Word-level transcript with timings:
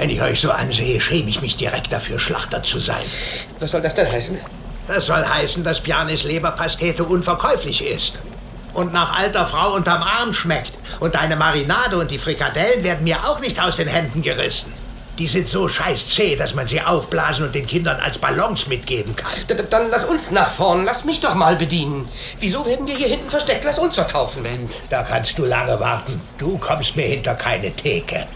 Wenn 0.00 0.08
ich 0.08 0.22
euch 0.22 0.40
so 0.40 0.50
ansehe, 0.50 0.98
schäme 0.98 1.28
ich 1.28 1.42
mich 1.42 1.58
direkt 1.58 1.92
dafür, 1.92 2.18
Schlachter 2.18 2.62
zu 2.62 2.78
sein. 2.78 3.04
Was 3.58 3.72
soll 3.72 3.82
das 3.82 3.94
denn 3.94 4.10
heißen? 4.10 4.38
Das 4.88 5.04
soll 5.04 5.22
heißen, 5.22 5.62
dass 5.62 5.82
Pianis 5.82 6.22
Leberpastete 6.24 7.04
unverkäuflich 7.04 7.84
ist. 7.86 8.18
Und 8.72 8.94
nach 8.94 9.14
alter 9.18 9.44
Frau 9.44 9.74
unterm 9.74 10.02
Arm 10.02 10.32
schmeckt. 10.32 10.72
Und 11.00 11.16
deine 11.16 11.36
Marinade 11.36 11.98
und 11.98 12.10
die 12.10 12.16
Frikadellen 12.18 12.82
werden 12.82 13.04
mir 13.04 13.28
auch 13.28 13.40
nicht 13.40 13.60
aus 13.62 13.76
den 13.76 13.88
Händen 13.88 14.22
gerissen. 14.22 14.72
Die 15.18 15.26
sind 15.26 15.46
so 15.46 15.68
scheiß 15.68 16.14
zäh, 16.14 16.34
dass 16.34 16.54
man 16.54 16.66
sie 16.66 16.80
aufblasen 16.80 17.44
und 17.44 17.54
den 17.54 17.66
Kindern 17.66 18.00
als 18.00 18.16
Ballons 18.16 18.68
mitgeben 18.68 19.14
kann. 19.14 19.32
D 19.50 19.54
d- 19.54 19.64
dann 19.68 19.90
lass 19.90 20.04
uns 20.04 20.30
nach 20.30 20.50
vorn, 20.50 20.86
lass 20.86 21.04
mich 21.04 21.20
doch 21.20 21.34
mal 21.34 21.56
bedienen. 21.56 22.08
Wieso 22.38 22.64
werden 22.64 22.86
wir 22.86 22.96
hier 22.96 23.08
hinten 23.08 23.28
versteckt? 23.28 23.64
Lass 23.66 23.78
uns 23.78 23.96
verkaufen. 23.96 24.46
Da 24.88 25.02
kannst 25.02 25.36
du 25.36 25.44
lange 25.44 25.78
warten. 25.78 26.22
Du 26.38 26.56
kommst 26.56 26.96
mir 26.96 27.02
hinter 27.04 27.34
keine 27.34 27.70
Theke. 27.70 28.26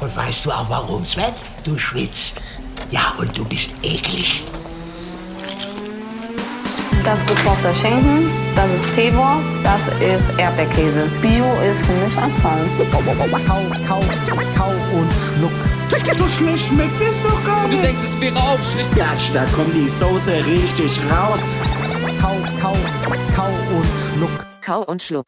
Und 0.00 0.16
weißt 0.16 0.44
du 0.44 0.50
auch 0.52 0.68
warum, 0.68 1.06
Sven? 1.06 1.32
Du 1.64 1.78
schwitzt. 1.78 2.40
Ja, 2.90 3.14
und 3.18 3.36
du 3.36 3.44
bist 3.44 3.70
eklig. 3.82 4.42
Das 7.04 7.18
ist 7.18 7.28
gekochter 7.28 7.74
Schinken, 7.74 8.30
das 8.56 8.66
ist 8.70 8.94
Teewurst, 8.94 9.44
das 9.62 9.88
ist 10.00 10.38
Erdbeerkäse. 10.38 11.06
Bio 11.20 11.44
ist 11.60 11.84
für 11.86 11.92
mich 11.92 12.16
Abfall. 12.16 12.66
Kau, 12.90 13.02
kau, 13.02 13.28
kau 14.56 14.70
und 14.98 15.12
schluck. 15.12 15.52
So 16.18 16.26
schlecht 16.28 16.66
schmeckt 16.68 17.00
es 17.02 17.22
doch 17.22 17.44
gar 17.44 17.64
Du 17.64 17.68
nicht. 17.72 17.84
denkst, 17.84 18.00
es 18.08 18.20
wäre 18.20 18.36
aufschlicht. 18.40 18.96
Gatsch, 18.96 19.30
da 19.34 19.44
kommt 19.54 19.74
die 19.74 19.88
Soße 19.88 20.44
richtig 20.46 20.98
raus. 21.10 21.44
Kau, 22.20 22.36
kau, 22.60 22.76
kau 23.34 23.48
und 23.76 23.86
schluck. 24.08 24.46
Kau 24.62 24.80
und 24.84 25.02
Schluck. 25.02 25.26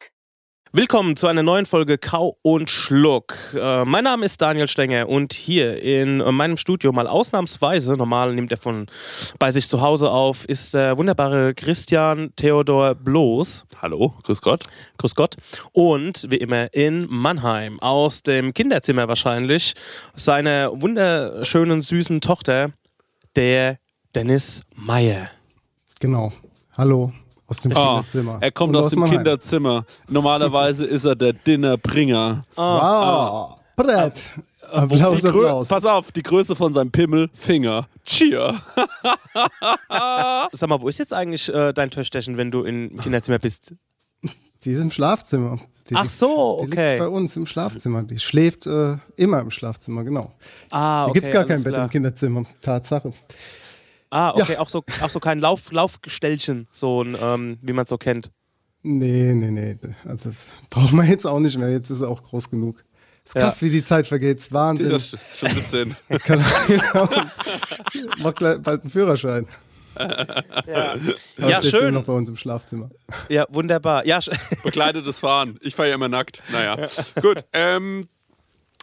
Willkommen 0.77 1.15
zu 1.17 1.25
einer 1.25 1.41
neuen 1.41 1.65
Folge 1.65 1.97
Kau 1.97 2.37
und 2.43 2.69
Schluck. 2.69 3.33
Äh, 3.55 3.83
mein 3.83 4.03
Name 4.03 4.23
ist 4.25 4.39
Daniel 4.39 4.67
Stenger 4.67 5.09
und 5.09 5.33
hier 5.33 5.81
in 5.81 6.19
meinem 6.19 6.55
Studio 6.55 6.91
mal 6.91 7.07
ausnahmsweise, 7.07 7.97
normal 7.97 8.35
nimmt 8.35 8.51
er 8.51 8.59
von 8.59 8.85
bei 9.39 9.49
sich 9.49 9.67
zu 9.69 9.81
Hause 9.81 10.11
auf, 10.11 10.45
ist 10.45 10.75
der 10.75 10.95
wunderbare 10.95 11.55
Christian 11.55 12.31
Theodor 12.35 12.93
Bloß. 12.93 13.65
Hallo, 13.81 14.13
grüß 14.21 14.39
Gott. 14.43 14.65
Grüß 14.99 15.15
Gott. 15.15 15.35
Und 15.71 16.27
wie 16.29 16.37
immer 16.37 16.71
in 16.75 17.07
Mannheim, 17.09 17.79
aus 17.79 18.21
dem 18.21 18.53
Kinderzimmer 18.53 19.07
wahrscheinlich, 19.07 19.73
seiner 20.13 20.79
wunderschönen, 20.79 21.81
süßen 21.81 22.21
Tochter, 22.21 22.69
der 23.35 23.79
Dennis 24.13 24.61
Meyer. 24.75 25.31
Genau. 25.99 26.33
Hallo 26.77 27.13
aus 27.47 27.57
dem 27.61 27.71
Ah, 27.75 27.95
Kinderzimmer. 27.95 28.37
er 28.41 28.51
kommt 28.51 28.75
Und 28.75 28.83
aus 28.83 28.91
dem. 28.91 29.03
Kinderzimmer. 29.05 29.85
Normalerweise 30.09 30.85
ist 30.85 31.05
er 31.05 31.15
der 31.15 31.33
Dinnerbringer. 31.33 32.43
Wow. 32.55 33.57
Brett. 33.75 34.21
Applaus, 34.69 35.21
Die 35.21 35.27
Applaus. 35.27 35.67
Pass 35.69 35.85
auf, 35.85 36.11
die 36.11 36.23
Größe 36.23 36.53
von 36.55 36.73
seinem 36.73 36.91
Pimmel, 36.91 37.29
Finger. 37.33 37.87
Cheer. 38.03 38.59
Sag 40.51 40.69
mal, 40.69 40.81
wo 40.81 40.87
ist 40.89 40.97
jetzt 40.99 41.13
eigentlich 41.13 41.47
äh, 41.53 41.73
dein 41.73 41.89
Töchterchen, 41.89 42.37
wenn 42.37 42.51
du 42.51 42.63
im 42.63 42.97
Kinderzimmer 42.99 43.39
bist? 43.39 43.73
Die 44.63 44.71
ist 44.71 44.81
im 44.81 44.91
Schlafzimmer. 44.91 45.59
Die 45.89 45.95
Ach 45.95 46.03
liegt- 46.03 46.15
so, 46.15 46.59
Die 46.61 46.67
okay. 46.67 46.87
liegt 46.89 46.99
bei 46.99 47.07
uns 47.07 47.37
im 47.37 47.45
Schlafzimmer. 47.45 48.03
Die 48.03 48.19
schläft 48.19 48.67
äh, 48.67 48.97
immer 49.15 49.39
im 49.39 49.51
Schlafzimmer, 49.51 50.03
genau. 50.03 50.33
Ah, 50.71 51.03
Da 51.03 51.05
okay. 51.05 51.13
gibt's 51.13 51.31
gar 51.31 51.45
kein 51.45 51.63
Bett 51.63 51.73
klar. 51.73 51.85
im 51.85 51.89
Kinderzimmer. 51.91 52.43
Tatsache. 52.59 53.13
Ah, 54.09 54.31
okay, 54.35 54.57
auch, 54.57 54.69
so, 54.69 54.83
auch 55.01 55.09
so 55.09 55.19
kein 55.19 55.39
Lauf, 55.39 55.71
Laufgestellchen, 55.71 56.67
so 56.71 57.01
ein, 57.03 57.17
ähm, 57.21 57.57
wie 57.61 57.73
man 57.73 57.83
es 57.83 57.89
so 57.89 57.97
kennt. 57.97 58.31
Nee, 58.83 59.33
nee, 59.33 59.51
nee. 59.51 59.77
Also 60.05 60.29
das 60.29 60.51
braucht 60.69 60.93
man 60.93 61.07
jetzt 61.07 61.25
auch 61.27 61.39
nicht 61.39 61.57
mehr. 61.57 61.69
Jetzt 61.71 61.89
ist 61.89 62.01
er 62.01 62.09
auch 62.09 62.23
groß 62.23 62.49
genug. 62.49 62.83
Ist 63.25 63.35
Ja. 63.35 63.41
krass, 63.41 63.61
wie 63.61 63.69
die 63.69 63.83
Zeit 63.83 64.07
vergeht. 64.07 64.37
Ist 64.39 64.53
Wahnsinn. 64.53 64.89
Das 64.89 65.11
ist 65.11 65.37
schon 65.39 65.49
17. 65.49 65.95
Kann, 66.23 66.45
genau. 66.67 67.09
Macht 68.19 68.37
gleich 68.37 68.59
bald 68.61 68.81
einen 68.81 68.89
Führerschein. 68.89 69.47
Ja, 71.37 71.59
steht 71.59 71.71
schön. 71.71 71.93
noch 71.95 72.03
bei 72.03 72.13
uns 72.13 72.29
im 72.29 72.35
Schlafzimmer. 72.35 72.89
Ja, 73.29 73.45
wunderbar. 73.49 74.05
Ja, 74.05 74.19
Bekleidetes 74.63 75.19
Fahren. 75.19 75.57
Ich 75.61 75.75
fahre 75.75 75.89
ja 75.89 75.95
immer 75.95 76.07
nackt. 76.07 76.41
Naja. 76.51 76.87
Gut. 77.21 77.45
Ähm, 77.53 78.07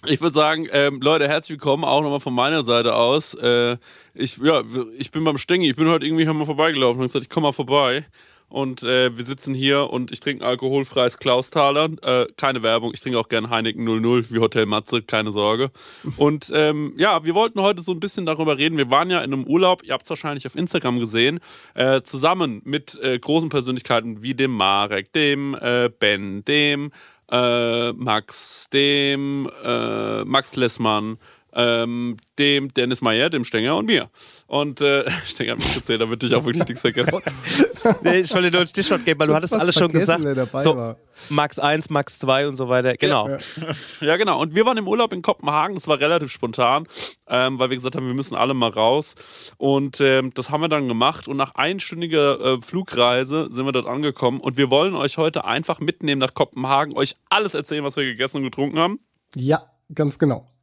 ich 0.07 0.21
würde 0.21 0.35
sagen, 0.35 0.69
ähm, 0.73 1.01
Leute, 1.01 1.29
herzlich 1.29 1.59
willkommen 1.59 1.85
auch 1.85 2.03
nochmal 2.03 2.21
von 2.21 2.35
meiner 2.35 2.63
Seite 2.63 2.95
aus. 2.95 3.35
Äh, 3.35 3.77
ich, 4.15 4.39
ja, 4.39 4.63
ich 4.99 5.11
bin 5.11 5.25
beim 5.25 5.39
Stengi. 5.39 5.71
Ich 5.71 5.77
bin 5.77 5.89
heute 5.89 6.07
irgendwie 6.07 6.25
mal 6.25 6.45
vorbeigelaufen 6.45 7.01
und 7.01 7.07
gesagt, 7.07 7.25
ich 7.25 7.31
komme 7.31 7.49
mal 7.49 7.53
vorbei. 7.53 8.05
Und 8.49 8.85
äh, 8.85 9.17
wir 9.17 9.25
sitzen 9.25 9.53
hier 9.53 9.91
und 9.91 10.13
ich 10.13 10.21
trinke 10.21 10.47
alkoholfreies 10.47 11.19
Klausthaler. 11.19 11.89
Äh, 12.03 12.27
keine 12.37 12.63
Werbung. 12.63 12.93
Ich 12.95 13.01
trinke 13.01 13.19
auch 13.19 13.29
gerne 13.29 13.51
Heineken 13.51 13.83
00 13.83 14.31
wie 14.31 14.39
Hotel 14.39 14.67
Matze, 14.67 15.03
keine 15.03 15.33
Sorge. 15.33 15.71
Und 16.19 16.53
ähm, 16.55 16.93
ja, 16.97 17.25
wir 17.25 17.35
wollten 17.35 17.61
heute 17.61 17.83
so 17.83 17.91
ein 17.93 18.01
bisschen 18.01 18.27
darüber 18.27 18.57
reden. 18.57 18.77
Wir 18.77 18.91
waren 18.91 19.11
ja 19.11 19.23
in 19.23 19.33
einem 19.33 19.45
Urlaub, 19.45 19.83
ihr 19.83 19.93
habt 19.93 20.05
es 20.05 20.11
wahrscheinlich 20.11 20.47
auf 20.47 20.55
Instagram 20.55 21.01
gesehen, 21.01 21.41
äh, 21.75 22.03
zusammen 22.03 22.61
mit 22.65 22.97
äh, 23.03 23.19
großen 23.19 23.49
Persönlichkeiten 23.49 24.23
wie 24.23 24.35
dem 24.35 24.53
Marek, 24.53 25.13
dem 25.13 25.57
äh, 25.61 25.91
Ben, 25.99 26.45
dem 26.45 26.93
äh, 27.31 27.93
Max, 27.93 28.69
dem 28.73 29.51
äh, 29.63 30.25
Max 30.25 30.57
Lessmann, 30.57 31.19
ähm, 31.55 32.17
dem 32.39 32.73
Dennis 32.75 33.01
Meyer, 33.01 33.31
dem 33.31 33.45
Stenger 33.45 33.77
und 33.77 33.87
mir. 33.87 34.11
Und 34.47 34.81
äh, 34.81 35.11
Stenger 35.27 35.53
hat 35.53 35.59
mich 35.59 35.75
gezählt, 35.75 36.01
damit 36.01 36.23
ich 36.23 36.35
auch 36.35 36.45
wirklich 36.45 36.67
nichts 36.67 36.81
vergesse. 36.81 37.21
nee, 38.03 38.21
ich 38.21 38.35
wollte 38.35 38.51
nur 38.51 38.63
ein 38.63 38.67
Stichwort 38.67 39.05
geben, 39.05 39.21
weil 39.21 39.29
du 39.29 39.35
hattest 39.35 39.55
alles 39.55 39.75
schon 39.75 39.93
gesagt. 39.93 40.23
so, 40.23 40.77
war. 40.77 40.97
Max 41.29 41.59
1, 41.59 41.91
Max 41.91 42.19
2 42.19 42.49
und 42.49 42.57
so 42.57 42.69
weiter. 42.69 42.97
Genau. 42.97 43.29
Ja, 44.01 44.17
genau. 44.17 44.41
Und 44.41 44.55
wir 44.55 44.67
waren 44.67 44.77
im 44.77 44.89
Urlaub 44.89 45.13
in 45.13 45.23
Kopenhagen. 45.23 45.75
Das 45.75 45.87
war 45.87 46.01
relativ 46.01 46.31
spontan, 46.33 46.87
ähm, 47.29 47.59
weil 47.59 47.71
wir 47.71 47.77
gesagt 47.77 47.97
haben, 47.97 48.07
wir 48.07 48.15
müssen 48.15 48.35
alle 48.35 48.55
mal 48.55 48.71
raus. 48.71 49.15
Und 49.57 50.01
ähm, 50.01 50.33
das 50.35 50.51
haben 50.51 50.61
wir 50.61 50.69
dann 50.69 50.89
gemacht. 50.89 51.29
Und 51.29 51.37
nach 51.37 51.55
einstündiger 51.55 52.41
äh, 52.41 52.61
Flugreise 52.61 53.51
sind 53.51 53.65
wir 53.65 53.73
dort 53.73 53.87
angekommen. 53.87 54.41
Und 54.41 54.57
wir 54.57 54.71
wollen 54.71 54.95
euch 54.95 55.19
heute 55.19 55.45
einfach 55.45 55.81
mitnehmen 55.81 56.21
nach 56.21 56.35
Kopenhagen, 56.35 56.97
euch 56.97 57.17
alles 57.31 57.55
erzählen, 57.55 57.85
was 57.85 57.97
wir 57.97 58.05
gegessen 58.05 58.39
und 58.39 58.45
getrunken 58.45 58.79
haben. 58.79 58.99
Ja, 59.35 59.71
ganz 59.95 60.19
genau. 60.19 60.54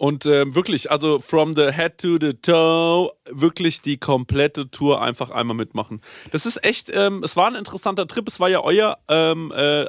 Und 0.00 0.24
ähm, 0.24 0.54
wirklich, 0.54 0.90
also 0.90 1.18
from 1.18 1.54
the 1.54 1.72
head 1.72 1.98
to 1.98 2.16
the 2.18 2.32
toe, 2.32 3.12
wirklich 3.30 3.82
die 3.82 3.98
komplette 3.98 4.70
Tour 4.70 5.02
einfach 5.02 5.28
einmal 5.28 5.54
mitmachen. 5.54 6.00
Das 6.30 6.46
ist 6.46 6.64
echt, 6.64 6.90
ähm, 6.90 7.22
es 7.22 7.36
war 7.36 7.48
ein 7.48 7.54
interessanter 7.54 8.06
Trip. 8.06 8.26
Es 8.26 8.40
war 8.40 8.48
ja 8.48 8.64
euer, 8.64 8.96
ähm, 9.08 9.52
äh, 9.54 9.84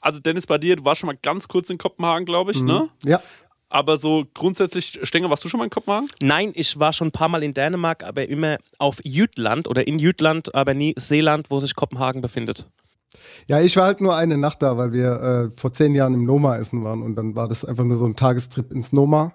also 0.00 0.20
Dennis, 0.20 0.46
bei 0.46 0.58
dir, 0.58 0.76
du 0.76 0.84
warst 0.84 1.00
schon 1.00 1.08
mal 1.08 1.18
ganz 1.20 1.48
kurz 1.48 1.68
in 1.68 1.78
Kopenhagen, 1.78 2.26
glaube 2.26 2.52
ich, 2.52 2.62
ne? 2.62 2.90
Ja. 3.04 3.20
Aber 3.68 3.98
so 3.98 4.24
grundsätzlich, 4.34 5.00
Stenger, 5.02 5.30
warst 5.30 5.44
du 5.44 5.48
schon 5.48 5.58
mal 5.58 5.64
in 5.64 5.70
Kopenhagen? 5.70 6.06
Nein, 6.22 6.52
ich 6.54 6.78
war 6.78 6.92
schon 6.92 7.08
ein 7.08 7.12
paar 7.12 7.28
Mal 7.28 7.42
in 7.42 7.52
Dänemark, 7.52 8.04
aber 8.04 8.28
immer 8.28 8.58
auf 8.78 8.98
Jütland 9.02 9.66
oder 9.66 9.88
in 9.88 9.98
Jütland, 9.98 10.54
aber 10.54 10.74
nie 10.74 10.94
Seeland, 10.96 11.50
wo 11.50 11.58
sich 11.58 11.74
Kopenhagen 11.74 12.22
befindet. 12.22 12.68
Ja, 13.48 13.60
ich 13.60 13.76
war 13.76 13.84
halt 13.84 14.00
nur 14.00 14.16
eine 14.16 14.36
Nacht 14.38 14.62
da, 14.62 14.76
weil 14.76 14.92
wir 14.92 15.50
äh, 15.52 15.60
vor 15.60 15.72
zehn 15.72 15.94
Jahren 15.94 16.14
im 16.14 16.24
Noma 16.24 16.56
essen 16.56 16.82
waren 16.84 17.02
und 17.02 17.14
dann 17.16 17.36
war 17.36 17.48
das 17.48 17.64
einfach 17.64 17.84
nur 17.84 17.96
so 17.96 18.06
ein 18.06 18.16
Tagestrip 18.16 18.72
ins 18.72 18.92
Noma, 18.92 19.34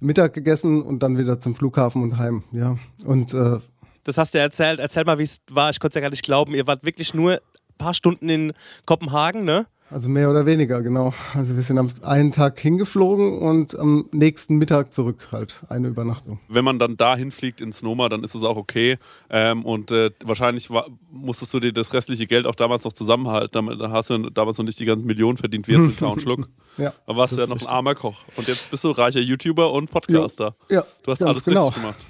Mittag 0.00 0.32
gegessen 0.32 0.82
und 0.82 1.02
dann 1.02 1.16
wieder 1.18 1.38
zum 1.38 1.54
Flughafen 1.54 2.02
und 2.02 2.18
heim. 2.18 2.44
Ja, 2.52 2.76
und 3.04 3.32
äh, 3.34 3.58
Das 4.04 4.18
hast 4.18 4.34
du 4.34 4.38
erzählt. 4.38 4.80
Erzähl 4.80 5.04
mal, 5.04 5.18
wie 5.18 5.24
es 5.24 5.40
war. 5.50 5.70
Ich 5.70 5.78
konnte 5.78 5.92
es 5.92 5.94
ja 5.96 6.00
gar 6.00 6.10
nicht 6.10 6.24
glauben. 6.24 6.54
Ihr 6.54 6.66
wart 6.66 6.84
wirklich 6.84 7.14
nur 7.14 7.34
ein 7.34 7.38
paar 7.78 7.94
Stunden 7.94 8.28
in 8.28 8.52
Kopenhagen, 8.84 9.44
ne? 9.44 9.66
Also 9.92 10.08
mehr 10.08 10.30
oder 10.30 10.46
weniger, 10.46 10.82
genau. 10.82 11.12
Also 11.34 11.54
wir 11.54 11.62
sind 11.62 11.78
am 11.78 11.90
einen 12.02 12.32
Tag 12.32 12.58
hingeflogen 12.58 13.38
und 13.38 13.78
am 13.78 14.06
nächsten 14.12 14.56
Mittag 14.56 14.92
zurück 14.92 15.28
halt, 15.32 15.62
eine 15.68 15.88
Übernachtung. 15.88 16.40
Wenn 16.48 16.64
man 16.64 16.78
dann 16.78 16.96
dahin 16.96 17.30
fliegt 17.30 17.60
ins 17.60 17.82
Noma, 17.82 18.08
dann 18.08 18.24
ist 18.24 18.34
es 18.34 18.42
auch 18.42 18.56
okay. 18.56 18.98
Ähm, 19.30 19.64
und 19.64 19.90
äh, 19.90 20.10
wahrscheinlich 20.24 20.70
war, 20.70 20.86
musstest 21.10 21.52
du 21.54 21.60
dir 21.60 21.72
das 21.72 21.92
restliche 21.92 22.26
Geld 22.26 22.46
auch 22.46 22.54
damals 22.54 22.84
noch 22.84 22.92
zusammenhalten. 22.92 23.50
Damit, 23.52 23.80
da 23.80 23.90
hast 23.90 24.10
du 24.10 24.30
damals 24.30 24.58
noch 24.58 24.64
nicht 24.64 24.80
die 24.80 24.84
ganzen 24.86 25.06
Millionen 25.06 25.36
verdient, 25.36 25.68
wie 25.68 25.72
jetzt 25.72 25.82
mit 25.82 25.96
Kau 25.98 26.12
und 26.12 26.22
Schluck. 26.22 26.48
Ja, 26.78 26.92
Da 27.06 27.16
warst 27.16 27.36
du 27.36 27.40
ja 27.40 27.46
noch 27.46 27.56
ist 27.56 27.66
ein 27.66 27.72
armer 27.72 27.94
Koch. 27.94 28.24
Und 28.36 28.48
jetzt 28.48 28.70
bist 28.70 28.84
du 28.84 28.90
reicher 28.90 29.20
YouTuber 29.20 29.72
und 29.72 29.90
Podcaster. 29.90 30.56
Ja, 30.68 30.84
Du 31.02 31.12
hast 31.12 31.22
alles 31.22 31.44
genau. 31.44 31.66
richtig 31.66 31.82
gemacht. 31.82 32.00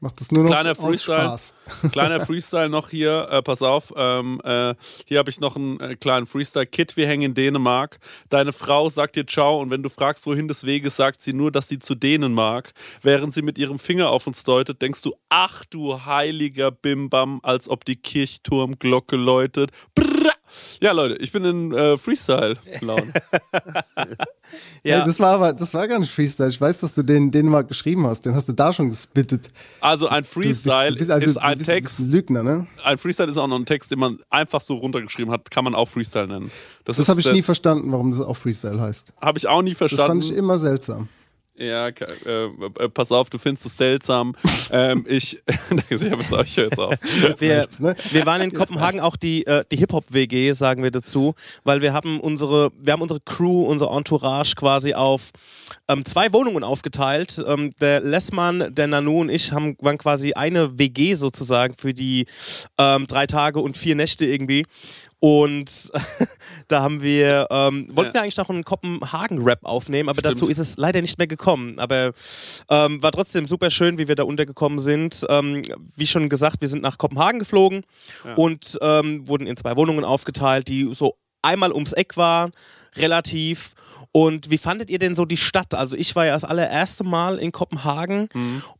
Macht 0.00 0.20
das 0.20 0.30
nur 0.30 0.44
noch 0.44 0.50
Kleiner 0.50 0.74
Freestyle. 0.74 1.20
Spaß. 1.20 1.54
Kleiner 1.92 2.24
Freestyle 2.24 2.68
noch 2.68 2.90
hier, 2.90 3.28
äh, 3.30 3.42
pass 3.42 3.62
auf. 3.62 3.94
Ähm, 3.96 4.40
äh, 4.44 4.74
hier 5.06 5.18
habe 5.18 5.30
ich 5.30 5.40
noch 5.40 5.56
einen 5.56 5.80
äh, 5.80 5.96
kleinen 5.96 6.26
Freestyle. 6.26 6.66
Kit, 6.66 6.96
wir 6.98 7.06
hängen 7.06 7.22
in 7.22 7.34
Dänemark. 7.34 7.98
Deine 8.28 8.52
Frau 8.52 8.90
sagt 8.90 9.16
dir 9.16 9.26
Ciao 9.26 9.58
und 9.58 9.70
wenn 9.70 9.82
du 9.82 9.88
fragst, 9.88 10.26
wohin 10.26 10.48
des 10.48 10.64
Weges, 10.64 10.96
sagt 10.96 11.22
sie 11.22 11.32
nur, 11.32 11.50
dass 11.50 11.68
sie 11.68 11.78
zu 11.78 11.94
denen 11.94 12.34
mag. 12.34 12.72
Während 13.00 13.32
sie 13.32 13.42
mit 13.42 13.56
ihrem 13.56 13.78
Finger 13.78 14.10
auf 14.10 14.26
uns 14.26 14.44
deutet, 14.44 14.82
denkst 14.82 15.00
du, 15.00 15.14
ach 15.30 15.64
du 15.64 16.04
heiliger 16.04 16.70
Bimbam, 16.70 17.40
als 17.42 17.68
ob 17.68 17.86
die 17.86 17.96
Kirchturmglocke 17.96 19.16
läutet. 19.16 19.70
Brrr. 19.94 20.15
Ja, 20.80 20.92
Leute, 20.92 21.16
ich 21.16 21.32
bin 21.32 21.44
in 21.44 21.72
äh, 21.72 21.96
Freestyle-Laune. 21.98 23.12
Ja. 24.84 25.04
das 25.04 25.18
war 25.18 25.34
aber, 25.34 25.52
das 25.52 25.74
war 25.74 25.88
gar 25.88 25.98
nicht 25.98 26.12
Freestyle. 26.12 26.48
Ich 26.48 26.60
weiß, 26.60 26.78
dass 26.78 26.94
du 26.94 27.02
den 27.02 27.32
Dänemark 27.32 27.66
geschrieben 27.66 28.06
hast. 28.06 28.24
Den 28.24 28.36
hast 28.36 28.48
du 28.48 28.52
da 28.52 28.72
schon 28.72 28.90
gespittet. 28.90 29.48
Also 29.80 30.06
ein 30.08 30.22
Du 30.22 30.40
bist- 30.40 30.62
Freestyle 30.62 30.92
du 30.92 30.98
bist, 30.98 31.10
also, 31.10 31.26
ist 31.26 31.36
ein 31.38 31.58
bist, 31.58 31.68
Text. 31.68 31.98
Ein 32.00 32.10
Lügner, 32.10 32.42
ne? 32.44 32.66
Ein 32.84 32.96
Freestyle 32.96 33.28
ist 33.28 33.36
auch 33.38 33.48
noch 33.48 33.58
ein 33.58 33.66
Text, 33.66 33.90
den 33.90 33.98
man 33.98 34.20
einfach 34.30 34.60
so 34.60 34.74
runtergeschrieben 34.74 35.32
hat, 35.32 35.50
kann 35.50 35.64
man 35.64 35.74
auch 35.74 35.88
Freestyle 35.88 36.28
nennen. 36.28 36.52
Das 36.84 37.00
ist 37.00 37.08
habe 37.08 37.20
ich 37.20 37.30
nie 37.32 37.42
verstanden, 37.42 37.90
warum 37.90 38.12
das 38.12 38.20
auch 38.20 38.36
Freestyle 38.36 38.80
heißt. 38.80 39.14
Habe 39.20 39.38
ich 39.38 39.48
auch 39.48 39.62
nie 39.62 39.70
Das 39.74 39.78
fand 39.78 39.90
verstanden. 39.90 40.22
ich 40.22 40.32
immer 40.32 40.58
seltsam. 40.60 41.08
Ja, 41.58 41.88
äh, 41.88 41.92
äh, 42.26 42.88
pass 42.92 43.10
auf, 43.10 43.30
du 43.30 43.38
findest 43.38 43.66
es 43.66 43.76
seltsam. 43.76 44.34
ähm, 44.70 45.06
ich, 45.08 45.42
ich 45.88 46.04
habe 46.04 46.22
jetzt 46.22 46.34
auch, 46.34 46.44
ich 46.44 46.56
höre 46.56 46.64
jetzt 46.64 46.78
auf. 46.78 46.94
Wir, 47.40 47.66
ne? 47.78 47.96
wir 48.10 48.26
waren 48.26 48.42
in 48.42 48.52
Kopenhagen 48.52 49.00
auch 49.00 49.16
die, 49.16 49.46
äh, 49.46 49.64
die 49.70 49.76
Hip-Hop-WG, 49.76 50.52
sagen 50.52 50.82
wir 50.82 50.90
dazu, 50.90 51.34
weil 51.64 51.80
wir 51.80 51.94
haben 51.94 52.20
unsere, 52.20 52.72
wir 52.78 52.92
haben 52.92 53.02
unsere 53.02 53.20
Crew, 53.20 53.64
unser 53.64 53.90
Entourage 53.90 54.54
quasi 54.54 54.92
auf 54.92 55.30
ähm, 55.88 56.04
zwei 56.04 56.32
Wohnungen 56.32 56.64
aufgeteilt. 56.64 57.42
Ähm, 57.46 57.72
der 57.80 58.00
Lessmann, 58.00 58.74
der 58.74 58.86
Nanu 58.86 59.20
und 59.20 59.28
ich 59.28 59.52
haben, 59.52 59.76
waren 59.80 59.98
quasi 59.98 60.32
eine 60.32 60.78
WG 60.78 61.14
sozusagen 61.14 61.74
für 61.74 61.94
die 61.94 62.26
ähm, 62.78 63.06
drei 63.06 63.26
Tage 63.26 63.60
und 63.60 63.76
vier 63.76 63.94
Nächte 63.94 64.24
irgendwie. 64.26 64.64
Und 65.18 65.70
da 66.68 66.82
haben 66.82 67.00
wir, 67.02 67.46
ähm, 67.50 67.86
wollten 67.94 68.08
Ja. 68.10 68.14
wir 68.14 68.22
eigentlich 68.22 68.36
noch 68.36 68.50
einen 68.50 68.64
Kopenhagen-Rap 68.64 69.60
aufnehmen, 69.64 70.08
aber 70.08 70.20
Stimmt. 70.20 70.36
dazu 70.36 70.48
ist 70.50 70.58
es 70.58 70.76
leider 70.76 71.00
nicht 71.00 71.16
mehr 71.18 71.26
gekommen. 71.26 71.78
Aber 71.78 72.12
ähm, 72.68 73.02
war 73.02 73.12
trotzdem 73.12 73.46
super 73.46 73.70
schön, 73.70 73.96
wie 73.98 74.08
wir 74.08 74.14
da 74.14 74.24
untergekommen 74.24 74.78
sind. 74.78 75.24
Ähm, 75.28 75.62
wie 75.96 76.06
schon 76.06 76.28
gesagt, 76.28 76.60
wir 76.60 76.68
sind 76.68 76.82
nach 76.82 76.98
Kopenhagen 76.98 77.38
geflogen 77.38 77.84
und 78.36 78.78
ähm, 78.82 79.26
wurden 79.26 79.46
in 79.46 79.56
zwei 79.56 79.74
Wohnungen 79.76 80.04
aufgeteilt, 80.04 80.68
die 80.68 80.88
so 80.92 81.16
einmal 81.42 81.72
ums 81.72 81.92
Eck 81.92 82.16
waren, 82.16 82.50
relativ. 82.96 83.72
Und 84.12 84.50
wie 84.50 84.58
fandet 84.58 84.90
ihr 84.90 84.98
denn 84.98 85.14
so 85.16 85.24
die 85.24 85.36
Stadt? 85.36 85.74
Also 85.74 85.96
ich 85.96 86.16
war 86.16 86.26
ja 86.26 86.32
das 86.32 86.44
allererste 86.44 87.04
Mal 87.04 87.38
in 87.38 87.52
Kopenhagen 87.52 88.28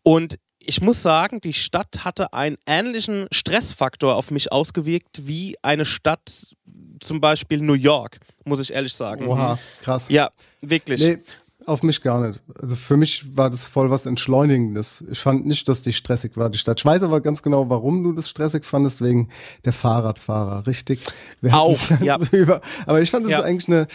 und 0.03 0.39
ich 0.59 0.81
muss 0.81 1.03
sagen, 1.03 1.41
die 1.41 1.53
Stadt 1.53 2.05
hatte 2.05 2.33
einen 2.33 2.57
ähnlichen 2.67 3.29
Stressfaktor 3.31 4.17
auf 4.17 4.31
mich 4.31 4.51
ausgewirkt 4.51 5.27
wie 5.27 5.57
eine 5.63 5.85
Stadt, 5.85 6.55
zum 7.01 7.21
Beispiel 7.21 7.61
New 7.61 7.75
York, 7.75 8.19
muss 8.45 8.59
ich 8.59 8.73
ehrlich 8.73 8.95
sagen. 8.95 9.27
Oha, 9.29 9.59
krass. 9.81 10.07
Ja, 10.09 10.31
wirklich. 10.61 11.01
Nee, 11.01 11.19
auf 11.67 11.83
mich 11.83 12.01
gar 12.03 12.27
nicht. 12.27 12.41
Also 12.61 12.77
für 12.77 12.97
mich 12.97 13.37
war 13.37 13.51
das 13.51 13.65
voll 13.65 13.91
was 13.91 14.07
Entschleunigendes. 14.07 15.05
Ich 15.11 15.19
fand 15.19 15.47
nicht, 15.47 15.69
dass 15.69 15.83
die 15.83 15.93
stressig 15.93 16.37
war, 16.37 16.49
die 16.51 16.59
Stadt. 16.59 16.81
Ich 16.81 16.85
weiß 16.85 17.03
aber 17.03 17.21
ganz 17.21 17.43
genau, 17.43 17.69
warum 17.69 18.03
du 18.03 18.13
das 18.13 18.29
stressig 18.29 18.65
fandest, 18.65 19.01
wegen 19.03 19.29
der 19.65 19.73
Fahrradfahrer, 19.73 20.67
richtig? 20.67 21.01
Wir 21.41 21.55
Auch, 21.55 21.79
ja 22.03 22.19
drüber. 22.19 22.61
Aber 22.87 23.03
ich 23.03 23.11
fand 23.11 23.27
es 23.27 23.33
Ja. 23.33 23.39
ist 23.39 23.45
eigentlich 23.45 23.69
eine, 23.69 23.87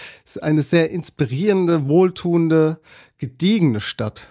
eine 0.41 0.61
sehr 0.61 0.91
inspirierende, 0.91 1.87
wohltuende, 1.87 2.79
gediegene 3.17 3.79
Stadt. 3.79 4.29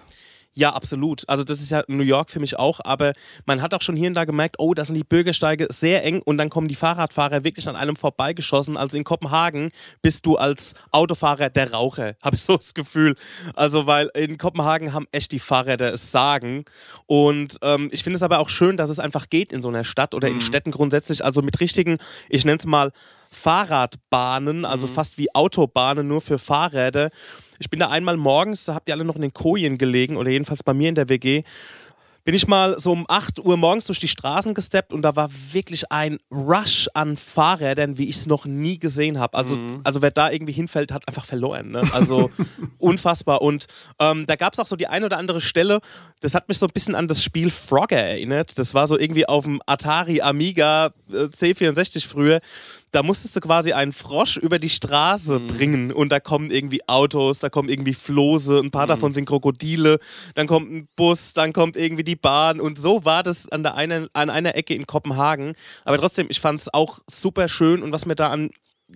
Ja, 0.53 0.73
absolut. 0.73 1.23
Also 1.29 1.45
das 1.45 1.61
ist 1.61 1.71
ja 1.71 1.83
New 1.87 2.03
York 2.03 2.29
für 2.29 2.41
mich 2.41 2.59
auch, 2.59 2.81
aber 2.83 3.13
man 3.45 3.61
hat 3.61 3.73
auch 3.73 3.81
schon 3.81 3.95
hier 3.95 4.09
und 4.09 4.15
da 4.15 4.25
gemerkt, 4.25 4.57
oh, 4.59 4.73
da 4.73 4.83
sind 4.83 4.95
die 4.95 5.03
Bürgersteige 5.05 5.67
sehr 5.69 6.03
eng 6.03 6.21
und 6.21 6.37
dann 6.37 6.49
kommen 6.49 6.67
die 6.67 6.75
Fahrradfahrer 6.75 7.45
wirklich 7.45 7.69
an 7.69 7.77
einem 7.77 7.95
vorbeigeschossen. 7.95 8.75
Also 8.75 8.97
in 8.97 9.05
Kopenhagen 9.05 9.71
bist 10.01 10.25
du 10.25 10.35
als 10.35 10.73
Autofahrer 10.91 11.49
der 11.49 11.71
Raucher, 11.71 12.15
habe 12.21 12.35
ich 12.35 12.43
so 12.43 12.57
das 12.57 12.73
Gefühl. 12.73 13.15
Also 13.55 13.87
weil 13.87 14.09
in 14.13 14.37
Kopenhagen 14.37 14.91
haben 14.93 15.07
echt 15.13 15.31
die 15.31 15.39
Fahrräder 15.39 15.93
es 15.93 16.11
sagen 16.11 16.65
und 17.05 17.57
ähm, 17.61 17.89
ich 17.93 18.03
finde 18.03 18.17
es 18.17 18.23
aber 18.23 18.39
auch 18.39 18.49
schön, 18.49 18.75
dass 18.75 18.89
es 18.89 18.99
einfach 18.99 19.29
geht 19.29 19.53
in 19.53 19.61
so 19.61 19.69
einer 19.69 19.85
Stadt 19.85 20.13
oder 20.13 20.27
in 20.27 20.41
Städten 20.41 20.71
grundsätzlich, 20.71 21.23
also 21.23 21.41
mit 21.41 21.61
richtigen, 21.61 21.97
ich 22.27 22.43
nenne 22.43 22.57
es 22.57 22.65
mal 22.65 22.91
Fahrradbahnen, 23.31 24.65
also 24.65 24.87
fast 24.87 25.17
wie 25.17 25.33
Autobahnen 25.33 26.07
nur 26.07 26.21
für 26.21 26.37
Fahrräder. 26.37 27.09
Ich 27.59 27.69
bin 27.69 27.79
da 27.79 27.89
einmal 27.89 28.17
morgens, 28.17 28.65
da 28.65 28.73
habt 28.73 28.89
ihr 28.89 28.95
alle 28.95 29.05
noch 29.05 29.15
in 29.15 29.21
den 29.21 29.33
Kojen 29.33 29.77
gelegen 29.77 30.17
oder 30.17 30.29
jedenfalls 30.29 30.63
bei 30.63 30.73
mir 30.73 30.89
in 30.89 30.95
der 30.95 31.09
WG. 31.09 31.43
Bin 32.23 32.35
ich 32.35 32.47
mal 32.47 32.79
so 32.79 32.91
um 32.91 33.05
8 33.07 33.39
Uhr 33.39 33.57
morgens 33.57 33.85
durch 33.85 33.99
die 33.99 34.07
Straßen 34.07 34.53
gesteppt 34.53 34.93
und 34.93 35.01
da 35.01 35.15
war 35.15 35.29
wirklich 35.51 35.91
ein 35.91 36.19
Rush 36.29 36.87
an 36.93 37.17
Fahrrädern, 37.17 37.97
wie 37.97 38.09
ich 38.09 38.17
es 38.17 38.25
noch 38.27 38.45
nie 38.45 38.77
gesehen 38.77 39.17
habe. 39.17 39.35
Also, 39.35 39.57
also 39.83 40.03
wer 40.03 40.11
da 40.11 40.29
irgendwie 40.29 40.53
hinfällt, 40.53 40.91
hat 40.91 41.07
einfach 41.07 41.25
verloren. 41.25 41.71
Ne? 41.71 41.81
Also 41.93 42.29
unfassbar. 42.77 43.41
Und 43.41 43.65
ähm, 43.97 44.27
da 44.27 44.35
gab 44.35 44.53
es 44.53 44.59
auch 44.59 44.67
so 44.67 44.75
die 44.75 44.85
ein 44.85 45.03
oder 45.03 45.17
andere 45.17 45.41
Stelle, 45.41 45.81
das 46.19 46.35
hat 46.35 46.47
mich 46.47 46.59
so 46.59 46.67
ein 46.67 46.71
bisschen 46.71 46.93
an 46.93 47.07
das 47.07 47.23
Spiel 47.23 47.49
Frogger 47.49 47.97
erinnert. 47.97 48.59
Das 48.59 48.75
war 48.75 48.85
so 48.85 48.99
irgendwie 48.99 49.27
auf 49.27 49.45
dem 49.45 49.59
Atari 49.65 50.21
Amiga 50.21 50.93
äh, 51.09 51.23
C64 51.23 52.07
früher. 52.07 52.39
Da 52.91 53.03
musstest 53.03 53.35
du 53.35 53.39
quasi 53.39 53.71
einen 53.71 53.93
Frosch 53.93 54.37
über 54.37 54.59
die 54.59 54.69
Straße 54.69 55.39
bringen 55.39 55.91
und 55.93 56.09
da 56.09 56.19
kommen 56.19 56.51
irgendwie 56.51 56.81
Autos, 56.87 57.39
da 57.39 57.49
kommen 57.49 57.69
irgendwie 57.69 57.93
Flose, 57.93 58.59
ein 58.59 58.71
paar 58.71 58.87
davon 58.87 59.13
sind 59.13 59.25
Krokodile, 59.25 59.99
dann 60.35 60.45
kommt 60.45 60.71
ein 60.71 60.89
Bus, 60.95 61.31
dann 61.33 61.53
kommt 61.53 61.77
irgendwie 61.77 62.03
die 62.03 62.17
Bahn 62.17 62.59
und 62.59 62.77
so 62.77 63.05
war 63.05 63.23
das 63.23 63.47
an, 63.49 63.63
der 63.63 63.75
einen, 63.75 64.09
an 64.13 64.29
einer 64.29 64.55
Ecke 64.55 64.73
in 64.73 64.87
Kopenhagen. 64.87 65.53
Aber 65.85 65.97
trotzdem, 65.97 66.27
ich 66.29 66.41
fand 66.41 66.59
es 66.59 66.73
auch 66.73 66.99
super 67.09 67.47
schön 67.47 67.81
und 67.81 67.93
was 67.93 68.05
mir 68.05 68.15
da 68.15 68.29
an 68.29 68.51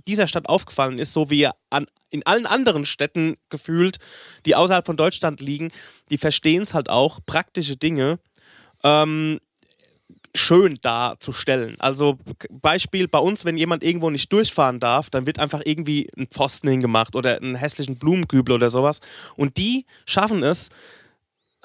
dieser 0.07 0.27
Stadt 0.27 0.50
aufgefallen 0.50 1.00
ist, 1.00 1.13
so 1.13 1.30
wie 1.30 1.48
an, 1.69 1.88
in 2.09 2.25
allen 2.25 2.45
anderen 2.45 2.86
Städten 2.86 3.38
gefühlt, 3.50 3.98
die 4.45 4.56
außerhalb 4.56 4.86
von 4.86 4.98
Deutschland 4.98 5.39
liegen, 5.39 5.71
die 6.09 6.18
verstehen 6.18 6.63
es 6.63 6.74
halt 6.74 6.89
auch, 6.89 7.19
praktische 7.25 7.77
Dinge. 7.77 8.19
Ähm, 8.83 9.39
schön 10.35 10.79
darzustellen. 10.81 11.75
Also 11.79 12.17
Beispiel 12.49 13.07
bei 13.07 13.19
uns, 13.19 13.45
wenn 13.45 13.57
jemand 13.57 13.83
irgendwo 13.83 14.09
nicht 14.09 14.31
durchfahren 14.31 14.79
darf, 14.79 15.09
dann 15.09 15.25
wird 15.25 15.39
einfach 15.39 15.61
irgendwie 15.63 16.09
ein 16.17 16.27
Pfosten 16.27 16.67
hingemacht 16.69 17.15
oder 17.15 17.37
einen 17.37 17.55
hässlichen 17.55 17.97
Blumenkübel 17.97 18.53
oder 18.53 18.69
sowas. 18.69 18.99
Und 19.35 19.57
die 19.57 19.85
schaffen 20.05 20.43
es, 20.43 20.69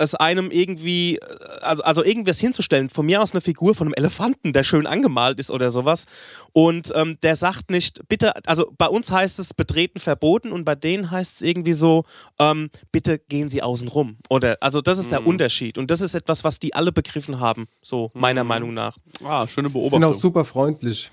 es 0.01 0.15
einem 0.15 0.51
irgendwie, 0.51 1.21
also, 1.61 1.83
also 1.83 2.03
irgendwas 2.03 2.41
hinzustellen, 2.41 2.89
von 2.89 3.05
mir 3.05 3.23
aus 3.23 3.33
eine 3.33 3.43
Figur 3.43 3.75
von 3.75 3.87
einem 3.87 3.95
Elefanten, 3.95 4.55
der 4.55 4.65
schön 4.65 4.87
angemalt 4.87 5.39
ist 5.39 5.51
oder 5.51 5.71
sowas. 5.71 6.07
Und 6.53 6.91
ähm, 6.95 7.19
der 7.23 7.37
sagt 7.37 7.71
nicht, 7.71 8.01
bitte, 8.09 8.35
also 8.47 8.73
bei 8.79 8.87
uns 8.87 9.11
heißt 9.11 9.39
es 9.39 9.53
betreten 9.53 10.01
verboten 10.01 10.53
und 10.53 10.65
bei 10.65 10.75
denen 10.75 11.11
heißt 11.11 11.37
es 11.37 11.43
irgendwie 11.43 11.75
so, 11.75 12.05
ähm, 12.39 12.71
bitte 12.91 13.19
gehen 13.19 13.51
Sie 13.51 13.63
außen 13.63 13.89
rum. 13.89 14.17
Oder, 14.31 14.57
also 14.61 14.81
das 14.81 14.99
ist 14.99 15.11
der 15.11 15.27
Unterschied. 15.27 15.77
Und 15.77 15.91
das 15.91 16.01
ist 16.01 16.15
etwas, 16.15 16.45
was 16.45 16.59
die 16.59 16.75
alle 16.75 16.93
begriffen 16.93 17.39
haben, 17.39 17.67
so 17.83 18.11
meiner 18.15 18.43
Meinung 18.43 18.73
nach. 18.73 18.97
Ah, 19.23 19.47
schöne 19.47 19.69
Sind 19.69 19.77
auch 19.77 19.91
Beobachtung. 19.91 20.13
super 20.15 20.45
freundlich. 20.47 21.11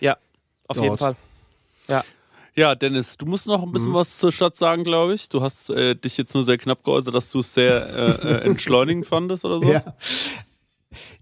Ja, 0.00 0.16
auf 0.68 0.76
jeden 0.76 0.88
Dort. 0.88 1.00
Fall. 1.00 1.16
Ja. 1.88 2.04
Ja, 2.58 2.74
Dennis, 2.74 3.16
du 3.16 3.24
musst 3.24 3.46
noch 3.46 3.62
ein 3.62 3.68
Mhm. 3.68 3.72
bisschen 3.72 3.94
was 3.94 4.18
zur 4.18 4.32
Stadt 4.32 4.56
sagen, 4.56 4.82
glaube 4.82 5.14
ich. 5.14 5.28
Du 5.28 5.40
hast 5.42 5.70
äh, 5.70 5.94
dich 5.94 6.16
jetzt 6.16 6.34
nur 6.34 6.42
sehr 6.44 6.58
knapp 6.58 6.82
geäußert, 6.82 7.14
dass 7.14 7.30
du 7.30 7.38
es 7.38 7.54
sehr 7.54 7.86
äh, 7.88 8.10
äh, 8.10 8.44
entschleunigend 8.46 9.06
fandest 9.12 9.44
oder 9.44 9.60
so. 9.60 9.70
Ja. 9.72 9.94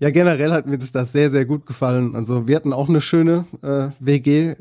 Ja, 0.00 0.10
generell 0.10 0.52
hat 0.52 0.66
mir 0.66 0.78
das 0.78 0.92
da 0.92 1.04
sehr, 1.04 1.30
sehr 1.30 1.44
gut 1.44 1.66
gefallen. 1.66 2.14
Also 2.14 2.46
wir 2.48 2.56
hatten 2.56 2.72
auch 2.72 2.88
eine 2.88 3.02
schöne 3.02 3.44
äh, 3.62 3.88
WG, 3.98 4.54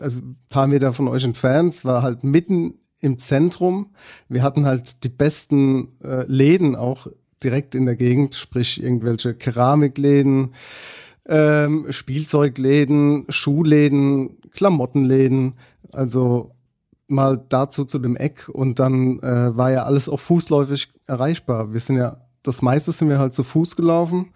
also 0.00 0.20
ein 0.22 0.36
paar 0.48 0.66
Meter 0.66 0.94
von 0.94 1.08
euch 1.08 1.24
entfernt. 1.24 1.74
Es 1.74 1.84
war 1.84 2.02
halt 2.02 2.24
mitten 2.24 2.78
im 3.00 3.18
Zentrum. 3.18 3.90
Wir 4.30 4.42
hatten 4.42 4.64
halt 4.64 5.04
die 5.04 5.10
besten 5.10 5.88
äh, 6.02 6.24
Läden 6.26 6.74
auch 6.74 7.06
direkt 7.42 7.74
in 7.74 7.84
der 7.84 7.96
Gegend, 7.96 8.34
sprich 8.34 8.82
irgendwelche 8.82 9.34
Keramikläden, 9.34 10.54
ähm, 11.26 11.86
Spielzeugläden, 11.90 13.26
Schuhläden, 13.28 14.38
Klamottenläden. 14.52 15.54
Also 15.92 16.52
mal 17.06 17.42
dazu 17.48 17.84
zu 17.84 17.98
dem 17.98 18.16
Eck 18.16 18.48
und 18.48 18.78
dann 18.78 19.20
äh, 19.20 19.56
war 19.56 19.70
ja 19.70 19.84
alles 19.84 20.08
auch 20.08 20.20
fußläufig 20.20 20.88
erreichbar. 21.06 21.72
Wir 21.72 21.80
sind 21.80 21.96
ja, 21.96 22.20
das 22.42 22.62
meiste 22.62 22.92
sind 22.92 23.08
wir 23.08 23.18
halt 23.18 23.34
zu 23.34 23.42
Fuß 23.42 23.76
gelaufen 23.76 24.32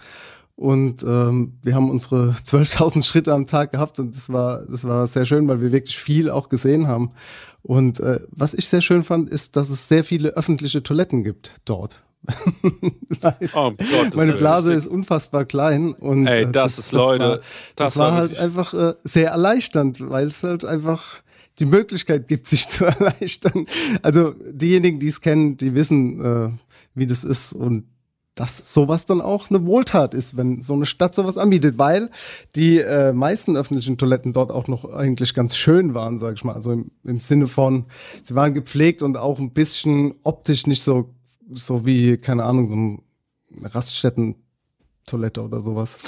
und 0.59 1.03
ähm, 1.05 1.59
wir 1.63 1.75
haben 1.75 1.91
unsere 1.91 2.31
12.000 2.45 3.05
Schritte 3.05 3.33
am 3.33 3.47
Tag 3.47 3.73
gehabt 3.73 3.99
und 3.99 4.15
das 4.15 4.33
war, 4.33 4.65
das 4.67 4.85
war 4.85 5.07
sehr 5.07 5.25
schön, 5.25 5.49
weil 5.49 5.61
wir 5.61 5.73
wirklich 5.73 5.99
viel 5.99 6.31
auch 6.31 6.49
gesehen 6.49 6.89
haben. 6.89 7.13
Und 7.63 8.01
äh, 8.01 8.21
was 8.31 8.55
ich 8.55 8.69
sehr 8.69 8.81
schön 8.81 9.03
fand, 9.03 9.31
ist, 9.31 9.57
dass 9.57 9.71
es 9.71 9.89
sehr 9.89 10.05
viele 10.05 10.31
öffentliche 10.31 10.83
Toiletten 10.83 11.23
gibt 11.23 11.61
dort. 11.65 12.03
Oh 13.55 13.71
Gott, 13.71 13.79
das 13.79 14.15
meine 14.15 14.33
ist 14.33 14.39
Blase 14.39 14.69
richtig. 14.69 14.87
ist 14.87 14.93
unfassbar 14.93 15.45
klein 15.45 15.93
und 15.93 16.27
Ey, 16.27 16.43
äh, 16.43 16.53
das 16.53 16.79
ist, 16.79 16.93
Leute, 16.93 17.25
war, 17.25 17.37
das 17.37 17.45
das, 17.77 17.97
war 17.97 18.13
halt 18.13 18.39
einfach 18.39 18.75
äh, 18.75 18.95
sehr 19.03 19.31
erleichternd, 19.31 20.09
weil 20.09 20.29
es 20.29 20.43
halt 20.43 20.65
einfach 20.65 21.23
die 21.59 21.65
Möglichkeit 21.65 22.29
gibt, 22.29 22.49
sich 22.49 22.69
zu 22.69 22.85
erleichtern. 22.87 23.67
Also 24.03 24.35
diejenigen, 24.51 25.01
die 25.01 25.09
es 25.09 25.21
kennen, 25.21 25.57
die 25.57 25.75
wissen, 25.75 26.25
äh, 26.25 26.51
wie 26.95 27.07
das 27.07 27.25
ist 27.25 27.53
und 27.53 27.85
dass 28.39 28.73
sowas 28.73 29.05
dann 29.05 29.21
auch 29.21 29.51
eine 29.51 29.67
Wohltat 29.67 30.15
ist, 30.15 30.37
wenn 30.37 30.63
so 30.63 30.75
eine 30.75 30.87
Stadt 30.87 31.15
sowas 31.15 31.39
anbietet, 31.39 31.77
weil 31.77 32.11
die 32.55 32.79
äh, 32.79 33.13
meisten 33.13 33.57
öffentlichen 33.57 33.99
Toiletten 33.99 34.33
dort 34.33 34.53
auch 34.53 34.69
noch 34.69 34.85
eigentlich 34.85 35.35
ganz 35.35 35.57
schön 35.57 35.95
waren, 35.95 36.19
sag 36.19 36.35
ich 36.35 36.45
mal. 36.45 36.55
Also 36.55 36.73
im, 36.73 36.93
im 37.03 37.19
Sinne 37.19 37.49
von, 37.49 37.87
sie 38.23 38.37
waren 38.37 38.55
gepflegt 38.55 39.03
und 39.03 39.17
auch 39.17 39.41
ein 39.41 39.53
bisschen 39.53 40.15
optisch 40.23 40.69
nicht 40.69 40.83
so, 40.83 41.15
so 41.51 41.85
wie, 41.85 42.17
keine 42.17 42.45
Ahnung, 42.45 42.69
so 42.69 42.75
eine 43.57 43.75
Raststätten-Toilette 43.75 45.43
oder 45.43 45.61
sowas. 45.61 45.99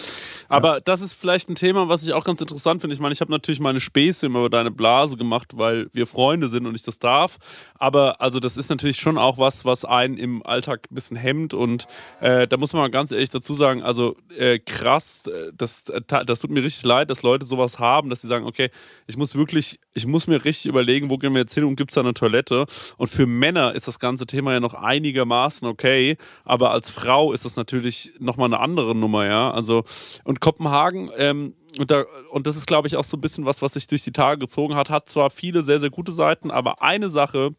Aber 0.51 0.81
das 0.81 1.01
ist 1.01 1.15
vielleicht 1.15 1.49
ein 1.49 1.55
Thema, 1.55 1.89
was 1.89 2.03
ich 2.03 2.13
auch 2.13 2.25
ganz 2.25 2.41
interessant 2.41 2.81
finde. 2.81 2.95
Ich 2.95 3.01
meine, 3.01 3.13
ich 3.13 3.21
habe 3.21 3.31
natürlich 3.31 3.61
meine 3.61 3.81
Späße 3.81 4.27
immer 4.27 4.41
über 4.41 4.51
deine 4.51 4.73
Blase 4.73 5.17
gemacht, 5.17 5.53
weil 5.55 5.89
wir 5.93 6.09
Freunde 6.09 6.49
sind 6.49 6.67
und 6.67 6.75
ich 6.75 6.83
das 6.83 6.99
darf. 6.99 7.39
Aber 7.79 8.21
also 8.21 8.41
das 8.41 8.57
ist 8.57 8.69
natürlich 8.69 8.99
schon 8.99 9.17
auch 9.17 9.39
was, 9.39 9.65
was 9.65 9.85
einen 9.85 10.19
im 10.19 10.45
Alltag 10.45 10.89
ein 10.91 10.95
bisschen 10.95 11.17
hemmt. 11.17 11.55
Und 11.55 11.87
äh, 12.21 12.49
da 12.49 12.57
muss 12.57 12.73
man 12.73 12.83
mal 12.83 12.91
ganz 12.91 13.13
ehrlich 13.13 13.31
dazu 13.31 13.55
sagen, 13.55 13.83
also 13.83 14.17
äh, 14.37 14.59
krass, 14.59 15.29
äh, 15.29 15.53
das, 15.57 15.89
äh, 15.89 16.01
das 16.27 16.41
tut 16.41 16.51
mir 16.51 16.65
richtig 16.65 16.83
leid, 16.83 17.11
dass 17.11 17.23
Leute 17.23 17.45
sowas 17.45 17.79
haben, 17.79 18.11
dass 18.11 18.23
sie 18.23 18.29
sagen, 18.29 18.45
okay, 18.45 18.71
ich 19.07 19.17
muss 19.17 19.37
wirklich, 19.37 19.79
ich 19.95 20.07
muss 20.07 20.27
mir 20.27 20.45
richtig 20.45 20.67
überlegen, 20.67 21.11
wo 21.11 21.19
gehen 21.19 21.33
wir 21.33 21.43
jetzt 21.43 21.55
hin 21.55 21.63
und 21.63 21.77
gibt 21.77 21.93
es 21.93 21.95
da 21.95 22.01
eine 22.01 22.15
Toilette? 22.15 22.67
Und 22.97 23.09
für 23.09 23.27
Männer 23.27 23.75
ist 23.77 23.87
das 23.87 24.01
ganze 24.01 24.27
Thema 24.27 24.53
ja 24.53 24.59
noch 24.59 24.75
einigermaßen 24.75 25.69
okay, 25.69 26.17
aber 26.45 26.73
als 26.73 26.91
Frau 26.91 27.33
ist 27.33 27.45
das 27.45 27.55
natürlich 27.55 28.13
nochmal 28.19 28.47
eine 28.47 28.59
andere 28.59 28.97
Nummer, 28.97 29.27
ja. 29.27 29.51
Also, 29.53 29.85
und 30.25 30.40
Kopenhagen, 30.41 31.11
ähm, 31.17 31.55
und, 31.79 31.91
da, 31.91 32.05
und 32.31 32.47
das 32.47 32.57
ist, 32.57 32.67
glaube 32.67 32.89
ich, 32.89 32.97
auch 32.97 33.05
so 33.05 33.17
ein 33.17 33.21
bisschen 33.21 33.45
was, 33.45 33.63
was 33.63 33.75
sich 33.75 33.87
durch 33.87 34.03
die 34.03 34.13
Tage 34.13 34.41
gezogen 34.41 34.75
hat, 34.75 34.91
hat 34.91 35.09
zwar 35.09 35.31
viele 35.31 35.63
sehr, 35.63 35.79
sehr 35.79 35.91
gute 35.91 36.13
Seiten, 36.13 36.51
aber 36.51 36.83
eine 36.83 37.09
Sache 37.09 37.55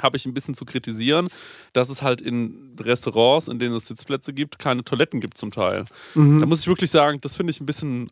habe 0.00 0.16
ich 0.16 0.24
ein 0.24 0.32
bisschen 0.32 0.54
zu 0.54 0.64
kritisieren, 0.64 1.28
dass 1.72 1.90
es 1.90 2.02
halt 2.02 2.20
in 2.20 2.76
Restaurants, 2.80 3.48
in 3.48 3.58
denen 3.58 3.74
es 3.74 3.88
Sitzplätze 3.88 4.32
gibt, 4.32 4.58
keine 4.58 4.84
Toiletten 4.84 5.20
gibt 5.20 5.36
zum 5.36 5.50
Teil. 5.50 5.86
Da 6.40 6.46
muss 6.46 6.60
ich 6.60 6.68
wirklich 6.68 6.90
sagen, 6.90 7.20
das 7.20 7.36
finde 7.36 7.50
ich 7.50 7.60
ein 7.60 7.66
bisschen 7.66 8.10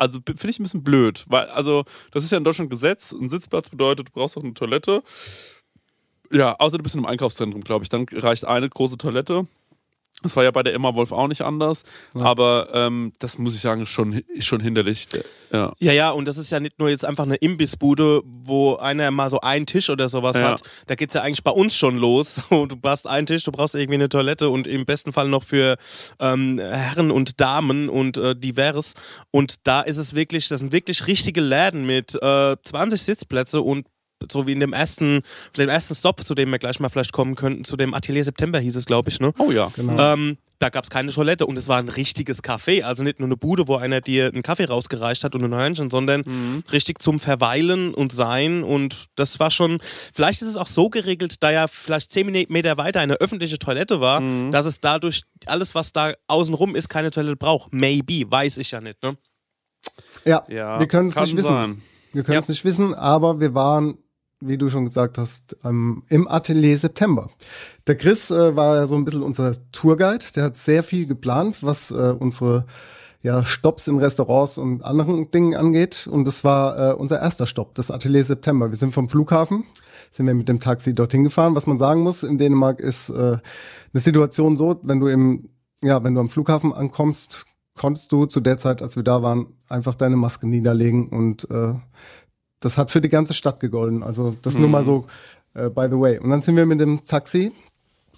also 0.00 0.18
finde 0.24 0.48
ich 0.48 0.58
ein 0.58 0.62
bisschen 0.62 0.82
blöd, 0.82 1.26
weil, 1.28 1.46
also, 1.48 1.84
das 2.10 2.24
ist 2.24 2.32
ja 2.32 2.38
in 2.38 2.44
Deutschland 2.44 2.70
Gesetz. 2.70 3.12
Ein 3.12 3.28
Sitzplatz 3.28 3.68
bedeutet, 3.68 4.08
du 4.08 4.12
brauchst 4.12 4.36
auch 4.38 4.42
eine 4.42 4.54
Toilette. 4.54 5.02
Ja, 6.32 6.56
außer 6.58 6.78
du 6.78 6.82
bist 6.82 6.94
in 6.94 7.00
einem 7.00 7.10
Einkaufszentrum, 7.10 7.62
glaube 7.62 7.82
ich. 7.82 7.90
Dann 7.90 8.06
reicht 8.10 8.46
eine 8.46 8.70
große 8.70 8.96
Toilette. 8.96 9.46
Das 10.22 10.36
war 10.36 10.44
ja 10.44 10.50
bei 10.50 10.62
der 10.62 10.74
Emma 10.74 10.94
Wolf 10.94 11.12
auch 11.12 11.28
nicht 11.28 11.42
anders. 11.42 11.82
Aber 12.14 12.68
ähm, 12.74 13.12
das 13.18 13.38
muss 13.38 13.54
ich 13.54 13.60
sagen, 13.60 13.82
ist 13.82 13.88
schon, 13.88 14.22
schon 14.38 14.60
hinderlich. 14.60 15.08
Ja. 15.52 15.72
Ja, 15.78 15.92
ja, 15.92 16.10
und 16.10 16.26
das 16.26 16.36
ist 16.36 16.50
ja 16.50 16.60
nicht 16.60 16.78
nur 16.78 16.88
jetzt 16.90 17.04
einfach 17.04 17.24
eine 17.24 17.36
Imbissbude, 17.36 18.22
wo 18.24 18.76
einer 18.76 19.10
mal 19.10 19.30
so 19.30 19.40
einen 19.40 19.66
Tisch 19.66 19.90
oder 19.90 20.08
sowas 20.08 20.36
Ja. 20.36 20.50
hat. 20.52 20.62
Da 20.86 20.94
geht's 20.94 21.14
ja 21.14 21.22
eigentlich 21.22 21.42
bei 21.42 21.50
uns 21.50 21.74
schon 21.74 21.96
los. 21.96 22.42
Und 22.50 22.72
du 22.72 22.76
brauchst 22.76 23.06
einen 23.06 23.26
Tisch, 23.26 23.44
du 23.44 23.52
brauchst 23.52 23.74
irgendwie 23.74 23.94
eine 23.94 24.08
Toilette 24.08 24.48
und 24.50 24.66
im 24.66 24.84
besten 24.84 25.12
Fall 25.12 25.28
noch 25.28 25.44
für 25.44 25.76
ähm, 26.18 26.58
Herren 26.58 27.10
und 27.10 27.40
Damen 27.40 27.88
und 27.88 28.16
äh, 28.16 28.36
divers. 28.36 28.94
Und 29.30 29.54
da 29.66 29.80
ist 29.80 29.96
es 29.96 30.14
wirklich, 30.14 30.48
das 30.48 30.60
sind 30.60 30.72
wirklich 30.72 31.06
richtige 31.06 31.40
Läden 31.40 31.86
mit 31.86 32.14
äh, 32.22 32.56
20 32.62 33.02
Sitzplätze 33.02 33.60
und 33.60 33.86
so 34.30 34.46
wie 34.46 34.52
in 34.52 34.60
dem 34.60 34.72
ersten, 34.72 35.22
dem 35.56 35.68
ersten 35.68 35.94
Stop, 35.94 36.24
zu 36.26 36.34
dem 36.34 36.50
wir 36.50 36.58
gleich 36.58 36.80
mal 36.80 36.88
vielleicht 36.88 37.12
kommen 37.12 37.34
könnten, 37.36 37.64
zu 37.64 37.76
dem 37.76 37.94
Atelier 37.94 38.24
September 38.24 38.58
hieß 38.58 38.76
es, 38.76 38.84
glaube 38.86 39.10
ich, 39.10 39.20
ne? 39.20 39.32
Oh 39.38 39.50
ja. 39.50 39.72
Ähm, 39.78 40.36
da 40.58 40.68
gab 40.68 40.84
es 40.84 40.90
keine 40.90 41.10
Toilette 41.10 41.46
und 41.46 41.56
es 41.56 41.68
war 41.68 41.78
ein 41.78 41.88
richtiges 41.88 42.42
Café. 42.44 42.82
Also 42.82 43.02
nicht 43.02 43.18
nur 43.18 43.26
eine 43.28 43.36
Bude, 43.38 43.66
wo 43.66 43.76
einer 43.76 44.02
dir 44.02 44.26
einen 44.26 44.42
Kaffee 44.42 44.66
rausgereicht 44.66 45.24
hat 45.24 45.34
und 45.34 45.42
ein 45.42 45.54
Hörnchen, 45.54 45.88
sondern 45.88 46.22
Mhm. 46.26 46.64
richtig 46.70 47.00
zum 47.00 47.18
Verweilen 47.18 47.94
und 47.94 48.12
Sein. 48.12 48.62
Und 48.62 49.06
das 49.16 49.40
war 49.40 49.50
schon, 49.50 49.78
vielleicht 50.12 50.42
ist 50.42 50.48
es 50.48 50.56
auch 50.58 50.66
so 50.66 50.90
geregelt, 50.90 51.36
da 51.42 51.50
ja 51.50 51.66
vielleicht 51.66 52.12
zehn 52.12 52.26
Meter 52.50 52.76
weiter 52.76 53.00
eine 53.00 53.14
öffentliche 53.14 53.58
Toilette 53.58 54.02
war, 54.02 54.20
Mhm. 54.20 54.50
dass 54.50 54.66
es 54.66 54.80
dadurch 54.80 55.22
alles, 55.46 55.74
was 55.74 55.92
da 55.92 56.12
außenrum 56.26 56.76
ist, 56.76 56.90
keine 56.90 57.10
Toilette 57.10 57.36
braucht. 57.36 57.72
Maybe, 57.72 58.30
weiß 58.30 58.58
ich 58.58 58.70
ja 58.72 58.82
nicht. 58.82 59.02
Ne? 59.02 59.16
Ja, 60.26 60.44
Ja, 60.48 60.78
wir 60.78 60.86
können 60.88 61.08
es 61.08 61.16
nicht 61.16 61.36
wissen. 61.36 61.48
sein. 61.48 61.82
Wir 62.12 62.22
können 62.22 62.38
es 62.38 62.48
Ja. 62.48 62.52
nicht 62.52 62.64
wissen, 62.64 62.92
aber 62.92 63.40
wir 63.40 63.54
waren, 63.54 63.96
wie 64.40 64.58
du 64.58 64.68
schon 64.68 64.86
gesagt 64.86 65.18
hast, 65.18 65.56
ähm, 65.64 66.02
im 66.08 66.26
Atelier 66.26 66.76
September. 66.76 67.30
Der 67.86 67.96
Chris 67.96 68.30
äh, 68.30 68.56
war 68.56 68.88
so 68.88 68.96
ein 68.96 69.04
bisschen 69.04 69.22
unser 69.22 69.52
Tourguide. 69.72 70.24
Der 70.34 70.44
hat 70.44 70.56
sehr 70.56 70.82
viel 70.82 71.06
geplant, 71.06 71.58
was 71.62 71.90
äh, 71.90 72.14
unsere 72.18 72.66
ja, 73.22 73.44
Stops 73.44 73.86
in 73.86 73.98
Restaurants 73.98 74.56
und 74.56 74.82
anderen 74.82 75.30
Dingen 75.30 75.54
angeht. 75.54 76.08
Und 76.10 76.24
das 76.24 76.42
war 76.42 76.92
äh, 76.92 76.94
unser 76.94 77.20
erster 77.20 77.46
Stopp, 77.46 77.74
das 77.74 77.90
Atelier 77.90 78.24
September. 78.24 78.70
Wir 78.70 78.78
sind 78.78 78.94
vom 78.94 79.08
Flughafen, 79.08 79.64
sind 80.10 80.26
wir 80.26 80.34
mit 80.34 80.48
dem 80.48 80.60
Taxi 80.60 80.94
dorthin 80.94 81.24
gefahren. 81.24 81.54
Was 81.54 81.66
man 81.66 81.78
sagen 81.78 82.00
muss, 82.00 82.22
in 82.22 82.38
Dänemark 82.38 82.80
ist 82.80 83.10
äh, 83.10 83.38
eine 83.92 84.00
Situation 84.00 84.56
so, 84.56 84.80
wenn 84.82 85.00
du 85.00 85.08
im, 85.08 85.50
ja, 85.82 86.02
wenn 86.02 86.14
du 86.14 86.20
am 86.20 86.30
Flughafen 86.30 86.72
ankommst, 86.72 87.44
konntest 87.76 88.10
du 88.12 88.26
zu 88.26 88.40
der 88.40 88.56
Zeit, 88.56 88.82
als 88.82 88.96
wir 88.96 89.02
da 89.02 89.22
waren, 89.22 89.54
einfach 89.68 89.94
deine 89.94 90.16
Maske 90.16 90.46
niederlegen 90.46 91.08
und 91.08 91.48
äh, 91.50 91.74
das 92.60 92.78
hat 92.78 92.90
für 92.90 93.00
die 93.00 93.08
ganze 93.08 93.34
Stadt 93.34 93.60
gegolten. 93.60 94.02
Also 94.02 94.36
das 94.42 94.56
nur 94.56 94.68
mal 94.68 94.84
so, 94.84 95.06
äh, 95.54 95.70
by 95.70 95.88
the 95.90 95.98
way. 95.98 96.18
Und 96.18 96.30
dann 96.30 96.40
sind 96.40 96.56
wir 96.56 96.66
mit 96.66 96.80
dem 96.80 97.04
Taxi, 97.04 97.52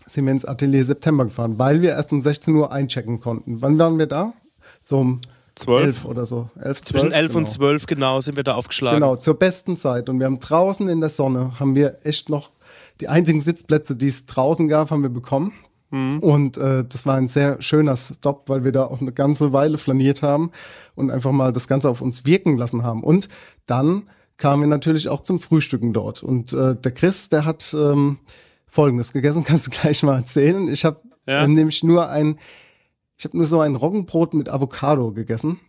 sind 0.06 0.26
wir 0.26 0.32
ins 0.32 0.44
Atelier 0.44 0.84
September 0.84 1.24
gefahren, 1.24 1.58
weil 1.58 1.80
wir 1.80 1.90
erst 1.90 2.12
um 2.12 2.20
16 2.20 2.54
Uhr 2.54 2.72
einchecken 2.72 3.20
konnten. 3.20 3.62
Wann 3.62 3.78
waren 3.78 3.98
wir 3.98 4.06
da? 4.06 4.32
So 4.80 4.98
um 4.98 5.20
Zwölf? 5.54 6.04
11 6.04 6.04
oder 6.06 6.26
so. 6.26 6.50
11, 6.56 6.82
12, 6.82 6.82
Zwischen 6.82 7.12
11 7.12 7.34
und 7.34 7.44
genau. 7.44 7.54
12 7.54 7.86
genau 7.86 8.20
sind 8.20 8.36
wir 8.36 8.42
da 8.42 8.54
aufgeschlagen. 8.54 9.00
Genau, 9.00 9.16
zur 9.16 9.34
besten 9.34 9.76
Zeit. 9.76 10.08
Und 10.08 10.18
wir 10.18 10.26
haben 10.26 10.40
draußen 10.40 10.88
in 10.88 11.00
der 11.00 11.10
Sonne, 11.10 11.58
haben 11.60 11.74
wir 11.74 11.98
echt 12.04 12.28
noch 12.28 12.50
die 13.00 13.08
einzigen 13.08 13.40
Sitzplätze, 13.40 13.96
die 13.96 14.08
es 14.08 14.26
draußen 14.26 14.68
gab, 14.68 14.90
haben 14.90 15.02
wir 15.02 15.10
bekommen. 15.10 15.52
Und 15.92 16.56
äh, 16.56 16.84
das 16.88 17.04
war 17.04 17.16
ein 17.16 17.28
sehr 17.28 17.60
schöner 17.60 17.96
Stop, 17.96 18.48
weil 18.48 18.64
wir 18.64 18.72
da 18.72 18.84
auch 18.86 19.02
eine 19.02 19.12
ganze 19.12 19.52
Weile 19.52 19.76
flaniert 19.76 20.22
haben 20.22 20.50
und 20.94 21.10
einfach 21.10 21.32
mal 21.32 21.52
das 21.52 21.68
Ganze 21.68 21.90
auf 21.90 22.00
uns 22.00 22.24
wirken 22.24 22.56
lassen 22.56 22.82
haben. 22.82 23.04
Und 23.04 23.28
dann 23.66 24.04
kamen 24.42 24.62
wir 24.64 24.66
natürlich 24.66 25.08
auch 25.08 25.20
zum 25.20 25.38
Frühstücken 25.38 25.92
dort. 25.92 26.24
Und 26.24 26.52
äh, 26.52 26.74
der 26.74 26.90
Chris, 26.90 27.28
der 27.28 27.44
hat 27.44 27.72
ähm, 27.78 28.18
Folgendes 28.66 29.12
gegessen, 29.12 29.44
kannst 29.46 29.68
du 29.68 29.70
gleich 29.70 30.02
mal 30.02 30.16
erzählen. 30.16 30.66
Ich 30.68 30.84
habe 30.84 31.00
Ja. 31.28 31.44
ähm, 31.44 31.54
nämlich 31.54 31.84
nur 31.84 32.08
ein, 32.08 32.38
ich 33.16 33.24
habe 33.24 33.36
nur 33.36 33.46
so 33.46 33.60
ein 33.60 33.76
Roggenbrot 33.76 34.34
mit 34.34 34.48
Avocado 34.48 35.12
gegessen, 35.12 35.60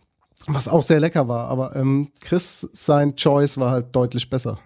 was 0.48 0.66
auch 0.66 0.82
sehr 0.82 0.98
lecker 0.98 1.28
war. 1.28 1.46
Aber 1.48 1.76
ähm, 1.76 2.08
Chris, 2.20 2.68
sein 2.72 3.14
Choice 3.14 3.58
war 3.58 3.70
halt 3.70 3.94
deutlich 3.94 4.28
besser. 4.28 4.58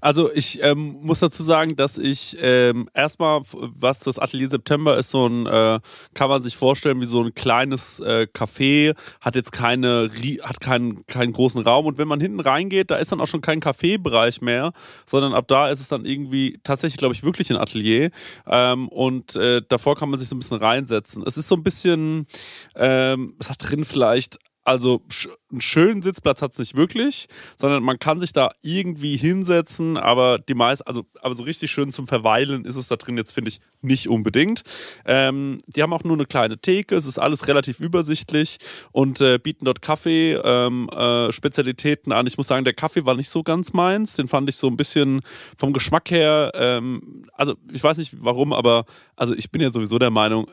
Also 0.00 0.32
ich 0.32 0.62
ähm, 0.62 0.98
muss 1.02 1.20
dazu 1.20 1.42
sagen, 1.42 1.76
dass 1.76 1.98
ich 1.98 2.36
ähm, 2.40 2.88
erstmal, 2.94 3.42
was 3.52 4.00
das 4.00 4.18
Atelier 4.18 4.48
September 4.48 4.96
ist, 4.96 5.10
so 5.10 5.26
ein, 5.26 5.46
äh, 5.46 5.80
kann 6.14 6.28
man 6.28 6.42
sich 6.42 6.56
vorstellen 6.56 7.00
wie 7.00 7.06
so 7.06 7.22
ein 7.22 7.34
kleines 7.34 8.00
äh, 8.00 8.26
Café, 8.32 8.94
hat 9.20 9.34
jetzt 9.34 9.52
keine, 9.52 10.10
hat 10.42 10.60
keinen, 10.60 11.06
keinen 11.06 11.32
großen 11.32 11.62
Raum 11.62 11.86
und 11.86 11.98
wenn 11.98 12.08
man 12.08 12.20
hinten 12.20 12.40
reingeht, 12.40 12.90
da 12.90 12.96
ist 12.96 13.12
dann 13.12 13.20
auch 13.20 13.28
schon 13.28 13.40
kein 13.40 13.60
Kaffeebereich 13.60 14.40
mehr, 14.40 14.72
sondern 15.06 15.34
ab 15.34 15.46
da 15.48 15.68
ist 15.68 15.80
es 15.80 15.88
dann 15.88 16.04
irgendwie 16.04 16.58
tatsächlich, 16.62 16.98
glaube 16.98 17.14
ich, 17.14 17.22
wirklich 17.22 17.50
ein 17.50 17.56
Atelier 17.56 18.10
ähm, 18.46 18.88
und 18.88 19.36
äh, 19.36 19.62
davor 19.68 19.96
kann 19.96 20.10
man 20.10 20.18
sich 20.18 20.28
so 20.28 20.36
ein 20.36 20.40
bisschen 20.40 20.58
reinsetzen. 20.58 21.22
Es 21.26 21.36
ist 21.36 21.48
so 21.48 21.54
ein 21.54 21.62
bisschen, 21.62 22.26
ähm, 22.74 23.34
es 23.38 23.50
hat 23.50 23.58
drin 23.60 23.84
vielleicht 23.84 24.38
also 24.66 25.02
einen 25.50 25.60
schönen 25.60 26.02
Sitzplatz 26.02 26.42
hat 26.42 26.52
es 26.52 26.58
nicht 26.58 26.76
wirklich, 26.76 27.28
sondern 27.56 27.84
man 27.84 27.98
kann 27.98 28.18
sich 28.18 28.32
da 28.32 28.50
irgendwie 28.62 29.16
hinsetzen, 29.16 29.96
aber 29.96 30.38
die 30.38 30.54
meist, 30.54 30.86
also 30.86 31.06
aber 31.22 31.34
so 31.36 31.44
richtig 31.44 31.70
schön 31.70 31.92
zum 31.92 32.08
Verweilen 32.08 32.64
ist 32.64 32.76
es 32.76 32.88
da 32.88 32.96
drin 32.96 33.16
jetzt, 33.16 33.32
finde 33.32 33.50
ich, 33.50 33.60
nicht 33.80 34.08
unbedingt. 34.08 34.62
Ähm, 35.04 35.58
die 35.68 35.82
haben 35.82 35.92
auch 35.92 36.02
nur 36.02 36.16
eine 36.16 36.26
kleine 36.26 36.58
Theke, 36.58 36.96
es 36.96 37.06
ist 37.06 37.18
alles 37.18 37.46
relativ 37.46 37.78
übersichtlich 37.78 38.58
und 38.90 39.20
äh, 39.20 39.38
bieten 39.38 39.64
dort 39.64 39.82
Kaffee, 39.82 40.34
ähm, 40.34 40.88
äh, 40.88 41.32
Spezialitäten 41.32 42.12
an. 42.12 42.26
Ich 42.26 42.36
muss 42.36 42.48
sagen, 42.48 42.64
der 42.64 42.74
Kaffee 42.74 43.04
war 43.06 43.14
nicht 43.14 43.30
so 43.30 43.44
ganz 43.44 43.72
meins, 43.72 44.16
den 44.16 44.26
fand 44.26 44.48
ich 44.48 44.56
so 44.56 44.66
ein 44.66 44.76
bisschen 44.76 45.20
vom 45.56 45.72
Geschmack 45.72 46.10
her, 46.10 46.50
ähm, 46.54 47.26
also 47.34 47.54
ich 47.72 47.84
weiß 47.84 47.98
nicht 47.98 48.14
warum, 48.18 48.52
aber 48.52 48.84
also 49.14 49.34
ich 49.34 49.50
bin 49.50 49.62
ja 49.62 49.70
sowieso 49.70 49.98
der 49.98 50.10
Meinung, 50.10 50.48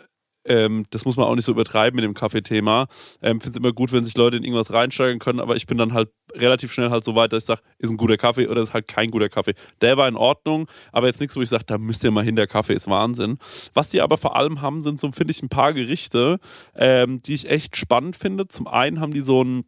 ähm, 0.45 0.85
das 0.89 1.05
muss 1.05 1.15
man 1.15 1.25
auch 1.25 1.35
nicht 1.35 1.45
so 1.45 1.51
übertreiben 1.51 1.95
mit 1.95 2.03
dem 2.03 2.13
Kaffeethema. 2.13 2.87
Ähm, 3.21 3.39
Finde 3.39 3.51
es 3.51 3.57
immer 3.57 3.73
gut, 3.73 3.91
wenn 3.91 4.03
sich 4.03 4.17
Leute 4.17 4.37
in 4.37 4.43
irgendwas 4.43 4.71
reinsteigen 4.71 5.19
können, 5.19 5.39
aber 5.39 5.55
ich 5.55 5.67
bin 5.67 5.77
dann 5.77 5.93
halt 5.93 6.09
relativ 6.35 6.71
schnell 6.71 6.89
halt 6.89 7.03
so 7.03 7.15
weit, 7.15 7.33
dass 7.33 7.43
ich 7.43 7.47
sage, 7.47 7.61
ist 7.77 7.91
ein 7.91 7.97
guter 7.97 8.17
Kaffee 8.17 8.47
oder 8.47 8.61
ist 8.61 8.73
halt 8.73 8.87
kein 8.87 9.11
guter 9.11 9.29
Kaffee. 9.29 9.53
Der 9.81 9.97
war 9.97 10.07
in 10.07 10.15
Ordnung, 10.15 10.67
aber 10.91 11.07
jetzt 11.07 11.19
nichts, 11.19 11.35
wo 11.35 11.41
ich 11.41 11.49
sage, 11.49 11.63
da 11.65 11.77
müsst 11.77 12.03
ihr 12.03 12.11
mal 12.11 12.23
hin, 12.23 12.35
der 12.35 12.47
Kaffee 12.47 12.73
ist 12.73 12.87
Wahnsinn. 12.87 13.37
Was 13.73 13.89
die 13.89 14.01
aber 14.01 14.17
vor 14.17 14.35
allem 14.35 14.61
haben, 14.61 14.83
sind 14.83 14.99
so, 14.99 15.11
finde 15.11 15.31
ich, 15.31 15.41
ein 15.41 15.49
paar 15.49 15.73
Gerichte, 15.73 16.39
ähm, 16.75 17.21
die 17.21 17.35
ich 17.35 17.49
echt 17.49 17.77
spannend 17.77 18.15
finde. 18.15 18.47
Zum 18.47 18.67
einen 18.67 18.99
haben 18.99 19.13
die 19.13 19.21
so 19.21 19.43
ein 19.43 19.63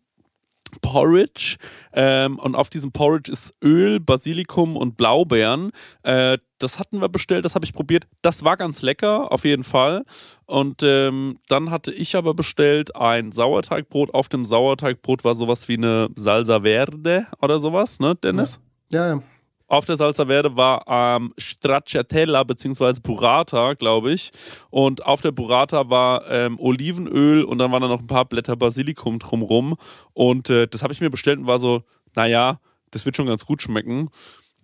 Porridge 0.82 1.58
ähm, 1.94 2.40
und 2.40 2.56
auf 2.56 2.70
diesem 2.70 2.92
Porridge 2.92 3.32
ist 3.32 3.54
Öl, 3.64 4.00
Basilikum 4.00 4.76
und 4.76 4.98
Blaubeeren. 4.98 5.72
Äh, 6.04 6.38
das 6.60 6.80
hatten 6.80 7.02
wir 7.02 7.10
bestellt, 7.10 7.46
das 7.46 7.56
habe 7.56 7.66
ich 7.66 7.74
probiert. 7.74 8.08
Das 8.22 8.44
war 8.44 8.58
ganz 8.58 8.82
lecker, 8.82 9.32
auf 9.32 9.44
jeden 9.44 9.64
Fall. 9.64 10.04
Und 10.46 10.82
ähm, 10.84 11.40
dann 11.48 11.70
hatte 11.72 11.92
ich 11.92 12.16
aber 12.16 12.34
bestellt 12.34 12.96
ein 12.96 13.32
Sauerteigbrot. 13.32 14.14
Auf 14.14 14.30
dem 14.30 14.46
Sauerteigbrot 14.46 15.24
war 15.24 15.36
sowas 15.36 15.68
wie 15.68 15.78
eine 15.78 16.10
Salsa 16.16 16.62
Verde 16.62 17.28
oder 17.42 17.60
sowas, 17.60 18.00
ne, 18.00 18.16
Dennis? 18.16 18.60
Ja, 18.92 19.08
ja. 19.08 19.22
Auf 19.68 19.86
der 19.86 19.98
Salsa 19.98 20.28
Verde 20.28 20.56
war 20.56 20.84
ähm, 20.88 21.34
Stracciatella 21.38 22.44
bzw. 22.44 23.00
Burrata, 23.02 23.74
glaube 23.74 24.12
ich. 24.12 24.32
Und 24.70 25.06
auf 25.06 25.22
der 25.22 25.32
Burrata 25.32 25.90
war 25.90 26.30
ähm, 26.30 26.60
Olivenöl 26.60 27.44
und 27.44 27.58
dann 27.58 27.72
waren 27.72 27.82
da 27.82 27.88
noch 27.88 28.02
ein 28.02 28.08
paar 28.08 28.26
Blätter 28.26 28.56
Basilikum 28.56 29.18
drumrum. 29.20 29.76
Und 30.14 30.50
äh, 30.50 30.68
das 30.68 30.84
habe 30.84 30.94
ich 30.94 31.02
mir 31.02 31.10
bestellt 31.10 31.40
und 31.40 31.48
war 31.48 31.60
so, 31.60 31.84
naja, 32.16 32.60
das 32.92 33.06
wird 33.06 33.16
schon 33.16 33.28
ganz 33.28 33.46
gut 33.46 33.62
schmecken. 33.62 34.10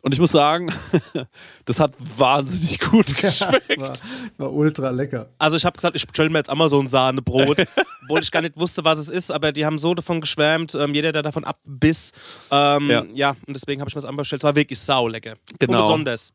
Und 0.01 0.13
ich 0.13 0.19
muss 0.19 0.31
sagen, 0.31 0.71
das 1.65 1.79
hat 1.79 1.93
wahnsinnig 1.99 2.79
gut 2.79 3.07
geschmeckt. 3.17 3.69
Das 3.69 3.77
war, 3.77 3.93
war 4.37 4.53
ultra 4.53 4.89
lecker. 4.89 5.29
Also 5.37 5.57
ich 5.57 5.65
habe 5.65 5.75
gesagt, 5.75 5.95
ich 5.95 6.05
bestelle 6.07 6.29
mir 6.29 6.39
jetzt 6.39 6.49
Amazon-Sahnebrot, 6.49 7.59
obwohl 8.03 8.21
ich 8.21 8.31
gar 8.31 8.41
nicht 8.41 8.57
wusste, 8.57 8.83
was 8.83 8.99
es 8.99 9.09
ist, 9.09 9.31
aber 9.31 9.51
die 9.51 9.65
haben 9.65 9.77
so 9.77 9.93
davon 9.93 10.21
geschwärmt, 10.21 10.75
ähm, 10.75 10.93
jeder, 10.93 11.11
der 11.11 11.21
davon 11.21 11.43
abbiss. 11.43 12.11
Ähm, 12.49 12.89
Ja. 12.89 13.05
ja. 13.13 13.29
und 13.45 13.53
deswegen 13.53 13.81
habe 13.81 13.89
ich 13.89 13.95
mir 13.95 14.01
das 14.01 14.09
einmal 14.09 14.23
bestellt. 14.23 14.41
Es 14.43 14.45
war 14.47 14.55
wirklich 14.55 14.79
sau 14.79 15.07
lecker. 15.07 15.35
Genau. 15.59 15.73
Und 15.77 15.83
besonders. 16.05 16.33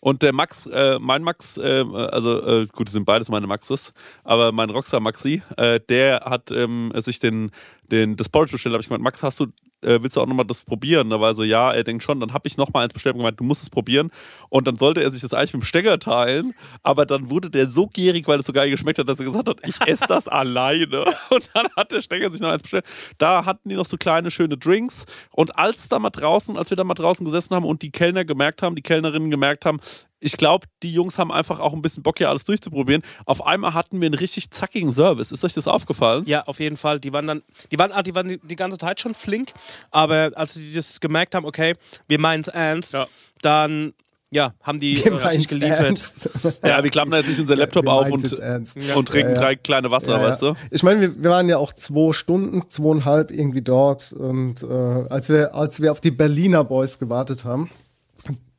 Und 0.00 0.22
der 0.22 0.32
Max, 0.32 0.66
äh, 0.66 0.98
mein 1.00 1.22
Max, 1.22 1.58
äh, 1.58 1.84
also 1.94 2.62
äh, 2.62 2.66
gut, 2.66 2.88
das 2.88 2.92
sind 2.92 3.04
beides 3.04 3.28
meine 3.28 3.46
Maxes, 3.46 3.92
aber 4.24 4.50
mein 4.50 4.68
Rockstar 4.70 4.98
Maxi, 4.98 5.42
äh, 5.56 5.78
der 5.88 6.22
hat 6.24 6.50
ähm, 6.50 6.92
sich 6.96 7.20
den, 7.20 7.52
den, 7.88 8.16
das 8.16 8.28
Porridge 8.28 8.50
bestellt. 8.50 8.72
Da 8.72 8.76
habe 8.78 8.82
ich 8.82 8.88
gemeint, 8.88 9.04
Max, 9.04 9.22
hast 9.22 9.38
du, 9.38 9.46
äh, 9.82 10.02
willst 10.02 10.16
du 10.16 10.20
auch 10.20 10.26
nochmal 10.26 10.46
das 10.46 10.64
probieren? 10.64 11.10
Da 11.10 11.20
war 11.20 11.30
er 11.30 11.34
so, 11.34 11.44
ja, 11.44 11.72
er 11.72 11.84
denkt 11.84 12.02
schon. 12.02 12.20
Dann 12.20 12.32
habe 12.32 12.48
ich 12.48 12.56
nochmal 12.56 12.84
eins 12.84 12.92
bestellt 12.92 13.14
und 13.14 13.20
gemeint, 13.20 13.38
du 13.38 13.44
musst 13.44 13.62
es 13.62 13.70
probieren. 13.70 14.10
Und 14.48 14.66
dann 14.66 14.76
sollte 14.76 15.02
er 15.02 15.10
sich 15.10 15.20
das 15.20 15.34
eigentlich 15.34 15.54
mit 15.54 15.62
dem 15.62 15.66
Stecker 15.66 15.98
teilen, 15.98 16.54
aber 16.82 17.06
dann 17.06 17.30
wurde 17.30 17.50
der 17.50 17.66
so 17.66 17.86
gierig, 17.86 18.28
weil 18.28 18.40
es 18.40 18.46
so 18.46 18.52
geil 18.52 18.70
geschmeckt 18.70 18.98
hat, 18.98 19.08
dass 19.08 19.18
er 19.18 19.26
gesagt 19.26 19.48
hat, 19.48 19.60
ich 19.66 19.80
esse 19.86 20.06
das 20.06 20.28
alleine. 20.28 21.04
Und 21.30 21.50
dann 21.54 21.68
hat 21.76 21.92
der 21.92 22.00
Stecker 22.00 22.30
sich 22.30 22.40
noch 22.40 22.50
eins 22.50 22.62
bestellt. 22.62 22.86
Da 23.18 23.44
hatten 23.44 23.68
die 23.68 23.74
noch 23.74 23.86
so 23.86 23.96
kleine, 23.96 24.30
schöne 24.30 24.56
Drinks. 24.56 25.04
Und 25.30 25.58
als 25.58 25.88
da 25.88 25.98
mal 25.98 26.10
draußen, 26.10 26.56
als 26.56 26.70
wir 26.70 26.76
da 26.76 26.84
mal 26.84 26.94
draußen 26.94 27.24
gesessen 27.24 27.54
haben 27.54 27.64
und 27.64 27.82
die 27.82 27.90
Kellner 27.90 28.24
gemerkt 28.24 28.62
haben, 28.62 28.76
die 28.76 28.82
Kellnerinnen 28.82 29.30
gemerkt 29.30 29.64
haben, 29.64 29.80
ich 30.22 30.36
glaube, 30.36 30.66
die 30.82 30.92
Jungs 30.92 31.18
haben 31.18 31.32
einfach 31.32 31.58
auch 31.60 31.72
ein 31.72 31.82
bisschen 31.82 32.02
Bock, 32.02 32.18
hier 32.18 32.28
alles 32.28 32.44
durchzuprobieren. 32.44 33.02
Auf 33.26 33.44
einmal 33.46 33.74
hatten 33.74 34.00
wir 34.00 34.06
einen 34.06 34.14
richtig 34.14 34.50
zackigen 34.50 34.92
Service. 34.92 35.32
Ist 35.32 35.44
euch 35.44 35.52
das 35.52 35.66
aufgefallen? 35.68 36.24
Ja, 36.26 36.44
auf 36.44 36.60
jeden 36.60 36.76
Fall. 36.76 37.00
Die 37.00 37.12
waren 37.12 37.26
dann, 37.26 37.42
die 37.70 37.78
waren, 37.78 37.92
ah, 37.92 38.02
die 38.02 38.14
waren 38.14 38.28
die, 38.42 38.56
ganze 38.56 38.78
Zeit 38.78 39.00
schon 39.00 39.14
flink, 39.14 39.52
aber 39.90 40.30
als 40.34 40.54
sie 40.54 40.72
das 40.72 41.00
gemerkt 41.00 41.34
haben, 41.34 41.44
okay, 41.44 41.74
wir 42.08 42.18
meinen 42.20 42.42
es 42.42 42.48
ernst, 42.48 42.92
Ja. 42.92 43.06
dann 43.42 43.94
ja, 44.34 44.54
haben 44.62 44.80
die 44.80 44.96
Wir 45.04 45.12
äh, 45.12 45.26
richtig 45.26 45.48
geliefert. 45.48 45.80
ernst. 45.80 46.30
Ja, 46.64 46.82
wir 46.82 46.90
klappen 46.90 47.10
da 47.10 47.18
jetzt 47.18 47.28
nicht 47.28 47.40
unser 47.40 47.54
Laptop 47.54 47.86
auf 47.86 48.10
und, 48.10 48.32
und 48.32 49.08
trinken 49.08 49.30
Ja, 49.32 49.34
ja. 49.34 49.40
drei 49.42 49.56
kleine 49.56 49.90
Wasser, 49.90 50.12
Ja, 50.12 50.22
ja. 50.22 50.28
weißt 50.28 50.40
du? 50.42 50.54
Ich 50.70 50.82
meine, 50.82 51.00
wir, 51.02 51.22
wir 51.22 51.30
waren 51.30 51.48
ja 51.50 51.58
auch 51.58 51.74
zwei 51.74 52.14
Stunden, 52.14 52.66
zweieinhalb 52.70 53.30
irgendwie 53.30 53.60
dort 53.60 54.14
und 54.14 54.62
äh, 54.62 54.66
als 55.10 55.28
wir 55.28 55.54
als 55.54 55.82
wir 55.82 55.92
auf 55.92 56.00
die 56.00 56.10
Berliner 56.12 56.64
Boys 56.64 56.98
gewartet 56.98 57.44
haben, 57.44 57.70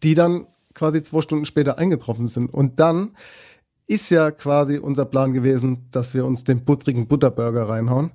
die 0.04 0.14
dann 0.14 0.46
quasi 0.74 1.02
zwei 1.02 1.22
Stunden 1.22 1.46
später 1.46 1.78
eingetroffen 1.78 2.28
sind 2.28 2.54
und 2.54 2.80
dann 2.80 3.12
ist 3.86 4.10
ja 4.10 4.32
quasi 4.32 4.78
unser 4.78 5.06
Plan 5.06 5.34
gewesen, 5.34 5.88
dass 5.92 6.14
wir 6.14 6.26
uns 6.26 6.44
den 6.44 6.64
buttrigen 6.64 7.08
Butterburger 7.08 7.68
reinhauen. 7.68 8.12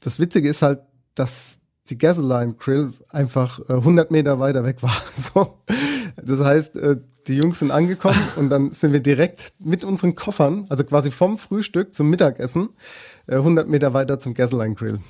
Das 0.00 0.18
Witzige 0.18 0.48
ist 0.48 0.62
halt, 0.62 0.80
dass 1.14 1.58
die 1.90 1.98
Gasoline 1.98 2.54
Grill 2.54 2.92
einfach 3.08 3.60
äh, 3.68 3.74
100 3.74 4.10
Meter 4.10 4.38
weiter 4.38 4.64
weg 4.64 4.82
war. 4.82 4.96
So. 5.12 5.58
Das 6.16 6.40
heißt, 6.40 6.76
äh, 6.76 6.96
die 7.26 7.36
Jungs 7.36 7.58
sind 7.58 7.70
angekommen 7.70 8.22
und 8.36 8.50
dann 8.50 8.72
sind 8.72 8.92
wir 8.92 9.00
direkt 9.00 9.52
mit 9.58 9.84
unseren 9.84 10.14
Koffern, 10.14 10.66
also 10.68 10.84
quasi 10.84 11.10
vom 11.10 11.38
Frühstück 11.38 11.94
zum 11.94 12.10
Mittagessen, 12.10 12.70
äh, 13.26 13.36
100 13.36 13.68
Meter 13.68 13.94
weiter 13.94 14.18
zum 14.18 14.34
Gasoline 14.34 14.74
Grill. 14.74 15.00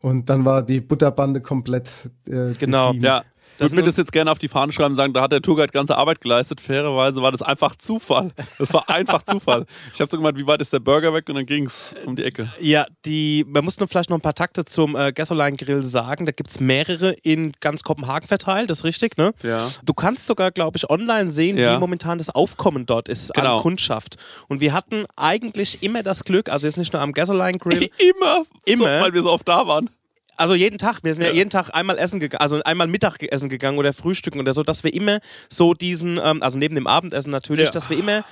Und 0.00 0.28
dann 0.30 0.44
war 0.44 0.62
die 0.62 0.80
Butterbande 0.80 1.40
komplett 1.40 1.90
äh, 2.26 2.52
Genau. 2.58 2.92
Ja. 2.92 3.24
Ich 3.56 3.60
würde 3.60 3.76
mir 3.76 3.82
das 3.82 3.96
jetzt 3.96 4.12
gerne 4.12 4.30
auf 4.30 4.38
die 4.38 4.48
Fahnen 4.48 4.70
schreiben 4.72 4.90
und 4.92 4.96
sagen, 4.96 5.12
da 5.12 5.22
hat 5.22 5.32
der 5.32 5.40
Tourguide 5.42 5.72
ganze 5.72 5.96
Arbeit 5.96 6.20
geleistet. 6.20 6.60
Fairerweise 6.60 7.22
war 7.22 7.32
das 7.32 7.42
einfach 7.42 7.76
Zufall. 7.76 8.32
Das 8.58 8.72
war 8.74 8.88
einfach 8.90 9.22
Zufall. 9.22 9.66
Ich 9.94 10.00
habe 10.00 10.10
so 10.10 10.16
gemeint, 10.16 10.38
wie 10.38 10.46
weit 10.46 10.60
ist 10.60 10.72
der 10.72 10.80
Burger 10.80 11.12
weg? 11.14 11.28
Und 11.28 11.36
dann 11.36 11.46
ging 11.46 11.66
es 11.66 11.94
um 12.04 12.16
die 12.16 12.24
Ecke. 12.24 12.48
Ja, 12.60 12.86
die, 13.04 13.44
man 13.48 13.64
muss 13.64 13.78
nur 13.78 13.88
vielleicht 13.88 14.10
noch 14.10 14.18
ein 14.18 14.22
paar 14.22 14.34
Takte 14.34 14.64
zum 14.64 14.94
äh, 14.96 15.12
Gasoline 15.12 15.56
Grill 15.56 15.82
sagen. 15.82 16.26
Da 16.26 16.32
gibt 16.32 16.50
es 16.50 16.60
mehrere 16.60 17.12
in 17.22 17.52
ganz 17.60 17.82
Kopenhagen 17.82 18.28
verteilt, 18.28 18.68
das 18.70 18.78
ist 18.78 18.84
richtig, 18.84 19.16
ne? 19.16 19.32
Ja. 19.42 19.68
Du 19.84 19.94
kannst 19.94 20.26
sogar, 20.26 20.50
glaube 20.50 20.76
ich, 20.76 20.88
online 20.90 21.30
sehen, 21.30 21.56
Ja. 21.56 21.74
wie 21.76 21.80
momentan 21.80 22.18
das 22.18 22.30
Aufkommen 22.30 22.86
dort 22.86 23.08
ist 23.08 23.32
Genau. 23.34 23.56
an 23.56 23.62
Kundschaft. 23.62 24.16
Und 24.48 24.60
wir 24.60 24.72
hatten 24.72 25.06
eigentlich 25.16 25.82
immer 25.82 26.02
das 26.02 26.24
Glück, 26.24 26.48
also 26.50 26.66
jetzt 26.66 26.76
nicht 26.76 26.92
nur 26.92 27.00
am 27.02 27.12
Gasoline 27.12 27.58
Grill, 27.58 27.88
Immer. 27.98 28.42
Immer? 28.64 28.84
So, 28.98 29.04
weil 29.04 29.14
wir 29.14 29.22
so 29.22 29.32
oft 29.32 29.48
da 29.48 29.66
waren. 29.66 29.88
Also 30.36 30.54
jeden 30.54 30.78
Tag, 30.78 31.00
wir 31.02 31.14
sind 31.14 31.22
ja, 31.24 31.28
Ja. 31.30 31.34
jeden 31.34 31.50
Tag 31.50 31.70
einmal 31.74 31.98
essen 31.98 32.20
gegangen, 32.20 32.40
also 32.40 32.62
einmal 32.62 32.86
Mittag 32.86 33.22
essen 33.22 33.48
gegangen 33.48 33.78
oder 33.78 33.92
frühstücken 33.92 34.40
oder 34.40 34.52
so, 34.54 34.62
dass 34.62 34.84
wir 34.84 34.92
immer 34.94 35.20
so 35.50 35.74
diesen, 35.74 36.18
ähm, 36.22 36.42
also 36.42 36.58
neben 36.58 36.74
dem 36.74 36.86
Abendessen 36.86 37.30
natürlich, 37.30 37.66
Ja. 37.66 37.70
dass 37.70 37.88
wir 37.90 37.98
immer 37.98 38.24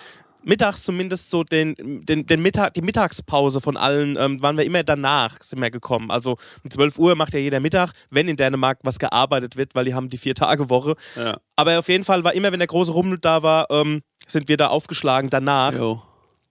mittags 0.46 0.82
zumindest 0.84 1.30
so 1.30 1.42
den, 1.42 1.74
den, 2.04 2.26
den 2.26 2.42
Mittag, 2.42 2.74
die 2.74 2.82
Mittagspause 2.82 3.62
von 3.62 3.78
allen, 3.78 4.16
ähm, 4.20 4.42
waren 4.42 4.58
wir 4.58 4.64
immer 4.64 4.82
danach, 4.82 5.42
sind 5.42 5.60
wir 5.62 5.70
gekommen. 5.70 6.10
Also 6.10 6.36
um 6.62 6.70
12 6.70 6.98
Uhr 6.98 7.14
macht 7.16 7.32
ja 7.32 7.38
jeder 7.38 7.60
Mittag, 7.60 7.92
wenn 8.10 8.28
in 8.28 8.36
Dänemark 8.36 8.78
was 8.82 8.98
gearbeitet 8.98 9.56
wird, 9.56 9.74
weil 9.74 9.86
die 9.86 9.94
haben 9.94 10.10
die 10.10 10.18
Vier-Tage-Woche. 10.18 10.96
Ja. 11.16 11.38
Aber 11.56 11.78
auf 11.78 11.88
jeden 11.88 12.04
Fall 12.04 12.24
war 12.24 12.34
immer, 12.34 12.52
wenn 12.52 12.60
der 12.60 12.68
große 12.68 12.92
Rummel 12.92 13.18
da 13.18 13.42
war, 13.42 13.70
ähm, 13.70 14.02
sind 14.26 14.48
wir 14.48 14.58
da 14.58 14.66
aufgeschlagen 14.66 15.30
danach. 15.30 15.72
Jo. 15.72 16.02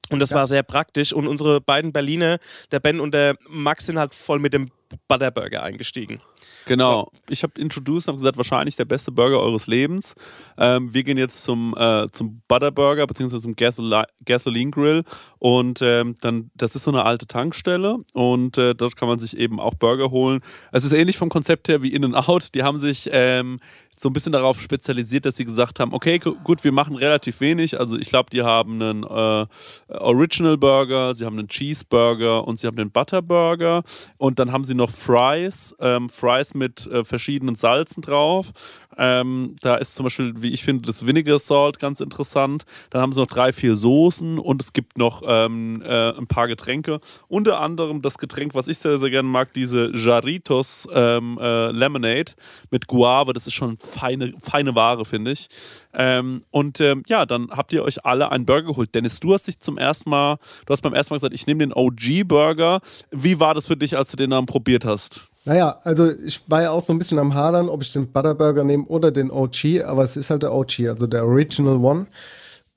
Und 0.10 0.20
das 0.20 0.32
war 0.32 0.48
sehr 0.48 0.64
praktisch. 0.64 1.14
Und 1.14 1.28
unsere 1.28 1.62
beiden 1.62 1.94
Berliner, 1.94 2.38
der 2.72 2.80
Ben 2.80 3.00
und 3.00 3.14
der 3.14 3.36
Max, 3.48 3.86
sind 3.86 3.98
halt 4.00 4.14
voll 4.14 4.40
mit 4.40 4.54
dem 4.54 4.70
Butterburger 5.08 5.64
eingestiegen. 5.64 6.22
Genau. 6.66 7.12
Ich 7.30 7.44
habe 7.44 7.60
introduced 7.60 8.08
und 8.08 8.14
habe 8.14 8.18
gesagt, 8.20 8.38
wahrscheinlich 8.38 8.76
der 8.76 8.86
beste 8.86 9.12
Burger 9.12 9.40
eures 9.40 9.68
Lebens. 9.68 10.16
Ähm, 10.58 10.94
wir 10.94 11.04
gehen 11.04 11.18
jetzt 11.18 11.44
zum, 11.44 11.76
äh, 11.78 12.08
zum 12.12 12.42
Butterburger 12.48 13.06
beziehungsweise 13.06 13.44
zum 13.44 13.56
Gasoli 13.56 14.04
Gasoline 14.26 14.72
Grill 14.72 15.04
und 15.40 15.82
ähm, 15.82 16.16
dann, 16.22 16.52
das 16.56 16.76
ist 16.76 16.84
so 16.84 16.92
eine 16.92 17.06
alte 17.06 17.28
Tankstelle 17.28 18.00
und 18.14 18.58
äh, 18.58 18.76
dort 18.76 18.96
kann 18.96 19.08
man 19.08 19.20
sich 19.20 19.38
eben 19.38 19.60
auch 19.60 19.74
Burger 19.74 20.12
holen. 20.12 20.40
Es 20.72 20.84
ist 20.84 20.94
ähnlich 20.94 21.18
vom 21.18 21.30
Konzept 21.30 21.68
her 21.68 21.82
wie 21.82 21.94
In-N-Out. 21.94 22.56
Die 22.56 22.64
haben 22.64 22.78
sich 22.78 23.10
ähm, 23.12 23.60
so 23.96 24.10
ein 24.10 24.14
bisschen 24.14 24.32
darauf 24.32 24.60
spezialisiert, 24.62 25.26
dass 25.26 25.36
sie 25.38 25.46
gesagt 25.46 25.80
haben, 25.80 25.94
okay, 25.94 26.20
gu- 26.20 26.36
gut, 26.44 26.64
wir 26.64 26.72
machen 26.72 26.96
relativ 26.96 27.40
wenig. 27.42 27.80
Also 27.80 27.98
ich 27.98 28.10
glaube, 28.10 28.30
die 28.32 28.42
haben 28.42 28.82
einen 28.82 29.04
äh, 29.04 29.46
Original 29.94 30.58
Burger, 30.58 31.14
sie 31.14 31.26
haben 31.26 31.38
einen 31.38 31.48
Cheeseburger 31.48 32.48
und 32.48 32.60
sie 32.60 32.68
haben 32.68 32.76
den 32.78 32.92
Butterburger 32.92 33.84
und 34.18 34.40
dann 34.40 34.52
haben 34.52 34.64
sie 34.64 34.74
noch 34.76 34.90
Fries, 34.90 35.76
ähm, 35.80 36.10
Fries 36.10 36.54
mit 36.54 36.88
äh, 36.88 37.04
verschiedenen 37.04 37.56
Salzen 37.56 38.02
drauf. 38.02 38.52
Ähm, 38.98 39.56
da 39.62 39.76
ist 39.76 39.96
zum 39.96 40.06
Beispiel, 40.06 40.34
wie 40.38 40.52
ich 40.52 40.64
finde, 40.64 40.88
das 40.88 41.06
Vinegar 41.06 41.40
Salt 41.40 41.80
ganz 41.80 42.00
interessant. 42.00 42.66
Dann 42.90 43.02
haben 43.02 43.12
sie 43.14 43.20
noch 43.20 43.28
drei, 43.28 43.52
vier 43.52 43.76
Soßen 43.76 44.40
und 44.40 44.62
es 44.62 44.74
gibt 44.74 44.98
noch 44.98 45.24
ähm, 45.26 45.82
äh, 45.86 46.12
ein 46.12 46.28
paar 46.28 46.48
Getränke. 46.48 47.00
Unter 47.28 47.60
anderem 47.60 48.02
das 48.02 48.18
Getränk, 48.18 48.54
was 48.54 48.68
ich 48.68 48.78
sehr, 48.78 48.98
sehr 48.98 49.10
gerne 49.10 49.30
mag, 49.30 49.54
diese 49.54 49.92
Jarritos 49.96 50.88
ähm, 50.94 51.38
äh, 51.42 51.72
Lemonade 51.72 52.34
mit 52.72 52.88
Guave. 52.88 53.34
Das 53.34 53.48
ist 53.48 53.54
schon 53.54 53.78
feine, 53.78 54.34
feine 54.42 54.76
Ware, 54.76 55.06
finde 55.06 55.32
ich. 55.32 55.48
Ähm, 55.94 56.44
und 56.52 56.80
ähm, 56.82 57.04
ja, 57.08 57.26
dann 57.26 57.50
habt 57.52 57.74
ihr 57.74 57.84
euch 57.84 58.06
alle 58.06 58.32
einen 58.32 58.46
Burger 58.46 58.68
geholt. 58.68 58.94
Dennis, 58.96 59.20
du 59.20 59.34
hast 59.34 59.48
dich 59.48 59.60
zum 59.60 59.78
ersten 59.78 60.10
Mal, 60.10 60.38
du 60.66 60.72
hast 60.74 60.82
beim 60.82 60.94
ersten 60.94 61.14
Mal 61.14 61.18
gesagt, 61.18 61.34
ich 61.34 61.48
nehme 61.48 61.60
den 61.60 61.74
OG-Burger. 61.74 62.82
Wie 63.12 63.40
war 63.40 63.54
das 63.54 63.68
für 63.68 63.78
dich, 63.78 63.98
als 63.98 64.12
du 64.12 64.18
den 64.18 64.32
dann 64.32 64.46
probiert 64.46 64.86
hast? 64.86 65.30
Naja, 65.46 65.80
also 65.84 66.10
ich 66.10 66.42
war 66.50 66.62
ja 66.62 66.72
auch 66.72 66.82
so 66.82 66.94
ein 66.94 67.00
bisschen 67.00 67.20
am 67.20 67.34
Hadern, 67.34 67.68
ob 67.68 67.82
ich 67.82 67.92
den 67.92 68.12
Butterburger 68.12 68.64
nehme 68.64 68.86
oder 68.86 69.12
den 69.12 69.30
OG, 69.30 69.84
aber 69.86 70.04
es 70.04 70.16
ist 70.16 70.30
halt 70.30 70.44
der 70.44 70.54
OG, 70.54 70.88
also 70.88 71.06
der 71.06 71.26
Original 71.26 71.78
One. 71.78 72.08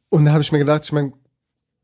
Und 0.08 0.24
da 0.24 0.32
habe 0.32 0.42
ich 0.42 0.50
mir 0.50 0.58
gedacht, 0.58 0.84
ich 0.84 0.92
meine, 0.92 1.12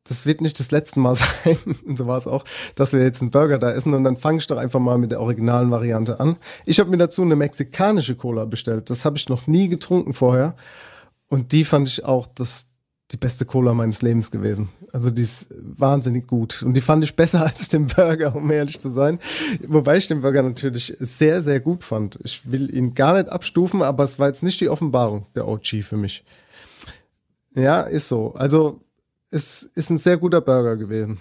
das 0.04 0.26
wird 0.26 0.40
nicht 0.40 0.58
das 0.58 0.72
letzte 0.72 0.98
Mal 0.98 1.14
sein, 1.44 1.56
und 1.86 1.96
so 1.96 2.06
war 2.08 2.18
es 2.18 2.26
auch, 2.26 2.44
dass 2.74 2.92
wir 2.92 3.00
jetzt 3.00 3.22
einen 3.22 3.30
Burger 3.30 3.58
da 3.58 3.70
essen 3.70 3.94
und 3.94 4.02
dann 4.02 4.16
fange 4.16 4.38
ich 4.38 4.46
doch 4.48 4.56
einfach 4.56 4.80
mal 4.80 4.98
mit 4.98 5.12
der 5.12 5.20
originalen 5.20 5.70
Variante 5.70 6.18
an. 6.18 6.36
Ich 6.66 6.80
habe 6.80 6.90
mir 6.90 6.96
dazu 6.96 7.22
eine 7.22 7.36
mexikanische 7.36 8.16
Cola 8.16 8.44
bestellt. 8.44 8.90
Das 8.90 9.04
habe 9.04 9.16
ich 9.16 9.28
noch 9.28 9.46
nie 9.46 9.68
getrunken 9.68 10.14
vorher. 10.14 10.56
Und 11.28 11.52
die 11.52 11.64
fand 11.64 11.88
ich 11.88 12.04
auch 12.04 12.26
das, 12.26 12.66
die 13.12 13.16
beste 13.16 13.44
Cola 13.44 13.74
meines 13.74 14.02
Lebens 14.02 14.30
gewesen. 14.30 14.70
Also 14.92 15.10
die 15.10 15.22
ist 15.22 15.46
wahnsinnig 15.50 16.26
gut. 16.26 16.62
Und 16.62 16.74
die 16.74 16.80
fand 16.80 17.04
ich 17.04 17.14
besser 17.14 17.42
als 17.46 17.68
den 17.68 17.86
Burger, 17.86 18.34
um 18.34 18.50
ehrlich 18.50 18.80
zu 18.80 18.90
sein. 18.90 19.18
Wobei 19.66 19.98
ich 19.98 20.08
den 20.08 20.22
Burger 20.22 20.42
natürlich 20.42 20.96
sehr, 20.98 21.42
sehr 21.42 21.60
gut 21.60 21.84
fand. 21.84 22.18
Ich 22.24 22.50
will 22.50 22.74
ihn 22.74 22.94
gar 22.94 23.14
nicht 23.14 23.28
abstufen, 23.28 23.82
aber 23.82 24.04
es 24.04 24.18
war 24.18 24.28
jetzt 24.28 24.42
nicht 24.42 24.60
die 24.60 24.68
Offenbarung 24.68 25.26
der 25.34 25.46
OG 25.46 25.82
für 25.82 25.96
mich. 25.96 26.24
Ja, 27.54 27.82
ist 27.82 28.08
so. 28.08 28.32
Also 28.34 28.80
es 29.30 29.62
ist 29.74 29.90
ein 29.90 29.98
sehr 29.98 30.16
guter 30.16 30.40
Burger 30.40 30.76
gewesen. 30.76 31.20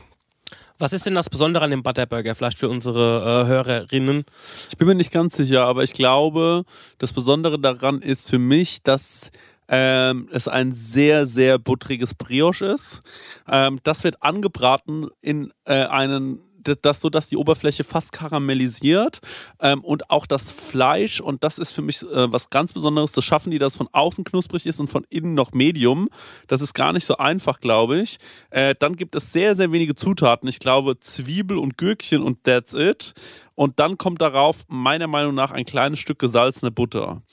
Was 0.82 0.94
ist 0.94 1.06
denn 1.06 1.14
das 1.14 1.30
Besondere 1.30 1.64
an 1.64 1.70
dem 1.70 1.84
Butterburger, 1.84 2.34
vielleicht 2.34 2.58
für 2.58 2.68
unsere 2.68 3.44
äh, 3.44 3.48
Hörerinnen? 3.48 4.26
Ich 4.68 4.78
bin 4.78 4.88
mir 4.88 4.96
nicht 4.96 5.12
ganz 5.12 5.38
sicher, 5.38 5.66
aber 5.66 5.84
ich 5.84 5.94
glaube, 5.94 6.64
das 6.98 7.14
Besondere 7.14 7.60
daran 7.60 8.02
ist 8.02 8.28
für 8.28 8.40
mich, 8.40 8.82
dass 8.82 9.30
ähm, 9.72 10.28
es 10.32 10.48
ein 10.48 10.74
sehr, 10.74 11.26
sehr 11.26 11.58
buttriges 11.58 12.14
Brioche 12.14 12.66
ist. 12.66 13.02
Ähm, 13.48 13.80
das 13.84 14.04
wird 14.04 14.22
angebraten 14.22 15.08
in 15.22 15.52
äh, 15.66 15.86
einen 15.86 16.42
das 16.64 17.02
so, 17.02 17.10
dass 17.10 17.28
die 17.28 17.38
Oberfläche 17.38 17.84
fast 17.84 18.12
karamellisiert 18.12 19.20
ähm, 19.62 19.84
und 19.84 20.12
auch 20.12 20.28
das 20.28 20.52
Fleisch 20.52 21.20
und 21.20 21.44
das 21.44 21.58
ist 21.58 21.72
für 21.72 21.82
mich 21.82 22.04
äh, 22.04 22.32
was 22.32 22.52
ganz 22.52 22.72
Besonderes. 22.72 23.14
Das 23.14 23.26
schaffen 23.26 23.50
die, 23.50 23.58
dass 23.58 23.76
von 23.76 23.90
außen 23.92 24.24
knusprig 24.24 24.68
ist 24.68 24.80
und 24.80 24.88
von 24.88 25.04
innen 25.10 25.34
noch 25.34 25.54
Medium. 25.54 26.08
Das 26.46 26.62
ist 26.62 26.76
gar 26.76 26.94
nicht 26.94 27.06
so 27.06 27.18
einfach, 27.18 27.62
glaube 27.62 28.00
ich. 28.00 28.20
Äh, 28.52 28.76
dann 28.78 28.96
gibt 28.96 29.16
es 29.16 29.32
sehr, 29.32 29.56
sehr 29.56 29.72
wenige 29.72 29.96
Zutaten. 29.96 30.48
Ich 30.48 30.60
glaube 30.60 31.00
Zwiebel 31.00 31.58
und 31.58 31.80
Gürkchen 31.80 32.22
und 32.22 32.44
that's 32.44 32.74
it. 32.74 33.14
Und 33.56 33.80
dann 33.80 33.98
kommt 33.98 34.22
darauf 34.22 34.66
meiner 34.68 35.08
Meinung 35.08 35.34
nach 35.34 35.50
ein 35.50 35.66
kleines 35.66 36.00
Stück 36.00 36.20
gesalzene 36.20 36.70
Butter. 36.70 37.24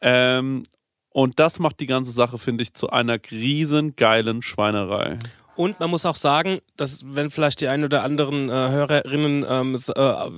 Ähm, 0.00 0.62
Und 1.12 1.38
das 1.38 1.58
macht 1.58 1.80
die 1.80 1.86
ganze 1.86 2.12
Sache, 2.12 2.38
finde 2.38 2.62
ich, 2.62 2.74
zu 2.74 2.90
einer 2.90 3.18
riesengeilen 3.30 4.42
Schweinerei. 4.42 5.18
Und 5.56 5.78
man 5.80 5.90
muss 5.90 6.06
auch 6.06 6.16
sagen, 6.16 6.60
dass 6.76 7.04
wenn 7.04 7.30
vielleicht 7.30 7.60
die 7.60 7.68
ein 7.68 7.84
oder 7.84 8.02
anderen 8.02 8.48
äh, 8.48 8.52
Hörerinnen 8.52 9.44
ähm, 9.46 9.74
äh, 9.74 9.78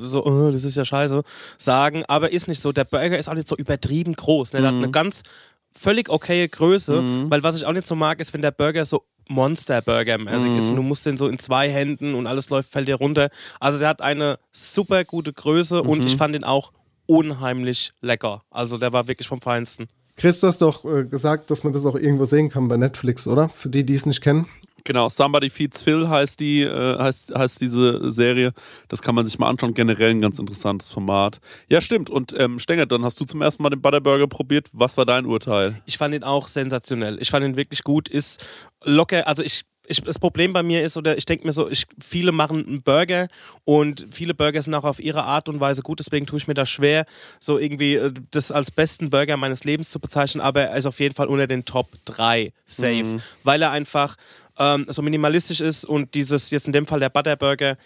so, 0.00 0.24
oh, 0.24 0.50
das 0.50 0.64
ist 0.64 0.74
ja 0.74 0.84
scheiße, 0.84 1.22
sagen, 1.58 2.04
aber 2.08 2.32
ist 2.32 2.48
nicht 2.48 2.60
so. 2.60 2.72
Der 2.72 2.84
Burger 2.84 3.18
ist 3.18 3.28
auch 3.28 3.34
nicht 3.34 3.46
so 3.46 3.56
übertrieben 3.56 4.14
groß. 4.14 4.52
Ne? 4.52 4.60
Der 4.60 4.68
hat 4.68 4.76
eine 4.76 4.90
ganz 4.90 5.22
völlig 5.74 6.08
okaye 6.08 6.48
Größe, 6.48 7.30
weil 7.30 7.42
was 7.42 7.56
ich 7.56 7.66
auch 7.66 7.72
nicht 7.72 7.86
so 7.86 7.94
mag, 7.94 8.20
ist, 8.20 8.32
wenn 8.34 8.42
der 8.42 8.50
Burger 8.50 8.84
so 8.84 9.04
Monster-Burger-mäßig 9.28 10.56
ist. 10.56 10.70
Und 10.70 10.76
du 10.76 10.82
musst 10.82 11.06
den 11.06 11.16
so 11.16 11.28
in 11.28 11.38
zwei 11.38 11.70
Händen 11.70 12.14
und 12.14 12.26
alles 12.26 12.50
läuft, 12.50 12.72
fällt 12.72 12.88
dir 12.88 12.96
runter. 12.96 13.30
Also 13.60 13.78
der 13.78 13.88
hat 13.88 14.02
eine 14.02 14.38
super 14.50 15.04
gute 15.04 15.32
Größe 15.32 15.82
und 15.82 16.04
ich 16.04 16.16
fand 16.16 16.34
ihn 16.34 16.44
auch 16.44 16.72
unheimlich 17.06 17.92
lecker. 18.00 18.42
Also 18.50 18.76
der 18.78 18.92
war 18.92 19.06
wirklich 19.06 19.28
vom 19.28 19.40
Feinsten. 19.40 19.88
Chris, 20.22 20.38
du 20.38 20.46
hast 20.46 20.62
doch 20.62 20.84
äh, 20.84 21.04
gesagt, 21.04 21.50
dass 21.50 21.64
man 21.64 21.72
das 21.72 21.84
auch 21.84 21.96
irgendwo 21.96 22.26
sehen 22.26 22.48
kann 22.48 22.68
bei 22.68 22.76
Netflix, 22.76 23.26
oder? 23.26 23.48
Für 23.48 23.68
die, 23.68 23.82
die 23.82 23.94
es 23.94 24.06
nicht 24.06 24.20
kennen. 24.20 24.46
Genau, 24.84 25.08
Somebody 25.08 25.50
Feeds 25.50 25.82
Phil 25.82 26.08
heißt 26.08 26.38
die, 26.38 26.62
äh, 26.62 26.96
heißt, 26.96 27.34
heißt 27.34 27.60
diese 27.60 28.12
Serie. 28.12 28.52
Das 28.86 29.02
kann 29.02 29.16
man 29.16 29.24
sich 29.24 29.40
mal 29.40 29.48
anschauen. 29.48 29.74
Generell 29.74 30.10
ein 30.10 30.20
ganz 30.20 30.38
interessantes 30.38 30.92
Format. 30.92 31.40
Ja, 31.68 31.80
stimmt. 31.80 32.08
Und 32.08 32.38
ähm, 32.38 32.60
Stenger, 32.60 32.86
dann 32.86 33.02
hast 33.04 33.20
du 33.20 33.24
zum 33.24 33.42
ersten 33.42 33.64
Mal 33.64 33.70
den 33.70 33.82
Butterburger 33.82 34.28
probiert. 34.28 34.68
Was 34.72 34.96
war 34.96 35.06
dein 35.06 35.26
Urteil? 35.26 35.82
Ich 35.86 35.98
fand 35.98 36.14
ihn 36.14 36.22
auch 36.22 36.46
sensationell. 36.46 37.20
Ich 37.20 37.32
fand 37.32 37.44
ihn 37.44 37.56
wirklich 37.56 37.82
gut. 37.82 38.08
Ist 38.08 38.46
locker, 38.84 39.26
also 39.26 39.42
ich. 39.42 39.64
Ich, 39.86 40.00
das 40.00 40.18
Problem 40.18 40.52
bei 40.52 40.62
mir 40.62 40.82
ist, 40.84 40.96
oder 40.96 41.18
ich 41.18 41.26
denke 41.26 41.44
mir 41.46 41.52
so, 41.52 41.68
ich, 41.68 41.86
viele 41.98 42.30
machen 42.30 42.64
einen 42.66 42.82
Burger 42.82 43.28
und 43.64 44.06
viele 44.12 44.32
Burger 44.32 44.62
sind 44.62 44.74
auch 44.74 44.84
auf 44.84 45.00
ihre 45.00 45.24
Art 45.24 45.48
und 45.48 45.58
Weise 45.60 45.82
gut, 45.82 45.98
deswegen 45.98 46.24
tue 46.24 46.38
ich 46.38 46.46
mir 46.46 46.54
das 46.54 46.70
schwer, 46.70 47.04
so 47.40 47.58
irgendwie 47.58 47.96
äh, 47.96 48.12
das 48.30 48.52
als 48.52 48.70
besten 48.70 49.10
Burger 49.10 49.36
meines 49.36 49.64
Lebens 49.64 49.90
zu 49.90 49.98
bezeichnen, 49.98 50.40
aber 50.40 50.62
er 50.62 50.76
ist 50.76 50.86
auf 50.86 51.00
jeden 51.00 51.14
Fall 51.14 51.26
unter 51.26 51.46
den 51.48 51.64
Top 51.64 51.88
3 52.04 52.52
safe, 52.64 52.92
weil 53.42 53.60
er 53.62 53.72
einfach 53.72 54.16
ähm, 54.58 54.86
so 54.88 55.02
minimalistisch 55.02 55.60
ist 55.60 55.84
und 55.84 56.14
dieses, 56.14 56.50
jetzt 56.50 56.66
in 56.66 56.72
dem 56.72 56.86
Fall 56.86 57.00
der 57.00 57.10
Butterburger, 57.10 57.76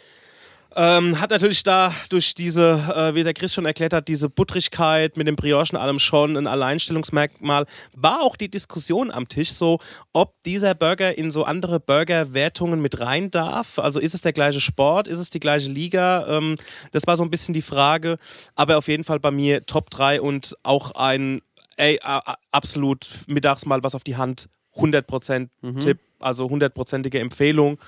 ähm, 0.76 1.20
hat 1.20 1.30
natürlich 1.30 1.62
da 1.62 1.94
durch 2.10 2.34
diese, 2.34 2.84
äh, 2.94 3.14
wie 3.14 3.24
der 3.24 3.32
Chris 3.32 3.54
schon 3.54 3.64
erklärt 3.64 3.92
hat, 3.92 4.08
diese 4.08 4.28
Buttrigkeit 4.28 5.16
mit 5.16 5.26
dem 5.26 5.34
Briochen 5.34 5.76
allem 5.76 5.98
schon 5.98 6.36
ein 6.36 6.46
Alleinstellungsmerkmal. 6.46 7.64
War 7.94 8.22
auch 8.22 8.36
die 8.36 8.50
Diskussion 8.50 9.10
am 9.10 9.26
Tisch 9.26 9.52
so, 9.52 9.78
ob 10.12 10.34
dieser 10.44 10.74
Burger 10.74 11.16
in 11.16 11.30
so 11.30 11.44
andere 11.44 11.80
Burger-Wertungen 11.80 12.82
mit 12.82 13.00
rein 13.00 13.30
darf. 13.30 13.78
Also 13.78 14.00
ist 14.00 14.14
es 14.14 14.20
der 14.20 14.34
gleiche 14.34 14.60
Sport, 14.60 15.08
ist 15.08 15.18
es 15.18 15.30
die 15.30 15.40
gleiche 15.40 15.70
Liga? 15.70 16.26
Ähm, 16.28 16.56
das 16.92 17.06
war 17.06 17.16
so 17.16 17.24
ein 17.24 17.30
bisschen 17.30 17.54
die 17.54 17.62
Frage. 17.62 18.18
Aber 18.54 18.76
auf 18.76 18.88
jeden 18.88 19.04
Fall 19.04 19.18
bei 19.18 19.30
mir 19.30 19.64
Top 19.64 19.88
3 19.90 20.20
und 20.20 20.54
auch 20.62 20.92
ein 20.92 21.40
ey, 21.76 22.00
absolut 22.52 23.06
mittags 23.26 23.66
mal 23.66 23.82
was 23.82 23.94
auf 23.94 24.04
die 24.04 24.16
Hand. 24.16 24.48
100% 24.76 25.48
Tipp, 25.80 26.00
also 26.20 26.50
hundertprozentige 26.50 27.18
Empfehlung. 27.18 27.78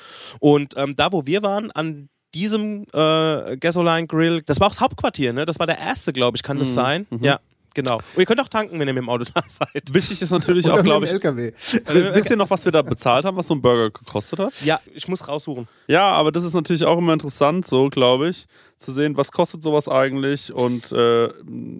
Und 0.40 0.74
ähm, 0.76 0.96
da, 0.96 1.12
wo 1.12 1.26
wir 1.26 1.42
waren, 1.42 1.70
an 1.70 2.08
diesem 2.34 2.84
äh, 2.92 3.56
Gasoline 3.56 4.06
Grill, 4.06 4.42
das 4.42 4.60
war 4.60 4.66
auch 4.68 4.72
das 4.72 4.80
Hauptquartier, 4.80 5.32
ne? 5.32 5.46
Das 5.46 5.58
war 5.58 5.66
der 5.66 5.78
erste, 5.78 6.12
glaube 6.12 6.36
ich, 6.36 6.42
kann 6.42 6.58
das 6.58 6.74
sein? 6.74 7.06
Ja, 7.20 7.40
genau. 7.74 7.96
Und 7.96 8.18
ihr 8.18 8.26
könnt 8.26 8.40
auch 8.40 8.48
tanken, 8.48 8.78
wenn 8.78 8.88
ihr 8.88 8.94
mit 8.94 9.02
dem 9.02 9.08
Auto 9.08 9.24
da 9.34 9.42
seid. 9.46 9.92
Wichtig 9.92 10.20
ist 10.20 10.30
natürlich 10.30 10.66
Oder 10.66 10.74
auch, 10.74 10.82
glaube 10.82 11.06
ich, 11.06 11.12
LKW. 11.12 11.52
wisst 11.86 12.30
ihr 12.30 12.36
noch, 12.36 12.50
was 12.50 12.64
wir 12.64 12.72
da 12.72 12.82
bezahlt 12.82 13.24
haben, 13.24 13.36
was 13.36 13.46
so 13.46 13.54
ein 13.54 13.62
Burger 13.62 13.90
gekostet 13.90 14.38
hat? 14.38 14.60
Ja, 14.62 14.80
ich 14.94 15.08
muss 15.08 15.26
raussuchen. 15.26 15.68
Ja, 15.86 16.10
aber 16.12 16.32
das 16.32 16.44
ist 16.44 16.54
natürlich 16.54 16.84
auch 16.84 16.98
immer 16.98 17.12
interessant, 17.12 17.66
so 17.66 17.88
glaube 17.88 18.28
ich, 18.28 18.46
zu 18.76 18.92
sehen, 18.92 19.16
was 19.16 19.32
kostet 19.32 19.62
sowas 19.62 19.88
eigentlich 19.88 20.52
und 20.52 20.92
äh, 20.92 21.28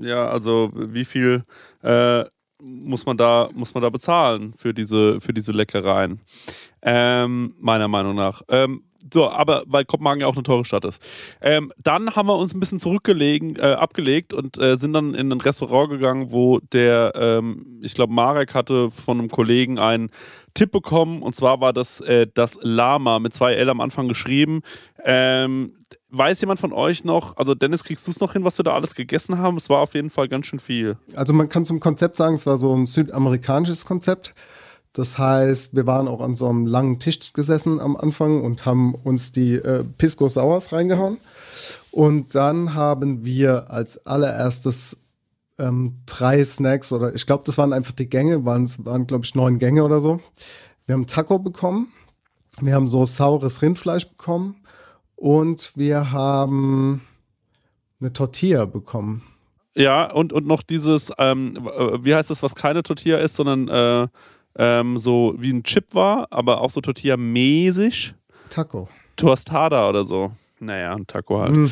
ja, 0.01 0.29
also 0.29 0.71
wie 0.75 1.05
viel 1.05 1.45
äh, 1.83 2.25
muss 2.61 3.07
man 3.07 3.17
da 3.17 3.49
muss 3.55 3.73
man 3.75 3.83
da 3.83 3.91
bezahlen 3.91 4.53
für 4.57 4.75
diese 4.75 5.21
für 5.21 5.33
diese 5.33 5.53
Leckereien, 5.53 6.21
ähm, 6.83 7.55
meiner 7.61 7.87
Meinung 7.89 8.17
nach. 8.17 8.43
Ähm, 8.49 8.83
so, 9.13 9.29
aber 9.31 9.63
weil 9.67 9.85
Kopenhagen 9.85 10.21
ja 10.21 10.27
auch 10.27 10.35
eine 10.35 10.43
teure 10.43 10.65
Stadt 10.65 10.85
ist. 10.85 11.01
Ähm, 11.41 11.73
dann 11.79 12.17
haben 12.17 12.29
wir 12.29 12.37
uns 12.37 12.55
ein 12.55 12.61
bisschen 12.61 12.81
zurückgelegen, 12.81 13.57
äh, 13.57 13.73
abgelegt 13.73 14.33
und 14.33 14.59
äh, 14.59 14.77
sind 14.77 14.93
dann 14.93 15.15
in 15.15 15.31
ein 15.33 15.41
Restaurant 15.41 15.91
gegangen, 15.91 16.33
wo 16.33 16.59
der, 16.59 17.13
ähm, 17.15 17.81
ich 17.83 17.95
glaube, 17.95 18.13
Marek 18.13 18.55
hatte 18.55 18.91
von 18.91 19.19
einem 19.19 19.29
Kollegen 19.29 19.79
einen 19.79 20.11
Tipp 20.55 20.73
bekommen 20.73 21.23
und 21.23 21.37
zwar 21.37 21.61
war 21.61 21.73
das 21.73 22.01
äh, 22.01 22.27
das 22.33 22.59
Lama 22.63 23.19
mit 23.19 23.35
zwei 23.35 23.55
L 23.55 23.71
am 23.71 23.81
Anfang 23.81 24.09
geschrieben. 24.09 24.63
Ähm, 25.05 25.75
weiß 26.11 26.41
jemand 26.41 26.59
von 26.59 26.73
euch 26.73 27.05
noch, 27.05 27.37
also 27.37 27.55
Dennis, 27.55 27.85
kriegst 27.85 28.07
du 28.07 28.11
es 28.11 28.21
noch 28.21 28.33
hin, 28.33 28.45
was 28.45 28.59
wir 28.59 28.65
da 28.65 28.75
alles 28.75 28.95
gegessen 28.95 29.39
haben? 29.39 29.57
Es 29.57 29.69
war 29.69 29.81
auf 29.81 29.95
jeden 29.95 30.11
Fall 30.11 30.29
ganz 30.29 30.47
schön 30.47 30.59
viel. 30.59 30.97
Also 31.15 31.33
man 31.33 31.49
kann 31.49 31.65
zum 31.65 31.81
Konzept 31.81 32.17
sagen, 32.17 32.35
es 32.35 32.47
war 32.47 32.59
so 32.59 32.75
ein 32.75 32.87
südamerikanisches 32.87 33.85
Konzept. 33.85 34.35
Das 34.99 35.17
heißt, 35.17 35.77
wir 35.77 35.87
waren 35.87 36.09
auch 36.09 36.21
an 36.21 36.35
so 36.35 36.49
einem 36.49 36.67
langen 36.67 36.99
Tisch 36.99 37.33
gesessen 37.33 37.79
am 37.79 37.97
Anfang 37.97 38.43
und 38.43 38.67
haben 38.67 38.97
uns 38.97 39.31
die 39.31 39.55
äh, 39.55 39.85
Pisco 39.97 40.27
Sours 40.27 40.73
reingehauen. 40.73 41.19
Und 41.93 42.35
dann 42.35 42.75
haben 42.75 43.25
wir 43.25 43.71
als 43.71 44.05
allererstes 44.07 44.99
ähm, 45.57 45.99
drei 46.05 46.43
Snacks 46.43 46.91
oder 46.91 47.15
ich 47.15 47.27
glaube, 47.27 47.45
das 47.47 47.59
waren 47.59 47.73
einfach 47.73 47.93
die 47.93 48.09
Gänge, 48.09 48.45
waren, 48.45 48.65
es 48.65 48.85
waren 48.85 49.07
glaube 49.07 49.25
ich 49.25 49.37
neun 49.37 49.61
Gänge 49.61 49.85
oder 49.85 50.01
so. 50.01 50.19
Wir 50.87 50.95
haben 50.95 51.07
Taco 51.07 51.39
bekommen, 51.39 51.93
wir 52.61 52.75
haben 52.75 52.89
so 52.89 53.07
saures 53.07 53.63
Rindfleisch 53.63 54.09
bekommen 54.09 54.57
und 55.15 55.71
wir 55.77 56.11
haben 56.11 57.03
eine 58.01 58.13
Tortilla 58.13 58.65
bekommen. 58.65 59.23
Ja, 59.77 60.11
und, 60.11 60.33
und 60.33 60.49
noch 60.49 60.63
dieses, 60.63 61.13
ähm, 61.19 61.55
w- 61.55 61.99
wie 62.03 62.17
heißt 62.17 62.31
das, 62.31 62.43
was 62.43 62.57
keine 62.57 62.83
Tortilla 62.83 63.19
ist, 63.19 63.37
sondern 63.37 63.69
äh, 63.69 64.09
ähm, 64.59 64.99
so 64.99 65.35
wie 65.39 65.53
ein 65.53 65.63
Chip 65.63 65.95
war, 65.95 66.27
aber 66.31 66.61
auch 66.61 66.71
so 66.71 66.81
Tortilla-mäßig. 66.81 68.15
Taco. 68.51 68.89
Tostada 69.17 69.89
oder 69.89 70.05
so. 70.05 70.33
Naja, 70.61 70.95
ein 70.95 71.07
Taco 71.07 71.41
halt. 71.41 71.55
Hm, 71.55 71.71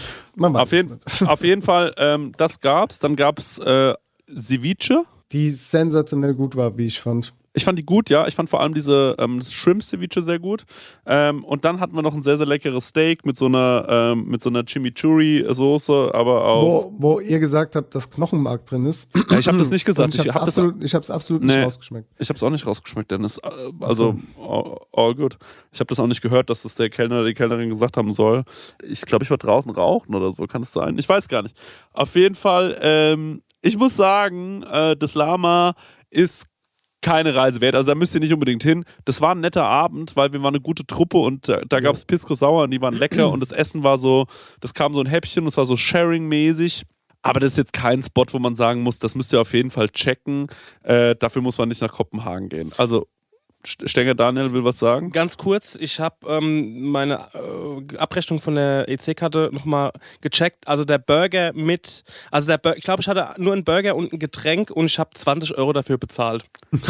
Auf, 0.57 0.73
jeden, 0.73 1.01
auf 1.27 1.43
jeden 1.45 1.63
Fall, 1.63 1.93
ähm, 1.99 2.33
das 2.37 2.61
gab's. 2.61 2.99
Dann 2.99 3.17
gab's 3.17 3.59
äh, 3.59 3.95
Ceviche. 4.29 5.05
Die 5.33 5.51
sensationell 5.51 6.35
gut 6.35 6.55
war, 6.57 6.77
wie 6.79 6.87
ich 6.87 7.01
fand. 7.01 7.33
Ich 7.59 7.65
fand 7.65 7.79
die 7.79 7.87
gut, 7.87 8.11
ja. 8.11 8.27
Ich 8.27 8.35
fand 8.35 8.51
vor 8.51 8.61
allem 8.61 8.75
diese 8.75 9.17
ähm, 9.19 9.41
Shrimp-Ceviche 9.41 10.21
sehr 10.21 10.39
gut. 10.39 10.65
Ähm, 11.07 11.43
und 11.43 11.65
dann 11.65 11.81
hatten 11.81 11.97
wir 11.97 12.03
noch 12.03 12.15
ein 12.15 12.21
sehr, 12.23 12.37
sehr 12.37 12.47
leckeres 12.47 12.89
Steak 12.89 13.25
mit 13.25 13.39
so 13.39 13.47
einer, 13.47 13.87
ähm, 13.89 14.27
mit 14.27 14.43
so 14.43 14.51
einer 14.51 14.63
Chimichurri-Soße, 14.63 16.11
aber 16.15 16.45
auch. 16.45 16.63
Wo, 16.63 16.95
wo 16.99 17.21
ihr 17.21 17.39
gesagt 17.39 17.75
habt, 17.75 17.95
dass 17.95 18.11
Knochenmark 18.11 18.67
drin 18.67 18.85
ist. 18.87 19.11
Ja, 19.31 19.39
ich 19.39 19.49
habe 19.49 19.57
das 19.59 19.71
nicht 19.71 19.85
gesagt. 19.87 20.15
Und 20.15 20.15
ich 20.15 20.21
Ich 20.21 20.27
hab's 20.29 20.35
habe 20.37 20.45
das, 20.47 20.59
absolut, 20.59 20.85
ich 20.85 20.95
hab's 20.95 21.11
absolut 21.11 21.43
Nee. 21.43 21.57
nicht 21.57 21.65
rausgeschmeckt. 21.67 22.09
ich 22.19 22.29
hab's 22.29 22.43
auch 22.43 22.51
nicht 22.51 22.67
rausgeschmeckt, 22.67 23.11
Dennis. 23.11 23.39
Äh, 23.39 23.49
Also, 23.81 24.17
all, 24.39 24.77
all 24.93 25.15
good. 25.15 25.39
Ich 25.73 25.81
habe 25.81 25.89
das 25.89 25.99
auch 25.99 26.07
nicht 26.07 26.21
gehört, 26.21 26.51
dass 26.51 26.63
das 26.63 26.75
der 26.75 26.91
Kellner 26.91 27.17
oder 27.21 27.27
die 27.29 27.35
Kellnerin 27.35 27.71
gesagt 27.71 27.97
haben 27.97 28.13
soll. 28.13 28.45
Ich 28.87 29.01
glaube, 29.03 29.25
ich 29.25 29.31
war 29.31 29.39
draußen 29.39 29.71
rauchen 29.71 30.15
oder 30.15 30.31
so. 30.33 30.47
Kann 30.47 30.61
das 30.61 30.73
sein? 30.73 30.99
Ich 30.99 31.09
weiß 31.09 31.27
gar 31.29 31.43
nicht. 31.43 31.57
Auf 31.95 32.15
jeden 32.17 32.35
Fall, 32.35 32.77
ähm, 32.83 33.43
ich 33.63 33.79
muss 33.79 33.97
sagen, 33.97 34.63
äh, 34.65 34.95
das 34.97 35.15
Lama 35.15 35.75
ist 36.11 36.47
keine 37.03 37.35
Reise 37.35 37.61
wert. 37.61 37.75
Also 37.75 37.93
da 37.93 37.95
müsst 37.95 38.15
ihr 38.15 38.21
nicht 38.21 38.33
unbedingt 38.33 38.63
hin. 38.63 38.85
Das 39.05 39.21
war 39.21 39.35
ein 39.35 39.41
netter 39.41 39.65
Abend, 39.65 40.17
weil 40.17 40.33
wir 40.33 40.43
waren 40.43 40.55
eine 40.55 40.61
gute 40.61 40.87
Truppe 40.87 41.19
und 41.19 41.49
da, 41.49 41.61
da 41.69 41.81
gab 41.81 41.95
es 41.95 42.05
Pisco 42.05 42.35
Sauer 42.35 42.65
und 42.65 42.71
die 42.71 42.81
waren 42.81 42.95
lecker 42.95 43.31
und 43.33 43.41
das 43.41 43.53
Essen 43.53 43.83
war 43.83 43.99
so, 43.99 44.27
das 44.61 44.75
kam 44.75 44.95
so 44.95 45.01
ein 45.01 45.07
Häppchen, 45.07 45.45
das 45.45 45.57
war 45.57 45.67
so 45.67 45.77
Sharing-mäßig. 45.77 46.83
Aber 47.23 47.41
das 47.41 47.53
ist 47.53 47.59
jetzt 47.59 47.73
kein 47.73 48.05
Spot, 48.05 48.25
wo 48.31 48.39
man 48.39 48.55
sagen 48.55 48.83
muss, 48.83 49.01
das 49.01 49.17
müsst 49.17 49.33
ihr 49.33 49.41
auf 49.41 49.53
jeden 49.53 49.73
Fall 49.73 49.89
checken. 49.89 50.47
Äh, 50.85 51.17
dafür 51.17 51.43
muss 51.43 51.59
man 51.59 51.69
nicht 51.69 51.83
nach 51.83 51.93
Kopenhagen 51.93 52.49
gehen. 52.49 52.73
Also, 52.77 53.09
Stenger 53.67 54.15
Daniel 54.15 54.53
will 54.53 54.65
was 54.65 54.79
sagen. 54.79 55.11
Ganz 55.11 55.37
kurz, 55.37 55.77
ich 55.81 55.99
habe 56.01 56.15
ähm, 56.29 56.91
meine 56.91 57.29
äh, 57.35 57.97
Abrechnung 57.97 58.41
von 58.41 58.55
der 58.55 58.89
EC-Karte 58.89 59.51
nochmal 59.53 59.93
gecheckt. 60.21 60.67
Also 60.69 60.85
der 60.85 60.99
Burger 60.99 61.53
mit, 61.53 62.05
also 62.31 62.47
der 62.47 62.59
Bur 62.59 62.77
ich 62.77 62.85
glaube, 62.85 63.03
ich 63.03 63.09
hatte 63.09 63.35
nur 63.41 63.53
einen 63.53 63.65
Burger 63.65 63.97
und 63.97 64.13
ein 64.13 64.19
Getränk 64.19 64.71
und 64.71 64.87
ich 64.87 64.99
habe 64.99 65.11
20 65.15 65.59
Euro 65.59 65.73
dafür 65.73 65.99
bezahlt. 65.99 66.45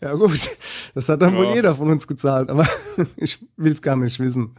Ja 0.00 0.14
gut, 0.14 0.40
das 0.94 1.08
hat 1.08 1.22
dann 1.22 1.36
wohl 1.36 1.46
Ja. 1.46 1.54
jeder 1.54 1.74
von 1.74 1.90
uns 1.90 2.06
gezahlt, 2.06 2.50
aber 2.50 2.66
ich 3.16 3.38
will 3.56 3.72
es 3.72 3.82
gar 3.82 3.96
nicht 3.96 4.18
wissen. 4.18 4.54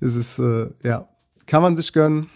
Es 0.00 0.14
ist, 0.14 0.38
äh, 0.38 0.66
ja, 0.82 1.08
kann 1.46 1.62
man 1.62 1.76
sich 1.76 1.92
gönnen. 1.92 2.30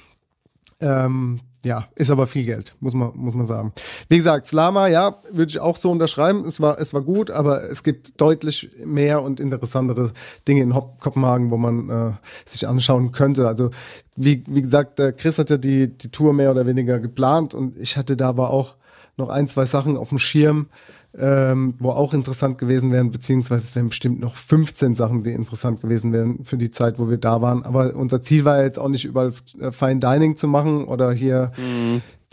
Ähm, 0.81 1.41
ja, 1.65 1.89
ist 1.97 2.11
aber 2.11 2.27
viel 2.27 2.45
Geld, 2.45 2.77
muss 2.79 2.95
man, 2.95 3.11
muss 3.15 3.35
man 3.35 3.47
sagen. 3.47 3.73
Wie 4.09 4.17
gesagt, 4.17 4.47
Slama, 4.47 4.89
ja, 4.89 5.17
würde 5.31 5.51
ich 5.51 5.59
auch 5.59 5.77
so 5.77 5.91
unterschreiben. 5.91 6.45
Es 6.45 6.61
war, 6.61 6.79
es 6.81 6.95
war 6.95 7.03
gut, 7.03 7.31
aber 7.31 7.69
es 7.69 7.83
gibt 7.83 8.21
deutlich 8.21 8.71
mehr 8.85 9.23
und 9.23 9.41
interessantere 9.41 10.13
Dinge 10.47 10.63
in 10.63 10.73
Kopenhagen, 10.73 11.51
wo 11.51 11.57
man 11.57 11.91
äh, 11.91 12.13
sich 12.47 12.69
anschauen 12.69 13.11
könnte. 13.11 13.49
Also, 13.49 13.71
wie, 14.15 14.45
wie 14.47 14.63
gesagt, 14.63 14.99
der 14.99 15.13
Chris 15.13 15.39
hat 15.39 15.51
ja 15.51 15.57
die, 15.57 15.89
die 15.89 16.11
Tour 16.11 16.33
mehr 16.33 16.51
oder 16.51 16.67
weniger 16.67 17.01
geplant 17.01 17.55
und 17.55 17.77
ich 17.79 17.97
hatte 17.97 18.17
da 18.17 18.29
aber 18.29 18.51
auch 18.51 18.77
noch 19.17 19.29
ein, 19.29 19.49
zwei 19.49 19.65
Sachen 19.65 19.97
auf 19.97 20.11
dem 20.11 20.19
Schirm, 20.19 20.69
ähm, 21.19 21.75
wo 21.79 21.91
auch 21.91 22.13
interessant 22.15 22.59
gewesen 22.59 22.93
wären, 22.93 23.11
beziehungsweise 23.11 23.65
es 23.65 23.75
wären 23.77 23.89
bestimmt 23.89 24.21
noch 24.21 24.37
15 24.37 24.95
Sachen, 24.95 25.23
die 25.23 25.31
interessant 25.33 25.81
gewesen 25.81 26.13
wären 26.13 26.45
für 26.45 26.57
die 26.59 26.71
Zeit, 26.71 26.99
wo 26.99 27.09
wir 27.09 27.17
da 27.19 27.41
waren. 27.41 27.63
Aber 27.65 27.95
unser 27.95 28.21
Ziel 28.21 28.45
war 28.45 28.59
ja 28.59 28.65
jetzt 28.65 28.79
auch 28.79 28.89
nicht 28.89 29.05
überall 29.05 29.33
äh, 29.61 29.73
Fine 29.73 30.01
Dining 30.01 30.37
zu 30.37 30.49
machen 30.49 30.85
oder 30.85 31.11
hier 31.13 31.53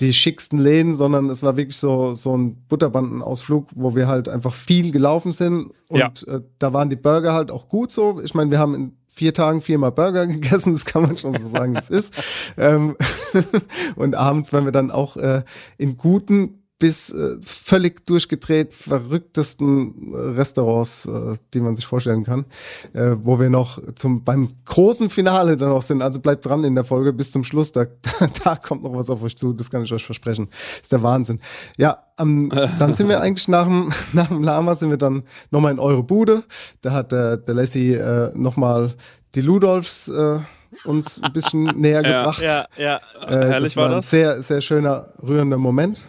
die 0.01 0.13
schicksten 0.13 0.59
Läden, 0.59 0.95
sondern 0.95 1.29
es 1.29 1.41
war 1.41 1.55
wirklich 1.55 1.77
so, 1.77 2.15
so 2.15 2.37
ein 2.37 2.65
Butterbandenausflug, 2.67 3.69
wo 3.75 3.95
wir 3.95 4.07
halt 4.07 4.27
einfach 4.27 4.53
viel 4.53 4.91
gelaufen 4.91 5.31
sind. 5.31 5.71
Und 5.87 6.25
Ja. 6.27 6.35
äh, 6.35 6.41
da 6.59 6.73
waren 6.73 6.89
die 6.89 6.97
Burger 6.97 7.33
halt 7.33 7.51
auch 7.51 7.69
gut 7.69 7.91
so. 7.91 8.19
Ich 8.21 8.33
meine, 8.33 8.51
wir 8.51 8.59
haben 8.59 8.75
in 8.75 8.97
vier 9.07 9.33
Tagen 9.33 9.61
viermal 9.61 9.93
Burger 9.93 10.27
gegessen, 10.27 10.73
das 10.73 10.83
kann 10.83 11.03
man 11.03 11.17
schon 11.17 11.33
so 11.39 11.47
sagen, 11.47 11.77
es 11.77 11.89
ist. 11.89 12.13
Ähm, 12.57 12.97
und 13.95 14.15
abends 14.15 14.51
waren 14.51 14.65
wir 14.65 14.73
dann 14.73 14.91
auch 14.91 15.15
äh, 15.15 15.43
in 15.77 15.95
guten 15.95 16.64
bis 16.77 17.09
äh, 17.11 17.37
völlig 17.41 18.05
durchgedreht 18.05 18.73
verrücktesten 18.73 20.13
äh, 20.13 20.17
Restaurants, 20.17 21.05
äh, 21.05 21.35
die 21.53 21.61
man 21.61 21.77
sich 21.77 21.85
vorstellen 21.85 22.23
kann, 22.23 22.45
äh, 22.93 23.15
wo 23.21 23.39
wir 23.39 23.49
noch 23.49 23.79
zum 23.95 24.23
beim 24.23 24.49
großen 24.65 25.09
Finale 25.09 25.55
dann 25.55 25.69
noch 25.69 25.83
sind. 25.83 26.01
Also 26.01 26.19
bleibt 26.19 26.45
dran 26.45 26.65
in 26.65 26.75
der 26.75 26.83
Folge 26.83 27.13
bis 27.13 27.31
zum 27.31 27.45
Schluss. 27.45 27.71
Da, 27.71 27.85
da, 28.19 28.29
da 28.43 28.55
kommt 28.57 28.83
noch 28.83 28.93
was 28.93 29.09
auf 29.09 29.23
euch 29.23 29.37
zu. 29.37 29.53
Das 29.53 29.69
kann 29.71 29.83
ich 29.83 29.93
euch 29.93 30.05
versprechen. 30.05 30.49
ist 30.81 30.91
der 30.91 31.01
Wahnsinn. 31.01 31.39
Ja, 31.77 32.03
ähm, 32.19 32.49
dann 32.79 32.93
sind 32.93 33.07
wir 33.07 33.21
eigentlich 33.21 33.47
nach 33.47 33.65
dem 33.65 33.91
nach 34.13 34.27
dem 34.27 34.43
Lama 34.43 34.75
sind 34.75 34.89
wir 34.89 34.97
dann 34.97 35.23
nochmal 35.51 35.71
in 35.71 35.79
eure 35.79 36.03
Bude. 36.03 36.43
Da 36.81 36.91
hat 36.91 37.11
der, 37.13 37.37
der 37.37 37.55
Lassie 37.55 37.93
äh, 37.93 38.31
nochmal 38.35 38.95
die 39.33 39.41
Ludolfs 39.41 40.09
äh, 40.09 40.39
uns 40.83 41.21
ein 41.21 41.31
bisschen 41.31 41.63
näher 41.79 42.01
gebracht. 42.01 42.41
Ja, 42.41 42.65
ja. 42.77 42.97
Äh, 43.21 43.47
Herrlich 43.47 43.73
das 43.73 43.77
war 43.77 43.83
war 43.83 43.89
ein 43.91 43.97
das. 43.97 44.09
sehr, 44.09 44.43
sehr 44.43 44.59
schöner, 44.59 45.09
rührender 45.21 45.57
Moment. 45.57 46.05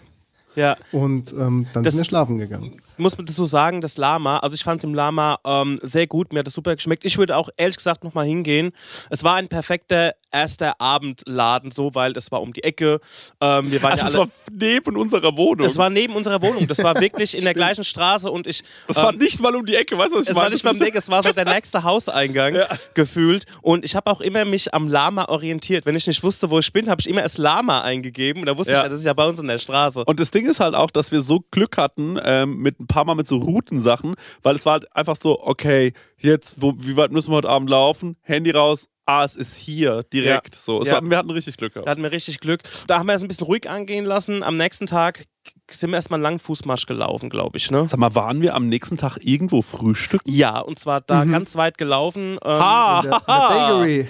Ja. 0.56 0.76
Und 0.90 1.32
ähm, 1.32 1.66
dann 1.72 1.84
Das- 1.84 1.92
sind 1.94 2.00
wir 2.00 2.04
schlafen 2.04 2.38
gegangen. 2.38 2.72
Muss 2.98 3.16
man 3.16 3.26
das 3.26 3.36
so 3.36 3.44
sagen, 3.46 3.80
das 3.80 3.96
Lama, 3.96 4.38
also 4.38 4.54
ich 4.54 4.64
fand 4.64 4.80
es 4.80 4.84
im 4.84 4.94
Lama 4.94 5.38
ähm, 5.44 5.78
sehr 5.82 6.06
gut, 6.06 6.32
mir 6.32 6.40
hat 6.40 6.46
das 6.46 6.54
super 6.54 6.74
geschmeckt. 6.76 7.04
Ich 7.04 7.18
würde 7.18 7.36
auch 7.36 7.48
ehrlich 7.56 7.76
gesagt 7.76 8.04
nochmal 8.04 8.26
hingehen. 8.26 8.72
Es 9.10 9.22
war 9.24 9.34
ein 9.36 9.48
perfekter 9.48 10.14
erster 10.32 10.80
Abendladen, 10.80 11.70
so, 11.70 11.94
weil 11.94 12.12
das 12.12 12.30
war 12.30 12.42
um 12.42 12.52
die 12.52 12.62
Ecke. 12.64 13.00
Ähm, 13.40 13.70
wir 13.70 13.82
waren 13.82 13.92
Also 13.92 14.02
ja 14.04 14.08
es 14.08 14.14
alle, 14.16 14.24
war 14.26 14.28
neben 14.52 14.96
unserer 14.96 15.36
Wohnung. 15.36 15.66
das 15.66 15.76
war 15.78 15.88
neben 15.88 16.14
unserer 16.14 16.42
Wohnung, 16.42 16.66
das 16.68 16.78
war 16.82 17.00
wirklich 17.00 17.36
in 17.36 17.44
der 17.44 17.54
gleichen 17.54 17.84
Straße 17.84 18.30
und 18.30 18.46
ich. 18.46 18.62
Das 18.86 18.96
war 18.96 19.12
ähm, 19.12 19.18
nicht 19.18 19.40
mal 19.40 19.54
um 19.54 19.64
die 19.64 19.74
Ecke, 19.76 19.96
weißt 19.96 20.12
du, 20.12 20.18
was 20.18 20.24
ich 20.24 20.30
es 20.30 20.34
meine? 20.34 20.44
war 20.46 20.50
nicht 20.50 20.64
beim 20.64 20.78
Deck, 20.78 20.94
es 20.94 21.08
war 21.08 21.22
so 21.22 21.32
der 21.32 21.44
nächste 21.46 21.82
Hauseingang 21.84 22.56
gefühlt. 22.94 23.46
Und 23.62 23.84
ich 23.84 23.94
habe 23.96 24.10
auch 24.10 24.20
immer 24.20 24.44
mich 24.44 24.74
am 24.74 24.88
Lama 24.88 25.26
orientiert. 25.26 25.86
Wenn 25.86 25.96
ich 25.96 26.06
nicht 26.06 26.22
wusste, 26.22 26.50
wo 26.50 26.58
ich 26.58 26.72
bin, 26.72 26.90
habe 26.90 27.00
ich 27.00 27.08
immer 27.08 27.22
das 27.22 27.38
Lama 27.38 27.80
eingegeben. 27.82 28.40
Und 28.42 28.46
da 28.46 28.56
wusste 28.58 28.72
Ja. 28.72 28.78
ich, 28.80 28.82
ja, 28.84 28.88
das 28.88 28.98
ist 29.00 29.04
ja 29.06 29.12
bei 29.14 29.26
uns 29.26 29.38
in 29.38 29.46
der 29.46 29.58
Straße. 29.58 30.04
Und 30.04 30.20
das 30.20 30.30
Ding 30.30 30.46
ist 30.46 30.60
halt 30.60 30.74
auch, 30.74 30.90
dass 30.90 31.12
wir 31.12 31.22
so 31.22 31.40
Glück 31.50 31.76
hatten 31.78 32.18
ähm, 32.22 32.58
mit 32.58 32.76
ein 32.86 32.94
paar 32.94 33.04
Mal 33.04 33.14
mit 33.14 33.26
so 33.28 33.36
Routensachen, 33.36 34.14
weil 34.42 34.56
es 34.56 34.64
war 34.66 34.74
halt 34.74 34.96
einfach 34.96 35.16
so, 35.16 35.42
okay, 35.42 35.92
jetzt, 36.18 36.60
wo, 36.62 36.72
wie 36.78 36.96
weit 36.96 37.12
müssen 37.12 37.30
wir 37.32 37.36
heute 37.36 37.48
Abend 37.48 37.68
laufen? 37.70 38.16
Handy 38.22 38.50
raus, 38.52 38.88
ah, 39.04 39.24
es 39.24 39.36
ist 39.36 39.54
hier, 39.56 40.02
direkt. 40.12 40.54
So, 40.54 40.80
es 40.82 40.88
Ja. 40.88 40.94
war, 40.94 41.02
wir 41.10 41.16
hatten 41.18 41.30
richtig 41.30 41.56
Glück 41.56 41.72
Da 41.74 41.80
gehabt. 41.80 41.90
hatten 41.90 42.02
wir 42.02 42.10
richtig 42.12 42.40
Glück. 42.40 42.62
Da 42.86 42.98
haben 42.98 43.06
wir 43.06 43.14
es 43.14 43.22
ein 43.22 43.28
bisschen 43.28 43.46
ruhig 43.46 43.68
angehen 43.68 44.04
lassen. 44.04 44.42
Am 44.42 44.56
nächsten 44.56 44.86
Tag 44.86 45.26
sind 45.70 45.90
wir 45.90 45.96
erstmal 45.96 46.16
einen 46.18 46.24
langen 46.24 46.38
Fußmarsch 46.40 46.86
gelaufen, 46.86 47.30
glaube 47.30 47.56
ich. 47.58 47.70
Ne? 47.70 47.86
Sag 47.86 48.00
mal, 48.00 48.14
waren 48.16 48.40
wir 48.42 48.54
am 48.54 48.68
nächsten 48.68 48.96
Tag 48.96 49.18
irgendwo 49.20 49.62
frühstücken? 49.62 50.28
Ja, 50.32 50.58
und 50.58 50.78
zwar 50.78 51.00
da 51.02 51.24
ganz 51.24 51.54
weit 51.54 51.78
gelaufen. 51.78 52.38
Ähm, 52.44 52.58
Ha! 52.60 53.00
In 53.04 53.10
der, 53.10 53.18
in 53.18 53.26
der 53.26 53.36
Bakery. 53.48 54.08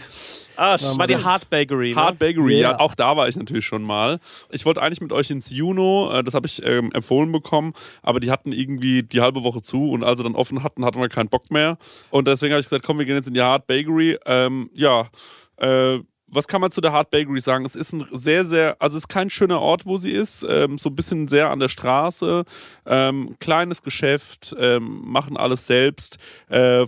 Ah, 0.56 0.76
das 0.76 0.98
war 0.98 1.06
die 1.06 1.16
Hard 1.16 1.48
Bakery. 1.50 1.90
Ne? 1.90 1.96
Hard 1.96 2.18
Bakery, 2.18 2.60
Ja. 2.60 2.70
ja, 2.72 2.78
auch 2.80 2.94
da 2.94 3.16
war 3.16 3.28
ich 3.28 3.36
natürlich 3.36 3.64
schon 3.64 3.82
mal. 3.82 4.18
Ich 4.50 4.64
wollte 4.66 4.82
eigentlich 4.82 5.00
mit 5.00 5.12
euch 5.12 5.30
ins 5.30 5.50
Juno, 5.50 6.10
äh, 6.12 6.24
das 6.24 6.34
habe 6.34 6.46
ich 6.46 6.64
ähm, 6.66 6.90
empfohlen 6.92 7.30
bekommen, 7.32 7.72
aber 8.02 8.20
die 8.20 8.30
hatten 8.30 8.52
irgendwie 8.52 9.02
die 9.02 9.20
halbe 9.20 9.42
Woche 9.44 9.62
zu 9.62 9.90
und 9.90 10.04
als 10.04 10.18
sie 10.18 10.24
dann 10.24 10.34
offen 10.34 10.62
hatten, 10.62 10.84
hatten 10.84 11.00
wir 11.00 11.08
keinen 11.08 11.28
Bock 11.28 11.50
mehr. 11.50 11.78
Und 12.10 12.26
deswegen 12.28 12.52
habe 12.52 12.60
ich 12.60 12.66
gesagt, 12.66 12.84
komm, 12.84 12.98
wir 12.98 13.04
gehen 13.06 13.16
jetzt 13.16 13.28
in 13.28 13.34
die 13.34 13.42
Hard 13.42 13.66
Bakery. 13.66 14.18
Ähm, 14.26 14.70
ja, 14.74 15.06
äh, 15.58 15.98
was 16.28 16.48
kann 16.48 16.60
man 16.60 16.70
zu 16.70 16.80
der 16.80 16.92
Hard 16.92 17.10
Bakery 17.10 17.40
sagen? 17.40 17.64
Es 17.64 17.76
ist 17.76 17.92
ein 17.92 18.06
sehr, 18.12 18.44
sehr, 18.44 18.76
also 18.80 18.96
es 18.96 19.04
ist 19.04 19.08
kein 19.08 19.30
schöner 19.30 19.60
Ort, 19.60 19.86
wo 19.86 19.96
sie 19.96 20.10
ist. 20.10 20.44
Ähm, 20.48 20.78
so 20.78 20.90
ein 20.90 20.96
bisschen 20.96 21.28
sehr 21.28 21.50
an 21.50 21.60
der 21.60 21.68
Straße. 21.68 22.44
Ähm, 22.84 23.36
kleines 23.38 23.82
Geschäft, 23.82 24.54
ähm, 24.58 25.02
machen 25.04 25.36
alles 25.36 25.66
selbst. 25.66 26.18
Äh, 26.48 26.86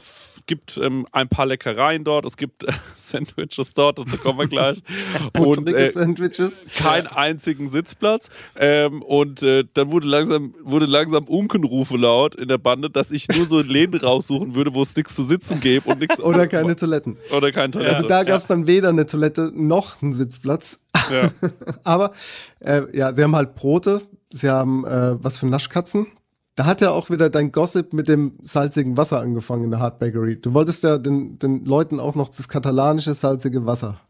gibt 0.48 0.80
ähm, 0.82 1.06
ein 1.12 1.28
paar 1.28 1.46
Leckereien 1.46 2.02
dort. 2.02 2.24
Es 2.24 2.36
gibt 2.36 2.64
äh, 2.64 2.72
Sandwiches 2.96 3.74
dort, 3.74 3.98
dazu 3.98 4.16
kommen 4.16 4.40
wir 4.40 4.48
gleich. 4.48 4.82
und 5.38 5.72
äh, 5.72 5.92
Sandwiches. 5.92 6.62
keinen 6.76 7.06
einzigen 7.06 7.68
Sitzplatz. 7.68 8.30
Ähm, 8.56 9.02
und 9.02 9.42
äh, 9.42 9.64
dann 9.74 9.90
wurde 9.92 10.08
langsam, 10.08 10.54
wurde 10.64 10.86
langsam 10.86 11.24
Unkenrufe 11.24 11.96
laut 11.96 12.34
in 12.34 12.48
der 12.48 12.58
Bande, 12.58 12.90
dass 12.90 13.12
ich 13.12 13.28
nur 13.28 13.46
so 13.46 13.60
Läden 13.60 14.00
raussuchen 14.02 14.54
würde, 14.54 14.74
wo 14.74 14.82
es 14.82 14.96
nichts 14.96 15.14
zu 15.14 15.22
sitzen 15.22 15.60
gäbe 15.60 15.88
und 15.90 16.00
nichts. 16.00 16.18
Oder 16.18 16.48
keine 16.48 16.74
Toiletten. 16.74 17.18
Oder 17.36 17.52
keine 17.52 17.70
Toilette. 17.70 17.94
Also 17.96 18.08
da 18.08 18.24
gab 18.24 18.38
es 18.38 18.46
dann 18.46 18.66
weder 18.66 18.88
eine 18.88 19.06
Toilette 19.06 19.27
noch 19.36 20.00
einen 20.02 20.12
Sitzplatz. 20.12 20.80
Ja. 21.10 21.30
Aber 21.84 22.12
äh, 22.60 22.82
ja, 22.96 23.12
sie 23.14 23.22
haben 23.22 23.36
halt 23.36 23.54
Brote, 23.54 24.02
sie 24.30 24.48
haben 24.48 24.84
äh, 24.86 25.22
was 25.22 25.38
für 25.38 25.46
Naschkatzen. 25.46 26.06
Da 26.54 26.66
hat 26.66 26.80
ja 26.80 26.90
auch 26.90 27.08
wieder 27.10 27.30
dein 27.30 27.52
Gossip 27.52 27.92
mit 27.92 28.08
dem 28.08 28.32
salzigen 28.42 28.96
Wasser 28.96 29.20
angefangen 29.20 29.64
in 29.64 29.70
der 29.70 29.80
Hard 29.80 29.98
Bakery. 30.00 30.40
Du 30.40 30.54
wolltest 30.54 30.82
ja 30.82 30.98
den, 30.98 31.38
den 31.38 31.64
Leuten 31.64 32.00
auch 32.00 32.14
noch 32.16 32.28
das 32.30 32.48
katalanische 32.48 33.14
salzige 33.14 33.64
Wasser 33.64 34.00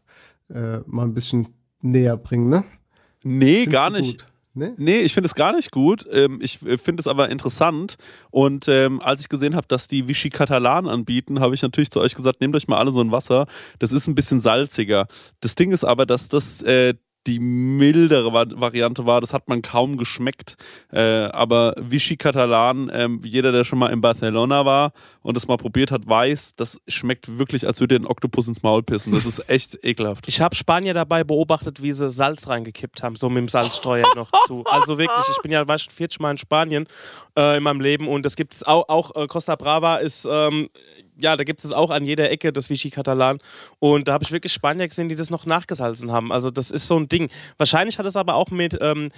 äh, 0.49 0.79
mal 0.87 1.03
ein 1.03 1.13
bisschen 1.13 1.49
näher 1.81 2.17
bringen, 2.17 2.49
ne? 2.49 2.63
Nee, 3.23 3.63
Findest 3.65 3.71
gar 3.71 3.89
nicht. 3.89 4.19
gut? 4.19 4.27
Ne? 4.59 4.75
Nee, 4.77 4.99
ich 4.99 5.13
finde 5.13 5.27
es 5.27 5.33
gar 5.33 5.53
nicht 5.53 5.71
gut. 5.71 6.05
Ähm, 6.11 6.39
ich 6.41 6.61
äh, 6.63 6.77
finde 6.77 7.01
es 7.01 7.07
aber 7.07 7.29
interessant. 7.29 7.95
Und 8.29 8.67
ähm, 8.67 9.01
als 9.01 9.21
ich 9.21 9.29
gesehen 9.29 9.55
habe, 9.55 9.67
dass 9.67 9.87
die 9.87 10.07
Vichy 10.07 10.29
Catalan 10.29 10.87
anbieten, 10.87 11.39
habe 11.39 11.55
ich 11.55 11.61
natürlich 11.61 11.89
zu 11.89 11.99
euch 12.01 12.13
gesagt, 12.13 12.41
nehmt 12.41 12.55
euch 12.55 12.67
mal 12.67 12.77
alle 12.77 12.91
so 12.91 13.01
ein 13.01 13.11
Wasser. 13.11 13.47
Das 13.79 13.91
ist 13.91 14.07
ein 14.07 14.15
bisschen 14.15 14.41
salziger. 14.41 15.07
Das 15.39 15.55
Ding 15.55 15.71
ist 15.71 15.83
aber, 15.83 16.05
dass 16.05 16.29
das 16.29 16.61
äh, 16.61 16.93
die 17.29 17.39
mildere 17.39 18.33
Va- 18.33 18.45
Variante 18.49 19.05
war. 19.05 19.21
Das 19.21 19.33
hat 19.33 19.47
man 19.47 19.61
kaum 19.61 19.97
geschmeckt. 19.97 20.55
Äh, 20.91 20.99
aber 21.25 21.75
Vichy 21.79 22.17
Catalan, 22.17 22.89
ähm, 22.91 23.21
jeder, 23.23 23.51
der 23.51 23.63
schon 23.63 23.77
mal 23.79 23.89
in 23.91 24.01
Barcelona 24.01 24.65
war 24.65 24.91
und 25.21 25.37
das 25.37 25.47
mal 25.47 25.57
probiert 25.57 25.91
hat, 25.91 26.07
weiß, 26.07 26.53
das 26.53 26.79
schmeckt 26.87 27.37
wirklich, 27.37 27.67
als 27.67 27.79
würde 27.79 27.95
einen 27.95 28.07
Oktopus 28.07 28.47
ins 28.47 28.63
Maul 28.63 28.81
pissen. 28.81 29.13
Das 29.13 29.25
ist 29.25 29.47
echt 29.49 29.77
ekelhaft. 29.83 30.27
Ich 30.27 30.41
habe 30.41 30.55
Spanier 30.55 30.93
dabei 30.95 31.23
beobachtet, 31.23 31.81
wie 31.83 31.91
sie 31.91 32.09
Salz 32.09 32.47
reingekippt 32.47 33.03
haben, 33.03 33.15
so 33.15 33.29
mit 33.29 33.37
dem 33.37 33.47
Salzstreuer 33.47 34.07
noch 34.15 34.31
zu. 34.47 34.63
Also 34.65 34.97
wirklich, 34.97 35.27
ich 35.35 35.41
bin 35.43 35.51
ja 35.51 35.67
war 35.67 35.77
schon 35.77 35.93
40 35.93 36.19
Mal 36.19 36.31
in 36.31 36.37
Spanien 36.39 36.87
äh, 37.37 37.57
in 37.57 37.63
meinem 37.63 37.81
Leben 37.81 38.07
und 38.07 38.25
das 38.25 38.35
gibt 38.35 38.53
es 38.55 38.63
auch, 38.63 38.89
auch 38.89 39.15
äh, 39.15 39.27
Costa 39.27 39.55
Brava 39.55 39.97
ist, 39.97 40.27
ähm, 40.29 40.69
ja, 41.19 41.35
da 41.35 41.43
gibt 41.43 41.63
es 41.63 41.71
auch 41.71 41.91
an 41.91 42.05
jeder 42.05 42.29
Ecke 42.31 42.51
das 42.53 42.69
Vichy 42.69 42.89
Catalan 42.89 43.39
und 43.79 44.07
da 44.07 44.13
habe 44.13 44.23
ich 44.23 44.31
wirklich 44.31 44.53
Spanier 44.53 44.87
gesehen, 44.87 45.09
die 45.09 45.15
das 45.15 45.29
noch 45.29 45.45
nachgesalzen 45.45 46.11
haben. 46.11 46.31
Also 46.31 46.51
das 46.51 46.71
ist 46.71 46.87
so 46.87 46.97
ein 46.97 47.07
Ding. 47.07 47.29
Wahrscheinlich 47.57 47.99
hat 47.99 48.05
es 48.05 48.15
aber 48.15 48.35
auch 48.35 48.49
mit... 48.49 48.77
Ähm, 48.81 49.09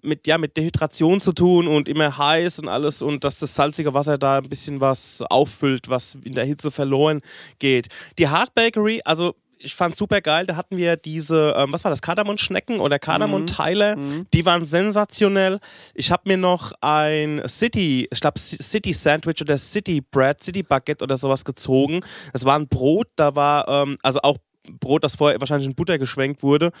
mit, 0.00 0.28
ja, 0.28 0.38
mit 0.38 0.56
Dehydration 0.56 1.20
zu 1.20 1.32
tun 1.32 1.66
und 1.66 1.88
immer 1.88 2.16
heiß 2.16 2.60
und 2.60 2.68
alles 2.68 3.02
und 3.02 3.24
dass 3.24 3.38
das 3.38 3.56
salzige 3.56 3.94
Wasser 3.94 4.16
da 4.16 4.38
ein 4.38 4.48
bisschen 4.48 4.80
was 4.80 5.22
auffüllt, 5.28 5.88
was 5.88 6.16
in 6.22 6.34
der 6.34 6.44
Hitze 6.44 6.70
verloren 6.70 7.20
geht. 7.58 7.88
Die 8.16 8.28
Hard 8.28 8.54
Bakery, 8.54 9.00
also 9.04 9.34
ich 9.60 9.74
fand 9.74 9.96
super 9.96 10.20
geil, 10.20 10.46
da 10.46 10.56
hatten 10.56 10.76
wir 10.76 10.96
diese, 10.96 11.54
ähm, 11.56 11.72
was 11.72 11.84
war 11.84 11.90
das, 11.90 12.02
Kardamom-Schnecken 12.02 12.80
oder 12.80 12.98
Kardamom-Teile, 12.98 13.96
die 14.32 14.46
waren 14.46 14.64
sensationell. 14.64 15.58
Ich 15.94 16.10
habe 16.10 16.22
mir 16.26 16.36
noch 16.36 16.72
ein 16.80 17.42
City, 17.48 18.08
ich 18.10 18.20
glaube 18.20 18.38
City 18.38 18.92
Sandwich 18.92 19.40
oder 19.40 19.58
City 19.58 20.00
Bread, 20.00 20.42
City 20.42 20.62
Baguette 20.62 21.02
oder 21.02 21.16
sowas 21.16 21.44
gezogen. 21.44 22.00
Das 22.32 22.44
war 22.44 22.58
ein 22.58 22.68
Brot, 22.68 23.08
da 23.16 23.34
war, 23.34 23.68
ähm, 23.68 23.98
also 24.02 24.20
auch 24.22 24.38
Brot, 24.80 25.04
das 25.04 25.16
vorher 25.16 25.40
wahrscheinlich 25.40 25.68
in 25.68 25.74
Butter 25.74 25.98
geschwenkt 25.98 26.42
wurde. 26.42 26.72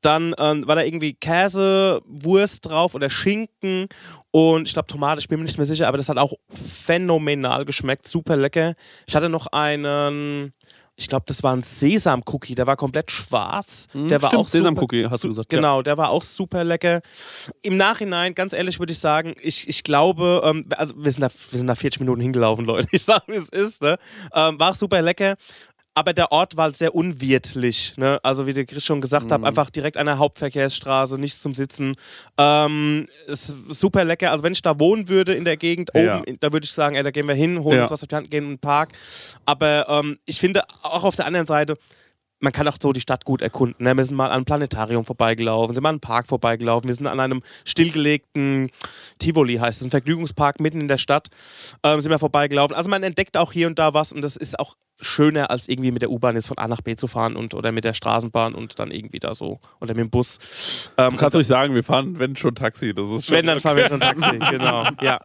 Dann 0.00 0.34
ähm, 0.38 0.66
war 0.66 0.76
da 0.76 0.82
irgendwie 0.82 1.14
Käse, 1.14 2.02
Wurst 2.06 2.66
drauf 2.66 2.94
oder 2.94 3.10
Schinken 3.10 3.88
und 4.30 4.66
ich 4.66 4.72
glaube 4.72 4.88
Tomate, 4.88 5.20
ich 5.20 5.28
bin 5.28 5.38
mir 5.38 5.44
nicht 5.44 5.56
mehr 5.56 5.66
sicher, 5.66 5.88
aber 5.88 5.96
das 5.96 6.08
hat 6.08 6.18
auch 6.18 6.34
phänomenal 6.52 7.64
geschmeckt, 7.64 8.08
super 8.08 8.36
lecker. 8.36 8.74
Ich 9.06 9.14
hatte 9.14 9.28
noch 9.28 9.48
einen, 9.48 10.52
ich 11.00 11.08
glaube, 11.08 11.24
das 11.26 11.42
war 11.42 11.56
ein 11.56 11.62
Sesam-Cookie, 11.62 12.54
der 12.54 12.66
war 12.66 12.76
komplett 12.76 13.10
schwarz. 13.10 13.86
der 13.94 14.20
war 14.20 14.28
stimmt, 14.30 14.40
auch 14.42 14.48
super- 14.48 14.58
Sesam-Cookie, 14.58 15.06
hast 15.08 15.24
du 15.24 15.28
gesagt, 15.28 15.50
ja. 15.52 15.58
Genau, 15.58 15.80
der 15.82 15.96
war 15.96 16.10
auch 16.10 16.22
super 16.22 16.62
lecker. 16.62 17.00
Im 17.62 17.76
Nachhinein, 17.78 18.34
ganz 18.34 18.52
ehrlich, 18.52 18.78
würde 18.78 18.92
ich 18.92 18.98
sagen, 18.98 19.34
ich, 19.42 19.66
ich 19.66 19.82
glaube, 19.82 20.42
ähm, 20.44 20.64
also 20.76 20.94
wir 20.96 21.10
sind, 21.10 21.22
da, 21.22 21.30
wir 21.50 21.58
sind 21.58 21.66
da 21.66 21.74
40 21.74 22.00
Minuten 22.00 22.20
hingelaufen, 22.20 22.64
Leute. 22.66 22.88
Ich 22.92 23.02
sage, 23.04 23.24
wie 23.28 23.36
es 23.36 23.48
ist. 23.48 23.80
Ne? 23.82 23.96
Ähm, 24.34 24.60
war 24.60 24.70
auch 24.72 24.74
super 24.74 25.00
lecker. 25.00 25.36
Aber 26.00 26.14
der 26.14 26.32
Ort 26.32 26.56
war 26.56 26.64
halt 26.64 26.78
sehr 26.78 26.94
unwirtlich. 26.94 27.92
Ne? 27.98 28.18
Also, 28.22 28.46
wie 28.46 28.64
Chris 28.64 28.86
schon 28.86 29.02
gesagt 29.02 29.26
Mhm. 29.26 29.34
hat, 29.34 29.44
einfach 29.44 29.68
direkt 29.68 29.98
an 29.98 30.06
der 30.06 30.16
Hauptverkehrsstraße, 30.16 31.20
nichts 31.20 31.42
zum 31.42 31.52
Sitzen. 31.54 31.94
Ähm, 32.38 33.06
ist 33.26 33.54
super 33.68 34.02
lecker. 34.06 34.30
Also, 34.30 34.42
wenn 34.42 34.54
ich 34.54 34.62
da 34.62 34.78
wohnen 34.80 35.08
würde 35.10 35.34
in 35.34 35.44
der 35.44 35.58
Gegend, 35.58 35.90
Ja. 35.94 36.20
oben, 36.22 36.38
da 36.40 36.54
würde 36.54 36.64
ich 36.64 36.72
sagen, 36.72 36.96
ey, 36.96 37.02
da 37.02 37.10
gehen 37.10 37.28
wir 37.28 37.34
hin, 37.34 37.62
holen 37.62 37.76
Ja. 37.76 37.82
uns 37.82 37.90
was 37.90 38.02
auf 38.02 38.08
die 38.08 38.14
Hand, 38.16 38.30
gehen 38.30 38.44
in 38.44 38.50
den 38.52 38.58
Park. 38.60 38.92
Aber 39.44 39.86
ähm, 39.90 40.18
ich 40.24 40.40
finde 40.40 40.62
auch 40.82 41.04
auf 41.04 41.16
der 41.16 41.26
anderen 41.26 41.46
Seite, 41.46 41.76
man 42.42 42.54
kann 42.54 42.66
auch 42.66 42.78
so 42.80 42.94
die 42.94 43.02
Stadt 43.02 43.26
gut 43.26 43.42
erkunden. 43.42 43.84
Ne? 43.84 43.94
Wir 43.94 44.02
sind 44.06 44.16
mal 44.16 44.28
an 44.28 44.32
einem 44.32 44.44
Planetarium 44.46 45.04
vorbeigelaufen, 45.04 45.74
sind 45.74 45.82
mal 45.82 45.90
an 45.90 45.96
einem 45.96 46.00
Park 46.00 46.26
vorbeigelaufen, 46.28 46.88
wir 46.88 46.94
sind 46.94 47.06
an 47.08 47.20
einem 47.20 47.42
stillgelegten 47.66 48.70
Tivoli, 49.18 49.56
heißt 49.56 49.82
es, 49.82 49.86
ein 49.86 49.90
Vergnügungspark 49.90 50.60
mitten 50.60 50.80
in 50.80 50.88
der 50.88 50.96
Stadt, 50.96 51.28
ähm, 51.82 52.00
sind 52.00 52.10
wir 52.10 52.18
vorbeigelaufen. 52.18 52.74
Also 52.74 52.88
man 52.88 53.02
entdeckt 53.02 53.36
auch 53.36 53.52
hier 53.52 53.66
und 53.66 53.78
da 53.78 53.92
was 53.92 54.14
und 54.14 54.22
das 54.22 54.36
ist 54.36 54.58
auch 54.58 54.76
schöner, 55.00 55.50
als 55.50 55.68
irgendwie 55.68 55.90
mit 55.92 56.02
der 56.02 56.10
U-Bahn 56.10 56.34
jetzt 56.36 56.48
von 56.48 56.58
A 56.58 56.68
nach 56.68 56.80
B 56.82 56.96
zu 56.96 57.06
fahren 57.06 57.36
und 57.36 57.54
oder 57.54 57.72
mit 57.72 57.84
der 57.84 57.94
Straßenbahn 57.94 58.54
und 58.54 58.78
dann 58.78 58.90
irgendwie 58.90 59.18
da 59.18 59.34
so 59.34 59.60
oder 59.80 59.94
mit 59.94 60.00
dem 60.04 60.10
Bus. 60.10 60.38
Ähm, 60.96 61.10
Du 61.12 61.16
kannst 61.16 61.34
ruhig 61.34 61.46
sagen, 61.46 61.74
wir 61.74 61.82
fahren, 61.84 62.18
wenn 62.18 62.36
schon 62.36 62.54
Taxi. 62.54 62.92
Das 62.94 63.08
ist 63.08 63.26
schon 63.26 63.36
wenn, 63.36 63.46
dann 63.46 63.60
fahren 63.60 63.76
wir 63.76 63.88
schon 63.88 64.00
Taxi, 64.00 64.38
genau. 64.50 64.84
Ja. 65.00 65.20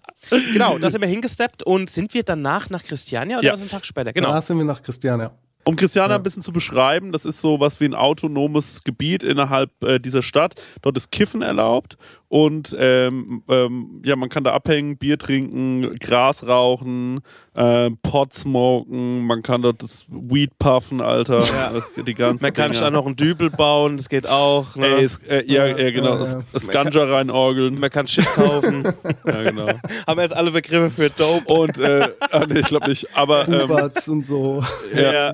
Genau, 0.54 0.78
da 0.78 0.90
sind 0.90 1.02
wir 1.02 1.08
hingesteppt 1.08 1.64
und 1.64 1.90
sind 1.90 2.14
wir 2.14 2.24
danach 2.24 2.70
nach 2.70 2.84
Christiania 2.84 3.38
oder 3.40 3.48
Ja. 3.48 3.54
was 3.54 3.62
einen 3.62 3.70
Tag 3.70 3.86
später? 3.86 4.14
Genau. 4.14 4.30
Da 4.32 4.42
sind 4.42 4.58
wir 4.58 4.66
nach 4.66 4.82
Christiania. 4.82 5.32
Um 5.68 5.76
Christiana 5.76 6.16
ein 6.16 6.24
bisschen 6.24 6.44
zu 6.44 6.52
beschreiben, 6.52 7.12
das 7.12 7.26
ist 7.26 7.42
so 7.42 7.60
was 7.60 7.80
wie 7.80 7.86
ein 7.86 7.96
autonomes 7.96 8.84
Gebiet 8.84 9.24
innerhalb 9.24 9.72
äh, 9.84 10.00
dieser 10.00 10.22
Stadt. 10.22 10.54
Dort 10.84 10.96
ist 10.96 11.12
Kiffen 11.12 11.42
erlaubt 11.42 11.98
und 12.28 12.76
ähm, 12.78 13.44
ähm, 13.48 14.02
ja, 14.06 14.16
man 14.16 14.30
kann 14.30 14.44
da 14.44 14.54
abhängen, 14.54 14.98
Bier 14.98 15.18
trinken, 15.18 15.96
Gras 15.96 16.46
rauchen, 16.46 17.22
äh, 17.56 17.90
Pot 18.04 18.34
smoken, 18.34 19.26
man 19.26 19.42
kann 19.42 19.62
dort 19.64 19.82
das 19.82 20.06
Weed 20.10 20.52
puffen, 20.60 21.02
Alter. 21.02 21.40
Das, 21.40 21.90
die 21.96 22.14
ganzen 22.14 22.44
Man 22.44 22.54
kann 22.54 22.76
auch 22.76 22.92
noch 22.92 23.06
einen 23.06 23.16
Dübel 23.16 23.50
bauen, 23.50 23.98
das 23.98 24.10
geht 24.10 24.28
auch. 24.30 24.76
Ne? 24.76 24.86
Ey, 24.86 25.04
es, 25.04 25.18
äh, 25.28 25.46
ja, 25.52 25.66
ja, 25.66 25.90
genau, 25.90 26.10
ja, 26.12 26.18
das, 26.18 26.34
ja. 26.34 26.44
das 26.54 26.68
Ganja 26.68 27.06
reinorgeln. 27.06 27.80
man 27.80 27.90
kann 27.90 28.08
Shit 28.08 28.26
kaufen. 28.26 28.84
Ja, 29.26 29.42
genau. 29.44 29.68
Haben 30.06 30.18
wir 30.18 30.24
jetzt 30.24 30.36
alle 30.36 30.52
Begriffe 30.52 30.92
für 30.92 31.10
Dope. 31.10 31.52
Und, 31.52 31.80
äh, 31.80 32.10
ah, 32.32 32.46
nee, 32.48 32.60
ich 32.60 32.68
glaube 32.68 32.90
nicht, 32.90 33.08
aber 33.16 33.48
ähm, 33.48 33.62
Uberts 33.62 34.08
und 34.08 34.26
so. 34.26 34.64
ja. 34.94 35.34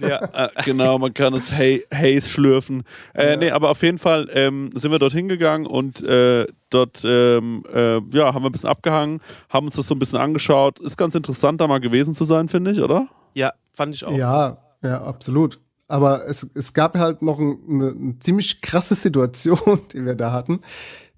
Ja. 0.00 0.22
Äh, 0.32 0.48
genau, 0.64 0.98
man 0.98 1.14
kann 1.14 1.34
es 1.34 1.50
Hay 1.52 1.84
Haze 1.92 2.28
schlürfen. 2.28 2.84
Äh, 3.14 3.36
Nee, 3.36 3.50
aber 3.50 3.70
auf 3.70 3.82
jeden 3.82 3.98
Fall 3.98 4.28
ähm, 4.32 4.70
sind 4.74 4.90
wir 4.90 4.98
dort 4.98 5.12
hingegangen 5.12 5.66
und 5.66 6.02
äh, 6.02 6.46
dort 6.70 7.02
ähm, 7.04 7.62
äh, 7.72 8.00
ja, 8.12 8.34
haben 8.34 8.42
wir 8.42 8.50
ein 8.50 8.52
bisschen 8.52 8.68
abgehangen, 8.68 9.20
haben 9.48 9.66
uns 9.66 9.76
das 9.76 9.86
so 9.86 9.94
ein 9.94 9.98
bisschen 9.98 10.18
angeschaut. 10.18 10.80
Ist 10.80 10.96
ganz 10.96 11.14
interessant, 11.14 11.60
da 11.60 11.66
mal 11.66 11.80
gewesen 11.80 12.14
zu 12.14 12.24
sein, 12.24 12.48
finde 12.48 12.72
ich, 12.72 12.80
oder? 12.80 13.08
ja, 13.34 13.52
fand 13.72 13.94
ich 13.94 14.04
auch. 14.04 14.12
Ja, 14.12 14.58
ja, 14.82 15.02
absolut. 15.02 15.60
Aber 15.86 16.26
es, 16.26 16.46
es 16.54 16.74
gab 16.74 16.98
halt 16.98 17.22
noch 17.22 17.38
ein, 17.38 17.58
eine, 17.68 17.90
eine 17.90 18.18
ziemlich 18.18 18.60
krasse 18.60 18.94
Situation, 18.94 19.80
die 19.92 20.04
wir 20.04 20.14
da 20.14 20.32
hatten. 20.32 20.60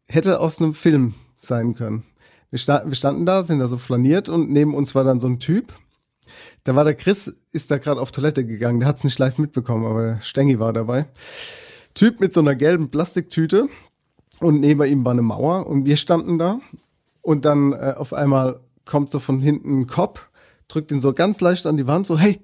Hätte 0.09 0.41
aus 0.41 0.61
einem 0.61 0.75
Film 0.75 1.15
sein 1.37 1.75
können. 1.75 2.05
Wir, 2.51 2.59
sta 2.59 2.83
wir 2.85 2.95
standen 2.95 3.27
da, 3.27 3.43
sind 3.43 3.61
da 3.61 3.69
so 3.69 3.77
flaniert 3.77 4.29
und 4.29 4.51
neben 4.51 4.75
uns 4.75 4.95
war 4.95 5.05
dann 5.05 5.21
so 5.21 5.29
ein 5.29 5.39
Typ. 5.39 5.73
Da 6.65 6.75
war 6.75 6.85
der 6.85 6.95
Chris, 6.95 7.33
ist 7.53 7.71
da 7.71 7.79
gerade 7.79 8.01
auf 8.01 8.13
Toilette 8.13 8.45
gegangen. 8.45 8.81
Der 8.81 8.89
hat 8.89 8.99
es 8.99 9.05
nicht 9.05 9.19
live 9.19 9.39
mitbekommen, 9.39 9.87
aber 9.87 10.21
Stengi 10.21 10.59
war 10.59 10.73
dabei. 10.73 11.07
Typ 11.95 12.21
mit 12.21 12.33
so 12.33 12.41
einer 12.41 12.55
gelben 12.55 12.91
Plastiktüte 12.91 13.69
und 14.41 14.61
neben 14.61 14.83
ihm 14.85 15.05
war 15.05 15.13
eine 15.13 15.23
Mauer 15.23 15.67
und 15.67 15.85
wir 15.85 15.97
standen 15.97 16.39
da 16.39 16.61
und 17.23 17.45
dann 17.45 17.73
äh, 17.73 17.95
auf 17.97 18.13
einmal 18.13 18.61
kommt 18.85 19.11
so 19.11 19.19
von 19.19 19.41
hinten 19.41 19.81
ein 19.81 19.87
Cop, 19.87 20.29
drückt 20.69 20.91
ihn 20.91 21.01
so 21.01 21.13
ganz 21.13 21.41
leicht 21.41 21.67
an 21.67 21.77
die 21.77 21.87
Wand, 21.87 22.07
so 22.07 22.19
hey, 22.19 22.41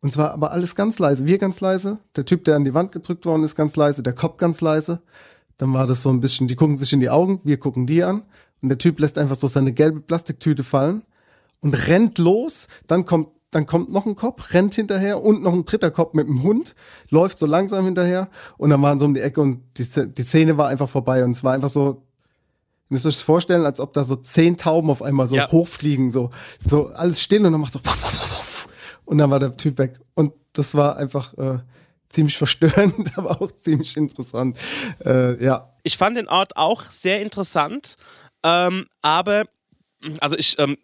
und 0.00 0.12
zwar 0.12 0.32
aber 0.32 0.52
alles 0.52 0.74
ganz 0.74 0.98
leise. 0.98 1.26
Wir 1.26 1.38
ganz 1.38 1.60
leise, 1.60 1.98
der 2.16 2.24
Typ, 2.24 2.44
der 2.44 2.56
an 2.56 2.64
die 2.64 2.74
Wand 2.74 2.92
gedrückt 2.92 3.26
worden 3.26 3.42
ist, 3.42 3.54
ganz 3.54 3.76
leise, 3.76 4.02
der 4.02 4.14
Kopf 4.14 4.38
ganz 4.38 4.60
leise. 4.60 5.02
Dann 5.58 5.74
war 5.74 5.86
das 5.86 6.02
so 6.02 6.08
ein 6.08 6.20
bisschen, 6.20 6.48
die 6.48 6.56
gucken 6.56 6.76
sich 6.76 6.92
in 6.92 7.00
die 7.00 7.10
Augen, 7.10 7.40
wir 7.44 7.58
gucken 7.58 7.86
die 7.86 8.02
an. 8.02 8.22
Und 8.62 8.70
der 8.70 8.78
Typ 8.78 8.98
lässt 8.98 9.18
einfach 9.18 9.36
so 9.36 9.46
seine 9.46 9.72
gelbe 9.72 10.00
Plastiktüte 10.00 10.62
fallen 10.62 11.02
und 11.60 11.74
rennt 11.88 12.18
los. 12.18 12.68
Dann 12.86 13.04
kommt, 13.04 13.28
dann 13.50 13.66
kommt 13.66 13.90
noch 13.92 14.06
ein 14.06 14.14
Kopf, 14.16 14.52
rennt 14.54 14.74
hinterher 14.74 15.22
und 15.22 15.42
noch 15.42 15.52
ein 15.52 15.64
dritter 15.64 15.90
Kopf 15.90 16.14
mit 16.14 16.28
dem 16.28 16.42
Hund, 16.42 16.74
läuft 17.10 17.38
so 17.38 17.46
langsam 17.46 17.84
hinterher. 17.84 18.28
Und 18.58 18.70
dann 18.70 18.80
waren 18.82 18.98
sie 18.98 19.04
um 19.04 19.14
die 19.14 19.20
Ecke 19.20 19.40
und 19.40 19.62
die, 19.76 19.84
die 20.12 20.22
Szene 20.22 20.56
war 20.58 20.68
einfach 20.68 20.88
vorbei. 20.88 21.24
Und 21.24 21.30
es 21.32 21.42
war 21.44 21.52
einfach 21.54 21.70
so, 21.70 22.02
Ihr 22.90 22.94
müsst 22.94 23.06
euch 23.06 23.14
das 23.14 23.22
vorstellen, 23.22 23.64
als 23.64 23.78
ob 23.78 23.92
da 23.92 24.02
so 24.02 24.16
zehn 24.16 24.56
Tauben 24.56 24.90
auf 24.90 25.00
einmal 25.00 25.28
so 25.28 25.36
Ja. 25.36 25.48
hochfliegen, 25.52 26.10
so, 26.10 26.30
so 26.58 26.88
alles 26.88 27.22
still 27.22 27.46
und 27.46 27.52
dann 27.52 27.60
macht 27.60 27.72
so 27.72 27.78
und 29.04 29.18
dann 29.18 29.30
war 29.30 29.38
der 29.38 29.56
Typ 29.56 29.78
weg. 29.78 30.00
Und 30.14 30.32
das 30.54 30.74
war 30.74 30.96
einfach 30.96 31.32
äh, 31.38 31.58
ziemlich 32.08 32.36
verstörend, 32.36 33.10
aber 33.16 33.40
auch 33.40 33.50
ziemlich 33.52 33.96
interessant. 33.96 34.58
Äh, 35.04 35.42
ja, 35.44 35.72
Ich 35.84 35.96
fand 35.96 36.16
den 36.16 36.26
Ort 36.28 36.56
auch 36.56 36.82
sehr 36.84 37.20
interessant, 37.22 37.96
ähm, 38.42 38.86
aber 39.02 39.44
also 40.20 40.36
ich, 40.36 40.58
ähm, 40.58 40.76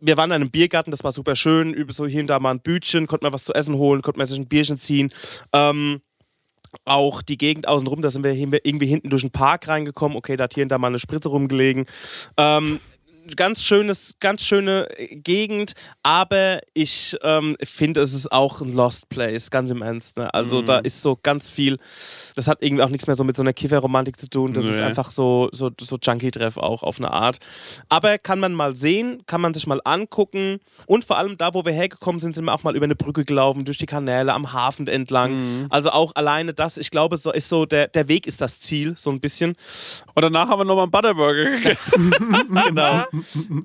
wir 0.00 0.16
waren 0.16 0.30
in 0.30 0.36
einem 0.36 0.50
Biergarten, 0.50 0.90
das 0.90 1.04
war 1.04 1.12
super 1.12 1.36
schön, 1.36 1.74
über 1.74 1.92
so 1.92 2.06
hier 2.06 2.20
und 2.20 2.28
da 2.28 2.38
mal 2.38 2.52
ein 2.52 2.60
Bütchen, 2.60 3.06
konnte 3.06 3.24
man 3.24 3.32
was 3.32 3.44
zu 3.44 3.54
essen 3.54 3.76
holen, 3.76 4.02
konnte 4.02 4.18
man 4.18 4.26
sich 4.26 4.38
ein 4.38 4.48
Bierchen 4.48 4.76
ziehen. 4.76 5.12
Ähm, 5.52 6.00
auch 6.84 7.22
die 7.22 7.38
Gegend 7.38 7.68
außenrum, 7.68 8.02
da 8.02 8.10
sind 8.10 8.24
wir 8.24 8.34
irgendwie 8.34 8.86
hinten 8.86 9.10
durch 9.10 9.22
den 9.22 9.30
Park 9.30 9.68
reingekommen. 9.68 10.16
Okay, 10.16 10.36
da 10.36 10.44
hat 10.44 10.54
hier 10.54 10.64
und 10.64 10.70
da 10.70 10.78
mal 10.78 10.88
eine 10.88 10.98
Spritze 10.98 11.28
rumgelegen. 11.28 11.86
Ähm, 12.36 12.80
ganz 13.36 13.62
schönes, 13.62 14.14
ganz 14.20 14.42
schöne 14.42 14.88
Gegend, 15.10 15.74
aber 16.02 16.60
ich 16.74 17.16
ähm, 17.22 17.56
finde, 17.62 18.00
es 18.00 18.12
ist 18.12 18.30
auch 18.32 18.60
ein 18.60 18.72
Lost 18.74 19.08
Place, 19.08 19.50
ganz 19.50 19.70
im 19.70 19.82
Ernst. 19.82 20.16
Ne? 20.16 20.32
Also 20.32 20.62
da 20.62 20.78
ist 20.78 21.02
so 21.02 21.18
ganz 21.22 21.48
viel, 21.48 21.78
das 22.36 22.48
hat 22.48 22.58
irgendwie 22.60 22.82
auch 22.82 22.88
nichts 22.88 23.06
mehr 23.06 23.16
so 23.16 23.24
mit 23.24 23.36
so 23.36 23.42
einer 23.42 23.52
Kifferromantik 23.52 24.18
zu 24.20 24.28
tun. 24.28 24.52
Das 24.52 24.64
ist 24.64 24.78
Nee. 24.78 24.82
einfach 24.84 25.10
so, 25.10 25.48
so, 25.52 25.70
so 25.80 25.96
Junkie-Treff 26.00 26.56
auch 26.56 26.82
auf 26.82 26.98
eine 26.98 27.10
Art. 27.10 27.38
Aber 27.88 28.18
kann 28.18 28.40
man 28.40 28.52
mal 28.54 28.74
sehen, 28.74 29.22
kann 29.26 29.40
man 29.40 29.54
sich 29.54 29.66
mal 29.66 29.80
angucken 29.84 30.58
und 30.86 31.04
vor 31.04 31.18
allem 31.18 31.36
da, 31.38 31.54
wo 31.54 31.64
wir 31.64 31.72
hergekommen 31.72 32.20
sind, 32.20 32.34
sind 32.34 32.44
wir 32.44 32.52
auch 32.54 32.62
mal 32.62 32.76
über 32.76 32.84
eine 32.84 32.96
Brücke 32.96 33.24
gelaufen, 33.24 33.64
durch 33.64 33.78
die 33.78 33.86
Kanäle, 33.86 34.32
am 34.32 34.52
Hafen 34.52 34.86
entlang. 34.88 35.66
Also 35.70 35.90
auch 35.90 36.12
alleine 36.14 36.54
das, 36.54 36.76
ich 36.78 36.90
glaube, 36.90 37.16
so 37.16 37.32
ist 37.32 37.48
so, 37.48 37.66
der, 37.66 37.88
der 37.88 38.08
Weg 38.08 38.26
ist 38.26 38.40
das 38.40 38.58
Ziel, 38.58 38.94
so 38.96 39.10
ein 39.10 39.20
bisschen. 39.20 39.56
Und 40.14 40.22
danach 40.22 40.48
haben 40.48 40.60
wir 40.60 40.64
nochmal 40.64 40.84
einen 40.84 40.90
Butterburger 40.92 41.50
gegessen. 41.50 42.12
Genau. 42.74 43.04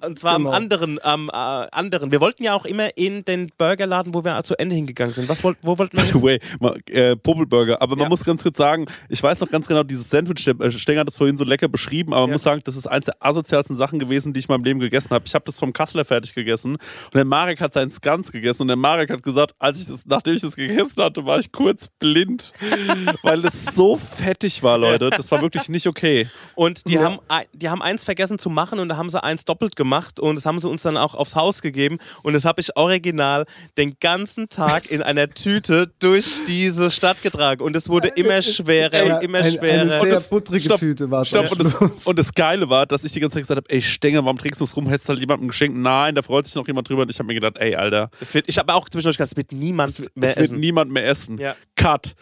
Und 0.02 0.20
zwar 0.20 0.38
Genau. 0.38 0.50
am 0.50 0.56
anderen, 0.56 1.00
am 1.04 1.30
äh, 1.30 1.32
anderen. 1.34 2.12
Wir 2.12 2.20
wollten 2.22 2.44
ja 2.44 2.54
auch 2.54 2.66
immer 2.66 2.96
in 2.98 3.26
den 3.26 3.52
Burgerladen, 3.58 4.14
wo 4.14 4.24
wir 4.24 4.44
zu 4.44 4.58
Ende 4.58 4.76
hingegangen 4.76 5.14
sind. 5.14 5.28
Was 5.30 5.44
wollt, 5.44 5.58
wo 5.62 5.78
wollten 5.78 5.98
wir 5.98 6.04
By 6.04 6.12
the 6.12 6.22
way, 6.24 6.40
mal, 6.60 6.78
äh, 6.90 7.16
Popelburger. 7.16 7.82
Aber 7.82 7.96
man 7.96 8.04
Ja. 8.06 8.10
muss 8.10 8.24
ganz 8.24 8.44
kurz 8.44 8.58
sagen, 8.58 8.86
ich 9.10 9.22
weiß 9.22 9.40
noch 9.40 9.50
ganz 9.50 9.68
genau, 9.68 9.84
dieses 9.84 10.10
Sandwich, 10.10 10.44
der 10.46 10.60
äh, 10.60 10.72
Stenger 10.72 11.02
hat 11.02 11.08
das 11.08 11.18
vorhin 11.18 11.38
so 11.38 11.44
lecker 11.44 11.68
beschrieben, 11.68 12.14
aber 12.14 12.22
man 12.22 12.30
Ja. 12.30 12.34
muss 12.36 12.44
sagen, 12.44 12.62
das 12.64 12.76
ist 12.76 12.88
eins 12.88 13.06
der 13.06 13.16
asozialsten 13.20 13.76
Sachen 13.76 14.00
gewesen, 14.00 14.34
die 14.34 14.40
ich 14.40 14.48
in 14.50 14.54
meinem 14.54 14.64
Leben 14.64 14.80
gegessen 14.80 15.10
habe. 15.12 15.26
Ich 15.28 15.34
habe 15.36 15.46
das 15.46 15.60
vom 15.60 15.74
Kassler 15.74 16.06
fertig 16.06 16.34
gegessen 16.36 16.74
und 16.74 17.14
der 17.14 17.26
Marek 17.26 17.62
hat 17.62 17.74
seinen 17.74 17.92
ganz 18.02 18.32
gegessen 18.32 18.64
und 18.64 18.68
der 18.70 18.78
Marek 18.78 19.10
hat 19.10 19.24
gesagt, 19.24 19.54
als 19.60 19.80
ich 19.82 19.88
das, 19.88 20.06
nachdem 20.06 20.36
ich 20.36 20.42
das 20.42 20.56
gegessen 20.56 21.02
hatte, 21.04 21.26
war 21.26 21.40
ich 21.40 21.52
kurz 21.52 21.88
blind, 22.00 22.54
weil 23.24 23.44
es 23.46 23.66
so 23.76 23.96
fettig 23.98 24.64
war, 24.64 24.78
Leute. 24.78 25.10
Das 25.10 25.32
war 25.32 25.42
wirklich 25.42 25.70
nicht 25.70 25.88
okay. 25.88 26.28
Und 26.56 26.88
die, 26.88 27.00
haben, 27.00 27.20
ein- 27.28 27.46
die 27.54 27.70
haben 27.70 27.82
eins 27.82 28.04
vergessen 28.06 28.40
zu 28.40 28.50
machen 28.50 28.80
und 28.80 28.90
da 28.90 28.98
haben 28.98 29.10
sie 29.10 29.22
eins 29.24 29.39
doppelt 29.46 29.76
gemacht 29.76 30.20
und 30.20 30.36
das 30.36 30.46
haben 30.46 30.60
sie 30.60 30.68
uns 30.70 30.82
dann 30.84 30.98
auch 30.98 31.16
aufs 31.16 31.36
Haus 31.36 31.62
gegeben. 31.62 31.98
Und 32.24 32.34
das 32.34 32.46
habe 32.46 32.62
ich 32.62 32.76
original 32.76 33.46
den 33.78 33.96
ganzen 34.00 34.50
Tag 34.50 34.90
in 34.92 35.02
einer 35.02 35.30
Tüte 35.30 35.92
durch 36.00 36.46
diese 36.48 36.92
Stadt 36.92 37.22
getragen. 37.22 37.64
Und 37.64 37.76
es 37.76 37.90
wurde 37.90 38.10
immer 38.10 38.42
schwerer 38.42 39.06
ja 39.06 39.18
und 39.18 39.24
immer 39.24 39.40
ein, 39.40 39.54
schwerer. 39.54 39.82
eine 39.82 39.90
sehr 39.90 40.02
Und 40.02 40.10
das- 40.12 40.30
buttrige 40.30 40.60
stopp, 40.66 40.80
Tüte 40.80 41.10
war 41.12 41.22
es. 41.24 41.30
Stopp, 41.30 41.52
und, 41.52 41.64
das, 41.64 42.06
und 42.08 42.20
das 42.20 42.34
Geile 42.34 42.70
war, 42.70 42.86
dass 42.86 43.04
ich 43.04 43.12
die 43.12 43.20
ganze 43.20 43.36
Zeit 43.36 43.44
gesagt 43.44 43.58
habe, 43.58 43.70
ey 43.70 43.82
Stenger, 43.82 44.24
warum 44.24 44.38
trägst 44.38 44.60
du 44.62 44.66
das 44.66 44.76
rum? 44.76 44.88
Hättest 44.88 45.08
du 45.10 45.12
halt 45.14 45.20
jemandem 45.20 45.48
geschenkt? 45.48 45.78
Nein, 45.78 46.16
da 46.16 46.22
freut 46.22 46.46
sich 46.46 46.56
noch 46.56 46.68
jemand 46.68 46.90
drüber. 46.90 47.04
Und 47.04 47.10
ich 47.12 47.18
habe 47.20 47.28
mir 47.28 47.36
gedacht, 47.36 47.58
ey, 47.58 47.76
Alter, 47.76 48.10
Das 48.20 48.34
wird, 48.34 48.46
ich 48.48 48.58
habe 48.58 48.74
auch 48.74 48.90
zwischendurch 48.90 49.18
gesagt, 49.18 49.32
es 49.32 49.38
wird 49.38 49.52
niemand 49.52 50.00
mehr 50.16 50.30
es 50.32 50.36
wird 50.36 50.46
essen. 50.46 50.60
niemand 50.60 50.92
mehr 50.92 51.08
essen. 51.08 51.38
Ja. 51.38 51.56
Cut. 51.76 52.16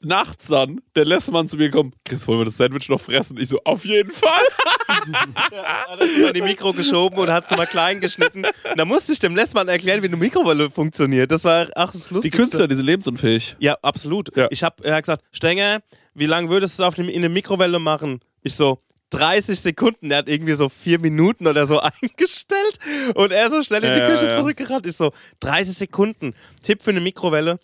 Nachts 0.00 0.46
dann, 0.46 0.80
der 0.94 1.04
Lessmann 1.04 1.48
zu 1.48 1.56
mir 1.56 1.70
kommt, 1.70 1.94
Chris, 2.04 2.26
wollen 2.28 2.40
wir 2.40 2.44
das 2.44 2.56
Sandwich 2.56 2.88
noch 2.88 3.00
fressen? 3.00 3.36
Ich 3.38 3.48
so, 3.48 3.60
auf 3.64 3.84
jeden 3.84 4.10
Fall. 4.10 4.30
hat 4.88 6.00
er 6.00 6.06
mal 6.20 6.28
in 6.28 6.34
die 6.34 6.42
Mikro 6.42 6.72
geschoben 6.72 7.18
und 7.18 7.30
hat 7.30 7.50
es 7.50 7.56
mal 7.56 7.66
klein 7.66 8.00
geschnitten. 8.00 8.44
Und 8.44 8.78
da 8.78 8.84
musste 8.84 9.12
ich 9.12 9.18
dem 9.18 9.34
Lessmann 9.34 9.68
erklären, 9.68 10.02
wie 10.02 10.06
eine 10.06 10.16
Mikrowelle 10.16 10.70
funktioniert. 10.70 11.30
Das 11.32 11.44
war 11.44 11.68
ach, 11.74 11.92
das 11.92 12.08
Die 12.08 12.14
Lustigste. 12.14 12.40
Künstler, 12.40 12.68
die 12.68 12.74
sind 12.76 12.86
lebensunfähig. 12.86 13.56
Ja, 13.58 13.76
absolut. 13.82 14.34
Ja. 14.36 14.46
Ich 14.50 14.62
habe 14.62 14.84
er 14.84 14.96
hat 14.96 15.04
gesagt, 15.04 15.24
Stenger, 15.32 15.80
wie 16.14 16.26
lange 16.26 16.48
würdest 16.48 16.78
du 16.78 16.82
es 16.82 16.86
auf 16.88 16.94
dem, 16.94 17.08
in 17.08 17.22
der 17.22 17.30
Mikrowelle 17.30 17.78
machen? 17.78 18.20
Ich 18.42 18.54
so, 18.54 18.80
30 19.10 19.58
Sekunden. 19.58 20.10
Er 20.10 20.18
hat 20.18 20.28
irgendwie 20.28 20.52
so 20.54 20.68
vier 20.68 20.98
Minuten 20.98 21.46
oder 21.46 21.66
so 21.66 21.80
eingestellt 22.02 22.78
und 23.14 23.32
er 23.32 23.50
so 23.50 23.62
schnell 23.62 23.84
in 23.84 23.92
die 23.92 23.98
Ja, 24.00 24.06
Küche 24.08 24.26
ja. 24.26 24.34
zurückgerannt. 24.34 24.86
Ich 24.86 24.96
so, 24.96 25.12
30 25.40 25.76
Sekunden. 25.76 26.34
Tipp 26.62 26.82
für 26.82 26.90
eine 26.90 27.00
Mikrowelle. 27.00 27.58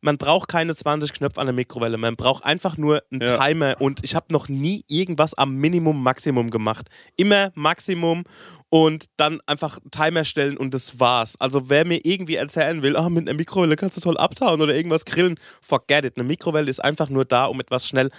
Man 0.00 0.18
braucht 0.18 0.48
keine 0.48 0.74
20 0.74 1.12
Knöpfe 1.12 1.40
an 1.40 1.46
der 1.46 1.54
Mikrowelle. 1.54 1.96
Man 1.98 2.16
braucht 2.16 2.44
einfach 2.44 2.76
nur 2.76 3.02
einen 3.10 3.20
Ja. 3.22 3.36
Timer. 3.36 3.76
Und 3.80 4.00
ich 4.02 4.14
habe 4.14 4.26
noch 4.30 4.48
nie 4.48 4.84
irgendwas 4.88 5.34
am 5.34 5.56
Minimum, 5.56 6.02
Maximum 6.02 6.50
gemacht. 6.50 6.88
Immer 7.16 7.52
Maximum 7.54 8.24
und 8.70 9.06
dann 9.16 9.40
einfach 9.46 9.78
Timer 9.90 10.24
stellen 10.24 10.56
und 10.56 10.72
das 10.74 11.00
war's. 11.00 11.34
Also 11.40 11.68
wer 11.68 11.84
mir 11.84 12.00
irgendwie 12.04 12.36
erzählen 12.36 12.82
will, 12.82 12.96
ah, 12.96 13.08
mit 13.10 13.28
einer 13.28 13.36
Mikrowelle 13.36 13.76
kannst 13.76 13.96
du 13.96 14.00
toll 14.00 14.16
abtauen 14.16 14.62
oder 14.62 14.74
irgendwas 14.74 15.04
grillen, 15.04 15.38
forget 15.60 16.04
it. 16.04 16.16
Eine 16.16 16.24
Mikrowelle 16.24 16.70
ist 16.70 16.82
einfach 16.82 17.08
nur 17.10 17.24
da, 17.24 17.46
um 17.46 17.60
etwas 17.60 17.86
schnell 17.86 18.10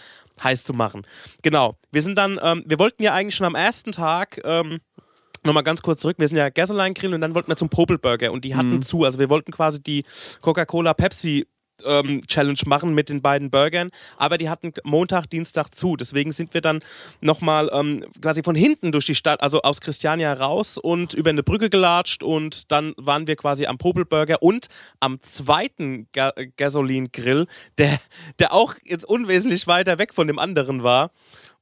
heiß 0.44 0.64
zu 0.66 0.74
machen. 0.74 1.04
Genau. 1.42 1.78
Wir 1.92 2.02
sind 2.02 2.18
dann, 2.18 2.38
ähm, 2.44 2.64
wir 2.68 2.80
wollten 2.80 3.02
ja 3.02 3.14
eigentlich 3.14 3.36
schon 3.36 3.48
am 3.48 3.56
ersten 3.56 3.92
Tag 3.92 4.42
ähm, 4.44 4.80
Nochmal 5.44 5.64
ganz 5.64 5.82
kurz 5.82 6.02
zurück, 6.02 6.18
wir 6.20 6.28
sind 6.28 6.38
ja 6.38 6.50
Gasoline 6.50 6.94
grillen 6.94 7.16
und 7.16 7.22
dann 7.22 7.34
wollten 7.34 7.50
wir 7.50 7.56
zum 7.58 7.68
Popelburger 7.68 8.32
und 8.32 8.46
die 8.46 8.56
hatten 8.56 8.84
zu. 8.84 9.06
Also 9.06 9.18
wir 9.18 9.28
wollten 9.32 9.52
quasi 9.52 9.82
die 9.82 10.04
Coca-Cola 10.42 10.94
Pepsi 10.94 11.48
Challenge 12.28 12.60
machen 12.66 12.94
mit 12.94 13.10
den 13.10 13.22
beiden 13.22 13.50
Burgern, 13.50 13.90
aber 14.18 14.38
die 14.38 14.50
hatten 14.50 14.74
Montag, 14.84 15.28
Dienstag 15.28 15.74
zu. 15.74 15.96
Deswegen 15.96 16.32
sind 16.32 16.54
wir 16.54 16.62
dann 16.62 16.82
nochmal 17.22 17.70
ähm, 17.74 18.06
quasi 18.22 18.44
von 18.44 18.56
hinten 18.56 18.92
durch 18.92 19.06
die 19.06 19.16
Stadt, 19.16 19.42
also 19.42 19.62
aus 19.62 19.82
Christiania 19.82 20.34
raus 20.34 20.78
und 20.78 21.14
über 21.14 21.30
eine 21.30 21.44
Brücke 21.44 21.70
gelatscht 21.70 22.24
und 22.24 22.72
dann 22.72 22.94
waren 22.98 23.28
wir 23.28 23.36
quasi 23.36 23.66
am 23.66 23.78
Popelburger 23.78 24.42
und 24.42 24.68
am 25.00 25.20
zweiten 25.22 26.08
Ga 26.14 26.34
Gasoline 26.58 27.10
Grill, 27.10 27.48
der, 27.78 28.00
der 28.40 28.54
auch 28.54 28.76
jetzt 28.84 29.06
unwesentlich 29.06 29.68
weiter 29.68 29.98
weg 29.98 30.14
von 30.14 30.28
dem 30.28 30.40
anderen 30.40 30.84
war. 30.84 31.12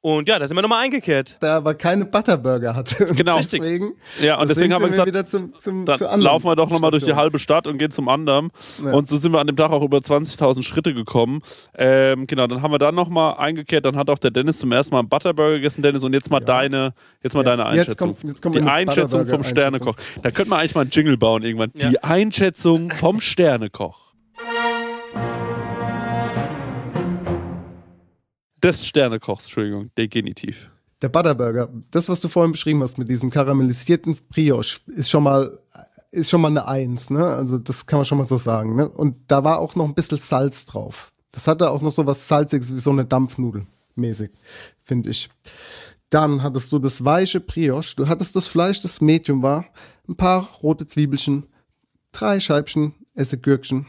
Und 0.02 0.30
ja, 0.30 0.40
da 0.40 0.48
sind 0.48 0.56
wir 0.56 0.62
nochmal 0.62 0.84
eingekehrt. 0.86 1.36
Da 1.42 1.58
aber 1.58 1.74
keine 1.74 2.06
Butterburger 2.06 2.74
hatte. 2.74 3.06
Genau. 3.16 3.36
Deswegen, 3.38 3.96
Ja, 4.22 4.40
und 4.40 4.50
deswegen 4.50 4.74
haben 4.74 4.82
wir 4.84 4.88
gesagt, 4.90 5.08
wieder 5.10 5.26
zum, 5.26 5.54
zum, 5.60 5.86
Dann 5.86 6.22
laufen 6.22 6.46
wir 6.48 6.56
doch 6.56 6.70
nochmal 6.70 6.92
durch 6.92 7.04
die 7.04 7.16
halbe 7.16 7.38
Stadt 7.38 7.68
und 7.68 7.78
gehen 7.80 7.92
zum 7.92 8.08
anderen. 8.08 8.50
Ja. 8.82 8.92
Und 8.94 9.10
so 9.10 9.18
sind 9.18 9.34
wir 9.34 9.40
an 9.42 9.48
dem 9.48 9.58
Tag 9.58 9.72
auch 9.72 9.82
über 9.84 9.98
20.000 9.98 10.64
Schritte 10.64 10.94
gekommen. 10.94 11.42
Ähm, 11.78 12.28
genau, 12.28 12.48
dann 12.48 12.62
haben 12.62 12.72
wir 12.72 12.80
dann 12.80 12.96
nochmal 12.96 13.36
eingekehrt. 13.40 13.86
Dann 13.86 13.98
hat 13.98 14.10
auch 14.10 14.20
der 14.20 14.32
Dennis 14.32 14.60
zum 14.60 14.72
ersten 14.72 14.94
Mal 14.94 15.00
einen 15.00 15.10
Butterburger 15.10 15.56
gegessen. 15.56 15.82
Dennis, 15.82 16.02
und 16.04 16.14
jetzt 16.14 16.32
mal 16.32 16.40
deine, 16.40 16.94
jetzt 17.22 17.34
mal 17.34 17.44
Ja, 17.46 17.58
deine 17.58 17.76
jetzt 17.76 17.90
Einschätzung. 17.90 18.08
kommt- 18.16 18.24
jetzt 18.24 18.42
kommt 18.42 18.56
die 18.56 18.62
Einschätzung 18.62 19.26
vom. 19.28 19.44
Sternekoch. 19.44 19.96
Da 20.24 20.32
könnte 20.32 20.50
man 20.50 20.60
eigentlich 20.60 20.76
mal 20.76 20.82
einen 20.82 20.92
Jingle 20.92 21.18
bauen 21.18 21.44
irgendwann. 21.44 21.72
Die 21.74 22.02
Einschätzung 22.02 22.90
vom 22.92 23.20
Sternekoch. 23.22 24.09
Des 28.64 28.86
Sternekochs, 28.86 29.46
Entschuldigung, 29.46 29.92
der 29.98 30.08
Genitiv. 30.08 30.70
Der 31.02 31.10
Butterburger, 31.10 31.70
das, 31.92 32.10
was 32.10 32.20
du 32.20 32.28
vorhin 32.28 32.52
beschrieben 32.52 32.84
hast 32.84 32.98
mit 32.98 33.10
diesem 33.10 33.30
karamellisierten 33.30 34.18
Brioche, 34.30 34.82
ist 34.88 35.10
schon 35.10 35.24
mal, 35.24 35.58
ist 36.12 36.30
schon 36.30 36.42
mal 36.42 36.50
eine 36.50 36.68
Eins, 36.68 37.10
ne? 37.10 37.26
Also 37.26 37.58
das 37.58 37.86
kann 37.86 38.00
man 38.00 38.06
schon 38.06 38.18
mal 38.18 38.28
so 38.28 38.38
sagen, 38.38 38.76
ne? 38.76 38.90
Und 38.90 39.16
da 39.28 39.44
war 39.44 39.60
auch 39.60 39.76
noch 39.76 39.86
ein 39.86 39.94
bisschen 39.94 40.18
Salz 40.18 40.66
drauf. 40.66 41.14
Das 41.32 41.48
hatte 41.48 41.70
auch 41.70 41.82
noch 41.82 41.92
so 41.92 42.06
was 42.06 42.28
Salziges 42.28 42.76
wie 42.76 42.80
so 42.80 42.90
eine 42.92 43.06
Dampfnudel 43.06 43.66
mäßig, 44.00 44.32
finde 44.84 45.12
ich. 45.12 45.30
Dann 46.10 46.42
hattest 46.42 46.72
du 46.72 46.80
das 46.80 47.06
weiche 47.06 47.40
Brioche, 47.40 47.96
du 47.96 48.08
hattest 48.08 48.36
das 48.36 48.48
Fleisch, 48.48 48.80
das 48.80 49.00
Medium 49.00 49.44
war, 49.44 49.66
ein 50.08 50.16
paar 50.16 50.50
rote 50.64 50.88
Zwiebelchen, 50.88 51.46
drei 52.12 52.40
Scheibchen 52.40 52.96
Essiggürkchen, 53.14 53.86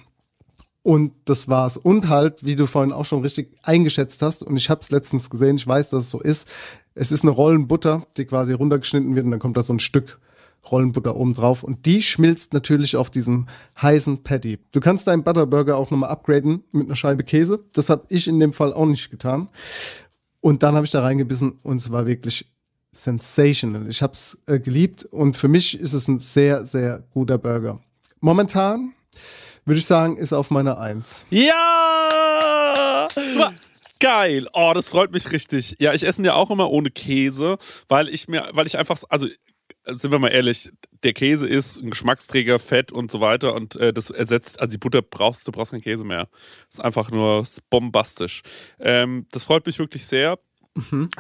und 0.82 1.12
das 1.24 1.48
war's. 1.48 1.76
Und 1.76 2.08
halt, 2.08 2.44
wie 2.44 2.56
du 2.56 2.66
vorhin 2.66 2.92
auch 2.92 3.04
schon 3.04 3.22
richtig 3.22 3.54
eingeschätzt 3.62 4.22
hast, 4.22 4.42
und 4.42 4.56
ich 4.56 4.70
habe 4.70 4.80
es 4.80 4.90
letztens 4.90 5.30
gesehen, 5.30 5.56
ich 5.56 5.66
weiß, 5.66 5.90
dass 5.90 6.04
es 6.04 6.10
so 6.10 6.20
ist, 6.20 6.48
es 6.94 7.12
ist 7.12 7.22
eine 7.22 7.30
Rollenbutter, 7.30 8.06
die 8.16 8.24
quasi 8.24 8.52
runtergeschnitten 8.52 9.14
wird 9.14 9.24
und 9.24 9.30
dann 9.30 9.40
kommt 9.40 9.56
da 9.56 9.62
so 9.62 9.72
ein 9.72 9.80
Stück 9.80 10.18
Rollenbutter 10.70 11.16
oben 11.16 11.34
drauf 11.34 11.62
und 11.62 11.86
die 11.86 12.02
schmilzt 12.02 12.52
natürlich 12.52 12.96
auf 12.96 13.10
diesem 13.10 13.46
heißen 13.80 14.22
Patty. 14.22 14.58
Du 14.72 14.80
kannst 14.80 15.06
deinen 15.06 15.24
Butterburger 15.24 15.76
auch 15.76 15.90
nochmal 15.90 16.10
upgraden 16.10 16.64
mit 16.72 16.86
einer 16.86 16.96
Scheibe 16.96 17.24
Käse. 17.24 17.64
Das 17.72 17.88
habe 17.88 18.04
ich 18.08 18.28
in 18.28 18.38
dem 18.40 18.52
Fall 18.52 18.74
auch 18.74 18.86
nicht 18.86 19.10
getan. 19.10 19.48
Und 20.40 20.62
dann 20.62 20.74
habe 20.74 20.84
ich 20.84 20.92
da 20.92 21.00
reingebissen 21.00 21.58
und 21.62 21.76
es 21.76 21.90
war 21.90 22.06
wirklich 22.06 22.50
sensational. 22.92 23.88
Ich 23.88 24.02
habe 24.02 24.12
es 24.12 24.38
äh, 24.46 24.58
geliebt 24.58 25.04
und 25.04 25.36
für 25.36 25.48
mich 25.48 25.78
ist 25.78 25.92
es 25.92 26.08
ein 26.08 26.18
sehr, 26.18 26.66
sehr 26.66 27.04
guter 27.10 27.38
Burger. 27.38 27.80
Momentan 28.20 28.92
würde 29.64 29.78
ich 29.78 29.86
sagen, 29.86 30.16
ist 30.16 30.32
auf 30.32 30.50
meiner 30.50 30.78
Eins. 30.78 31.26
Ja! 31.30 33.08
Geil. 34.00 34.46
Oh, 34.54 34.72
das 34.74 34.88
freut 34.88 35.12
mich 35.12 35.30
richtig. 35.30 35.76
Ja, 35.78 35.92
ich 35.92 36.06
esse 36.06 36.22
ja 36.22 36.34
auch 36.34 36.50
immer 36.50 36.70
ohne 36.70 36.90
Käse, 36.90 37.58
weil 37.88 38.08
ich 38.08 38.28
mir, 38.28 38.48
weil 38.52 38.66
ich 38.66 38.78
einfach, 38.78 39.02
also 39.10 39.26
sind 39.86 40.10
wir 40.10 40.18
mal 40.18 40.28
ehrlich, 40.28 40.70
der 41.02 41.12
Käse 41.12 41.46
ist 41.48 41.78
ein 41.78 41.90
Geschmacksträger, 41.90 42.58
Fett 42.58 42.92
und 42.92 43.10
so 43.10 43.20
weiter 43.20 43.54
und 43.54 43.76
äh, 43.76 43.92
das 43.92 44.10
ersetzt, 44.10 44.60
also 44.60 44.72
die 44.72 44.78
Butter 44.78 45.02
brauchst 45.02 45.46
du 45.46 45.52
brauchst 45.52 45.72
keinen 45.72 45.82
Käse 45.82 46.04
mehr. 46.04 46.28
Das 46.66 46.74
ist 46.74 46.80
einfach 46.80 47.10
nur 47.10 47.42
ist 47.42 47.68
bombastisch. 47.70 48.42
Ähm, 48.78 49.26
das 49.32 49.44
freut 49.44 49.66
mich 49.66 49.78
wirklich 49.78 50.06
sehr. 50.06 50.38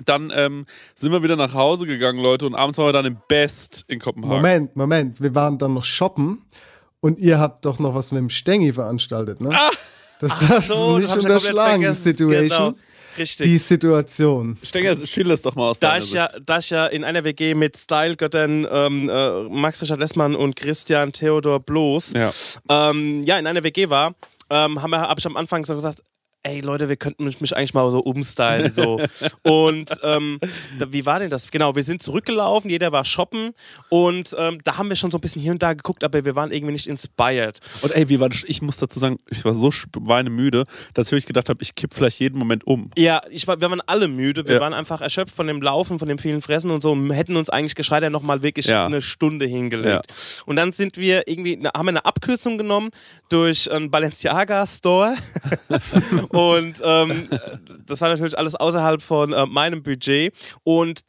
Dann 0.04 0.32
ähm, 0.34 0.64
sind 0.94 1.12
wir 1.12 1.22
wieder 1.22 1.36
nach 1.36 1.54
Hause 1.54 1.86
gegangen, 1.86 2.20
Leute, 2.20 2.46
und 2.46 2.54
abends 2.54 2.78
waren 2.78 2.86
wir 2.86 2.92
dann 2.92 3.06
im 3.06 3.18
Best 3.28 3.84
in 3.88 3.98
Kopenhagen. 3.98 4.36
Moment, 4.36 4.76
Moment. 4.76 5.20
Wir 5.20 5.34
waren 5.34 5.58
dann 5.58 5.74
noch 5.74 5.84
shoppen 5.84 6.44
und 7.00 7.18
ihr 7.18 7.38
habt 7.38 7.64
doch 7.64 7.78
noch 7.78 7.94
was 7.94 8.12
mit 8.12 8.18
dem 8.20 8.30
Stengi 8.30 8.72
veranstaltet, 8.72 9.40
ne? 9.40 9.50
Das 10.20 10.38
darfst 10.38 10.68
so, 10.68 10.98
nicht 10.98 11.14
unterschlagen, 11.16 11.82
die. 11.82 11.92
Situation. 11.94 12.74
Genau, 12.74 12.74
richtig. 13.16 13.46
Die 13.46 13.56
Situation. 13.58 14.58
Stenger, 14.62 15.06
schilder 15.06 15.32
es 15.34 15.42
doch 15.42 15.54
mal 15.54 15.70
aus 15.70 15.78
Da 15.78 15.88
deiner 15.92 15.98
ich, 15.98 16.04
Sicht. 16.04 16.14
ja, 16.14 16.28
da 16.44 16.58
ich 16.58 16.68
ja 16.70 16.86
in 16.86 17.04
einer 17.04 17.24
WG 17.24 17.54
mit 17.54 17.78
Style-Göttern 17.78 18.66
ähm, 18.70 19.08
äh, 19.08 19.42
Max 19.44 19.80
Richard 19.80 19.98
Lessmann 19.98 20.34
und 20.36 20.56
Christian 20.56 21.12
Theodor 21.12 21.60
Bloß 21.60 22.12
Ja. 22.14 22.32
ähm, 22.68 23.22
ja, 23.24 23.38
in 23.38 23.46
einer 23.46 23.62
WG 23.62 23.88
war, 23.88 24.14
ähm, 24.50 24.82
habe 24.82 25.00
hab 25.00 25.18
ich 25.18 25.24
am 25.26 25.36
Anfang 25.38 25.64
so 25.64 25.74
gesagt, 25.74 26.02
ey 26.42 26.60
Leute, 26.60 26.88
wir 26.88 26.96
könnten 26.96 27.24
mich, 27.24 27.40
mich 27.40 27.56
eigentlich 27.56 27.74
mal 27.74 27.90
so 27.90 28.00
umstylen. 28.00 28.72
So. 28.72 29.00
und 29.42 29.90
ähm, 30.02 30.38
da, 30.78 30.92
wie 30.92 31.04
war 31.06 31.18
denn 31.18 31.30
das? 31.30 31.50
Genau, 31.50 31.76
wir 31.76 31.82
sind 31.82 32.02
zurückgelaufen, 32.02 32.70
jeder 32.70 32.92
war 32.92 33.04
shoppen 33.04 33.52
und 33.88 34.34
ähm, 34.38 34.60
da 34.64 34.76
haben 34.78 34.88
wir 34.88 34.96
schon 34.96 35.10
so 35.10 35.18
ein 35.18 35.20
bisschen 35.20 35.42
hier 35.42 35.52
und 35.52 35.62
da 35.62 35.74
geguckt, 35.74 36.02
aber 36.04 36.24
wir 36.24 36.34
waren 36.36 36.50
irgendwie 36.52 36.72
nicht 36.72 36.86
inspired. 36.86 37.60
Und 37.82 37.94
ey, 37.94 38.08
wir 38.08 38.20
waren, 38.20 38.32
ich 38.46 38.62
muss 38.62 38.78
dazu 38.78 38.98
sagen, 38.98 39.18
ich 39.28 39.44
war 39.44 39.54
so 39.54 39.70
schweinemüde, 39.70 40.64
dass 40.94 41.06
ich 41.08 41.12
wirklich 41.12 41.26
gedacht 41.26 41.48
habe, 41.48 41.62
ich 41.62 41.74
kipp 41.74 41.92
vielleicht 41.94 42.20
jeden 42.20 42.38
Moment 42.38 42.66
um. 42.66 42.90
Ja, 42.96 43.20
ich 43.30 43.46
war, 43.46 43.60
wir 43.60 43.70
waren 43.70 43.82
alle 43.86 44.08
müde, 44.08 44.46
wir 44.46 44.54
Ja. 44.56 44.60
waren 44.60 44.74
einfach 44.74 45.00
erschöpft 45.00 45.34
von 45.34 45.46
dem 45.46 45.60
Laufen, 45.62 45.98
von 45.98 46.08
dem 46.08 46.18
vielen 46.18 46.42
Fressen 46.42 46.70
und 46.70 46.80
so 46.82 46.92
und 46.92 47.10
hätten 47.10 47.36
uns 47.36 47.50
eigentlich 47.50 47.74
gescheit 47.74 48.00
noch 48.10 48.22
mal 48.22 48.42
wirklich 48.42 48.66
Ja. 48.66 48.86
eine 48.86 49.02
Stunde 49.02 49.44
hingelegt. 49.46 50.06
Und 50.46 50.56
dann 50.56 50.72
sind 50.72 50.96
wir 50.96 51.28
irgendwie, 51.28 51.56
haben 51.74 51.84
wir 51.86 51.90
eine 51.90 52.04
Abkürzung 52.06 52.56
genommen 52.56 52.90
durch 53.28 53.70
einen 53.70 53.90
Balenciaga 53.90 54.66
Store 54.66 55.16
und 56.30 56.80
ähm, 56.82 57.28
das 57.86 58.00
war 58.00 58.08
natürlich 58.08 58.38
alles 58.38 58.54
außerhalb 58.54 59.02
von 59.02 59.32
äh, 59.32 59.46
meinem 59.46 59.82
Budget. 59.82 60.32
Und 60.62 61.04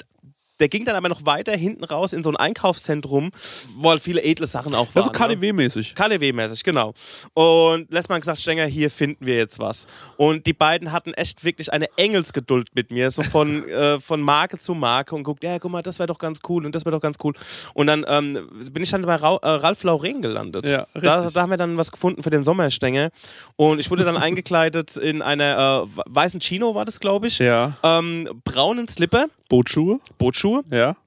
der 0.61 0.69
ging 0.69 0.85
dann 0.85 0.95
aber 0.95 1.09
noch 1.09 1.25
weiter 1.25 1.57
hinten 1.57 1.83
raus 1.83 2.13
in 2.13 2.23
so 2.23 2.29
ein 2.29 2.37
Einkaufszentrum, 2.37 3.31
wo 3.75 3.89
halt 3.89 4.01
viele 4.01 4.23
edle 4.23 4.45
Sachen 4.45 4.75
auch 4.75 4.87
waren. 4.95 5.03
Also 5.03 5.09
ne? 5.09 5.17
KDW-mäßig. 5.17 5.95
KDW-mäßig, 5.95 6.63
genau. 6.63 6.93
Und 7.33 7.91
Lessmann 7.91 8.21
gesagt, 8.21 8.39
Stenger, 8.39 8.65
hier 8.65 8.91
finden 8.91 9.25
wir 9.25 9.35
jetzt 9.35 9.57
was. 9.57 9.87
Und 10.17 10.45
die 10.45 10.53
beiden 10.53 10.91
hatten 10.91 11.13
echt 11.15 11.43
wirklich 11.43 11.73
eine 11.73 11.87
Engelsgeduld 11.97 12.69
mit 12.75 12.91
mir, 12.91 13.09
so 13.09 13.23
von, 13.23 13.67
äh, 13.69 13.99
von 13.99 14.21
Marke 14.21 14.59
zu 14.59 14.75
Marke 14.75 15.15
und 15.15 15.23
guckt, 15.23 15.43
ja, 15.43 15.57
guck 15.57 15.71
mal, 15.71 15.81
das 15.81 15.97
wäre 15.97 16.07
doch 16.07 16.19
ganz 16.19 16.39
cool 16.47 16.65
und 16.65 16.75
das 16.75 16.85
wäre 16.85 16.95
doch 16.95 17.01
ganz 17.01 17.17
cool. 17.23 17.33
Und 17.73 17.87
dann 17.87 18.05
ähm, 18.07 18.47
bin 18.71 18.83
ich 18.83 18.91
dann 18.91 19.01
bei 19.01 19.15
Ra 19.15 19.37
äh, 19.41 19.49
Ralf 19.49 19.83
Lauren 19.83 20.21
gelandet. 20.21 20.67
Ja, 20.67 20.85
da, 20.93 21.15
richtig. 21.15 21.33
da 21.33 21.41
haben 21.41 21.49
wir 21.49 21.57
dann 21.57 21.77
was 21.77 21.91
gefunden 21.91 22.21
für 22.21 22.29
den 22.29 22.43
Sommerstänger. 22.43 23.09
Und 23.55 23.79
ich 23.79 23.89
wurde 23.89 24.03
dann 24.03 24.17
eingekleidet 24.21 24.95
in 24.95 25.23
einer 25.23 25.87
äh, 25.87 26.01
weißen 26.05 26.39
Chino, 26.39 26.75
war 26.75 26.85
das, 26.85 26.99
glaube 26.99 27.27
ich. 27.27 27.39
Ja. 27.39 27.73
Ähm, 27.81 28.29
braunen 28.43 28.87
Slipper, 28.87 29.25
Bootschuhe. 29.49 29.99
Bootschuhe 30.19 30.50
Ja. 30.69 30.97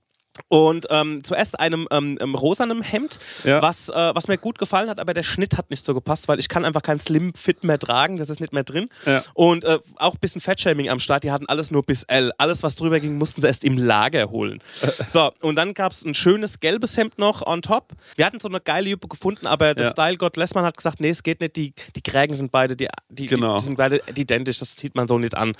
Und 0.48 0.86
ähm, 0.90 1.22
zuerst 1.24 1.58
einem 1.60 1.86
ähm, 1.90 2.18
ähm, 2.20 2.34
rosanem 2.34 2.82
Hemd, 2.82 3.18
Ja. 3.44 3.62
was, 3.62 3.88
äh, 3.88 4.14
was 4.14 4.28
mir 4.28 4.36
gut 4.38 4.58
gefallen 4.58 4.88
hat, 4.88 4.98
aber 4.98 5.14
der 5.14 5.22
Schnitt 5.22 5.56
hat 5.56 5.70
nicht 5.70 5.84
so 5.84 5.94
gepasst, 5.94 6.26
weil 6.28 6.38
ich 6.40 6.48
kann 6.48 6.64
einfach 6.64 6.82
kein 6.82 6.98
Slim 7.00 7.34
Fit 7.34 7.62
mehr 7.64 7.78
tragen, 7.78 8.16
das 8.16 8.28
ist 8.30 8.40
nicht 8.40 8.52
mehr 8.52 8.64
drin. 8.64 8.88
Ja. 9.06 9.22
Und 9.34 9.64
äh, 9.64 9.78
auch 9.96 10.14
ein 10.14 10.18
bisschen 10.20 10.40
Fettshaming 10.40 10.88
am 10.90 10.98
Start, 11.00 11.24
die 11.24 11.30
hatten 11.30 11.46
alles 11.46 11.70
nur 11.70 11.82
bis 11.82 12.02
L. 12.04 12.32
Alles, 12.38 12.62
was 12.62 12.74
drüber 12.76 12.98
ging, 13.00 13.16
mussten 13.18 13.40
sie 13.40 13.46
erst 13.46 13.64
im 13.64 13.78
Lager 13.78 14.30
holen. 14.30 14.60
so, 15.06 15.32
und 15.40 15.56
dann 15.56 15.72
gab 15.74 15.92
es 15.92 16.04
ein 16.04 16.14
schönes 16.14 16.60
gelbes 16.60 16.96
Hemd 16.96 17.18
noch 17.18 17.46
on 17.46 17.62
top. 17.62 17.92
Wir 18.16 18.26
hatten 18.26 18.40
so 18.40 18.48
eine 18.48 18.60
geile 18.60 18.90
Juppe 18.90 19.08
gefunden, 19.08 19.46
aber 19.46 19.74
der 19.74 19.86
Ja. 19.86 19.90
Style-Gott 19.92 20.36
Lessmann 20.36 20.64
hat 20.64 20.76
gesagt, 20.76 21.00
nee, 21.00 21.10
es 21.10 21.22
geht 21.22 21.40
nicht, 21.40 21.56
die, 21.56 21.74
die 21.94 22.02
Krägen 22.02 22.34
sind 22.34 22.50
beide, 22.52 22.76
die, 22.76 22.88
die, 23.08 23.26
Genau. 23.26 23.54
die, 23.54 23.58
die 23.60 23.64
sind 23.66 23.76
beide 23.76 24.02
identisch, 24.14 24.58
das 24.58 24.74
zieht 24.74 24.94
man 24.94 25.06
so 25.08 25.18
nicht 25.18 25.36
an. 25.36 25.56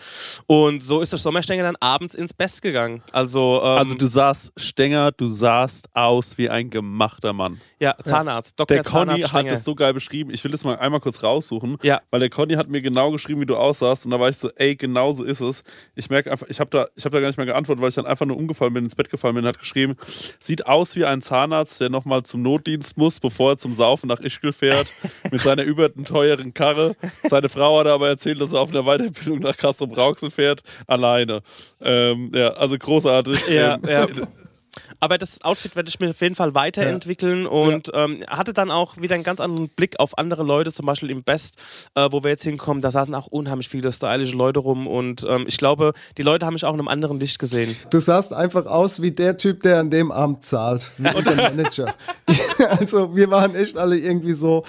Und 0.47 0.83
so 0.83 1.01
ist 1.01 1.12
der 1.12 1.18
Sommerstänger 1.18 1.62
dann 1.62 1.77
abends 1.81 2.14
ins 2.14 2.33
Best 2.33 2.62
gegangen. 2.62 3.03
Also, 3.12 3.61
ähm, 3.62 3.79
Also 3.79 3.95
du 3.95 4.07
sahst, 4.07 4.53
Stenger, 4.65 5.12
du 5.12 5.27
sahst 5.29 5.89
aus 5.95 6.39
wie 6.39 6.51
ein 6.51 6.71
gemachter 6.71 7.33
Mann. 7.33 7.61
Ja, 7.79 7.95
Zahnarzt. 8.03 8.59
Dr. 8.59 8.77
Der 8.77 8.85
Conny 8.85 9.21
hat 9.23 9.51
das 9.51 9.65
so 9.65 9.75
geil 9.75 9.95
beschrieben. 9.95 10.31
Ich 10.31 10.43
will 10.43 10.51
das 10.51 10.65
mal 10.65 10.77
einmal 10.79 11.01
kurz 11.01 11.23
raussuchen. 11.23 11.77
Ja. 11.83 12.01
Weil 12.11 12.21
der 12.21 12.31
Conny 12.31 12.55
hat 12.55 12.69
mir 12.69 12.81
genau 12.81 13.11
geschrieben, 13.11 13.41
wie 13.41 13.47
du 13.47 13.57
aussahst. 13.57 14.05
Und 14.07 14.11
da 14.11 14.21
war 14.21 14.29
ich 14.29 14.37
so, 14.37 14.51
ey, 14.57 14.75
genau 14.77 15.12
so 15.12 15.25
ist 15.25 15.41
es. 15.41 15.62
Ich 15.95 16.11
merke 16.11 16.31
einfach, 16.31 16.47
ich 16.49 16.61
habe 16.61 16.71
da, 16.71 16.87
ich 16.97 17.05
hab 17.05 17.12
da 17.12 17.21
gar 17.21 17.29
nicht 17.29 17.37
mehr 17.37 17.47
geantwortet, 17.47 17.83
weil 17.83 17.91
ich 17.91 17.95
dann 17.95 18.07
einfach 18.07 18.27
nur 18.27 18.37
umgefallen 18.37 18.73
bin, 18.73 18.85
ins 18.85 18.97
Bett 18.97 19.11
gefallen 19.11 19.35
bin 19.35 19.45
und 19.45 19.49
hat 19.49 19.59
geschrieben, 19.59 19.97
sieht 20.41 20.67
aus 20.67 20.97
wie 20.97 21.05
ein 21.05 21.23
Zahnarzt, 21.23 21.81
der 21.81 21.91
nochmal 21.91 22.23
zum 22.23 22.43
Notdienst 22.43 22.97
muss, 22.97 23.21
bevor 23.21 23.53
er 23.53 23.59
zum 23.59 23.73
Saufen 23.73 24.09
nach 24.09 24.21
Ischgl 24.21 24.53
fährt, 24.53 24.87
mit 25.31 25.41
seiner 25.41 25.62
überten 25.62 26.05
teuren 26.05 26.55
Karre. 26.55 26.97
Seine 27.23 27.49
Frau 27.49 27.81
hat 27.81 27.87
aber 27.87 28.09
erzählt, 28.09 28.41
dass 28.41 28.53
er 28.53 28.61
auf 28.61 28.71
einer 28.71 28.85
Weiterbildung 28.85 29.41
nach 29.41 29.57
Castro 29.57 29.87
Brauxel 29.87 30.31
fährt, 30.31 30.62
alleine. 30.87 31.43
Ähm, 31.81 32.31
ja, 32.35 32.49
also 32.55 32.79
großartig. 32.79 33.49
Ja, 33.49 33.75
ähm, 33.75 33.81
ja. 33.89 34.07
Aber 35.01 35.18
das 35.18 35.43
Outfit 35.43 35.77
werde 35.77 35.89
ich 35.89 36.01
mir 36.01 36.11
auf 36.11 36.20
jeden 36.20 36.35
Fall 36.35 36.55
weiterentwickeln 36.55 37.47
und 37.47 37.91
ähm, 37.95 38.20
hatte 38.29 38.53
dann 38.53 38.70
auch 38.70 38.97
wieder 38.97 39.14
einen 39.14 39.25
ganz 39.25 39.41
anderen 39.41 39.68
Blick 39.68 39.99
auf 40.01 40.18
andere 40.18 40.43
Leute, 40.43 40.72
zum 40.72 40.87
Beispiel 40.87 41.11
im 41.11 41.22
Best, 41.22 41.57
äh, 41.95 42.09
wo 42.11 42.22
wir 42.22 42.31
jetzt 42.31 42.43
hinkommen. 42.43 42.83
Da 42.83 42.91
saßen 42.91 43.14
auch 43.14 43.27
unheimlich 43.27 43.68
viele 43.68 43.93
stylische 43.93 44.37
Leute 44.37 44.61
rum 44.61 44.87
und 44.87 45.25
ähm, 45.29 45.45
ich 45.49 45.59
glaube, 45.59 45.93
die 46.18 46.22
Leute 46.22 46.47
haben 46.47 46.55
mich 46.55 46.64
auch 46.64 46.75
in 46.75 46.81
einem 46.81 46.89
anderen 46.89 47.20
Licht 47.20 47.39
gesehen. 47.39 47.77
Du 47.91 47.99
sahst 48.01 48.33
einfach 48.33 48.66
aus 48.66 49.03
wie 49.03 49.11
der 49.12 49.37
Typ, 49.37 49.62
der 49.62 49.79
an 49.81 49.91
dem 49.91 50.11
Abend 50.11 50.45
zahlt, 50.45 50.91
wie 50.99 51.09
unser 51.14 51.37
Manager. 51.37 51.95
also 52.79 53.14
wir 53.14 53.31
waren 53.31 53.55
echt 53.55 53.77
alle 53.77 53.97
irgendwie 53.99 54.33
so 54.35 54.64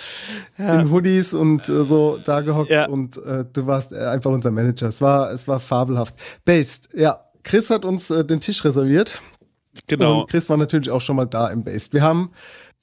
in 0.58 0.92
Hoodies 0.92 1.34
und 1.34 1.68
äh, 1.70 1.86
so 1.86 2.20
da 2.24 2.42
gehockt 2.42 2.72
Ja. 2.72 2.88
und 2.88 3.18
äh, 3.18 3.46
du 3.52 3.68
warst 3.68 3.92
äh, 3.92 3.98
einfach 3.98 4.32
unser 4.32 4.52
Manager. 4.52 4.88
Es 4.88 5.02
war, 5.02 5.32
es 5.32 5.48
war 5.48 5.60
fabelhaft. 5.60 6.16
Based, 6.46 6.90
ja. 6.96 7.22
Chris 7.44 7.70
hat 7.70 7.86
uns 7.86 8.10
äh, 8.10 8.26
den 8.26 8.40
Tisch 8.40 8.66
reserviert. 8.66 9.22
Genau. 9.88 10.22
Und 10.22 10.30
Chris 10.30 10.50
war 10.50 10.58
natürlich 10.58 10.90
auch 10.90 11.02
schon 11.02 11.16
mal 11.16 11.26
da 11.26 11.50
im 11.50 11.64
Based. 11.64 11.94
Wir 11.94 12.02
haben 12.02 12.32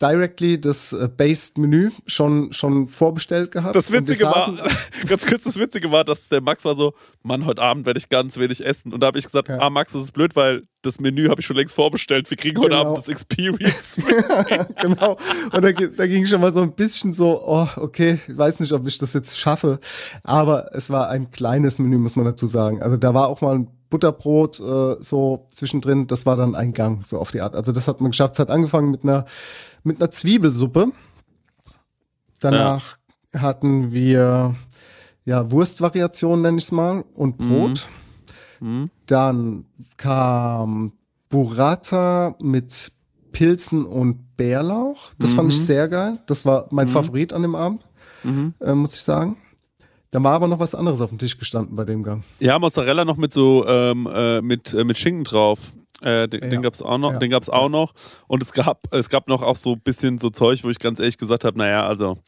directly 0.00 0.60
das 0.60 0.92
äh, 0.92 1.08
Based-Menü 1.08 1.90
schon, 2.06 2.52
schon 2.52 2.88
vorbestellt 2.88 3.52
gehabt. 3.52 3.76
Das 3.76 3.92
Witzige 3.92 4.24
war, 4.24 4.52
ganz 5.06 5.24
kurz, 5.24 5.44
das 5.44 5.56
Witzige 5.58 5.92
war, 5.92 6.04
dass 6.04 6.28
der 6.28 6.40
Max 6.40 6.64
war 6.64 6.74
so, 6.74 6.92
Mann, 7.22 7.46
heute 7.46 7.62
Abend 7.62 7.86
werde 7.86 7.98
ich 7.98 8.08
ganz 8.08 8.36
wenig 8.36 8.64
essen. 8.64 8.92
Und 8.92 9.00
da 9.00 9.06
habe 9.08 9.18
ich 9.18 9.24
gesagt, 9.26 9.48
Ja. 9.48 9.58
ah 9.60 9.70
Max, 9.70 9.92
das 9.92 10.02
ist 10.02 10.12
blöd, 10.12 10.34
weil 10.34 10.64
das 10.82 10.98
Menü 10.98 11.28
habe 11.28 11.40
ich 11.40 11.46
schon 11.46 11.56
längst 11.56 11.74
vorbestellt. 11.74 12.28
Wir 12.30 12.36
kriegen 12.36 12.58
heute 12.58 12.70
Genau. 12.70 12.80
Abend 12.82 12.98
das 12.98 13.08
Experience. 13.08 13.96
genau. 14.82 15.16
Und 15.52 15.62
da, 15.62 15.70
da 15.72 16.06
ging 16.06 16.26
schon 16.26 16.40
mal 16.40 16.52
so 16.52 16.62
ein 16.62 16.72
bisschen 16.74 17.12
so, 17.12 17.40
oh, 17.46 17.68
okay, 17.76 18.18
ich 18.26 18.36
weiß 18.36 18.58
nicht, 18.58 18.72
ob 18.72 18.86
ich 18.88 18.98
das 18.98 19.12
jetzt 19.12 19.38
schaffe. 19.38 19.78
Aber 20.24 20.74
es 20.74 20.90
war 20.90 21.08
ein 21.10 21.30
kleines 21.30 21.78
Menü, 21.78 21.98
muss 21.98 22.16
man 22.16 22.24
dazu 22.24 22.48
sagen. 22.48 22.82
Also 22.82 22.96
da 22.96 23.14
war 23.14 23.28
auch 23.28 23.40
mal 23.40 23.54
ein 23.54 23.68
Butterbrot 23.92 24.58
äh, 24.58 24.96
so 25.00 25.48
zwischendrin. 25.52 26.06
Das 26.06 26.24
war 26.24 26.34
dann 26.34 26.54
ein 26.54 26.72
Gang, 26.72 27.04
so 27.06 27.18
auf 27.18 27.30
die 27.30 27.42
Art. 27.42 27.54
Also 27.54 27.72
das 27.72 27.86
hat 27.86 28.00
man 28.00 28.10
geschafft. 28.10 28.34
Es 28.34 28.38
hat 28.40 28.50
angefangen 28.50 28.90
mit 28.90 29.04
einer, 29.04 29.26
mit 29.84 30.00
einer 30.00 30.10
Zwiebelsuppe. 30.10 30.92
Danach 32.40 32.96
hatten 33.36 33.92
wir 33.92 34.54
ja 35.24 35.50
Wurstvariation, 35.50 36.40
nenne 36.40 36.58
ich 36.58 36.64
es 36.64 36.72
mal, 36.72 37.04
und 37.14 37.36
Brot. 37.36 37.88
Dann 39.06 39.66
kam 39.98 40.92
Burrata 41.28 42.34
mit 42.40 42.92
Pilzen 43.32 43.84
und 43.84 44.36
Bärlauch. 44.36 45.12
Das 45.18 45.32
fand 45.36 45.52
ich 45.52 45.60
sehr 45.66 45.88
geil. 45.88 46.18
Das 46.26 46.44
war 46.46 46.66
mein 46.70 46.88
Favorit 46.88 47.32
an 47.32 47.42
dem 47.42 47.54
Abend, 47.54 47.86
äh, 48.60 48.72
muss 48.74 48.94
ich 48.94 49.02
sagen. 49.02 49.36
Da 50.12 50.22
war 50.22 50.34
aber 50.34 50.46
noch 50.46 50.60
was 50.60 50.74
anderes 50.74 51.00
auf 51.00 51.08
dem 51.08 51.18
Tisch 51.18 51.36
gestanden 51.38 51.74
bei 51.74 51.84
dem 51.84 52.02
Gang. 52.04 52.22
ja, 52.38 52.58
Mozzarella 52.58 53.04
noch 53.04 53.16
mit 53.16 53.32
so, 53.34 53.66
ähm, 53.66 54.06
äh, 54.14 54.40
mit, 54.42 54.72
äh, 54.74 54.84
mit 54.84 54.98
Schinken 54.98 55.24
drauf. 55.24 55.72
Äh, 56.02 56.28
den, 56.28 56.42
Ja. 56.42 56.48
den 56.50 56.62
gab's 56.62 56.82
auch 56.82 56.98
noch, 56.98 57.12
Ja. 57.12 57.18
den 57.18 57.30
gab's 57.30 57.48
auch 57.48 57.68
noch. 57.68 57.92
Und 58.26 58.42
es 58.42 58.52
gab, 58.52 58.92
es 58.92 59.08
gab 59.08 59.28
noch 59.28 59.40
auch 59.42 59.56
so 59.56 59.72
ein 59.74 59.80
bisschen 59.80 60.18
so 60.18 60.30
Zeug, 60.30 60.62
wo 60.64 60.68
ich 60.70 60.78
ganz 60.80 60.98
ehrlich 60.98 61.16
gesagt 61.16 61.44
habe, 61.44 61.56
naja, 61.56 61.86
also 61.86 62.18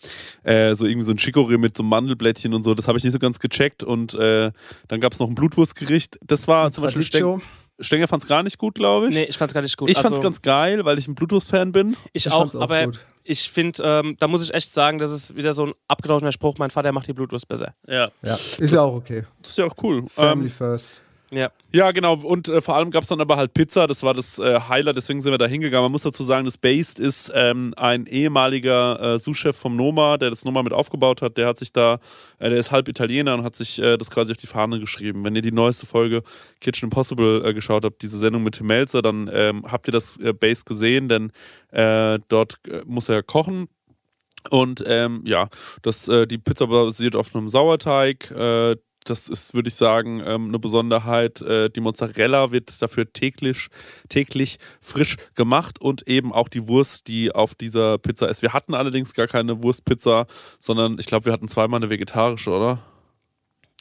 äh, 0.45 0.75
so 0.77 0.87
irgendwie 0.87 1.05
so 1.05 1.13
ein 1.13 1.19
Chicorée 1.19 1.59
mit 1.59 1.77
so 1.77 1.83
Mandelblättchen 1.83 2.55
und 2.55 2.63
so, 2.63 2.73
das 2.75 2.87
habe 2.89 2.97
ich 2.99 3.05
nicht 3.05 3.13
so 3.13 3.19
ganz 3.19 3.39
gecheckt. 3.39 3.83
Und 3.83 4.15
äh, 4.15 4.51
dann 4.89 5.01
gab's 5.01 5.19
noch 5.19 5.29
ein 5.29 5.35
Blutwurstgericht. 5.35 6.19
Das 6.25 6.47
war 6.49 6.71
zum 6.71 6.85
Beispiel 6.85 7.03
Radicchio. 7.03 7.39
Stenger, 7.41 7.51
Stenger 7.81 8.09
fand's 8.09 8.27
gar 8.29 8.43
nicht 8.45 8.57
gut, 8.59 8.77
glaube 8.77 9.09
ich. 9.09 9.15
Nee, 9.15 9.25
ich 9.25 9.37
fand's 9.37 9.53
gar 9.53 9.61
nicht 9.63 9.77
gut. 9.77 9.91
ich 9.91 9.97
fand's 9.97 10.13
Also, 10.13 10.23
ganz 10.23 10.41
geil, 10.41 10.85
weil 10.85 10.99
ich 10.99 11.09
ein 11.09 11.17
Blutwurst-Fan 11.17 11.73
bin. 11.73 11.97
Ich, 12.13 12.27
Ich 12.27 12.33
auch, 12.33 12.55
auch 12.55 12.61
aber 12.61 12.85
gut. 12.87 13.05
Ich 13.25 13.51
finde, 13.51 13.83
ähm, 13.83 14.17
da 14.19 14.29
muss 14.29 14.43
ich 14.43 14.53
echt 14.53 14.75
sagen, 14.75 14.99
das 14.99 15.11
ist 15.11 15.35
wieder 15.35 15.55
so 15.55 15.67
ein 15.67 15.73
abgedroschener 15.89 16.33
Spruch, 16.33 16.59
mein 16.59 16.71
Vater 16.71 16.93
macht 16.93 17.09
die 17.09 17.15
Blutwurst 17.15 17.49
besser. 17.49 17.75
Ja. 17.89 18.11
Ja, 18.23 18.35
ist 18.35 18.73
ja 18.73 18.83
auch 18.83 18.95
okay. 18.95 19.25
Das 19.41 19.53
ist 19.53 19.59
ja 19.59 19.65
auch 19.65 19.75
cool. 19.83 20.05
Family 20.09 20.49
Ähm, 20.49 20.53
first. 20.53 21.03
Ja. 21.35 21.51
Ja, 21.73 21.91
genau. 21.91 22.15
Und 22.15 22.49
äh, 22.49 22.61
vor 22.61 22.77
allem 22.77 22.93
gab 22.93 23.03
es 23.03 23.09
dann 23.09 23.21
aber 23.21 23.37
halt 23.37 23.53
Pizza. 23.53 23.89
Das 23.89 24.05
war 24.05 24.15
das 24.15 24.39
äh, 24.39 24.61
Highlight, 24.69 24.97
deswegen 24.97 25.21
sind 25.21 25.33
wir 25.33 25.39
da 25.39 25.47
hingegangen. 25.47 25.85
Man 25.85 25.93
muss 25.93 26.03
dazu 26.03 26.23
sagen, 26.23 26.45
das 26.45 26.57
Based 26.57 27.01
ist 27.01 27.33
ähm, 27.35 27.75
ein 27.77 28.07
ehemaliger 28.07 29.15
äh, 29.15 29.19
Sous-Chef 29.19 29.57
vom 29.57 29.75
Noma, 29.75 30.17
der 30.17 30.31
das 30.31 30.45
Noma 30.45 30.63
mit 30.63 30.73
aufgebaut 30.73 31.21
hat. 31.23 31.37
Der 31.37 31.49
hat 31.49 31.59
sich 31.59 31.73
da, 31.73 31.99
äh, 32.39 32.51
der 32.51 32.59
ist 32.61 32.71
halb 32.71 32.87
Italiener 32.89 33.35
und 33.35 33.43
hat 33.43 33.57
sich 33.57 33.81
äh, 33.81 33.97
das 33.99 34.11
quasi 34.11 34.31
auf 34.31 34.37
die 34.37 34.47
Fahne 34.47 34.79
geschrieben. 34.79 35.25
Wenn 35.25 35.35
ihr 35.35 35.43
die 35.43 35.51
neueste 35.51 35.87
Folge 35.87 36.23
Kitchen 36.61 36.87
Impossible 36.87 37.45
äh, 37.45 37.53
geschaut 37.53 37.85
habt, 37.85 38.03
diese 38.03 38.19
Sendung 38.19 38.45
mit 38.45 38.55
Tim 38.55 38.67
Melzer, 38.67 39.03
dann 39.03 39.29
ähm, 39.33 39.65
habt 39.67 39.89
ihr 39.89 39.93
das 39.93 40.17
äh, 40.19 40.33
Based 40.33 40.67
gesehen, 40.67 41.09
denn 41.09 41.33
dort 42.29 42.61
muss 42.87 43.09
er 43.09 43.25
kochen. 43.25 43.67
Und 44.51 44.85
ähm, 44.87 45.23
ja, 45.25 45.49
das, 45.83 46.07
äh, 46.09 46.27
die 46.27 46.39
Pizza 46.39 46.67
basiert 46.67 47.17
auf 47.17 47.35
einem 47.35 47.49
Sauerteig. 47.49 48.31
Äh, 48.31 48.77
das 49.05 49.29
ist, 49.29 49.55
würde 49.55 49.69
ich 49.69 49.75
sagen, 49.75 50.23
ähm, 50.25 50.49
eine 50.49 50.59
Besonderheit. 50.59 51.43
Äh, 51.43 51.71
die 51.71 51.81
Mozzarella 51.81 52.51
wird 52.51 52.81
dafür 52.81 53.13
täglich, 53.13 53.69
täglich 54.09 54.59
frisch 54.81 55.17
gemacht 55.35 55.81
und 55.81 56.07
eben 56.09 56.33
auch 56.33 56.49
die 56.49 56.69
Wurst, 56.69 57.09
die 57.09 57.33
auf 57.33 57.55
dieser 57.55 57.99
Pizza 57.99 58.29
ist. 58.29 58.43
Wir 58.43 58.53
hatten 58.53 58.75
allerdings 58.75 59.15
gar 59.15 59.27
keine 59.27 59.63
Wurstpizza, 59.63 60.27
sondern 60.59 60.99
ich 60.99 61.07
glaube, 61.07 61.27
wir 61.27 61.33
hatten 61.33 61.49
zweimal 61.49 61.79
eine 61.79 61.91
vegetarische, 61.91 62.51
oder? 62.51 62.79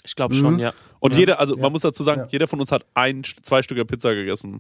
Ich 0.05 0.15
glaube 0.15 0.35
schon, 0.35 0.59
ja. 0.59 0.73
Und 0.99 1.13
Ja. 1.15 1.19
jeder, 1.19 1.39
also 1.39 1.55
man 1.57 1.71
muss 1.71 1.81
dazu 1.81 2.03
sagen, 2.03 2.21
Ja. 2.21 2.27
jeder 2.29 2.47
von 2.47 2.59
uns 2.59 2.71
hat 2.71 2.85
ein, 2.93 3.23
zwei 3.43 3.61
Stücke 3.61 3.85
Pizza 3.85 4.13
gegessen. 4.13 4.59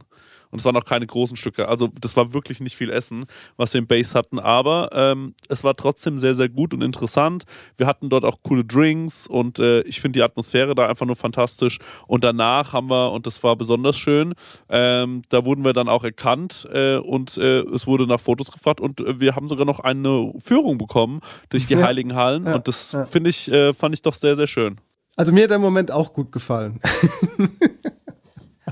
Und 0.51 0.59
es 0.59 0.65
waren 0.65 0.75
auch 0.77 0.83
keine 0.85 1.07
großen 1.07 1.35
Stücke. 1.35 1.67
Also 1.67 1.89
das 1.99 2.15
war 2.15 2.31
wirklich 2.33 2.59
nicht 2.59 2.75
viel 2.75 2.91
Essen, 2.91 3.25
was 3.57 3.73
wir 3.73 3.79
im 3.79 3.87
Base 3.87 4.13
hatten. 4.17 4.39
Aber 4.39 4.89
ähm, 4.93 5.33
es 5.49 5.63
war 5.63 5.75
trotzdem 5.75 6.17
sehr, 6.19 6.35
sehr 6.35 6.47
gut 6.47 6.73
und 6.73 6.81
interessant. 6.83 7.43
Wir 7.75 7.87
hatten 7.87 8.09
dort 8.09 8.23
auch 8.23 8.37
coole 8.43 8.63
Drinks 8.63 9.25
und 9.25 9.57
äh, 9.59 9.81
ich 9.81 9.99
finde 9.99 10.19
die 10.19 10.23
Atmosphäre 10.23 10.75
da 10.75 10.87
einfach 10.87 11.05
nur 11.07 11.15
fantastisch. 11.15 11.79
Und 12.07 12.23
danach 12.23 12.71
haben 12.73 12.89
wir, 12.89 13.11
und 13.11 13.25
das 13.25 13.41
war 13.43 13.55
besonders 13.55 13.97
schön, 13.97 14.33
ähm, 14.69 15.23
da 15.29 15.43
wurden 15.43 15.63
wir 15.65 15.73
dann 15.73 15.89
auch 15.89 16.03
erkannt 16.03 16.67
äh, 16.71 16.97
und 16.97 17.37
äh, 17.37 17.61
es 17.61 17.87
wurde 17.87 18.05
nach 18.05 18.19
Fotos 18.19 18.51
gefragt 18.51 18.79
und 18.79 19.01
äh, 19.01 19.19
wir 19.19 19.35
haben 19.35 19.49
sogar 19.49 19.65
noch 19.65 19.79
eine 19.79 20.33
Führung 20.43 20.77
bekommen 20.77 21.19
durch 21.49 21.65
die 21.67 21.73
Ja. 21.73 21.81
Heiligen 21.83 22.15
Hallen. 22.15 22.45
Ja. 22.45 22.55
Und 22.55 22.67
das 22.67 22.91
Ja. 22.91 23.05
finde 23.07 23.29
ich, 23.31 23.51
äh, 23.51 23.73
fand 23.73 23.95
ich 23.95 24.01
doch 24.03 24.13
sehr, 24.13 24.35
sehr 24.35 24.47
schön. 24.47 24.79
Also 25.15 25.31
mir 25.31 25.43
hat 25.43 25.51
der 25.51 25.59
Moment 25.59 25.91
auch 25.91 26.11
gut 26.13 26.31
gefallen. 26.31 26.79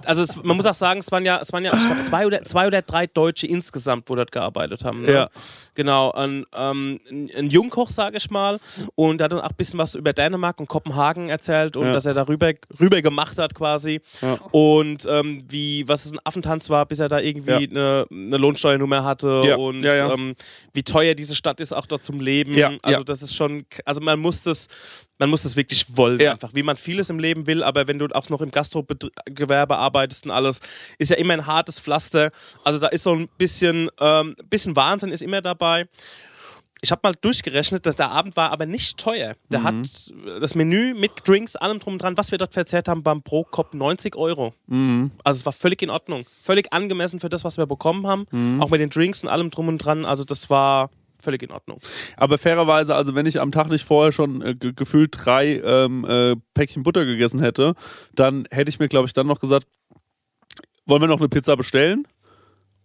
Also 0.05 0.23
es, 0.23 0.35
man 0.41 0.55
muss 0.57 0.65
auch 0.65 0.73
sagen, 0.73 0.99
es 1.01 1.11
waren 1.11 1.25
ja, 1.25 1.39
es 1.41 1.51
waren 1.53 1.63
ja 1.63 1.71
ich 1.75 1.79
glaub, 1.85 2.03
zwei, 2.05 2.25
oder, 2.25 2.43
zwei 2.45 2.65
oder 2.65 2.81
drei 2.81 3.05
Deutsche 3.05 3.45
insgesamt, 3.45 4.09
wo 4.09 4.15
dort 4.15 4.31
gearbeitet 4.31 4.83
haben. 4.83 5.01
Ne? 5.03 5.11
Ja. 5.11 5.29
Genau, 5.75 6.11
ein, 6.11 6.45
ähm, 6.55 6.99
ein 7.11 7.49
Jungkoch, 7.51 7.89
sage 7.91 8.17
ich 8.17 8.31
mal. 8.31 8.59
Und 8.95 9.17
der 9.19 9.25
hat 9.25 9.31
dann 9.33 9.41
auch 9.41 9.49
ein 9.49 9.55
bisschen 9.57 9.77
was 9.77 9.93
über 9.93 10.13
Dänemark 10.13 10.59
und 10.59 10.67
Kopenhagen 10.67 11.29
erzählt 11.29 11.77
und 11.77 11.87
Ja. 11.87 11.93
dass 11.93 12.05
er 12.05 12.13
da 12.15 12.23
rüber, 12.27 12.51
rüber 12.79 13.01
gemacht 13.03 13.37
hat 13.37 13.53
quasi. 13.53 14.01
Ja. 14.21 14.39
Und 14.51 15.05
ähm, 15.07 15.43
wie, 15.49 15.87
was 15.87 16.05
es 16.05 16.13
ein 16.13 16.19
Affentanz 16.23 16.69
war, 16.69 16.85
bis 16.87 16.97
er 16.99 17.09
da 17.09 17.19
irgendwie 17.19 17.51
Ja. 17.51 17.57
eine, 17.57 18.05
eine 18.09 18.37
Lohnsteuernummer 18.37 19.03
hatte 19.03 19.43
Ja, 19.45 19.57
und 19.57 19.81
ja, 19.83 19.93
ja. 19.93 20.13
Ähm, 20.13 20.35
wie 20.73 20.83
teuer 20.83 21.13
diese 21.13 21.35
Stadt 21.35 21.59
ist, 21.59 21.73
auch 21.73 21.85
dort 21.85 22.03
zum 22.03 22.21
Leben. 22.21 22.53
Ja, 22.55 22.71
Also 22.81 22.99
ja. 22.99 23.03
das 23.03 23.21
ist 23.21 23.35
schon, 23.35 23.65
also 23.85 24.01
man 24.01 24.19
muss 24.19 24.41
das, 24.41 24.67
man 25.21 25.29
muss 25.29 25.43
das 25.43 25.55
wirklich 25.55 25.85
wollen, 25.95 26.19
Ja. 26.19 26.31
einfach, 26.31 26.49
wie 26.53 26.63
man 26.63 26.77
vieles 26.77 27.09
im 27.11 27.19
Leben 27.19 27.45
will, 27.47 27.63
aber 27.63 27.87
wenn 27.87 27.99
du 27.99 28.07
auch 28.07 28.27
noch 28.29 28.41
im 28.41 28.49
Gastrogewerbe 28.51 29.77
arbeitest 29.77 30.25
und 30.25 30.31
alles, 30.31 30.59
ist 30.97 31.09
ja 31.09 31.17
immer 31.17 31.33
ein 31.33 31.45
hartes 31.45 31.79
Pflaster. 31.79 32.31
Also 32.63 32.79
da 32.79 32.87
ist 32.87 33.03
so 33.03 33.13
ein 33.13 33.29
bisschen, 33.37 33.89
ähm, 33.99 34.35
bisschen 34.49 34.75
Wahnsinn 34.75 35.11
ist 35.11 35.21
immer 35.21 35.41
dabei. 35.41 35.87
Ich 36.83 36.89
habe 36.89 37.01
mal 37.03 37.13
durchgerechnet, 37.21 37.85
dass 37.85 37.95
der 37.95 38.09
Abend 38.09 38.35
war 38.35 38.49
aber 38.51 38.65
nicht 38.65 38.97
teuer. 38.97 39.35
Der 39.51 39.59
Mhm. 39.59 39.63
hat 39.65 39.75
das 40.41 40.55
Menü 40.55 40.95
mit 40.95 41.11
Drinks, 41.27 41.55
allem 41.55 41.77
drum 41.77 41.93
und 41.93 42.01
dran, 42.01 42.17
was 42.17 42.31
wir 42.31 42.39
dort 42.39 42.53
verzehrt 42.55 42.87
haben, 42.87 43.03
beim 43.03 43.21
pro 43.21 43.43
Kopf 43.43 43.73
90 43.73 44.15
Euro. 44.15 44.55
Mhm. 44.65 45.11
Also 45.23 45.41
es 45.41 45.45
war 45.45 45.53
völlig 45.53 45.83
in 45.83 45.91
Ordnung. 45.91 46.25
Völlig 46.43 46.73
angemessen 46.73 47.19
für 47.19 47.29
das, 47.29 47.43
was 47.43 47.57
wir 47.59 47.67
bekommen 47.67 48.07
haben. 48.07 48.25
Mhm. 48.31 48.59
Auch 48.63 48.69
mit 48.71 48.81
den 48.81 48.89
Drinks 48.89 49.21
und 49.21 49.29
allem 49.29 49.51
drum 49.51 49.67
und 49.67 49.77
dran. 49.77 50.05
Also 50.05 50.23
das 50.23 50.49
war 50.49 50.89
völlig 51.21 51.43
in 51.43 51.51
Ordnung. 51.51 51.79
Aber 52.17 52.37
fairerweise, 52.37 52.95
also 52.95 53.15
wenn 53.15 53.25
ich 53.25 53.39
am 53.39 53.51
Tag 53.51 53.69
nicht 53.69 53.85
vorher 53.85 54.11
schon 54.11 54.41
äh, 54.41 54.55
ge 54.55 54.73
gefühlt 54.75 55.13
drei 55.17 55.61
ähm, 55.63 56.05
äh, 56.05 56.35
Päckchen 56.53 56.83
Butter 56.83 57.05
gegessen 57.05 57.39
hätte, 57.39 57.73
dann 58.13 58.45
hätte 58.51 58.69
ich 58.69 58.79
mir, 58.79 58.87
glaube 58.87 59.07
ich, 59.07 59.13
dann 59.13 59.27
noch 59.27 59.39
gesagt, 59.39 59.67
wollen 60.85 61.01
wir 61.01 61.07
noch 61.07 61.19
eine 61.19 61.29
Pizza 61.29 61.55
bestellen? 61.55 62.07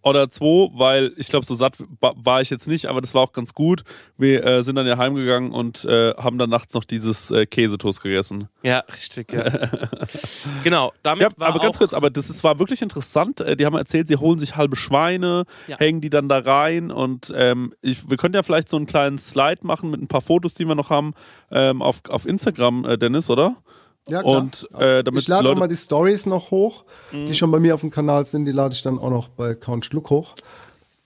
Oder 0.06 0.30
zwei, 0.30 0.68
weil 0.78 1.12
ich 1.16 1.26
glaube, 1.28 1.44
so 1.44 1.54
satt 1.54 1.78
wa- 2.00 2.14
war 2.16 2.40
ich 2.40 2.48
jetzt 2.50 2.68
nicht, 2.68 2.86
aber 2.86 3.00
das 3.00 3.12
war 3.12 3.22
auch 3.22 3.32
ganz 3.32 3.52
gut. 3.54 3.82
Wir 4.16 4.44
äh, 4.46 4.62
sind 4.62 4.76
dann 4.76 4.86
ja 4.86 4.96
heimgegangen 4.96 5.50
und 5.50 5.84
äh, 5.84 6.12
haben 6.14 6.38
dann 6.38 6.48
nachts 6.48 6.74
noch 6.74 6.84
dieses 6.84 7.30
äh, 7.32 7.44
Käsetoast 7.44 8.02
gegessen. 8.02 8.48
Ja, 8.62 8.84
richtig, 8.96 9.32
ja. 9.32 9.42
genau, 10.62 10.92
damit 11.02 11.22
Ja, 11.22 11.28
war 11.36 11.48
aber 11.48 11.58
ganz 11.58 11.78
kurz, 11.78 11.92
aber 11.92 12.10
das 12.10 12.30
ist, 12.30 12.44
war 12.44 12.58
wirklich 12.58 12.82
interessant. 12.82 13.40
Äh, 13.40 13.56
Die 13.56 13.66
haben 13.66 13.74
erzählt, 13.76 14.08
sie 14.08 14.16
holen 14.16 14.38
sich 14.38 14.56
halbe 14.56 14.76
Schweine, 14.76 15.44
Ja. 15.66 15.78
hängen 15.78 16.00
die 16.00 16.10
dann 16.10 16.28
da 16.28 16.38
rein 16.38 16.90
und 16.90 17.32
ähm, 17.36 17.72
ich, 17.82 18.08
wir 18.08 18.16
können 18.16 18.34
ja 18.34 18.42
vielleicht 18.42 18.68
so 18.68 18.76
einen 18.76 18.86
kleinen 18.86 19.18
Slide 19.18 19.66
machen 19.66 19.90
mit 19.90 20.00
ein 20.00 20.08
paar 20.08 20.20
Fotos, 20.20 20.54
die 20.54 20.66
wir 20.66 20.74
noch 20.74 20.90
haben 20.90 21.14
ähm, 21.50 21.82
auf, 21.82 22.00
auf 22.08 22.26
Instagram, 22.26 22.84
äh, 22.84 22.96
Dennis, 22.98 23.28
oder? 23.30 23.56
Ja, 24.08 24.22
klar. 24.22 24.36
Und 24.38 24.68
äh, 24.78 25.02
damit 25.02 25.22
ich 25.22 25.28
lade 25.28 25.48
auch 25.50 25.56
mal 25.56 25.66
die 25.68 25.76
Stories 25.76 26.26
noch 26.26 26.50
hoch, 26.50 26.84
die 27.12 27.34
schon 27.34 27.50
bei 27.50 27.58
mir 27.58 27.74
auf 27.74 27.80
dem 27.80 27.90
Kanal 27.90 28.24
sind. 28.26 28.44
Die 28.44 28.52
lade 28.52 28.74
ich 28.74 28.82
dann 28.82 28.98
auch 28.98 29.10
noch 29.10 29.28
bei 29.28 29.54
Count 29.54 29.84
Schluck 29.84 30.10
hoch. 30.10 30.34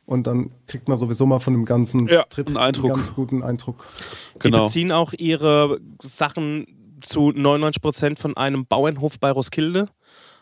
Und 0.07 0.27
dann 0.27 0.51
kriegt 0.67 0.89
man 0.89 0.99
sowieso 0.99 1.25
mal 1.25 1.39
von 1.39 1.55
dem 1.55 1.65
ganzen 1.65 2.09
Ja, 2.09 2.25
Trip 2.25 2.49
einen 2.49 2.57
Eindruck. 2.57 2.91
ganz 2.91 3.15
guten 3.15 3.43
Eindruck. 3.43 3.87
die 4.35 4.39
genau. 4.41 4.65
beziehen 4.65 4.91
auch 4.91 5.13
ihre 5.13 5.81
Sachen 6.03 6.67
zu 7.01 7.29
99% 7.31 8.19
von 8.19 8.37
einem 8.37 8.67
Bauernhof 8.67 9.19
bei 9.21 9.31
Roskilde, 9.31 9.87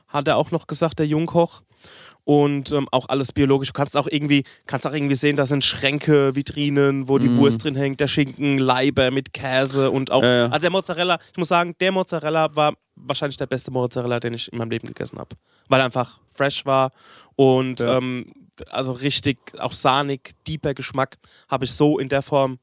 hat 0.09 0.27
er 0.27 0.37
auch 0.37 0.51
noch 0.51 0.67
gesagt, 0.67 0.99
der 0.99 1.07
Jungkoch. 1.07 1.63
Und 2.29 2.73
ähm, 2.73 2.87
auch 2.93 3.09
alles 3.09 3.33
biologisch. 3.33 3.69
Du 3.69 3.73
kannst 3.73 3.97
auch 3.97 4.07
irgendwie, 4.07 4.45
kannst 4.67 4.87
auch 4.87 4.93
irgendwie 4.93 5.15
sehen, 5.15 5.37
da 5.37 5.47
sind 5.47 5.65
Schränke, 5.65 6.37
Vitrinen, 6.37 7.09
wo 7.09 7.17
die 7.17 7.35
Wurst 7.35 7.65
drin 7.65 7.75
hängt, 7.75 8.01
der 8.01 8.07
Schinken, 8.07 8.59
Leiber 8.59 9.11
mit 9.11 9.33
Käse 9.33 9.91
und 9.91 10.11
auch. 10.11 10.23
Ja. 10.23 10.45
Also 10.49 10.59
der 10.61 10.71
Mozzarella, 10.71 11.19
ich 11.33 11.39
muss 11.39 11.49
sagen, 11.49 11.75
der 11.81 11.91
Mozzarella 11.91 12.55
war 12.55 12.75
wahrscheinlich 12.97 13.39
der 13.39 13.47
beste 13.47 13.71
Mozzarella, 13.71 14.21
den 14.21 14.35
ich 14.35 14.53
in 14.53 14.59
meinem 14.59 14.69
Leben 14.71 14.89
gegessen 14.89 15.19
habe. 15.19 15.37
Weil 15.69 15.81
er 15.81 15.87
einfach 15.87 16.21
fresh 16.35 16.67
war 16.67 16.93
und 17.35 17.81
Ja. 17.81 17.97
ähm, 17.97 18.31
also 18.69 18.93
richtig 18.93 19.39
auch 19.59 19.73
sahnig, 19.73 20.35
deeper 20.47 20.75
Geschmack 20.75 21.17
habe 21.49 21.65
ich 21.65 21.73
so 21.73 21.99
in 21.99 22.11
der 22.11 22.21
Form 22.21 22.59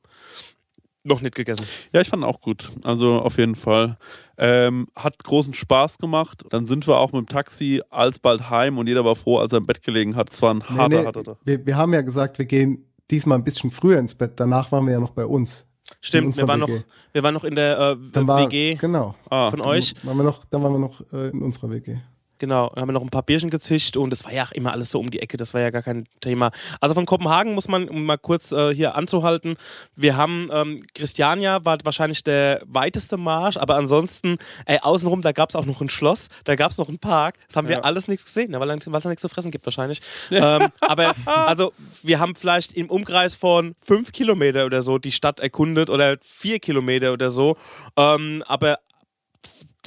noch 1.06 1.22
nicht 1.22 1.36
gegessen. 1.36 1.66
Ja, 1.94 2.02
ich 2.02 2.10
fand 2.10 2.24
auch 2.24 2.42
gut. 2.42 2.72
Also 2.84 3.20
auf 3.22 3.38
jeden 3.38 3.56
Fall. 3.56 3.98
Ähm, 4.38 4.88
hat 4.96 5.24
großen 5.24 5.54
Spaß 5.54 5.98
gemacht. 6.00 6.44
Dann 6.50 6.66
sind 6.66 6.88
wir 6.88 6.98
auch 6.98 7.12
mit 7.14 7.22
dem 7.22 7.28
Taxi 7.28 7.82
alsbald 7.90 8.50
heim 8.50 8.78
und 8.78 8.88
jeder 8.88 9.06
war 9.06 9.16
froh, 9.16 9.38
als 9.38 9.54
er 9.54 9.60
im 9.60 9.66
Bett 9.66 9.82
gelegen 9.82 10.16
hat. 10.16 10.34
Es 10.34 10.42
war 10.42 10.54
ein 10.54 10.58
Nee, 10.70 10.78
harter, 10.78 11.00
nee, 11.00 11.06
harter 11.06 11.24
Tag. 11.24 11.38
wir, 11.46 11.66
wir 11.66 11.78
haben 11.78 11.94
ja 11.94 12.02
gesagt, 12.02 12.38
wir 12.40 12.46
gehen 12.46 12.86
diesmal 13.12 13.38
ein 13.38 13.44
bisschen 13.44 13.72
früher 13.72 14.00
ins 14.00 14.16
Bett. 14.16 14.34
Danach 14.38 14.72
waren 14.72 14.86
wir 14.86 14.94
ja 14.94 15.00
noch 15.00 15.12
bei 15.12 15.26
uns. 15.26 15.68
Stimmt, 16.02 16.36
wir 16.38 16.48
waren, 16.48 16.60
noch, 16.60 16.70
wir 17.14 17.24
waren 17.24 17.34
noch 17.36 17.44
in 17.44 17.54
der 17.56 17.80
äh, 17.80 17.98
Dann 18.12 18.28
war, 18.28 18.40
WG 18.48 18.74
Genau. 18.76 19.14
Ah, 19.30 19.52
von 19.52 19.62
euch. 19.62 19.94
Waren 20.04 20.18
wir 20.18 20.24
noch, 20.24 20.44
dann 20.46 20.64
waren 20.64 20.74
wir 20.74 20.80
noch 20.80 21.02
äh, 21.14 21.30
in 21.30 21.42
unserer 21.44 21.70
WG. 21.70 21.98
Genau, 22.46 22.70
dann 22.76 22.82
haben 22.82 22.90
wir 22.90 22.94
noch 22.94 23.02
ein 23.02 23.10
paar 23.10 23.24
Bierchen 23.24 23.50
gezischt 23.50 23.98
und 23.98 24.12
das 24.12 24.24
war 24.24 24.32
ja 24.32 24.44
auch 24.44 24.52
immer 24.52 24.72
alles 24.72 24.92
so 24.92 25.00
um 25.00 25.10
die 25.10 25.20
Ecke, 25.20 25.36
das 25.36 25.56
war 25.56 25.62
ja 25.62 25.72
gar 25.72 25.82
kein 25.82 26.06
Thema. 26.22 26.52
Also 26.80 26.94
von 26.94 27.08
Kopenhagen 27.08 27.56
muss 27.56 27.68
man, 27.68 27.90
um 27.90 28.06
mal 28.06 28.20
kurz 28.20 28.52
äh, 28.52 28.72
hier 28.72 28.94
anzuhalten, 28.94 29.56
wir 29.96 30.16
haben, 30.16 30.50
ähm, 30.54 30.84
Christiania 30.94 31.66
war 31.66 31.80
wahrscheinlich 31.84 32.24
der 32.24 32.62
weiteste 32.68 33.18
Marsch, 33.18 33.58
aber 33.58 33.78
ansonsten, 33.78 34.38
ey, 34.68 34.78
außenrum, 34.80 35.24
da 35.24 35.32
gab 35.32 35.50
es 35.50 35.56
auch 35.56 35.66
noch 35.66 35.82
ein 35.82 35.90
Schloss, 35.90 36.28
da 36.44 36.54
gab 36.56 36.70
es 36.70 36.78
noch 36.78 36.88
einen 36.88 37.00
Park, 37.00 37.40
das 37.48 37.56
haben 37.56 37.68
wir 37.68 37.78
Ja. 37.78 37.82
alles 37.82 38.08
nichts 38.08 38.26
gesehen, 38.26 38.52
ne, 38.52 38.60
weil 38.60 38.70
es 38.70 38.86
da 38.86 39.10
nichts 39.10 39.24
zu 39.24 39.28
fressen 39.30 39.50
gibt 39.50 39.66
wahrscheinlich. 39.66 40.04
ähm, 40.30 40.68
aber 40.82 41.16
also 41.26 41.74
wir 42.04 42.20
haben 42.20 42.36
vielleicht 42.36 42.74
im 42.74 42.92
Umkreis 42.92 43.34
von 43.34 43.74
fünf 43.82 44.12
Kilometer 44.12 44.68
oder 44.68 44.84
so 44.84 45.00
die 45.00 45.12
Stadt 45.12 45.40
erkundet 45.40 45.90
oder 45.90 46.18
vier 46.22 46.60
Kilometer 46.60 47.12
oder 47.12 47.32
so, 47.32 47.58
ähm, 47.98 48.44
aber 48.46 48.78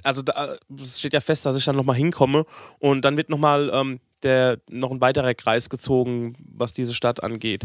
also 0.04 0.22
da 0.22 0.56
es 0.80 0.98
steht 0.98 1.12
ja 1.12 1.20
fest, 1.20 1.46
dass 1.46 1.56
ich 1.56 1.64
dann 1.64 1.76
nochmal 1.76 1.96
hinkomme 1.96 2.46
und 2.78 3.02
dann 3.04 3.16
wird 3.16 3.28
nochmal 3.28 3.70
ähm, 3.72 4.00
der 4.22 4.58
noch 4.68 4.90
ein 4.90 5.00
weiterer 5.00 5.34
Kreis 5.34 5.70
gezogen, 5.70 6.34
was 6.40 6.72
diese 6.72 6.94
Stadt 6.94 7.22
angeht. 7.22 7.64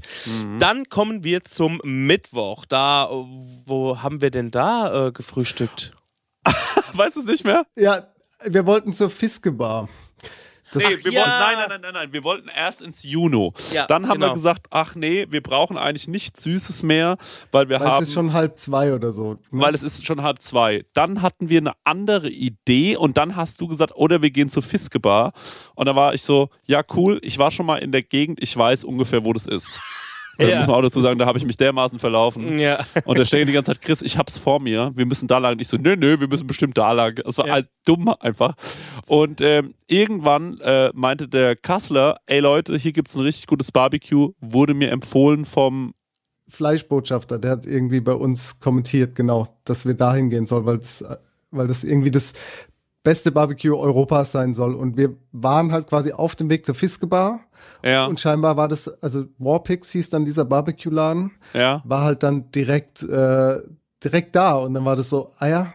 Dann 0.59 0.87
kommen 0.89 1.23
wir 1.23 1.43
zum 1.43 1.81
Mittwoch. 1.83 2.65
Da, 2.65 3.09
wo 3.65 4.01
haben 4.01 4.21
wir 4.21 4.31
denn 4.31 4.51
da 4.51 5.07
äh, 5.07 5.11
gefrühstückt? 5.11 5.93
Weißt 6.93 7.15
du 7.15 7.21
es 7.21 7.25
nicht 7.25 7.43
mehr? 7.43 7.65
Ja, 7.75 8.07
wir 8.45 8.65
wollten 8.65 8.93
zur 8.93 9.09
Fiskebar. 9.09 9.89
Das, 10.73 10.83
Nee, 10.83 10.97
wir 11.03 11.11
ja. 11.11 11.21
wollten, 11.21 11.39
nein, 11.39 11.55
nein, 11.57 11.67
nein, 11.69 11.81
nein, 11.81 11.93
nein. 11.93 12.13
Wir 12.13 12.23
wollten 12.23 12.47
erst 12.47 12.81
ins 12.81 13.03
Juno. 13.03 13.53
Ja, 13.71 13.85
Dann 13.85 14.07
haben 14.07 14.19
genau. 14.19 14.27
wir 14.31 14.33
gesagt, 14.33 14.67
ach 14.71 14.95
nee, 14.95 15.27
wir 15.29 15.41
brauchen 15.41 15.77
eigentlich 15.77 16.07
nichts 16.07 16.43
Süßes 16.43 16.83
mehr, 16.83 17.17
weil 17.51 17.69
wir 17.69 17.79
weil 17.79 17.87
haben. 17.87 18.03
es 18.03 18.09
ist 18.09 18.15
schon 18.15 18.33
halb 18.33 18.57
zwei 18.57 18.93
oder 18.93 19.13
so. 19.13 19.33
Ne? 19.33 19.61
weil 19.61 19.75
es 19.75 19.83
ist 19.83 20.05
schon 20.05 20.21
halb 20.23 20.41
zwei. 20.41 20.85
Dann 20.93 21.21
hatten 21.21 21.49
wir 21.49 21.59
eine 21.59 21.73
andere 21.83 22.29
Idee 22.29 22.97
und 22.97 23.17
dann 23.17 23.35
hast 23.35 23.61
du 23.61 23.67
gesagt, 23.67 23.95
oder 23.95 24.21
wir 24.21 24.31
gehen 24.31 24.49
zur 24.49 24.63
Fiskebar. 24.63 25.33
Und 25.75 25.85
da 25.87 25.95
war 25.95 26.13
ich 26.13 26.23
so, 26.23 26.49
ja 26.65 26.81
cool, 26.95 27.19
ich 27.21 27.37
war 27.37 27.51
schon 27.51 27.65
mal 27.65 27.77
in 27.77 27.91
der 27.91 28.01
Gegend, 28.03 28.41
ich 28.41 28.55
weiß 28.55 28.83
ungefähr, 28.83 29.23
wo 29.25 29.33
das 29.33 29.45
ist. 29.45 29.79
Da 30.37 30.47
Ja. 30.47 30.57
muss 30.59 30.67
man 30.67 30.75
auch 30.77 30.81
dazu 30.81 30.99
sagen, 31.01 31.19
da 31.19 31.25
habe 31.27 31.37
ich 31.37 31.45
mich 31.45 31.57
dermaßen 31.57 31.99
verlaufen. 31.99 32.57
Ja. 32.59 32.79
Und 33.05 33.17
der 33.19 33.25
Stengel 33.25 33.45
die 33.47 33.53
ganze 33.53 33.71
Zeit, 33.71 33.81
Chris, 33.81 34.01
ich 34.01 34.17
hab's 34.17 34.37
vor 34.37 34.59
mir, 34.59 34.91
wir 34.95 35.05
müssen 35.05 35.27
da 35.27 35.37
lang. 35.37 35.53
Und 35.53 35.61
ich 35.61 35.67
so, 35.67 35.77
nö, 35.77 35.95
nö, 35.95 36.19
wir 36.19 36.27
müssen 36.27 36.47
bestimmt 36.47 36.77
da 36.77 36.91
lang. 36.91 37.15
Das 37.23 37.37
war 37.37 37.47
Ja. 37.47 37.53
halt 37.53 37.67
dumm 37.85 38.07
einfach. 38.19 38.55
Und 39.07 39.41
ähm, 39.41 39.75
irgendwann 39.87 40.59
äh, 40.61 40.89
meinte 40.95 41.27
der 41.27 41.55
Kassler, 41.55 42.17
ey 42.25 42.39
Leute, 42.39 42.77
hier 42.77 42.93
gibt's 42.93 43.15
ein 43.15 43.21
richtig 43.21 43.45
gutes 43.47 43.71
Barbecue, 43.71 44.31
wurde 44.39 44.73
mir 44.73 44.89
empfohlen 44.91 45.45
vom 45.45 45.93
Fleischbotschafter, 46.47 47.39
der 47.39 47.51
hat 47.51 47.65
irgendwie 47.65 47.99
bei 48.01 48.13
uns 48.13 48.59
kommentiert, 48.59 49.15
genau, 49.15 49.47
dass 49.65 49.85
wir 49.85 49.93
dahin 49.93 50.29
gehen 50.29 50.45
sollen, 50.45 50.65
weil 50.65 50.77
es- 50.77 51.03
weil 51.51 51.67
das 51.67 51.83
irgendwie 51.83 52.11
das 52.11 52.33
beste 53.03 53.31
Barbecue 53.31 53.75
Europas 53.77 54.31
sein 54.31 54.53
soll. 54.53 54.73
Und 54.75 54.97
wir 54.97 55.15
waren 55.31 55.71
halt 55.71 55.87
quasi 55.87 56.13
auf 56.13 56.35
dem 56.35 56.49
Weg 56.49 56.65
zur 56.65 56.73
Fiskebar. 56.75 57.41
ja, 57.83 58.05
Und 58.05 58.19
scheinbar 58.19 58.55
war 58.57 58.67
das, 58.67 58.87
also 59.03 59.25
Warpix 59.37 59.91
hieß 59.91 60.09
dann 60.09 60.25
dieser 60.25 60.45
Barbecue-Laden, 60.45 61.31
ja. 61.53 61.81
war 61.85 62.03
halt 62.03 62.23
dann 62.23 62.49
direkt, 62.51 63.03
äh, 63.03 63.57
direkt 64.03 64.35
da. 64.35 64.55
Und 64.55 64.73
dann 64.73 64.85
war 64.85 64.95
das 64.95 65.09
so, 65.09 65.31
ah 65.39 65.47
ja, 65.47 65.73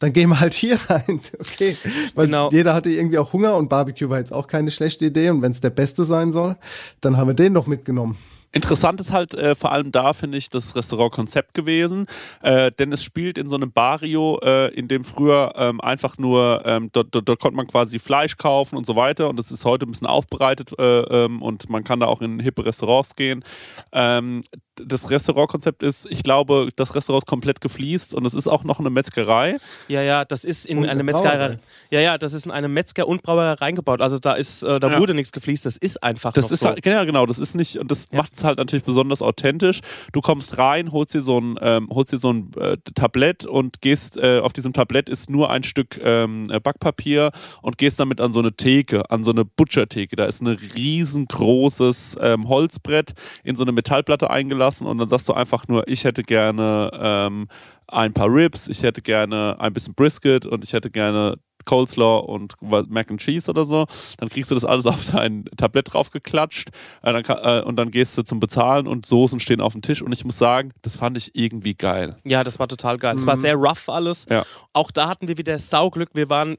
dann 0.00 0.12
gehen 0.12 0.28
wir 0.30 0.40
halt 0.40 0.54
hier 0.54 0.78
rein. 0.88 1.20
Okay. 1.40 1.76
Weil 2.14 2.26
Genau. 2.26 2.50
jeder 2.50 2.74
hatte 2.74 2.90
irgendwie 2.90 3.18
auch 3.18 3.32
Hunger 3.32 3.56
und 3.56 3.68
Barbecue 3.68 4.08
war 4.08 4.18
jetzt 4.18 4.32
auch 4.32 4.46
keine 4.48 4.70
schlechte 4.70 5.06
Idee. 5.06 5.30
Und 5.30 5.42
wenn 5.42 5.52
es 5.52 5.60
der 5.60 5.70
beste 5.70 6.04
sein 6.04 6.32
soll, 6.32 6.56
dann 7.00 7.16
haben 7.16 7.28
wir 7.28 7.34
den 7.34 7.52
noch 7.52 7.66
mitgenommen. 7.66 8.16
Interessant 8.52 9.00
ist 9.00 9.12
halt 9.12 9.34
äh, 9.34 9.54
vor 9.54 9.72
allem 9.72 9.92
da, 9.92 10.12
finde 10.12 10.38
ich, 10.38 10.48
das 10.48 10.74
Restaurantkonzept 10.74 11.54
gewesen, 11.54 12.06
äh, 12.42 12.72
denn 12.72 12.92
es 12.92 13.04
spielt 13.04 13.36
in 13.36 13.48
so 13.48 13.56
einem 13.56 13.72
Barrio, 13.72 14.40
äh, 14.42 14.72
in 14.74 14.88
dem 14.88 15.04
früher 15.04 15.52
ähm, 15.56 15.80
einfach 15.80 16.16
nur, 16.18 16.62
ähm, 16.64 16.88
dort, 16.92 17.14
dort, 17.14 17.28
dort 17.28 17.40
konnte 17.40 17.56
man 17.56 17.66
quasi 17.66 17.98
Fleisch 17.98 18.36
kaufen 18.36 18.76
und 18.76 18.86
so 18.86 18.96
weiter 18.96 19.28
und 19.28 19.38
das 19.38 19.50
ist 19.50 19.64
heute 19.64 19.86
ein 19.86 19.90
bisschen 19.90 20.06
aufbereitet 20.06 20.72
äh, 20.78 21.00
ähm, 21.24 21.42
und 21.42 21.68
man 21.68 21.84
kann 21.84 22.00
da 22.00 22.06
auch 22.06 22.22
in 22.22 22.40
hippe 22.40 22.64
Restaurants 22.64 23.16
gehen. 23.16 23.44
Ähm, 23.92 24.42
das 24.84 25.10
Restaurantkonzept 25.10 25.82
ist, 25.82 26.06
ich 26.10 26.22
glaube, 26.22 26.68
das 26.76 26.94
Restaurant 26.94 27.24
ist 27.24 27.28
komplett 27.28 27.60
gefliest 27.60 28.14
und 28.14 28.24
es 28.26 28.34
ist 28.34 28.46
auch 28.48 28.64
noch 28.64 28.78
eine 28.80 28.90
Metzgerei. 28.90 29.56
Ja, 29.88 30.02
ja, 30.02 30.24
das 30.24 30.44
ist 30.44 30.66
in 30.66 30.78
eine 30.78 30.90
eine 30.90 31.02
Metzgerei. 31.02 31.58
Ja, 31.90 32.00
ja, 32.00 32.18
das 32.18 32.32
ist 32.32 32.46
in 32.46 32.50
eine 32.52 32.68
Metzger 32.68 33.06
und 33.08 33.22
Brauerei 33.22 33.52
reingebaut. 33.52 34.00
Also 34.00 34.18
da 34.18 34.34
ist, 34.34 34.62
äh, 34.62 34.80
da 34.80 34.90
Ja. 34.92 35.00
wurde 35.00 35.14
nichts 35.14 35.32
gefliest, 35.32 35.66
das 35.66 35.76
ist 35.76 36.02
einfach 36.02 36.32
Das 36.32 36.46
noch 36.46 36.50
ist 36.52 36.60
so. 36.60 36.68
halt, 36.68 36.84
ja 36.84 37.04
genau, 37.04 37.26
das 37.26 37.38
ist 37.38 37.54
nicht, 37.54 37.76
und 37.78 37.90
das 37.90 38.10
macht 38.12 38.34
es 38.36 38.44
halt 38.44 38.58
natürlich 38.58 38.84
besonders 38.84 39.22
authentisch. 39.22 39.80
Du 40.12 40.20
kommst 40.20 40.58
rein, 40.58 40.92
holst 40.92 41.14
dir 41.14 41.22
so 41.22 41.38
ein, 41.40 41.58
ähm, 41.60 41.88
holst 41.92 42.12
dir 42.12 42.18
so 42.18 42.32
ein 42.32 42.50
äh, 42.58 42.76
Tablett 42.94 43.44
und 43.46 43.80
gehst, 43.80 44.16
äh, 44.16 44.40
auf 44.40 44.52
diesem 44.52 44.72
Tablett 44.72 45.08
ist 45.08 45.30
nur 45.30 45.50
ein 45.50 45.62
Stück 45.62 45.98
ähm, 46.02 46.50
äh, 46.50 46.60
Backpapier 46.60 47.30
und 47.62 47.78
gehst 47.78 47.98
damit 48.00 48.20
an 48.20 48.32
so 48.32 48.38
eine 48.40 48.52
Theke, 48.52 49.10
an 49.10 49.24
so 49.24 49.30
eine 49.30 49.44
Butchertheke. 49.44 50.16
Da 50.16 50.24
ist 50.26 50.40
ein 50.42 50.48
riesengroßes 50.48 52.16
ähm, 52.20 52.48
Holzbrett 52.48 53.12
in 53.44 53.56
so 53.56 53.62
eine 53.62 53.72
Metallplatte 53.72 54.30
eingelassen 54.30 54.67
und 54.80 54.98
dann 54.98 55.08
sagst 55.08 55.28
du 55.28 55.32
einfach 55.34 55.66
nur, 55.68 55.86
ich 55.88 56.04
hätte 56.04 56.22
gerne 56.22 56.90
ähm, 56.94 57.48
ein 57.86 58.12
paar 58.12 58.28
Ribs, 58.32 58.68
ich 58.68 58.82
hätte 58.82 59.02
gerne 59.02 59.56
ein 59.58 59.72
bisschen 59.72 59.94
Brisket 59.94 60.46
und 60.46 60.62
ich 60.64 60.72
hätte 60.72 60.90
gerne 60.90 61.36
Coleslaw 61.64 62.20
und 62.26 62.54
Mac 62.62 63.10
and 63.10 63.20
Cheese 63.20 63.50
oder 63.50 63.64
so. 63.64 63.86
Dann 64.18 64.28
kriegst 64.28 64.50
du 64.50 64.54
das 64.54 64.64
alles 64.64 64.86
auf 64.86 65.10
dein 65.10 65.44
Tablett 65.56 65.92
draufgeklatscht 65.92 66.70
äh, 67.02 67.12
dann, 67.22 67.24
äh, 67.44 67.62
und 67.62 67.76
dann 67.76 67.90
gehst 67.90 68.16
du 68.16 68.22
zum 68.22 68.40
Bezahlen 68.40 68.86
und 68.86 69.04
Soßen 69.06 69.40
stehen 69.40 69.60
auf 69.60 69.72
dem 69.72 69.82
Tisch. 69.82 70.00
Und 70.02 70.12
ich 70.12 70.24
muss 70.24 70.38
sagen, 70.38 70.72
das 70.82 70.96
fand 70.96 71.16
ich 71.18 71.34
irgendwie 71.34 71.74
geil. 71.74 72.16
Ja, 72.24 72.44
das 72.44 72.58
war 72.58 72.68
total 72.68 72.96
geil. 72.98 73.16
Es 73.16 73.26
war 73.26 73.36
sehr 73.36 73.54
rough 73.56 73.88
alles. 73.88 74.26
Ja. 74.30 74.44
Auch 74.72 74.90
da 74.90 75.08
hatten 75.08 75.28
wir 75.28 75.36
wieder 75.36 75.58
Sauglück. 75.58 76.10
Wir 76.14 76.30
waren 76.30 76.56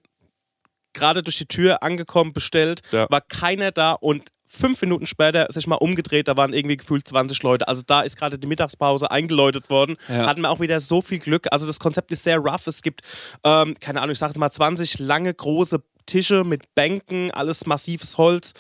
gerade 0.93 1.24
durch 1.24 1.38
die 1.38 1.45
Tür 1.45 1.82
angekommen, 1.84 2.34
bestellt, 2.34 2.82
Ja. 2.91 3.07
war 3.10 3.22
keiner 3.22 3.72
da 3.72 3.93
und 3.93 4.30
fünf 4.50 4.82
Minuten 4.82 5.06
später 5.06 5.47
sich 5.50 5.68
mal 5.68 5.76
umgedreht, 5.76 6.28
da 6.28 6.36
waren 6.36 6.54
irgendwie 6.54 6.78
gefühlt 6.78 7.08
20 7.08 7.41
Leute. 7.43 7.68
Also 7.68 7.84
da 7.86 8.02
ist 8.02 8.18
gerade 8.18 8.38
die 8.39 8.47
Mittagspause 8.47 9.10
eingeläutet 9.12 9.70
worden. 9.70 9.95
Ja. 10.08 10.26
Hatten 10.26 10.41
wir 10.41 10.50
auch 10.50 10.60
wieder 10.60 10.80
so 10.80 11.02
viel 11.02 11.20
Glück. 11.20 11.47
Also 11.52 11.68
das 11.68 11.80
Konzept 11.80 12.12
ist 12.12 12.24
sehr 12.24 12.39
rough. 12.39 12.68
Es 12.68 12.82
gibt, 12.82 13.02
ähm, 13.43 13.76
keine 13.80 14.02
Ahnung, 14.02 14.14
ich 14.14 14.20
sage 14.20 14.32
jetzt 14.32 14.39
mal 14.39 14.52
20 14.52 15.00
lange, 15.00 15.34
große 15.34 15.82
Tische 16.10 16.43
mit 16.43 16.74
Bänken, 16.74 17.30
alles 17.30 17.68
massives 17.68 18.18
Holz 18.18 18.54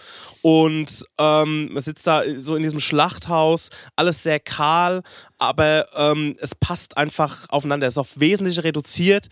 und 0.43 1.03
ähm, 1.17 1.73
man 1.73 1.81
sitzt 1.81 2.05
da 2.05 2.21
so 2.37 2.55
in 2.55 2.61
diesem 2.61 2.79
Schlachthaus, 2.79 3.71
alles 3.95 4.21
sehr 4.21 4.39
kahl, 4.39 5.01
aber 5.39 5.87
ähm, 5.97 6.35
es 6.39 6.53
passt 6.53 6.95
einfach 6.95 7.47
aufeinander. 7.49 7.87
Es 7.87 7.95
ist 7.95 7.97
auf 7.97 8.19
Wesentliche 8.19 8.63
reduziert 8.63 9.29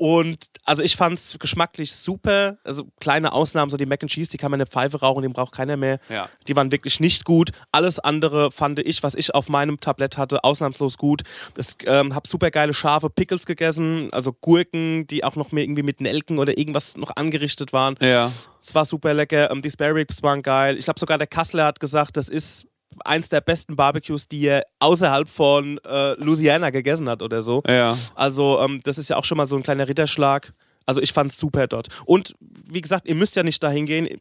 und 0.00 0.46
also 0.64 0.82
ich 0.82 0.96
fand 0.96 1.18
es 1.18 1.36
geschmacklich 1.38 1.92
super. 1.92 2.56
Also 2.64 2.86
kleine 3.00 3.34
Ausnahmen, 3.34 3.68
so 3.68 3.76
die 3.76 3.84
Mac 3.84 4.02
and 4.02 4.10
Cheese, 4.10 4.30
die 4.30 4.38
kann 4.38 4.50
man 4.50 4.58
in 4.58 4.64
der 4.64 4.72
Pfeife 4.72 4.98
rauchen, 5.00 5.20
die 5.20 5.28
braucht 5.28 5.52
keiner 5.52 5.76
mehr. 5.76 6.00
Ja. 6.08 6.26
Die 6.48 6.56
waren 6.56 6.72
wirklich 6.72 7.00
nicht 7.00 7.26
gut. 7.26 7.50
Alles 7.70 7.98
andere 7.98 8.50
fand 8.50 8.78
ich, 8.78 9.02
was 9.02 9.14
ich 9.14 9.34
auf 9.34 9.50
meinem 9.50 9.78
Tablett 9.78 10.16
hatte, 10.16 10.42
ausnahmslos 10.42 10.96
gut. 10.96 11.20
Ich 11.58 11.66
ähm, 11.84 12.14
habe 12.14 12.26
super 12.26 12.50
geile 12.50 12.72
scharfe 12.72 13.10
Pickles 13.10 13.44
gegessen, 13.44 14.08
also 14.12 14.32
Gurken, 14.32 15.06
die 15.06 15.22
auch 15.22 15.36
noch 15.36 15.52
mehr 15.52 15.64
irgendwie 15.64 15.82
mit 15.82 16.00
Nelken 16.00 16.38
oder 16.38 16.56
irgendwas 16.56 16.96
noch 16.96 17.14
angerichtet 17.16 17.74
waren. 17.74 17.96
Ja. 18.00 18.32
Es 18.58 18.74
war 18.74 18.86
super 18.86 19.12
lecker. 19.12 19.50
Ähm, 19.50 19.60
die 19.60 19.70
Spare 19.70 19.96
Ribs 19.96 20.22
waren 20.22 20.40
geil. 20.40 20.78
Ich 20.78 20.86
glaube 20.86 20.98
sogar 20.98 21.18
der 21.18 21.26
Kassler 21.26 21.66
hat 21.66 21.78
gesagt, 21.78 22.16
das 22.16 22.30
ist 22.30 22.66
eins 23.04 23.28
der 23.28 23.40
besten 23.40 23.76
Barbecues, 23.76 24.28
die 24.28 24.46
er 24.46 24.64
außerhalb 24.78 25.28
von 25.28 25.78
äh, 25.84 26.14
Louisiana 26.14 26.70
gegessen 26.70 27.08
hat 27.08 27.22
oder 27.22 27.42
so. 27.42 27.62
Ja. 27.66 27.96
Also 28.14 28.60
ähm, 28.60 28.80
das 28.84 28.98
ist 28.98 29.10
ja 29.10 29.16
auch 29.16 29.24
schon 29.24 29.36
mal 29.36 29.46
so 29.46 29.56
ein 29.56 29.62
kleiner 29.62 29.88
Ritterschlag. 29.88 30.52
Also 30.90 31.00
ich 31.00 31.12
fand's 31.12 31.38
super 31.38 31.68
dort. 31.68 31.86
Und 32.04 32.34
wie 32.40 32.80
gesagt, 32.80 33.06
ihr 33.06 33.14
müsst 33.14 33.36
ja 33.36 33.44
nicht 33.44 33.62
dahin 33.62 33.86
gehen. 33.86 34.20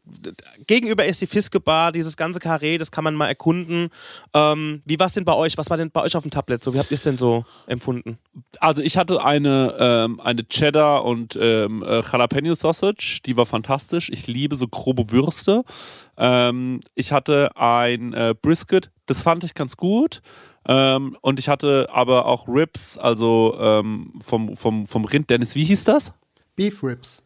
Gegenüber 0.67 1.03
ist 1.03 1.19
die 1.19 1.25
Fiske 1.25 1.59
Bar, 1.59 1.91
dieses 1.91 2.15
ganze 2.15 2.39
Karree, 2.39 2.77
das 2.77 2.91
kann 2.91 3.03
man 3.03 3.15
mal 3.15 3.27
erkunden. 3.27 3.89
Ähm, 4.35 4.83
wie 4.85 4.99
war 4.99 5.07
es 5.07 5.13
denn 5.13 5.25
bei 5.25 5.33
euch? 5.33 5.57
Was 5.57 5.71
war 5.71 5.77
denn 5.77 5.89
bei 5.89 6.03
euch 6.03 6.15
auf 6.15 6.21
dem 6.21 6.29
Tablet 6.29 6.63
so? 6.63 6.71
Wie 6.75 6.77
habt 6.77 6.91
ihr 6.91 6.95
es 6.95 7.01
denn 7.01 7.17
so 7.17 7.43
empfunden? 7.65 8.19
Also 8.59 8.83
ich 8.83 8.97
hatte 8.97 9.25
eine, 9.25 9.73
ähm, 9.79 10.19
eine 10.19 10.47
Cheddar 10.47 11.05
und 11.05 11.35
ähm, 11.41 11.81
äh, 11.81 12.01
Jalapeno 12.01 12.53
Sausage, 12.53 13.21
die 13.25 13.35
war 13.35 13.47
fantastisch. 13.47 14.11
Ich 14.11 14.27
liebe 14.27 14.55
so 14.55 14.67
grobe 14.67 15.09
Würste. 15.09 15.63
Ähm, 16.15 16.81
ich 16.93 17.11
hatte 17.11 17.49
ein 17.55 18.13
äh, 18.13 18.35
Brisket, 18.39 18.91
das 19.07 19.23
fand 19.23 19.43
ich 19.43 19.55
ganz 19.55 19.75
gut. 19.75 20.21
Ähm, 20.67 21.17
und 21.21 21.39
ich 21.39 21.49
hatte 21.49 21.87
aber 21.91 22.27
auch 22.27 22.47
Ribs, 22.47 22.95
also 22.95 23.57
ähm, 23.59 24.13
vom, 24.21 24.55
vom, 24.55 24.85
vom 24.85 25.05
Rind. 25.05 25.31
Dennis, 25.31 25.55
wie 25.55 25.63
hieß 25.63 25.85
das? 25.85 26.13
Beef 26.59 26.83
Ribs. 26.83 27.23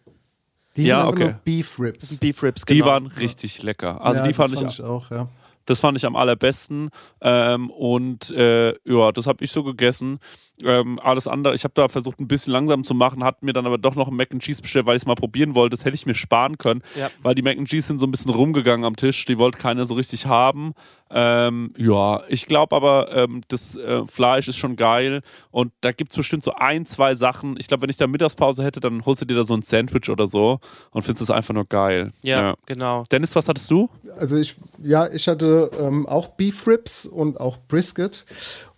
Die 0.76 0.84
Ja, 0.86 1.08
okay. 1.08 1.24
nur 1.24 1.34
Beef 1.44 1.80
Ribs. 1.80 2.18
Beef 2.18 2.42
Ribs, 2.44 2.62
Die 2.66 2.76
genau. 2.76 2.86
waren 2.88 3.08
richtig 3.08 3.64
lecker. 3.64 4.00
Also 4.02 4.20
ja, 4.20 4.28
die 4.28 4.34
das 4.34 4.38
fand, 4.38 4.54
ich, 4.72 4.82
auch, 4.84 5.10
ja. 5.12 5.28
das 5.66 5.80
fand 5.80 5.98
ich 5.98 6.06
am 6.06 6.16
allerbesten. 6.16 6.90
Ähm, 7.22 7.70
und 7.72 8.30
äh, 8.32 8.74
ja, 8.86 9.12
das 9.12 9.26
habe 9.28 9.44
ich 9.44 9.52
so 9.52 9.64
gegessen. 9.64 10.20
Ähm, 10.64 11.00
alles 11.00 11.28
andere, 11.28 11.56
ich 11.56 11.64
habe 11.64 11.74
da 11.76 11.88
versucht, 11.90 12.20
ein 12.20 12.28
bisschen 12.28 12.54
langsam 12.54 12.84
zu 12.84 12.94
machen, 12.94 13.24
hat 13.24 13.42
mir 13.44 13.54
dann 13.54 13.66
aber 13.66 13.78
doch 13.80 13.96
noch 13.96 14.08
ein 14.08 14.16
Mac 14.16 14.32
and 14.32 14.42
Cheese 14.44 14.62
bestellt, 14.62 14.86
weil 14.86 14.96
ich 14.96 15.02
es 15.02 15.08
mal 15.08 15.16
probieren 15.16 15.56
wollte. 15.56 15.76
Das 15.76 15.84
hätte 15.86 15.96
ich 15.96 16.06
mir 16.06 16.14
sparen 16.16 16.58
können, 16.60 16.82
Ja. 16.98 17.10
weil 17.24 17.34
die 17.36 17.42
Mac 17.42 17.58
and 17.58 17.68
Cheese 17.68 17.88
sind 17.88 18.00
so 18.00 18.06
ein 18.06 18.12
bisschen 18.12 18.32
rumgegangen 18.32 18.86
am 18.86 18.96
Tisch. 18.96 19.26
Die 19.26 19.38
wollte 19.40 19.58
keiner 19.58 19.86
so 19.86 19.96
richtig 19.96 20.26
haben. 20.28 20.74
Ähm, 21.14 21.74
ja, 21.78 22.22
ich 22.28 22.48
glaube 22.48 22.76
aber, 22.76 23.16
ähm, 23.16 23.42
das 23.48 23.76
äh, 23.76 24.06
Fleisch 24.08 24.48
ist 24.48 24.58
schon 24.58 24.76
geil 24.76 25.22
und 25.52 25.72
da 25.82 25.92
gibt 25.92 26.12
es 26.12 26.18
bestimmt 26.18 26.44
so 26.44 26.54
ein, 26.56 26.88
zwei 26.88 27.14
Sachen. 27.14 27.56
Ich 27.60 27.68
glaube, 27.68 27.84
wenn 27.84 27.90
ich 27.90 27.98
da 27.98 28.08
Mittagspause 28.08 28.64
hätte, 28.64 28.80
dann 28.80 29.06
holst 29.06 29.22
du 29.22 29.26
dir 29.26 29.36
da 29.36 29.44
so 29.44 29.54
ein 29.54 29.62
Sandwich 29.62 30.10
oder 30.10 30.26
so 30.28 30.60
und 30.92 31.04
findest 31.04 31.22
es 31.22 31.30
einfach 31.30 31.54
nur 31.54 31.66
geil. 31.66 32.12
Ja, 32.24 32.56
genau. 32.66 33.04
Dennis, 33.12 33.36
was 33.36 33.48
hattest 33.48 33.70
du? 33.70 33.90
Also 34.18 34.38
ich, 34.38 34.56
ja, 34.82 35.08
ich 35.08 35.28
hatte 35.28 35.70
ähm, 35.80 36.08
auch 36.08 36.30
Beef 36.30 36.66
Ribs 36.68 37.06
und 37.06 37.40
auch 37.40 37.58
Brisket. 37.68 38.26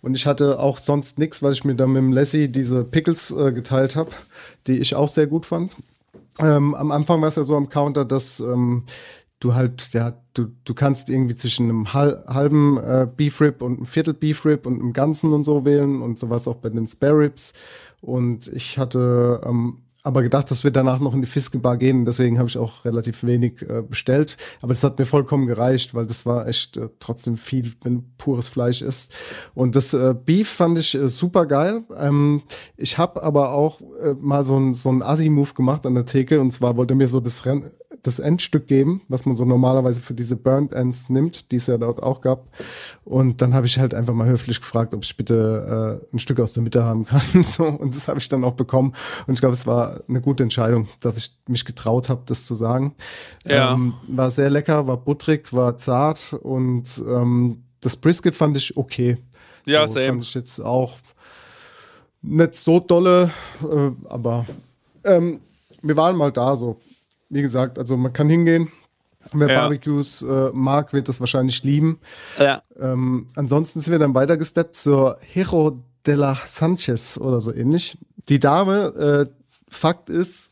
Und 0.02 0.14
ich 0.14 0.26
hatte 0.26 0.60
auch 0.60 0.78
sonst 0.78 1.18
nichts, 1.18 1.42
weil 1.42 1.52
ich 1.52 1.64
mir 1.64 1.74
dann 1.74 1.90
mit 1.90 2.02
dem 2.02 2.12
Lassie 2.12 2.48
diese 2.48 2.84
Pickles 2.84 3.30
äh, 3.32 3.52
geteilt 3.52 3.96
habe, 3.96 4.10
die 4.66 4.78
ich 4.78 4.94
auch 4.94 5.08
sehr 5.08 5.26
gut 5.26 5.46
fand. 5.46 5.72
Ähm, 6.38 6.74
am 6.74 6.92
Anfang 6.92 7.20
war 7.20 7.28
es 7.28 7.36
ja 7.36 7.44
so 7.44 7.56
am 7.56 7.68
Counter, 7.68 8.04
dass 8.04 8.40
ähm, 8.40 8.84
du 9.40 9.54
halt, 9.54 9.92
ja, 9.92 10.22
du, 10.34 10.46
du 10.64 10.74
kannst 10.74 11.10
irgendwie 11.10 11.34
zwischen 11.34 11.68
einem 11.68 11.92
hal 11.92 12.24
halben 12.26 12.78
äh, 12.78 13.06
Beef 13.14 13.40
Rib 13.40 13.62
und 13.62 13.76
einem 13.76 13.86
Viertel 13.86 14.14
Beef 14.14 14.44
Rib 14.44 14.66
und 14.66 14.80
einem 14.80 14.92
Ganzen 14.92 15.32
und 15.32 15.44
so 15.44 15.64
wählen 15.64 16.02
und 16.02 16.18
sowas 16.18 16.48
auch 16.48 16.56
bei 16.56 16.68
den 16.68 16.88
Spare 16.88 17.18
Ribs. 17.18 17.52
Und 18.00 18.48
ich 18.48 18.78
hatte 18.78 19.40
ähm, 19.44 19.82
aber 20.06 20.22
gedacht, 20.22 20.52
dass 20.52 20.62
wir 20.62 20.70
danach 20.70 21.00
noch 21.00 21.14
in 21.14 21.20
die 21.20 21.26
Fiskebar 21.26 21.76
gehen. 21.76 22.04
Deswegen 22.04 22.38
habe 22.38 22.48
ich 22.48 22.56
auch 22.56 22.84
relativ 22.84 23.24
wenig 23.24 23.68
äh, 23.68 23.82
bestellt. 23.82 24.36
Aber 24.62 24.72
das 24.72 24.84
hat 24.84 25.00
mir 25.00 25.04
vollkommen 25.04 25.48
gereicht, 25.48 25.94
weil 25.94 26.06
das 26.06 26.24
war 26.24 26.46
echt 26.46 26.76
äh, 26.76 26.90
trotzdem 27.00 27.36
viel, 27.36 27.72
wenn 27.82 28.14
pures 28.16 28.46
Fleisch 28.46 28.82
ist. 28.82 29.12
Und 29.52 29.74
das 29.74 29.92
äh, 29.94 30.14
Beef 30.14 30.48
fand 30.48 30.78
ich 30.78 30.94
äh, 30.94 31.08
super 31.08 31.44
geil. 31.46 31.82
Ähm, 31.98 32.42
ich 32.76 32.98
habe 32.98 33.20
aber 33.24 33.50
auch 33.50 33.80
äh, 34.00 34.14
mal 34.20 34.44
so 34.44 34.56
ein 34.56 34.74
so 34.74 34.92
ein 34.92 35.02
Assi-Move 35.02 35.54
gemacht 35.54 35.84
an 35.86 35.96
der 35.96 36.04
Theke. 36.04 36.40
Und 36.40 36.52
zwar 36.52 36.76
wollte 36.76 36.94
mir 36.94 37.08
so 37.08 37.18
das 37.18 37.44
Renn 37.44 37.72
das 38.02 38.18
Endstück 38.18 38.66
geben, 38.66 39.02
was 39.08 39.26
man 39.26 39.36
so 39.36 39.44
normalerweise 39.44 40.00
für 40.00 40.14
diese 40.14 40.36
Burnt 40.36 40.72
Ends 40.72 41.08
nimmt, 41.08 41.50
die 41.50 41.56
es 41.56 41.66
ja 41.66 41.78
dort 41.78 42.02
auch 42.02 42.20
gab. 42.20 42.48
Und 43.04 43.42
dann 43.42 43.54
habe 43.54 43.66
ich 43.66 43.78
halt 43.78 43.94
einfach 43.94 44.14
mal 44.14 44.26
höflich 44.26 44.60
gefragt, 44.60 44.94
ob 44.94 45.04
ich 45.04 45.16
bitte 45.16 46.00
äh, 46.02 46.14
ein 46.14 46.18
Stück 46.18 46.40
aus 46.40 46.52
der 46.52 46.62
Mitte 46.62 46.84
haben 46.84 47.04
kann. 47.04 47.20
so, 47.42 47.64
und 47.64 47.94
das 47.94 48.08
habe 48.08 48.18
ich 48.18 48.28
dann 48.28 48.44
auch 48.44 48.54
bekommen. 48.54 48.92
Und 49.26 49.34
ich 49.34 49.40
glaube, 49.40 49.54
es 49.54 49.66
war 49.66 50.00
eine 50.08 50.20
gute 50.20 50.42
Entscheidung, 50.42 50.88
dass 51.00 51.16
ich 51.16 51.36
mich 51.48 51.64
getraut 51.64 52.08
habe, 52.08 52.22
das 52.26 52.46
zu 52.46 52.54
sagen. 52.54 52.94
Ja. 53.46 53.72
Ähm, 53.72 53.94
war 54.08 54.30
sehr 54.30 54.50
lecker, 54.50 54.86
war 54.86 54.96
butterig, 54.96 55.52
war 55.52 55.76
zart 55.76 56.32
und 56.32 57.02
ähm, 57.06 57.62
das 57.80 57.96
Brisket 57.96 58.34
fand 58.34 58.56
ich 58.56 58.76
okay. 58.76 59.18
Ja, 59.64 59.86
so, 59.86 59.94
same. 59.94 60.06
Fand 60.08 60.24
ich 60.24 60.34
jetzt 60.34 60.60
auch 60.60 60.96
nicht 62.22 62.54
so 62.54 62.80
dolle, 62.80 63.30
äh, 63.62 63.90
aber 64.08 64.46
ähm, 65.04 65.40
wir 65.82 65.96
waren 65.96 66.16
mal 66.16 66.32
da 66.32 66.56
so. 66.56 66.78
Wie 67.28 67.42
gesagt, 67.42 67.78
also 67.78 67.96
man 67.96 68.12
kann 68.12 68.28
hingehen. 68.28 68.70
Wer 69.32 69.48
Ja. 69.48 69.60
Barbecues 69.62 70.22
äh, 70.22 70.50
mag, 70.52 70.92
wird 70.92 71.08
das 71.08 71.20
wahrscheinlich 71.20 71.64
lieben. 71.64 71.98
Ja. 72.38 72.62
Ähm, 72.78 73.26
ansonsten 73.34 73.80
sind 73.80 73.92
wir 73.92 73.98
dann 73.98 74.14
weitergesteppt 74.14 74.76
zur 74.76 75.18
Hero 75.20 75.82
de 76.06 76.14
la 76.14 76.38
Sanchez 76.46 77.18
oder 77.18 77.40
so 77.40 77.52
ähnlich. 77.52 77.98
Die 78.28 78.38
Dame, 78.38 79.28
äh, 79.28 79.32
Fakt 79.68 80.10
ist, 80.10 80.50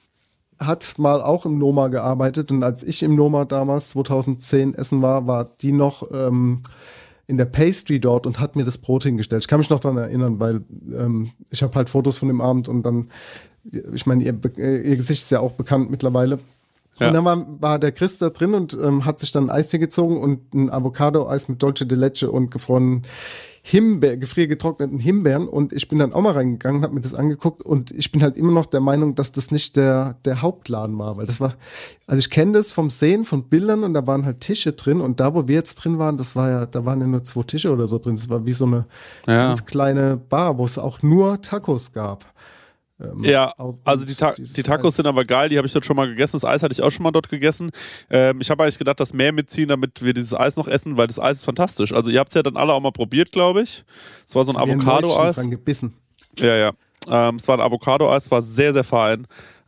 hat 0.58 0.94
mal 0.98 1.22
auch 1.22 1.46
im 1.46 1.58
Noma 1.58 1.88
gearbeitet 1.88 2.50
und 2.50 2.62
als 2.62 2.82
ich 2.82 3.02
im 3.02 3.14
Noma 3.14 3.44
damals 3.44 3.90
2010 3.90 4.74
essen 4.74 5.02
war, 5.02 5.26
war 5.26 5.44
die 5.44 5.72
noch 5.72 6.08
ähm, 6.12 6.62
in 7.26 7.38
der 7.38 7.46
Pastry 7.46 8.00
dort 8.00 8.26
und 8.26 8.38
hat 8.40 8.56
mir 8.56 8.64
das 8.64 8.78
Brot 8.78 9.04
hingestellt. 9.04 9.42
Ich 9.42 9.48
kann 9.48 9.58
mich 9.58 9.70
noch 9.70 9.80
daran 9.80 9.98
erinnern, 9.98 10.40
weil 10.40 10.62
ähm, 10.92 11.30
ich 11.50 11.62
habe 11.62 11.74
halt 11.74 11.88
Fotos 11.88 12.18
von 12.18 12.28
dem 12.28 12.40
Abend 12.40 12.68
und 12.68 12.82
dann, 12.82 13.10
ich 13.92 14.06
meine, 14.06 14.22
ihr, 14.22 14.34
ihr 14.56 14.96
Gesicht 14.96 15.22
ist 15.22 15.30
ja 15.30 15.40
auch 15.40 15.52
bekannt 15.52 15.90
mittlerweile. 15.90 16.38
Ja. 16.98 17.08
Und 17.08 17.14
dann 17.14 17.24
war, 17.24 17.46
war 17.60 17.78
der 17.78 17.92
Chris 17.92 18.18
da 18.18 18.30
drin 18.30 18.54
und 18.54 18.72
ähm, 18.74 19.04
hat 19.04 19.18
sich 19.20 19.32
dann 19.32 19.44
ein 19.46 19.50
Eistee 19.50 19.78
gezogen 19.78 20.20
und 20.20 20.54
ein 20.54 20.70
Avocado-Eis 20.70 21.48
mit 21.48 21.62
Dolce 21.62 21.86
de 21.86 21.98
Leche 21.98 22.30
und 22.30 22.50
gefrorenen 22.50 23.02
Himbeer, 23.66 24.18
gefriergetrockneten 24.18 24.98
Himbeeren. 24.98 25.48
Und 25.48 25.72
ich 25.72 25.88
bin 25.88 25.98
dann 25.98 26.12
auch 26.12 26.20
mal 26.20 26.34
reingegangen, 26.34 26.82
habe 26.82 26.94
mir 26.94 27.00
das 27.00 27.14
angeguckt 27.14 27.62
und 27.62 27.90
ich 27.92 28.12
bin 28.12 28.22
halt 28.22 28.36
immer 28.36 28.52
noch 28.52 28.66
der 28.66 28.80
Meinung, 28.80 29.14
dass 29.14 29.32
das 29.32 29.50
nicht 29.50 29.76
der, 29.76 30.16
der 30.26 30.42
Hauptladen 30.42 30.98
war, 30.98 31.16
weil 31.16 31.24
das 31.26 31.40
war, 31.40 31.54
also 32.06 32.18
ich 32.18 32.28
kenne 32.28 32.52
das 32.52 32.72
vom 32.72 32.90
Sehen 32.90 33.24
von 33.24 33.44
Bildern 33.48 33.82
und 33.82 33.94
da 33.94 34.06
waren 34.06 34.26
halt 34.26 34.40
Tische 34.40 34.72
drin 34.72 35.00
und 35.00 35.18
da, 35.18 35.34
wo 35.34 35.48
wir 35.48 35.54
jetzt 35.54 35.76
drin 35.76 35.98
waren, 35.98 36.18
das 36.18 36.36
war 36.36 36.50
ja, 36.50 36.66
da 36.66 36.84
waren 36.84 37.00
ja 37.00 37.06
nur 37.06 37.24
zwei 37.24 37.42
Tische 37.44 37.72
oder 37.72 37.86
so 37.86 37.98
drin. 37.98 38.16
Das 38.16 38.28
war 38.28 38.44
wie 38.44 38.52
so 38.52 38.66
eine 38.66 38.86
Ja. 39.26 39.46
ganz 39.48 39.64
kleine 39.64 40.16
Bar, 40.18 40.58
wo 40.58 40.64
es 40.66 40.76
auch 40.78 41.02
nur 41.02 41.40
Tacos 41.40 41.92
gab. 41.92 42.26
Ja, 43.22 43.52
Aus- 43.58 43.78
also 43.84 44.04
die, 44.04 44.14
Ta 44.14 44.34
die 44.36 44.62
Tacos 44.62 44.92
Eis. 44.92 44.96
sind 44.96 45.06
aber 45.06 45.24
geil, 45.24 45.48
die 45.48 45.56
habe 45.58 45.66
ich 45.66 45.72
dort 45.72 45.84
schon 45.84 45.96
mal 45.96 46.06
gegessen. 46.08 46.36
Das 46.36 46.44
Eis 46.44 46.62
hatte 46.62 46.72
ich 46.72 46.82
auch 46.82 46.90
schon 46.90 47.02
mal 47.02 47.10
dort 47.12 47.28
gegessen. 47.28 47.70
Ähm, 48.10 48.40
ich 48.40 48.50
habe 48.50 48.62
eigentlich 48.62 48.78
gedacht, 48.78 49.00
das 49.00 49.12
mehr 49.14 49.32
mitziehen, 49.32 49.68
damit 49.68 50.02
wir 50.04 50.14
dieses 50.14 50.34
Eis 50.34 50.56
noch 50.56 50.68
essen, 50.68 50.96
weil 50.96 51.06
das 51.06 51.18
Eis 51.18 51.38
ist 51.38 51.44
fantastisch. 51.44 51.92
Also 51.92 52.10
ihr 52.10 52.20
habt 52.20 52.30
es 52.30 52.34
ja 52.34 52.42
dann 52.42 52.56
alle 52.56 52.72
auch 52.72 52.80
mal 52.80 52.92
probiert, 52.92 53.32
glaube 53.32 53.62
ich. 53.62 53.84
Es 54.26 54.34
war 54.34 54.44
so 54.44 54.52
ein 54.52 54.56
Avocado-Eis. 54.56 55.48
gebissen. 55.50 55.94
Ja, 56.38 56.54
ja. 56.56 56.70
Ähm, 57.08 57.36
es 57.36 57.46
war 57.48 57.56
ein 57.58 57.60
Avocado-Eis, 57.60 58.30
war 58.30 58.40
sehr, 58.40 58.72
sehr 58.72 58.84
fein. 58.84 59.26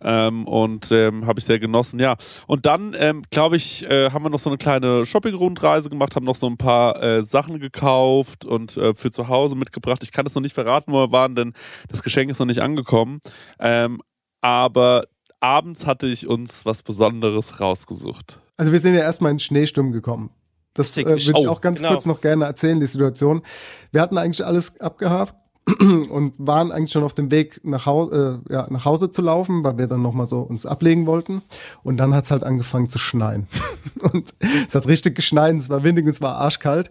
Ähm, 0.09 0.47
und 0.47 0.93
ähm, 0.93 1.27
habe 1.27 1.41
ich 1.41 1.45
sehr 1.45 1.59
genossen, 1.59 1.99
ja. 1.99 2.15
Und 2.47 2.65
dann, 2.65 2.95
ähm, 2.97 3.25
glaube 3.31 3.57
ich, 3.57 3.85
äh, 3.91 4.11
haben 4.11 4.23
wir 4.25 4.31
noch 4.31 4.39
so 4.39 4.49
eine 4.49 4.57
kleine 4.57 5.05
Shopping-Rundreise 5.05 5.91
gemacht, 5.91 6.15
haben 6.15 6.25
noch 6.25 6.37
so 6.37 6.47
ein 6.47 6.57
paar 6.57 7.03
äh, 7.03 7.25
Sachen 7.25 7.59
gekauft 7.59 8.45
und 8.45 8.77
äh, 8.77 8.95
für 8.95 9.11
zu 9.11 9.27
Hause 9.27 9.57
mitgebracht. 9.57 10.05
Ich 10.05 10.13
kann 10.13 10.25
das 10.25 10.35
noch 10.37 10.43
nicht 10.43 10.55
verraten, 10.55 10.93
wo 10.93 10.99
wir 10.99 11.11
waren, 11.13 11.35
denn 11.35 11.55
das 11.89 12.05
Geschenk 12.05 12.31
ist 12.31 12.39
noch 12.39 12.47
nicht 12.47 12.63
angekommen. 12.63 13.19
Ähm, 13.59 14.01
aber 14.41 15.05
abends 15.41 15.87
hatte 15.87 16.07
ich 16.07 16.29
uns 16.29 16.65
was 16.65 16.85
Besonderes 16.85 17.61
rausgesucht. 17.61 18.39
Also 18.57 18.71
wir 18.73 18.81
sind 18.81 18.95
ja 18.95 19.01
erstmal 19.01 19.33
in 19.33 19.41
Schneesturm 19.41 19.91
gekommen. 19.91 20.31
Das 20.75 20.97
äh, 20.97 21.05
würde 21.05 21.21
ich 21.21 21.35
Oh, 21.35 21.49
auch 21.49 21.61
ganz 21.61 21.81
genau. 21.81 21.91
kurz 21.93 22.07
noch 22.07 22.21
gerne 22.21 22.45
erzählen, 22.45 22.79
die 22.79 22.87
Situation. 22.87 23.43
Wir 23.91 24.03
hatten 24.03 24.19
eigentlich 24.19 24.47
alles 24.47 24.81
abgehakt 24.81 25.35
und 26.11 26.35
waren 26.39 26.71
eigentlich 26.71 26.93
schon 26.93 27.03
auf 27.03 27.15
dem 27.15 27.31
Weg 27.31 27.61
nach, 27.65 27.87
Hau 27.87 28.11
äh, 28.11 28.39
ja, 28.49 28.67
nach 28.71 28.85
Hause 28.85 29.11
zu 29.11 29.21
laufen, 29.21 29.65
weil 29.65 29.79
wir 29.79 29.89
dann 29.89 30.01
nochmal 30.01 30.27
so 30.27 30.41
uns 30.41 30.65
ablegen 30.65 31.07
wollten. 31.07 31.43
Und 31.83 31.97
dann 31.97 32.15
hat's 32.15 32.31
halt 32.31 32.45
angefangen 32.45 32.89
zu 32.89 32.99
schneien. 32.99 33.49
und 34.13 34.33
es 34.69 34.75
hat 34.75 34.87
richtig 34.87 35.17
geschneit, 35.17 35.57
es 35.57 35.69
war 35.69 35.83
windig, 35.83 36.05
und 36.05 36.11
es 36.11 36.21
war 36.21 36.37
arschkalt. 36.37 36.91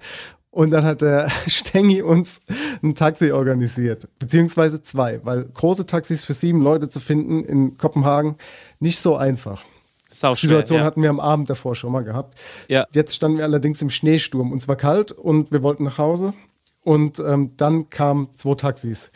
Und 0.52 0.72
dann 0.72 0.86
hat 0.86 1.02
der 1.02 1.30
Stengi 1.48 2.02
uns 2.02 2.42
ein 2.84 2.96
Taxi 2.96 3.32
organisiert, 3.32 4.10
beziehungsweise 4.20 4.82
zwei, 4.82 5.20
weil 5.24 5.46
große 5.46 5.86
Taxis 5.86 6.24
für 6.24 6.34
sieben 6.34 6.62
Leute 6.62 6.90
zu 6.90 7.00
finden 7.00 7.44
in 7.44 7.78
Kopenhagen 7.78 8.36
nicht 8.80 9.00
so 9.00 9.16
einfach. 9.16 9.64
Sau 10.10 10.34
Die 10.34 10.42
Situation 10.42 10.80
ja. 10.80 10.86
hatten 10.86 11.02
wir 11.02 11.10
am 11.10 11.20
Abend 11.20 11.50
davor 11.50 11.76
schon 11.76 11.92
mal 11.92 12.04
gehabt. 12.04 12.40
Ja. 12.70 12.86
Jetzt 12.94 13.16
standen 13.16 13.38
wir 13.38 13.44
allerdings 13.44 13.82
im 13.82 13.90
Schneesturm. 13.90 14.54
Uns 14.54 14.68
war 14.68 14.78
kalt 14.78 15.12
und 15.12 15.52
wir 15.52 15.62
wollten 15.62 15.84
nach 15.84 15.98
Hause. 15.98 16.34
Und 16.86 17.20
ähm, 17.20 17.52
dann 17.58 17.90
kamen 17.90 18.30
zwei 18.38 18.54
Taxis. 18.54 19.12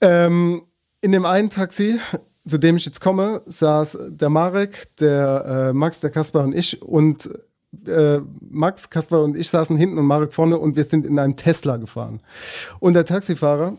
Ähm, 0.00 0.62
in 1.00 1.12
dem 1.12 1.24
einen 1.24 1.48
Taxi, 1.48 2.00
zu 2.44 2.58
dem 2.58 2.76
ich 2.76 2.84
jetzt 2.84 3.00
komme, 3.00 3.40
saß 3.46 3.96
der 4.08 4.28
Marek, 4.30 4.88
der 4.98 5.68
äh, 5.68 5.72
Max, 5.72 6.00
der 6.00 6.10
Kaspar 6.10 6.42
und 6.42 6.54
ich. 6.54 6.82
Und 6.82 7.30
äh, 7.86 8.18
Max, 8.40 8.90
Kaspar 8.90 9.22
und 9.22 9.36
ich 9.36 9.48
saßen 9.48 9.76
hinten 9.76 9.96
und 9.96 10.06
Marek 10.06 10.34
vorne 10.34 10.58
und 10.58 10.74
wir 10.74 10.82
sind 10.82 11.06
in 11.06 11.20
einem 11.20 11.36
Tesla 11.36 11.76
gefahren. 11.76 12.20
Und 12.80 12.94
der 12.94 13.04
Taxifahrer 13.04 13.78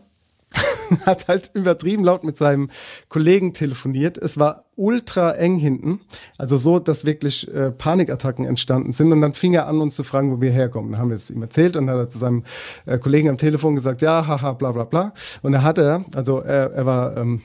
hat 1.04 1.28
halt 1.28 1.50
übertrieben 1.52 2.02
laut 2.04 2.24
mit 2.24 2.36
seinem 2.38 2.70
Kollegen 3.10 3.52
telefoniert. 3.52 4.16
Es 4.16 4.38
war 4.38 4.64
ultra 4.76 5.32
eng 5.32 5.56
hinten. 5.58 6.00
Also 6.38 6.56
so, 6.56 6.78
dass 6.78 7.04
wirklich 7.04 7.52
äh, 7.54 7.70
Panikattacken 7.70 8.46
entstanden 8.46 8.92
sind. 8.92 9.12
Und 9.12 9.20
dann 9.20 9.34
fing 9.34 9.52
er 9.52 9.66
an, 9.66 9.80
uns 9.80 9.94
zu 9.96 10.04
fragen, 10.04 10.32
wo 10.32 10.40
wir 10.40 10.50
herkommen. 10.50 10.92
Dann 10.92 11.00
haben 11.00 11.10
wir 11.10 11.16
es 11.16 11.28
ihm 11.28 11.42
erzählt 11.42 11.76
und 11.76 11.86
dann 11.86 11.96
hat 11.96 12.06
er 12.06 12.08
zu 12.08 12.18
seinem 12.18 12.44
äh, 12.86 12.98
Kollegen 12.98 13.28
am 13.28 13.36
Telefon 13.36 13.74
gesagt, 13.74 14.00
ja, 14.00 14.26
haha, 14.26 14.52
bla 14.54 14.72
bla 14.72 14.84
bla. 14.84 15.12
Und 15.42 15.52
da 15.52 15.62
hat 15.62 15.76
er, 15.78 16.04
also 16.14 16.38
er, 16.40 16.72
er 16.72 16.86
war 16.86 17.16
ähm, 17.18 17.42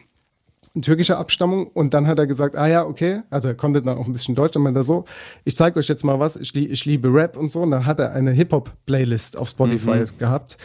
türkischer 0.82 1.18
Abstammung. 1.18 1.68
Und 1.68 1.94
dann 1.94 2.08
hat 2.08 2.20
er 2.20 2.28
gesagt, 2.28 2.56
ah 2.56 2.68
ja, 2.68 2.86
okay, 2.86 3.22
also 3.30 3.50
er 3.50 3.56
konnte 3.56 3.82
dann 3.82 3.98
auch 3.98 4.06
ein 4.06 4.14
bisschen 4.14 4.36
Deutsch, 4.36 4.54
dann 4.54 4.64
meinte 4.64 4.80
er 4.80 4.84
so, 4.86 5.04
ich 5.44 5.58
zeige 5.58 5.78
euch 5.80 5.90
jetzt 5.90 6.06
mal 6.06 6.20
was, 6.20 6.38
ich, 6.38 6.54
lie- 6.54 6.68
ich 6.70 6.86
liebe 6.86 7.14
Rap 7.14 7.36
und 7.36 7.52
so. 7.52 7.62
Und 7.64 7.72
dann 7.72 7.86
hat 7.86 8.00
er 8.00 8.14
eine 8.14 8.32
Hip-Hop-Playlist 8.32 9.38
auf 9.38 9.50
Spotify 9.50 10.06
gehabt 10.18 10.58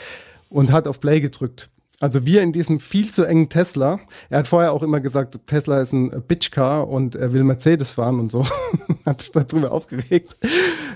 und 0.48 0.70
hat 0.70 0.86
auf 0.86 1.00
Play 1.00 1.20
gedrückt. 1.20 1.68
Also 2.00 2.24
wir 2.24 2.42
in 2.42 2.52
diesem 2.52 2.78
viel 2.78 3.10
zu 3.10 3.24
engen 3.24 3.48
Tesla. 3.48 3.98
Er 4.30 4.38
hat 4.38 4.48
vorher 4.48 4.72
auch 4.72 4.84
immer 4.84 5.00
gesagt, 5.00 5.38
Tesla 5.46 5.80
ist 5.80 5.92
ein 5.92 6.22
Bitchcar 6.28 6.86
und 6.86 7.16
er 7.16 7.32
will 7.32 7.42
Mercedes 7.42 7.90
fahren 7.90 8.20
und 8.20 8.30
so. 8.30 8.46
hat 9.04 9.20
sich 9.20 9.32
darüber 9.32 9.72
aufgeregt. 9.72 10.36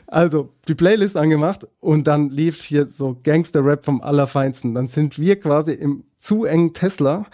Also 0.07 0.51
die 0.69 0.75
Playlist 0.75 1.17
angemacht 1.17 1.67
und 1.81 2.07
dann 2.07 2.31
lief 2.31 2.63
hier 2.63 2.89
so 2.89 3.19
Gangster-Rap 3.23 3.85
vom 3.85 4.01
Allerfeinsten. 4.01 4.75
Dann 4.75 4.87
sind 4.87 5.19
wir 5.19 5.41
quasi 5.41 5.73
im 5.73 6.05
zu 6.19 6.45
engen 6.45 6.73
Tesla 6.73 7.27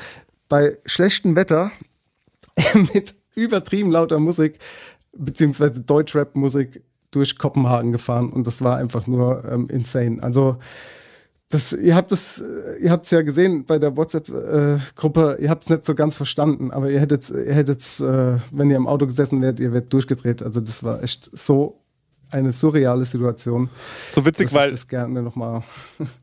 bei 0.49 0.79
schlechtem 0.87 1.37
Wetter 1.37 1.71
mit 2.95 3.15
übertrieben 3.35 3.91
lauter 3.91 4.19
Musik 4.19 4.59
beziehungsweise 5.13 5.83
Deutschrap-Musik 5.83 6.83
durch 7.11 7.39
Kopenhagen 7.39 7.93
gefahren 7.93 8.31
und 8.33 8.47
das 8.47 8.63
war 8.63 8.77
einfach 8.77 9.07
nur 9.07 9.45
ähm, 9.51 9.69
insane. 9.71 10.23
Also 10.23 10.59
das, 11.51 11.73
ihr 11.73 11.95
habt 11.95 12.13
es, 12.13 12.41
äh, 12.41 12.83
ihr 12.83 12.91
habt 12.91 13.07
es 13.07 13.11
ja 13.11 13.23
gesehen 13.23 13.65
bei 13.65 13.79
der 13.79 13.97
WhatsApp-Gruppe. 13.97 15.39
ihr 15.41 15.49
habt 15.49 15.65
es 15.65 15.71
nicht 15.71 15.87
so 15.87 15.95
ganz 15.95 16.15
verstanden, 16.15 16.71
aber 16.71 16.91
ihr 16.91 17.01
hättet, 17.01 17.31
ihr 17.31 17.55
hättet, 17.55 17.83
äh, 18.01 18.39
wenn 18.53 18.71
ihr 18.71 18.77
im 18.77 18.87
Auto 18.87 19.07
gesessen 19.07 19.41
wärt, 19.41 19.59
ihr 19.59 19.73
wärt 19.73 19.93
durchgedreht. 19.93 20.43
Also 20.43 20.61
das 20.61 20.83
war 20.83 21.03
echt 21.03 21.31
so 21.33 21.81
eine 22.31 22.53
surreale 22.53 23.05
Situation. 23.05 23.71
So 24.09 24.25
witzig, 24.25 24.53
weil 24.53 24.69
ich 24.69 24.75
das 24.75 24.89
gerne 24.89 25.23
noch 25.23 25.35
mal. 25.35 25.63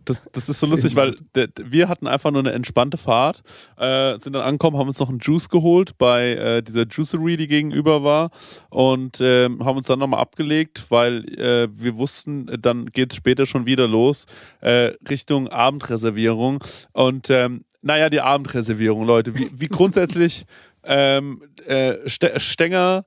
Das, 0.03 0.23
das 0.31 0.49
ist 0.49 0.59
so 0.59 0.67
lustig, 0.69 0.95
weil 0.95 1.17
der, 1.33 1.49
wir 1.57 1.89
hatten 1.89 2.07
einfach 2.07 2.31
nur 2.31 2.41
eine 2.41 2.51
entspannte 2.51 2.97
Fahrt, 2.97 3.41
äh, 3.77 4.19
sind 4.19 4.33
dann 4.33 4.43
angekommen, 4.43 4.77
haben 4.77 4.87
uns 4.87 4.99
noch 4.99 5.09
einen 5.09 5.19
Juice 5.19 5.49
geholt 5.49 5.97
bei 5.97 6.33
äh, 6.33 6.61
dieser 6.61 6.85
Juicery, 6.87 7.37
die 7.37 7.47
gegenüber 7.47 8.03
war 8.03 8.29
und 8.69 9.19
ähm, 9.21 9.63
haben 9.65 9.77
uns 9.77 9.87
dann 9.87 9.99
nochmal 9.99 10.19
abgelegt, 10.19 10.85
weil 10.89 11.27
äh, 11.39 11.67
wir 11.71 11.97
wussten, 11.97 12.45
dann 12.61 12.85
geht 12.85 13.11
es 13.11 13.17
später 13.17 13.45
schon 13.45 13.65
wieder 13.65 13.87
los 13.87 14.25
äh, 14.61 14.93
Richtung 15.09 15.47
Abendreservierung 15.47 16.63
und 16.93 17.29
ähm, 17.29 17.65
naja, 17.81 18.09
die 18.09 18.21
Abendreservierung, 18.21 19.05
Leute, 19.05 19.35
wie, 19.35 19.49
wie 19.53 19.67
grundsätzlich 19.69 20.45
ähm, 20.83 21.41
äh, 21.65 22.09
St 22.09 22.31
Stenger, 22.37 23.05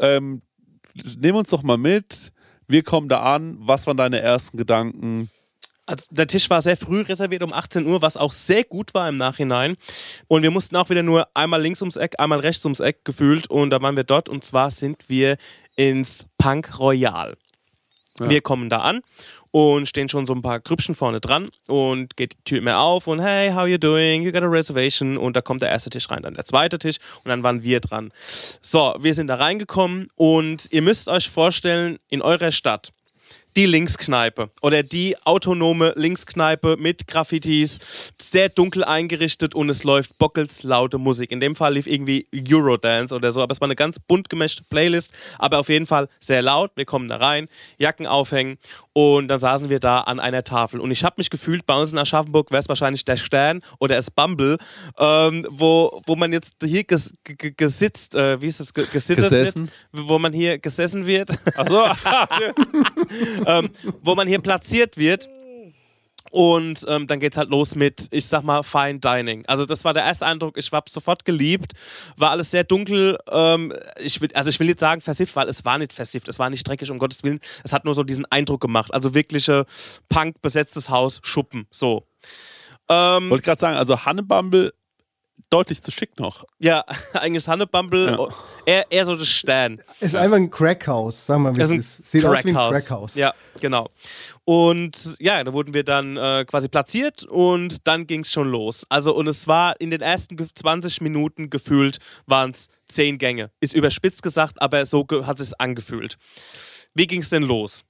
ähm, 0.00 0.42
nimm 1.18 1.36
uns 1.36 1.50
doch 1.50 1.62
mal 1.62 1.78
mit, 1.78 2.32
wir 2.68 2.82
kommen 2.82 3.08
da 3.08 3.22
an, 3.22 3.56
was 3.60 3.86
waren 3.86 3.96
deine 3.96 4.20
ersten 4.20 4.56
Gedanken? 4.56 5.30
Also 5.86 6.04
der 6.10 6.26
Tisch 6.26 6.50
war 6.50 6.62
sehr 6.62 6.76
früh 6.76 7.02
reserviert 7.02 7.44
um 7.44 7.52
18 7.52 7.86
Uhr, 7.86 8.02
was 8.02 8.16
auch 8.16 8.32
sehr 8.32 8.64
gut 8.64 8.92
war 8.92 9.08
im 9.08 9.16
Nachhinein. 9.16 9.76
Und 10.26 10.42
wir 10.42 10.50
mussten 10.50 10.74
auch 10.74 10.90
wieder 10.90 11.04
nur 11.04 11.28
einmal 11.34 11.62
links 11.62 11.80
ums 11.80 11.96
Eck, 11.96 12.14
einmal 12.18 12.40
rechts 12.40 12.64
ums 12.64 12.80
Eck 12.80 13.04
gefühlt. 13.04 13.48
Und 13.48 13.70
da 13.70 13.80
waren 13.80 13.94
wir 13.94 14.02
dort. 14.02 14.28
Und 14.28 14.42
zwar 14.42 14.72
sind 14.72 15.08
wir 15.08 15.36
ins 15.76 16.26
Punk 16.38 16.78
Royal. 16.80 17.36
Wir 18.18 18.40
kommen 18.40 18.68
da 18.68 18.78
an 18.78 19.02
und 19.50 19.86
stehen 19.86 20.08
schon 20.08 20.26
so 20.26 20.34
ein 20.34 20.42
paar 20.42 20.60
Grüppchen 20.60 20.94
vorne 20.94 21.20
dran 21.20 21.50
und 21.66 22.16
geht 22.16 22.34
die 22.34 22.44
Tür 22.44 22.60
mehr 22.60 22.80
auf 22.80 23.06
und 23.06 23.20
hey, 23.20 23.52
how 23.52 23.66
you 23.66 23.78
doing? 23.78 24.22
You 24.22 24.32
got 24.32 24.42
a 24.42 24.46
reservation? 24.46 25.16
Und 25.16 25.36
da 25.36 25.40
kommt 25.40 25.62
der 25.62 25.70
erste 25.70 25.90
Tisch 25.90 26.10
rein, 26.10 26.22
dann 26.22 26.34
der 26.34 26.44
zweite 26.44 26.78
Tisch 26.78 26.96
und 27.24 27.28
dann 27.28 27.42
waren 27.42 27.62
wir 27.62 27.80
dran. 27.80 28.12
So, 28.60 28.94
wir 28.98 29.14
sind 29.14 29.28
da 29.28 29.36
reingekommen 29.36 30.08
und 30.14 30.68
ihr 30.70 30.82
müsst 30.82 31.08
euch 31.08 31.30
vorstellen, 31.30 31.98
in 32.08 32.22
eurer 32.22 32.52
Stadt 32.52 32.92
die 33.56 33.64
Linkskneipe 33.64 34.50
oder 34.60 34.82
die 34.82 35.16
autonome 35.24 35.94
Linkskneipe 35.96 36.76
mit 36.78 37.06
Graffitis, 37.06 37.78
sehr 38.20 38.50
dunkel 38.50 38.84
eingerichtet 38.84 39.54
und 39.54 39.70
es 39.70 39.82
läuft 39.82 40.18
bockels 40.18 40.62
laute 40.62 40.98
Musik. 40.98 41.32
In 41.32 41.40
dem 41.40 41.56
Fall 41.56 41.74
lief 41.74 41.86
irgendwie 41.86 42.26
Eurodance 42.34 43.14
oder 43.14 43.32
so, 43.32 43.40
aber 43.40 43.52
es 43.52 43.60
war 43.60 43.66
eine 43.66 43.76
ganz 43.76 43.98
bunt 43.98 44.28
gemischte 44.28 44.62
Playlist, 44.68 45.10
aber 45.38 45.58
auf 45.58 45.70
jeden 45.70 45.86
Fall 45.86 46.08
sehr 46.20 46.42
laut. 46.42 46.72
Wir 46.76 46.84
kommen 46.84 47.08
da 47.08 47.16
rein, 47.16 47.48
Jacken 47.78 48.06
aufhängen 48.06 48.58
und 48.96 49.28
dann 49.28 49.38
saßen 49.38 49.68
wir 49.68 49.78
da 49.78 50.00
an 50.00 50.18
einer 50.18 50.42
Tafel 50.42 50.80
und 50.80 50.90
ich 50.90 51.04
habe 51.04 51.16
mich 51.18 51.28
gefühlt, 51.28 51.66
bei 51.66 51.74
uns 51.74 51.92
in 51.92 51.98
Aschaffenburg 51.98 52.50
wäre 52.50 52.62
es 52.62 52.68
wahrscheinlich 52.70 53.04
der 53.04 53.18
Stern 53.18 53.60
oder 53.78 53.98
es 53.98 54.10
Bumble, 54.10 54.56
ähm, 54.98 55.46
wo, 55.50 56.00
wo 56.06 56.16
man 56.16 56.32
jetzt 56.32 56.54
hier 56.64 56.82
ges, 56.82 57.12
g- 57.24 57.50
gesitzt, 57.54 58.14
äh, 58.14 58.40
wie 58.40 58.46
ist 58.46 58.58
das, 58.60 58.72
Ge- 58.72 58.86
gesittert 58.90 59.28
Gesessen? 59.28 59.70
wird, 59.92 60.08
wo 60.08 60.18
man 60.18 60.32
hier 60.32 60.56
gesessen 60.58 61.04
wird. 61.04 61.28
Achso, 61.58 61.84
ähm, 63.46 63.68
wo 64.02 64.14
man 64.14 64.26
hier 64.28 64.38
platziert 64.40 64.96
wird. 64.96 65.28
Und 66.36 66.84
ähm, 66.86 67.06
dann 67.06 67.18
geht's 67.18 67.38
halt 67.38 67.48
los 67.48 67.74
mit, 67.74 68.08
ich 68.10 68.26
sag 68.26 68.42
mal, 68.42 68.62
Fine 68.62 68.98
Dining. 68.98 69.46
Also 69.46 69.64
das 69.64 69.86
war 69.86 69.94
der 69.94 70.04
erste 70.04 70.26
Eindruck. 70.26 70.58
Ich 70.58 70.70
habe 70.70 70.90
sofort 70.90 71.24
geliebt. 71.24 71.72
War 72.18 72.30
alles 72.30 72.50
sehr 72.50 72.62
dunkel. 72.62 73.16
Ähm, 73.30 73.72
ich 73.98 74.20
will, 74.20 74.28
also 74.34 74.50
ich 74.50 74.60
will 74.60 74.68
jetzt 74.68 74.80
sagen 74.80 75.00
versifft, 75.00 75.34
weil 75.34 75.48
es 75.48 75.64
war 75.64 75.78
nicht 75.78 75.94
versifft. 75.94 76.28
Es 76.28 76.38
war 76.38 76.50
nicht 76.50 76.68
dreckig, 76.68 76.90
um 76.90 76.98
Gottes 76.98 77.24
Willen. 77.24 77.40
Es 77.64 77.72
hat 77.72 77.86
nur 77.86 77.94
so 77.94 78.02
diesen 78.02 78.26
Eindruck 78.26 78.60
gemacht. 78.60 78.92
Also 78.92 79.14
wirkliche 79.14 79.64
Punk 80.10 80.42
besetztes 80.42 80.90
Haus, 80.90 81.20
Schuppen. 81.22 81.68
So. 81.70 82.06
Ähm, 82.90 83.30
wollte 83.30 83.42
gerade 83.42 83.58
sagen, 83.58 83.78
also 83.78 84.04
Hannebumble 84.04 84.74
deutlich 85.50 85.80
zu 85.82 85.90
schick 85.90 86.18
noch. 86.18 86.44
ja, 86.58 86.84
eigentlich 87.12 87.36
ist 87.44 87.48
Hannebumble 87.48 88.10
Ja. 88.18 88.28
eher, 88.66 88.86
eher 88.90 89.04
so 89.06 89.14
das 89.16 89.28
Stern. 89.28 89.80
Ist 90.00 90.16
einfach 90.16 90.36
ein 90.36 90.50
Crackhaus, 90.50 91.26
sagen 91.26 91.42
wir 91.44 91.52
mal, 91.52 91.56
wie 91.56 91.60
es 91.62 91.66
ist 91.68 91.72
ein 91.72 91.78
ist. 91.78 92.10
Sieht 92.10 92.24
aus 92.24 92.44
wie 92.44 92.48
ein 92.48 92.54
Crackhouse. 92.54 92.72
Crackhaus. 92.86 93.14
Ja, 93.14 93.34
genau. 93.60 93.88
Und 94.44 95.16
ja, 95.18 95.42
da 95.42 95.52
wurden 95.52 95.74
wir 95.74 95.84
dann 95.84 96.16
äh, 96.16 96.44
quasi 96.46 96.68
platziert 96.68 97.24
und 97.24 97.86
dann 97.86 98.06
ging 98.06 98.20
es 98.22 98.30
schon 98.32 98.48
los. 98.50 98.84
Also, 98.88 99.14
und 99.14 99.26
es 99.26 99.46
war 99.46 99.80
in 99.80 99.90
den 99.90 100.00
ersten 100.00 100.36
ge- 100.36 100.48
20 100.54 101.00
Minuten 101.00 101.50
gefühlt, 101.50 101.98
waren 102.26 102.50
es 102.50 102.68
10 102.88 103.18
Gänge. 103.18 103.50
Ist 103.60 103.72
überspitzt 103.74 104.22
gesagt, 104.22 104.60
aber 104.62 104.84
so 104.86 105.04
ge- 105.04 105.24
hat 105.24 105.40
es 105.40 105.52
angefühlt. 105.54 106.16
Wie 106.94 107.06
ging 107.06 107.22
es 107.22 107.28
denn 107.30 107.42
los? 107.42 107.84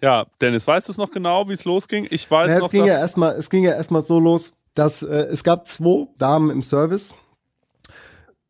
Ja, 0.00 0.26
Dennis, 0.40 0.64
weißt 0.66 0.86
du 0.86 0.92
es 0.92 0.96
noch 0.98 1.10
genau, 1.10 1.48
wie 1.48 1.54
es 1.54 1.64
losging? 1.64 2.06
Ich 2.10 2.30
weiß 2.30 2.48
Ja, 2.50 2.54
es, 2.56 2.60
noch, 2.60 2.70
ging 2.70 2.84
ja 2.86 2.98
erstmal, 3.00 3.34
es 3.34 3.50
ging 3.50 3.64
ja 3.64 3.72
erstmal 3.72 4.02
so 4.04 4.20
los, 4.20 4.52
dass 4.74 5.02
äh, 5.02 5.26
es 5.30 5.44
gab 5.44 5.66
zwei 5.66 6.06
Damen 6.18 6.50
im 6.50 6.62
Service, 6.62 7.14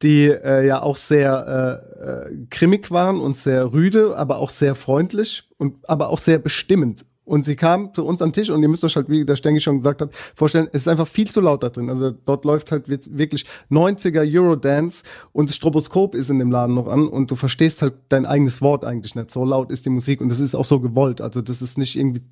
die 0.02 0.26
äh, 0.26 0.66
ja 0.66 0.82
auch 0.82 0.96
sehr 0.96 1.82
äh, 1.98 2.30
äh, 2.32 2.46
grimmig 2.50 2.90
waren 2.90 3.20
und 3.20 3.36
sehr 3.36 3.72
rüde, 3.72 4.16
aber 4.16 4.38
auch 4.38 4.50
sehr 4.50 4.74
freundlich 4.74 5.48
und 5.56 5.88
aber 5.88 6.10
auch 6.10 6.18
sehr 6.18 6.38
bestimmend. 6.38 7.04
Und 7.28 7.44
sie 7.44 7.56
kam 7.56 7.92
zu 7.92 8.06
uns 8.06 8.22
am 8.22 8.32
Tisch 8.32 8.48
und 8.48 8.62
ihr 8.62 8.68
müsst 8.68 8.84
euch 8.84 8.96
halt, 8.96 9.10
wie 9.10 9.22
der 9.26 9.36
Stengi 9.36 9.60
schon 9.60 9.76
gesagt 9.76 10.00
hat, 10.00 10.14
vorstellen, 10.34 10.66
es 10.72 10.82
ist 10.82 10.88
einfach 10.88 11.06
viel 11.06 11.30
zu 11.30 11.42
laut 11.42 11.62
da 11.62 11.68
drin. 11.68 11.90
Also 11.90 12.10
dort 12.10 12.46
läuft 12.46 12.72
halt 12.72 12.88
wirklich 12.88 13.44
90er 13.70 14.22
Eurodance 14.26 15.02
und 15.32 15.50
das 15.50 15.56
Stroboskop 15.56 16.14
ist 16.14 16.30
in 16.30 16.38
dem 16.38 16.50
Laden 16.50 16.74
noch 16.74 16.86
an 16.86 17.06
und 17.06 17.30
du 17.30 17.36
verstehst 17.36 17.82
halt 17.82 17.94
dein 18.08 18.24
eigenes 18.24 18.62
Wort 18.62 18.82
eigentlich 18.82 19.14
nicht. 19.14 19.30
So 19.30 19.44
laut 19.44 19.70
ist 19.70 19.84
die 19.84 19.90
Musik 19.90 20.22
und 20.22 20.30
das 20.30 20.40
ist 20.40 20.54
auch 20.54 20.64
so 20.64 20.80
gewollt. 20.80 21.20
Also 21.20 21.42
das 21.42 21.60
ist 21.60 21.76
nicht 21.76 21.96
irgendwie 21.96 22.22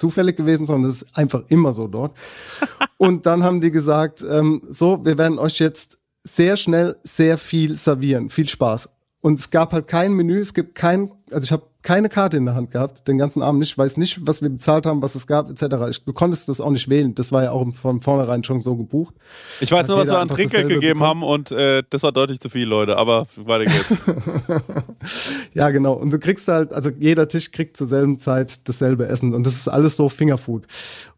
zufällig 0.00 0.36
gewesen, 0.36 0.66
sondern 0.66 0.90
das 0.90 1.02
ist 1.02 1.16
einfach 1.16 1.42
immer 1.48 1.74
so 1.74 1.86
dort. 1.86 2.16
Und 2.96 3.26
dann 3.26 3.44
haben 3.44 3.60
die 3.60 3.70
gesagt, 3.70 4.24
ähm, 4.28 4.62
so, 4.68 5.04
wir 5.04 5.16
werden 5.16 5.38
euch 5.38 5.58
jetzt 5.58 5.98
sehr 6.24 6.56
schnell 6.56 6.96
sehr 7.02 7.38
viel 7.38 7.76
servieren. 7.76 8.30
Viel 8.30 8.48
Spaß. 8.48 8.88
Und 9.20 9.38
es 9.38 9.50
gab 9.50 9.72
halt 9.72 9.86
kein 9.86 10.14
Menü, 10.14 10.40
es 10.40 10.54
gibt 10.54 10.74
kein, 10.74 11.12
also 11.30 11.44
ich 11.44 11.52
habe 11.52 11.64
keine 11.82 12.08
Karte 12.08 12.36
in 12.36 12.44
der 12.44 12.54
Hand 12.54 12.70
gehabt, 12.70 13.08
den 13.08 13.16
ganzen 13.18 13.42
Abend 13.42 13.60
nicht, 13.60 13.76
weiß 13.76 13.96
nicht, 13.96 14.26
was 14.26 14.42
wir 14.42 14.50
bezahlt 14.50 14.86
haben, 14.86 15.02
was 15.02 15.14
es 15.14 15.26
gab, 15.26 15.48
etc. 15.48 15.76
Ich, 15.88 16.04
du 16.04 16.12
konntest 16.12 16.48
das 16.48 16.60
auch 16.60 16.70
nicht 16.70 16.88
wählen. 16.88 17.14
Das 17.14 17.32
war 17.32 17.42
ja 17.42 17.52
auch 17.52 17.66
von 17.74 18.00
vornherein 18.00 18.44
schon 18.44 18.60
so 18.60 18.76
gebucht. 18.76 19.14
ich 19.60 19.72
weiß 19.72 19.80
hat 19.80 19.88
nur, 19.88 19.98
was 19.98 20.08
wir 20.08 20.18
an 20.18 20.28
Trinkgeld 20.28 20.68
gegeben 20.68 20.98
bekommen. 20.98 21.08
haben 21.08 21.22
und 21.22 21.52
äh, 21.52 21.82
das 21.88 22.02
war 22.02 22.12
deutlich 22.12 22.40
zu 22.40 22.48
viel, 22.48 22.66
Leute. 22.66 22.96
Aber 22.96 23.26
weiter 23.36 23.64
geht's. 23.64 23.86
Ja, 25.52 25.70
genau. 25.70 25.94
Und 25.94 26.10
du 26.10 26.18
kriegst 26.18 26.46
halt, 26.48 26.72
also 26.72 26.90
jeder 26.98 27.26
Tisch 27.28 27.50
kriegt 27.50 27.76
zur 27.76 27.86
selben 27.86 28.18
Zeit 28.18 28.68
dasselbe 28.68 29.06
Essen. 29.06 29.34
Und 29.34 29.44
das 29.44 29.54
ist 29.54 29.68
alles 29.68 29.96
so 29.96 30.08
Fingerfood. 30.08 30.66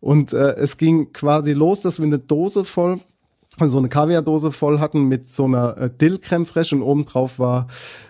Und 0.01 0.33
äh, 0.33 0.55
es 0.55 0.79
ging 0.79 1.13
quasi 1.13 1.53
los, 1.53 1.81
dass 1.81 1.99
wir 1.99 2.07
eine 2.07 2.19
Dose 2.19 2.65
voll, 2.65 3.01
so 3.59 3.79
eine 3.79 3.89
Kaviardose 3.89 4.51
voll 4.51 4.79
hatten 4.81 5.09
mit 5.09 5.31
so 5.31 5.45
einer 5.45 5.77
äh, 5.77 5.91
Dill-Creme 5.91 6.47
fraiche 6.47 6.75
und 6.75 6.83
obendrauf 6.83 7.39
war 7.39 7.67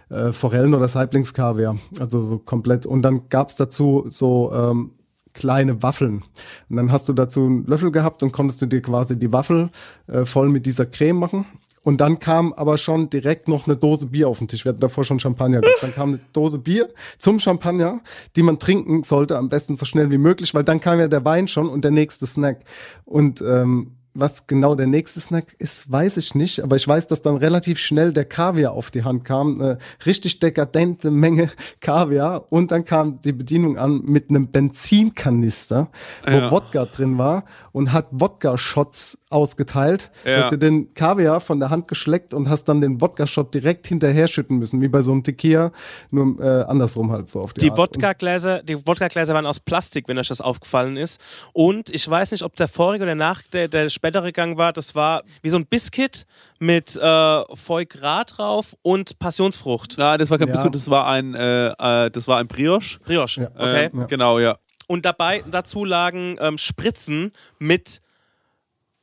äh, 0.09 0.33
Forellen- 0.33 0.75
oder 0.75 0.89
Saiblingskaviar. 0.89 1.79
Also 1.99 2.23
so 2.23 2.39
komplett. 2.39 2.87
Und 2.87 3.03
dann 3.03 3.29
gab's 3.29 3.57
dazu 3.57 4.05
so 4.09 4.53
ähm, 4.53 4.93
kleine 5.35 5.83
Waffeln. 5.83 6.23
Und 6.69 6.77
dann 6.77 6.93
hast 6.93 7.09
du 7.09 7.13
dazu 7.13 7.47
einen 7.47 7.67
Löffel 7.67 7.91
gehabt 7.91 8.23
und 8.23 8.33
konntest 8.33 8.63
du 8.63 8.67
dir 8.67 8.83
quasi 8.83 9.19
die 9.19 9.33
Waffel 9.33 9.71
äh, 10.07 10.25
voll 10.25 10.49
mit 10.49 10.67
dieser 10.67 10.87
Creme 10.87 11.19
machen. 11.19 11.47
Und 11.85 12.01
dann 12.01 12.21
kam 12.21 12.53
aber 12.53 12.79
schon 12.79 13.11
direkt 13.11 13.49
noch 13.49 13.67
eine 13.67 13.77
Dose 13.77 14.07
Bier 14.07 14.29
auf 14.29 14.39
den 14.39 14.47
Tisch. 14.47 14.65
Wir 14.65 14.71
hatten 14.71 14.81
davor 14.81 15.03
schon 15.03 15.19
Champagner 15.19 15.61
gehabt. 15.61 15.83
Dann 15.83 15.93
kam 15.93 16.11
eine 16.11 16.21
Dose 16.33 16.59
Bier 16.59 16.89
zum 17.19 17.41
Champagner, 17.41 18.01
die 18.37 18.43
man 18.43 18.61
trinken 18.61 19.03
sollte, 19.03 19.37
am 19.37 19.49
besten 19.49 19.75
so 19.75 19.85
schnell 19.85 20.11
wie 20.11 20.19
möglich, 20.19 20.55
weil 20.55 20.63
dann 20.63 20.81
kam 20.81 21.01
ja 21.01 21.09
der 21.09 21.25
Wein 21.25 21.49
schon 21.49 21.69
und 21.69 21.83
der 21.83 21.91
nächste 21.91 22.27
Snack. 22.27 22.61
Und 23.05 23.43
ähm, 23.43 23.97
was 24.15 24.47
genau 24.47 24.75
der 24.75 24.87
nächste 24.87 25.21
Snack 25.21 25.55
ist, 25.59 25.91
weiß 25.91 26.19
ich 26.19 26.35
nicht, 26.35 26.61
aber 26.61 26.77
ich 26.77 26.87
weiß, 26.87 27.07
dass 27.07 27.23
dann 27.23 27.37
relativ 27.37 27.79
schnell 27.79 28.13
der 28.13 28.25
Kaviar 28.25 28.73
auf 28.73 28.91
die 28.91 29.05
Hand 29.05 29.25
kam, 29.25 29.61
eine 29.61 29.79
richtig 30.05 30.39
dekadente 30.39 31.11
Menge 31.11 31.51
Kaviar. 31.81 32.45
Und 32.51 32.71
dann 32.73 32.85
kam 32.85 33.21
die 33.23 33.33
Bedienung 33.33 33.79
an 33.79 34.03
mit 34.05 34.29
einem 34.29 34.49
Benzinkanister, 34.49 35.89
wo 36.25 36.31
Ja. 36.31 36.51
Wodka 36.51 36.85
drin 36.87 37.17
war 37.19 37.45
und 37.73 37.93
hat 37.93 38.09
Wodka-Shots 38.11 39.19
ausgeteilt. 39.33 40.11
Ja. 40.25 40.37
Du 40.37 40.43
hast 40.43 40.51
dir 40.53 40.59
den 40.59 40.95
Kaviar 40.95 41.41
von 41.41 41.59
der 41.61 41.71
Hand 41.71 41.89
geschleckt 41.89 42.35
und 42.35 42.49
hast 42.49 42.65
dann 42.65 42.81
den 42.81 43.01
Wodka-Shot 43.01 43.53
direkt 43.55 43.87
hinterher 43.87 44.29
schütten 44.29 44.59
müssen, 44.59 44.81
wie 44.81 44.89
bei 44.89 45.03
so 45.03 45.13
einem 45.13 45.25
Tequila, 45.25 45.73
nur 46.11 46.41
äh, 46.41 46.65
andersrum 46.65 47.11
halt 47.11 47.29
so 47.29 47.41
auf 47.41 47.53
die, 47.53 47.61
Die 47.61 47.71
Art. 47.71 47.79
Wodka-Gläser, 47.79 48.63
die 48.63 48.87
Wodka-Gläser 48.87 49.35
waren 49.35 49.47
aus 49.47 49.61
Plastik, 49.61 50.09
wenn 50.09 50.19
euch 50.19 50.29
das 50.29 50.41
aufgefallen 50.41 50.97
ist. 50.97 51.21
Und 51.53 51.89
ich 51.91 52.09
weiß 52.09 52.33
nicht, 52.33 52.43
ob 52.43 52.57
der 52.57 52.69
vorige 52.69 53.05
oder 53.05 53.15
nach 53.15 53.43
der, 53.53 53.69
der 53.69 53.89
spätere 53.91 54.33
Gang 54.33 54.57
war. 54.59 54.73
Das 54.73 54.95
war 54.95 55.23
wie 55.43 55.49
so 55.51 55.57
ein 55.57 55.67
Biscuit 55.67 56.27
mit 56.59 56.95
äh, 56.97 57.43
Foie 57.57 57.87
Gras 57.87 58.27
drauf 58.27 58.77
und 58.83 59.19
Passionsfrucht. 59.19 59.97
Nein, 59.99 60.19
das 60.19 60.31
war 60.31 60.39
kein 60.39 60.49
Ja. 60.49 60.55
Biskuit, 60.55 60.75
das 60.75 60.89
war 60.91 61.07
ein, 61.09 61.35
äh, 61.35 61.69
äh, 61.69 62.11
das 62.11 62.29
war 62.29 62.39
ein 62.39 62.47
Brioche. 62.47 63.01
Brioche. 63.05 63.51
Okay. 63.57 63.89
Ähm, 63.93 64.07
Genau, 64.09 64.39
ja. 64.39 64.57
Und 64.89 65.05
dabei 65.07 65.43
dazu 65.51 65.85
lagen 65.85 66.37
ähm, 66.41 66.59
Spritzen 66.59 67.33
mit 67.59 68.01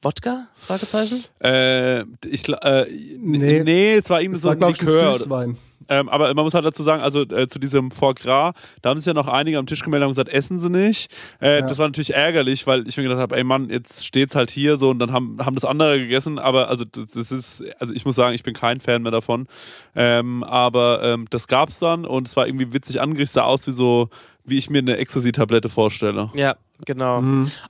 Wodka? 0.01 0.47
Fragezeichen? 0.55 1.25
Äh, 1.43 2.01
ich, 2.25 2.47
äh, 2.47 2.85
nee. 3.19 3.63
Nee. 3.63 3.95
es 3.95 4.09
war 4.09 4.21
irgendwie 4.21 4.39
so 4.39 4.47
war, 4.47 4.55
ein 4.55 4.59
glaube 4.59 4.73
ich, 4.73 4.81
ein 4.81 4.87
Likör. 4.87 5.55
Ähm, 5.91 6.07
aber 6.07 6.31
man 6.35 6.45
muss 6.45 6.53
halt 6.53 6.65
dazu 6.65 6.83
sagen, 6.83 7.01
also 7.01 7.23
äh, 7.23 7.47
zu 7.47 7.57
diesem 7.57 7.89
Foie 7.89 8.13
Gras, 8.13 8.53
da 8.83 8.91
haben 8.91 8.99
sich 8.99 9.07
ja 9.07 9.13
noch 9.15 9.27
einige 9.27 9.57
am 9.57 9.65
Tisch 9.65 9.81
gemeldet 9.83 10.05
und 10.05 10.11
gesagt, 10.11 10.29
essen 10.29 10.59
sie 10.59 10.69
nicht. 10.69 11.11
Äh, 11.39 11.61
Das 11.61 11.79
war 11.79 11.87
natürlich 11.87 12.13
ärgerlich, 12.13 12.67
weil 12.67 12.87
ich 12.87 12.95
mir 12.95 13.03
gedacht 13.03 13.19
habe, 13.19 13.35
ey 13.35 13.43
Mann, 13.43 13.69
jetzt 13.69 14.05
steht's 14.05 14.35
halt 14.35 14.51
hier 14.51 14.77
so 14.77 14.91
und 14.91 14.99
dann 14.99 15.11
haben, 15.11 15.43
haben 15.43 15.55
das 15.55 15.65
andere 15.65 15.97
gegessen, 15.99 16.37
aber 16.37 16.69
also 16.69 16.85
das, 16.85 17.07
das 17.11 17.31
ist, 17.31 17.63
also 17.79 17.91
ich 17.93 18.05
muss 18.05 18.13
sagen, 18.15 18.35
ich 18.35 18.43
bin 18.43 18.53
kein 18.53 18.79
Fan 18.79 19.01
mehr 19.01 19.11
davon. 19.11 19.47
Ähm, 19.95 20.43
aber 20.43 21.01
ähm, 21.03 21.25
das 21.31 21.47
gab's 21.47 21.79
dann 21.79 22.05
und 22.05 22.27
es 22.27 22.37
war 22.37 22.45
irgendwie 22.45 22.71
witzig 22.71 23.01
angerichtet, 23.01 23.33
sah 23.33 23.43
aus 23.43 23.65
wie 23.65 23.71
so, 23.71 24.09
wie 24.49 24.57
ich 24.57 24.69
mir 24.69 24.79
eine 24.79 24.97
Ecstasy-Tablette 24.97 25.69
vorstelle. 25.69 26.31
Ja, 26.33 26.55
genau. 26.85 27.23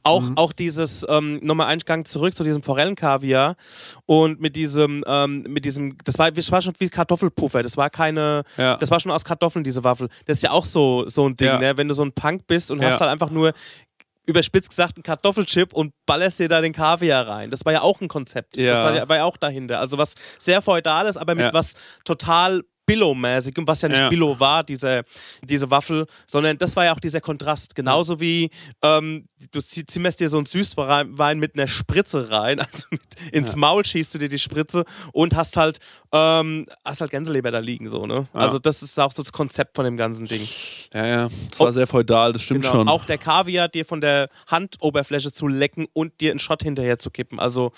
Auch, 0.04 0.24
auch 0.36 0.52
dieses, 0.54 1.06
ähm, 1.10 1.40
nochmal 1.44 1.68
einen 1.68 1.82
Gang 1.82 2.08
zurück 2.08 2.36
zu 2.36 2.44
diesem 2.44 2.64
Forellenkaviar 2.64 3.56
und 4.06 4.40
mit 4.40 4.56
diesem, 4.56 5.04
ähm, 5.08 5.44
mit 5.48 5.66
diesem, 5.66 5.98
das 6.04 6.18
war, 6.18 6.32
das 6.32 6.52
war 6.52 6.62
schon 6.62 6.74
wie 6.80 6.90
Kartoffelpuffer, 6.90 7.64
das 7.64 7.78
war 7.78 7.90
keine, 7.90 8.44
Ja. 8.58 8.78
das 8.78 8.92
war 8.92 9.00
schon 9.00 9.12
aus 9.12 9.26
Kartoffeln, 9.26 9.64
diese 9.64 9.84
Waffel. 9.84 10.10
Das 10.26 10.38
ist 10.38 10.44
ja 10.44 10.52
auch 10.52 10.66
so, 10.66 11.08
so 11.08 11.28
ein 11.28 11.36
Ding, 11.38 11.48
Ja. 11.48 11.58
ne? 11.60 11.78
wenn 11.78 11.88
du 11.88 11.94
so 11.94 12.04
ein 12.04 12.12
Punk 12.14 12.48
bist 12.48 12.72
und 12.72 12.82
Ja. 12.82 12.90
hast 12.92 13.00
halt 13.00 13.12
einfach 13.12 13.30
nur 13.30 13.54
überspitzt 14.26 14.70
gesagt 14.70 14.96
einen 14.96 15.04
Kartoffelchip 15.04 15.74
und 15.74 15.92
ballerst 16.06 16.38
dir 16.38 16.48
da 16.48 16.62
den 16.62 16.72
Kaviar 16.72 17.28
rein. 17.28 17.50
Das 17.50 17.66
war 17.66 17.74
ja 17.74 17.82
auch 17.82 18.00
ein 18.00 18.08
Konzept. 18.08 18.58
Ja. 18.58 18.74
Das 18.74 18.84
war 18.84 18.96
ja, 18.96 19.10
war 19.10 19.16
ja 19.18 19.24
auch 19.24 19.38
dahinter. 19.38 19.80
Also 19.80 19.98
was 19.98 20.14
sehr 20.38 20.62
feudales, 20.62 21.18
aber 21.18 21.34
mit 21.34 21.46
Ja. 21.46 21.54
was 21.54 21.74
total 22.06 22.62
Billow-mäßigem, 22.90 23.68
was 23.68 23.82
ja 23.82 23.90
nicht 23.90 24.00
Ja. 24.00 24.10
Billow 24.10 24.40
war, 24.40 24.64
diese, 24.64 25.04
diese 25.44 25.70
Waffel, 25.70 26.06
sondern 26.28 26.58
das 26.58 26.76
war 26.76 26.86
ja 26.86 26.94
auch 26.94 27.00
dieser 27.00 27.22
Kontrast. 27.22 27.76
Genauso 27.76 28.20
wie 28.20 28.50
ähm, 28.82 29.28
du 29.52 29.62
zimmerst 29.62 30.20
dir 30.20 30.30
so 30.30 30.38
einen 30.38 30.46
Süßwein 30.46 31.40
mit 31.40 31.56
einer 31.56 31.68
Spritze 31.68 32.30
rein, 32.32 32.60
also 32.74 32.84
ins 33.32 33.56
Maul 33.56 33.86
schießt 33.86 34.14
du 34.14 34.18
dir 34.18 34.30
die 34.30 34.40
Spritze 34.40 34.86
und 35.14 35.36
hast 35.36 35.56
halt, 35.58 35.80
ähm, 36.12 36.66
hast 36.84 37.02
halt 37.02 37.12
Gänseleber 37.12 37.52
da 37.52 37.60
liegen, 37.60 37.88
so, 37.90 38.06
ne? 38.08 38.28
Ja. 38.34 38.40
Also 38.40 38.58
das 38.60 38.82
ist 38.82 39.00
auch 39.00 39.14
so 39.16 39.22
das 39.22 39.32
Konzept 39.32 39.76
von 39.76 39.86
dem 39.86 39.98
ganzen 39.98 40.26
Ding. 40.26 40.42
Ja, 40.94 41.06
ja, 41.06 41.30
das 41.52 41.60
war 41.60 41.68
Oh. 41.68 41.72
sehr 41.72 41.86
feudal, 41.88 42.34
das 42.34 42.42
stimmt 42.42 42.62
Genau. 42.64 42.74
schon. 42.74 42.88
Auch 42.88 43.06
der 43.06 43.18
Kaviar 43.20 43.68
dir 43.68 43.86
von 43.86 44.02
der 44.02 44.30
Handoberfläche 44.48 45.32
zu 45.32 45.48
lecken 45.48 45.86
und 45.94 46.20
dir 46.22 46.32
einen 46.32 46.40
Shot 46.40 46.64
hinterher 46.64 46.98
zu 46.98 47.12
kippen. 47.12 47.40
Also, 47.40 47.72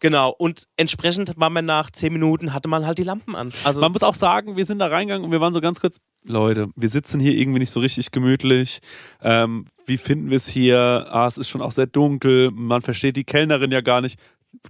genau. 0.00 0.30
Und 0.30 0.64
entsprechend 0.76 1.32
war 1.36 1.48
man 1.50 1.64
nach 1.64 1.90
zehn 1.90 2.12
Minuten, 2.12 2.52
hatte 2.52 2.68
man 2.68 2.86
halt 2.86 2.98
die 2.98 3.04
Lampen 3.04 3.34
an. 3.34 3.52
Also, 3.64 3.80
Man 3.80 3.92
muss 3.92 4.02
auch 4.02 4.14
sagen, 4.14 4.56
wir 4.58 4.66
sind 4.66 4.80
da 4.80 4.88
reingegangen 4.88 5.24
und 5.24 5.32
wir 5.32 5.40
waren 5.40 5.54
so 5.54 5.60
ganz 5.62 5.80
kurz, 5.80 6.00
Leute, 6.24 6.68
wir 6.76 6.88
sitzen 6.90 7.20
hier 7.20 7.32
irgendwie 7.32 7.60
nicht 7.60 7.70
so 7.70 7.80
richtig 7.80 8.10
gemütlich. 8.10 8.80
Ähm, 9.22 9.64
wie 9.86 9.96
finden 9.96 10.28
wir 10.28 10.36
es 10.36 10.48
hier? 10.48 11.06
Ah, 11.08 11.26
es 11.26 11.38
ist 11.38 11.48
schon 11.48 11.62
auch 11.62 11.72
sehr 11.72 11.86
dunkel. 11.86 12.50
Man 12.50 12.82
versteht 12.82 13.16
die 13.16 13.24
Kellnerin 13.24 13.70
ja 13.70 13.80
gar 13.80 14.02
nicht. 14.02 14.18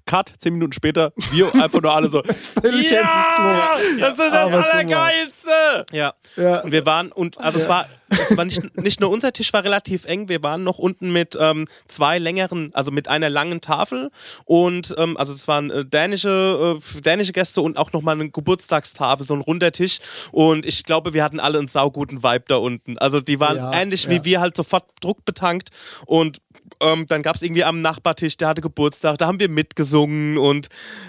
Cut, 0.06 0.32
zehn 0.38 0.54
Minuten 0.54 0.72
später, 0.72 1.12
wir 1.30 1.54
einfach 1.54 1.80
nur 1.80 1.94
alle 1.94 2.08
so, 2.08 2.22
Völlig 2.62 2.90
ja, 2.90 3.76
das 4.00 4.10
ist 4.12 4.18
das 4.18 4.34
Aber 4.34 4.72
Allergeilste. 4.72 5.86
ja. 5.92 6.12
Ja. 6.36 6.60
Und 6.60 6.72
wir 6.72 6.84
waren, 6.84 7.10
und 7.10 7.38
also 7.38 7.58
es 7.58 7.68
war, 7.68 7.86
es 8.10 8.36
war 8.36 8.44
nicht, 8.44 8.76
nicht 8.76 9.00
nur 9.00 9.10
unser 9.10 9.32
Tisch 9.32 9.52
war 9.52 9.64
relativ 9.64 10.04
eng, 10.04 10.28
wir 10.28 10.42
waren 10.42 10.62
noch 10.62 10.78
unten 10.78 11.12
mit 11.12 11.36
ähm, 11.40 11.66
zwei 11.88 12.18
längeren, 12.18 12.70
also 12.74 12.90
mit 12.90 13.08
einer 13.08 13.28
langen 13.30 13.60
Tafel 13.60 14.10
und 14.44 14.94
ähm, 14.98 15.16
also 15.16 15.32
es 15.32 15.48
waren 15.48 15.70
äh, 15.70 15.84
dänische, 15.84 16.80
äh, 16.96 17.00
dänische 17.00 17.32
Gäste 17.32 17.60
und 17.60 17.76
auch 17.76 17.92
nochmal 17.92 18.14
eine 18.14 18.30
Geburtstagstafel, 18.30 19.26
so 19.26 19.34
ein 19.34 19.40
runder 19.40 19.72
Tisch 19.72 20.00
und 20.32 20.66
ich 20.66 20.84
glaube, 20.84 21.14
wir 21.14 21.24
hatten 21.24 21.40
alle 21.40 21.58
einen 21.58 21.68
sauguten 21.68 22.22
Vibe 22.22 22.44
da 22.48 22.56
unten. 22.56 22.98
Also 22.98 23.20
die 23.20 23.40
waren 23.40 23.56
Ja, 23.56 23.72
ähnlich 23.72 24.08
wie 24.08 24.16
ja. 24.16 24.24
wir 24.24 24.40
halt 24.40 24.56
sofort 24.56 24.84
druckbetankt 25.00 25.70
und 26.06 26.38
ähm, 26.80 27.06
dann 27.06 27.22
gab 27.22 27.36
es 27.36 27.42
irgendwie 27.42 27.64
am 27.64 27.80
Nachbartisch, 27.80 28.36
der 28.36 28.48
hatte 28.48 28.62
Geburtstag, 28.62 29.18
da 29.18 29.26
haben 29.26 29.40
wir 29.40 29.48
mitgesungen 29.48 30.38
und 30.38 30.68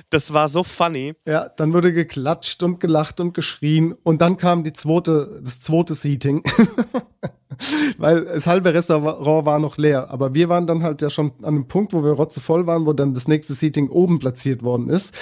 das 0.10 0.34
war 0.34 0.47
so 0.47 0.64
funny. 0.64 1.14
Ja, 1.28 1.49
dann 1.49 1.74
wurde 1.74 1.93
geklatscht 1.93 2.64
und 2.64 2.80
gelacht 2.80 3.20
und 3.20 3.34
geschrien 3.34 3.95
und 4.03 4.22
dann 4.22 4.38
kam 4.38 4.64
die 4.64 4.74
zweite, 4.74 5.39
das 5.43 5.60
zweite 5.60 5.93
Seating. 5.93 6.43
Weil 7.97 8.26
das 8.26 8.47
halbe 8.47 8.74
Restaurant 8.74 9.45
war 9.45 9.60
noch 9.60 9.78
leer. 9.78 10.10
Aber 10.12 10.34
wir 10.34 10.47
waren 10.47 10.66
dann 10.66 10.84
halt 10.84 11.01
ja 11.01 11.10
schon 11.10 11.32
an 11.39 11.45
einem 11.45 11.68
Punkt, 11.68 11.93
wo 11.93 12.03
wir 12.03 12.12
rotzevoll 12.12 12.68
waren, 12.68 12.86
wo 12.86 12.93
dann 12.93 13.14
das 13.14 13.28
nächste 13.28 13.53
Seating 13.53 13.89
oben 13.89 14.20
platziert 14.20 14.64
worden 14.64 14.89
ist. 14.89 15.14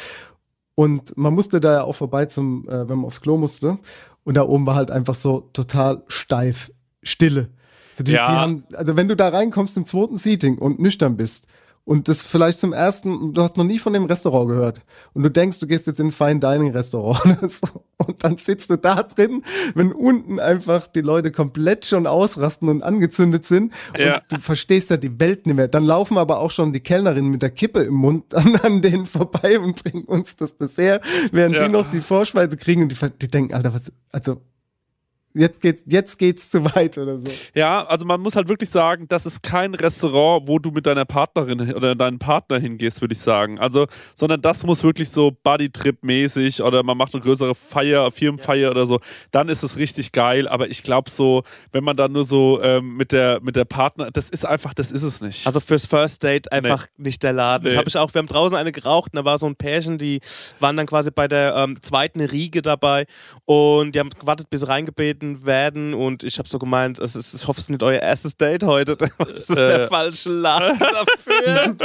Und 0.76 1.18
man 1.18 1.34
musste 1.34 1.60
da 1.60 1.74
ja 1.74 1.84
auch 1.84 1.96
vorbei 1.96 2.26
zum, 2.26 2.68
äh, 2.70 2.88
wenn 2.88 2.98
man 2.98 3.06
aufs 3.06 3.22
Klo 3.22 3.38
musste. 3.38 3.80
Und 4.24 4.36
da 4.36 4.44
oben 4.44 4.68
war 4.68 4.76
halt 4.76 4.92
einfach 4.92 5.16
so 5.16 5.50
total 5.54 6.04
steif, 6.08 6.72
Stille. 7.02 7.50
So 7.98 8.04
die, 8.04 8.12
Ja. 8.12 8.28
die 8.30 8.38
haben, 8.38 8.64
also 8.74 8.95
wenn 8.95 9.08
du 9.08 9.16
da 9.16 9.30
reinkommst 9.30 9.76
im 9.78 9.86
zweiten 9.86 10.18
Seating 10.18 10.60
und 10.60 10.78
nüchtern 10.80 11.18
bist 11.18 11.45
und 11.84 12.10
das 12.10 12.24
vielleicht 12.26 12.60
zum 12.60 12.74
ersten, 12.74 13.34
du 13.34 13.41
hast 13.41 13.58
noch 13.58 13.64
nie 13.64 13.80
von 13.80 13.93
dem 13.93 14.04
Restaurant 14.06 14.50
gehört 14.50 14.82
und 15.14 15.24
du 15.24 15.32
denkst, 15.32 15.58
du 15.60 15.66
gehst 15.68 15.88
jetzt 15.88 16.00
in 16.00 16.08
ein 16.08 16.12
Fine 16.12 16.39
Dining 16.39 16.74
Restaurant 16.74 17.41
und 17.98 18.24
dann 18.24 18.38
sitzt 18.38 18.70
du 18.70 18.76
da 18.78 19.02
drin, 19.04 19.41
wenn 19.74 19.93
unten 19.93 20.39
einfach 20.39 20.86
die 20.86 21.02
Leute 21.02 21.32
komplett 21.32 21.86
schon 21.86 22.06
ausrasten 22.06 22.70
und 22.70 22.84
angezündet 22.84 23.45
sind 23.45 23.74
Ja. 23.98 24.16
und 24.18 24.24
du 24.30 24.36
verstehst 24.39 24.89
ja 24.91 24.98
die 24.98 25.18
Welt 25.20 25.48
nicht 25.48 25.56
mehr. 25.56 25.68
Dann 25.70 25.86
laufen 25.86 26.18
aber 26.20 26.39
auch 26.39 26.52
schon 26.52 26.74
die 26.74 26.82
Kellnerinnen 26.82 27.32
mit 27.32 27.41
der 27.41 27.50
Kippe 27.52 27.80
im 27.84 27.95
Mund 27.95 28.32
an, 28.36 28.56
an 28.58 28.82
denen 28.84 29.06
vorbei 29.08 29.58
und 29.60 29.82
bringen 29.82 30.04
uns 30.04 30.36
das 30.36 30.56
Dessert, 30.58 31.04
während 31.32 31.56
Ja. 31.56 31.64
die 31.66 31.72
noch 31.72 31.89
die 31.89 32.02
Vorspeise 32.02 32.58
kriegen 32.58 32.84
und 32.84 32.89
die, 32.91 33.10
die 33.22 33.28
denken, 33.28 33.56
Alter, 33.56 33.74
was, 33.74 33.91
also 34.12 34.41
jetzt 35.38 35.62
geht's, 35.62 35.84
jetzt 35.86 36.18
geht's 36.18 36.50
zu 36.50 36.64
weit 36.76 36.98
oder 36.98 37.18
so. 37.18 37.32
Ja, 37.54 37.86
also 37.86 38.06
man 38.06 38.20
muss 38.20 38.36
halt 38.36 38.48
wirklich 38.48 38.70
sagen, 38.70 39.08
das 39.08 39.26
ist 39.26 39.44
kein 39.44 39.74
Restaurant, 39.74 40.48
wo 40.48 40.60
du 40.60 40.72
mit 40.72 40.86
deiner 40.86 41.06
Partnerin 41.06 41.74
oder 41.74 41.96
deinem 41.96 42.20
Partner 42.20 42.60
hingehst, 42.60 43.02
würde 43.02 43.14
ich 43.14 43.20
sagen. 43.20 43.60
Also, 43.60 43.88
sondern 44.16 44.42
das 44.42 44.64
muss 44.64 44.84
wirklich 44.84 45.10
so 45.10 45.32
Buddy-Trip-mäßig 45.32 46.62
oder 46.62 46.84
man 46.84 46.98
macht 46.98 47.14
eine 47.14 47.24
größere 47.24 47.56
Feier, 47.56 48.12
Firmenfeier 48.12 48.72
oder 48.72 48.86
so. 48.86 49.00
Dann 49.32 49.50
ist 49.50 49.64
es 49.64 49.78
richtig 49.78 50.12
geil. 50.12 50.48
Aber 50.48 50.70
ich 50.70 50.84
glaube 50.84 51.10
so, 51.10 51.44
wenn 51.72 51.84
man 51.84 51.96
dann 51.96 52.12
nur 52.12 52.24
so 52.24 52.62
ähm, 52.62 52.98
mit 52.98 53.12
der 53.12 53.40
mit 53.42 53.56
der 53.56 53.66
Partner, 53.66 54.12
das 54.12 54.30
ist 54.30 54.46
einfach, 54.46 54.74
das 54.74 54.92
ist 54.92 55.04
es 55.04 55.22
nicht. 55.22 55.46
Also 55.46 55.60
fürs 55.60 55.86
First 55.86 56.24
Date 56.24 56.52
einfach 56.52 56.88
nicht 56.98 57.24
der 57.24 57.34
Laden. 57.34 57.66
Nee. 57.66 57.72
Ich 57.72 57.78
habe 57.78 57.88
ich 57.88 57.98
auch, 57.98 58.14
wir 58.14 58.20
haben 58.20 58.28
draußen 58.28 58.58
eine 58.58 58.72
geraucht 58.72 59.14
und 59.14 59.18
da 59.18 59.26
war 59.26 59.38
so 59.38 59.46
ein 59.46 59.56
Pärchen, 59.56 59.98
die 59.98 60.22
waren 60.60 60.78
dann 60.78 60.88
quasi 60.88 61.12
bei 61.12 61.28
der 61.28 61.56
ähm, 61.56 61.82
zweiten 61.82 62.22
Riege 62.22 62.62
dabei 62.62 63.06
und 63.46 63.94
die 63.94 64.00
haben 64.00 64.10
gewartet, 64.10 64.50
bis 64.50 64.62
sie 64.62 64.68
reingebeten 65.28 65.45
werden 65.45 65.93
und 65.93 66.23
ich 66.23 66.38
habe 66.39 66.47
so 66.47 66.59
gemeint, 66.59 66.99
es 66.99 67.15
ist, 67.15 67.34
ich 67.34 67.47
hoffe, 67.47 67.59
es 67.59 67.65
ist 67.65 67.69
nicht 67.69 67.84
euer 67.84 67.99
erstes 68.01 68.38
Date 68.38 68.63
heute. 68.63 68.97
Das 69.17 69.49
ist 69.49 69.57
der 69.57 69.82
Äh. 69.84 69.88
falsche 69.88 70.30
Laden 70.30 70.78
dafür. 70.80 71.75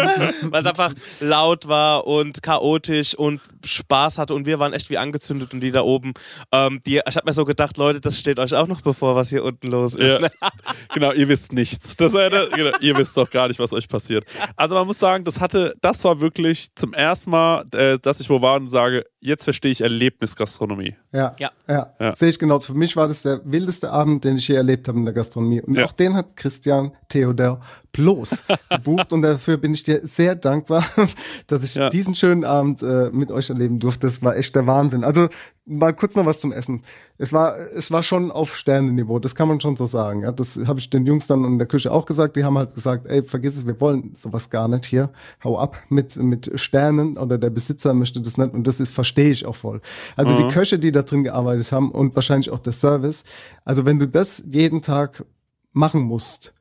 Weil 0.50 0.62
es 0.62 0.66
einfach 0.66 0.94
laut 1.20 1.66
war 1.68 2.06
und 2.06 2.42
chaotisch 2.42 3.14
und 3.14 3.40
Spaß 3.64 4.18
hatte 4.18 4.34
und 4.34 4.46
wir 4.46 4.58
waren 4.58 4.72
echt 4.72 4.90
wie 4.90 4.98
angezündet 4.98 5.52
und 5.54 5.60
die 5.60 5.70
da 5.70 5.82
oben, 5.82 6.12
ähm, 6.52 6.80
die, 6.86 7.00
ich 7.06 7.16
habe 7.16 7.26
mir 7.26 7.32
so 7.32 7.44
gedacht, 7.44 7.76
Leute, 7.76 8.00
das 8.00 8.18
steht 8.18 8.38
euch 8.38 8.54
auch 8.54 8.66
noch 8.66 8.80
bevor, 8.80 9.14
was 9.16 9.28
hier 9.28 9.44
unten 9.44 9.68
los 9.68 9.94
ist. 9.94 10.06
Ja. 10.06 10.18
ne? 10.18 10.30
genau, 10.94 11.12
ihr 11.12 11.28
wisst 11.28 11.52
nichts. 11.52 11.96
Das, 11.96 12.12
das, 12.12 12.50
genau, 12.50 12.76
ihr 12.80 12.96
wisst 12.96 13.16
doch 13.16 13.30
gar 13.30 13.48
nicht, 13.48 13.60
was 13.60 13.72
euch 13.72 13.88
passiert. 13.88 14.24
Also 14.56 14.74
man 14.74 14.86
muss 14.86 14.98
sagen, 14.98 15.24
das 15.24 15.40
hatte, 15.40 15.74
das 15.80 16.02
war 16.04 16.20
wirklich 16.20 16.68
zum 16.74 16.92
ersten 16.92 17.30
Mal, 17.30 17.64
äh, 17.74 17.98
dass 18.00 18.20
ich 18.20 18.28
wo 18.30 18.40
war 18.42 18.56
und 18.56 18.68
sage, 18.68 19.04
jetzt 19.20 19.44
verstehe 19.44 19.70
ich 19.72 19.80
Erlebnisgastronomie. 19.80 20.96
Ja, 21.12 21.34
Ja. 21.38 21.50
ja. 21.68 21.92
Ja. 22.00 22.14
sehe 22.14 22.28
ich 22.28 22.38
genauso. 22.38 22.72
Für 22.72 22.78
mich 22.78 22.96
war 22.96 23.08
das 23.08 23.22
der 23.22 23.31
wildeste 23.44 23.90
Abend, 23.90 24.24
den 24.24 24.36
ich 24.36 24.46
je 24.48 24.54
erlebt 24.56 24.88
habe 24.88 24.98
in 24.98 25.04
der 25.04 25.14
Gastronomie. 25.14 25.60
Und 25.62 25.74
Ja. 25.74 25.84
auch 25.86 25.92
den 25.92 26.14
hat 26.14 26.36
Christian 26.36 26.92
Theodor 27.08 27.60
bloß 27.92 28.42
gebucht. 28.70 29.12
Und 29.12 29.22
dafür 29.22 29.56
bin 29.56 29.72
ich 29.74 29.82
dir 29.82 30.00
sehr 30.04 30.34
dankbar, 30.34 30.84
dass 31.46 31.62
ich 31.62 31.74
Ja. 31.74 31.88
diesen 31.90 32.14
schönen 32.14 32.44
Abend 32.44 32.82
äh, 32.82 33.10
mit 33.12 33.30
euch 33.30 33.50
erleben 33.50 33.78
durfte. 33.78 34.06
Das 34.06 34.22
war 34.22 34.36
echt 34.36 34.54
der 34.54 34.66
Wahnsinn. 34.66 35.04
Also 35.04 35.28
mal 35.64 35.94
kurz 35.94 36.16
noch 36.16 36.26
was 36.26 36.40
zum 36.40 36.52
Essen. 36.52 36.82
Es 37.18 37.32
war, 37.32 37.56
es 37.56 37.90
war 37.90 38.02
schon 38.02 38.30
auf 38.30 38.56
Sternenniveau, 38.56 39.18
das 39.18 39.34
kann 39.34 39.48
man 39.48 39.60
schon 39.60 39.76
so 39.76 39.86
sagen. 39.86 40.22
Ja, 40.22 40.32
das 40.32 40.58
habe 40.66 40.80
ich 40.80 40.90
den 40.90 41.06
Jungs 41.06 41.26
dann 41.26 41.44
in 41.44 41.58
der 41.58 41.68
Küche 41.68 41.92
auch 41.92 42.04
gesagt. 42.04 42.36
Die 42.36 42.44
haben 42.44 42.58
halt 42.58 42.74
gesagt, 42.74 43.06
ey, 43.06 43.22
vergiss 43.22 43.56
es, 43.56 43.66
wir 43.66 43.80
wollen 43.80 44.14
sowas 44.14 44.50
gar 44.50 44.68
nicht 44.68 44.86
hier. 44.86 45.10
Hau 45.44 45.58
ab 45.58 45.78
mit, 45.88 46.16
mit 46.16 46.50
Sternen 46.58 47.16
oder 47.16 47.38
der 47.38 47.50
Besitzer 47.50 47.94
möchte 47.94 48.20
das 48.20 48.38
nicht. 48.38 48.54
Und 48.54 48.66
das 48.66 48.80
ist, 48.80 48.92
verstehe 48.92 49.30
ich 49.30 49.46
auch 49.46 49.56
voll. 49.56 49.80
Also 50.16 50.36
die 50.36 50.48
Köche, 50.48 50.78
die 50.78 50.92
da 50.92 51.02
drin 51.02 51.24
gearbeitet 51.24 51.70
haben 51.72 51.90
und 51.90 52.14
wahrscheinlich 52.14 52.50
auch 52.50 52.60
der 52.60 52.72
Service. 52.72 53.24
Also 53.64 53.84
wenn 53.84 53.98
du 53.98 54.08
das 54.08 54.42
jeden 54.46 54.82
Tag 54.82 55.24
machen 55.72 56.02
musst, 56.02 56.54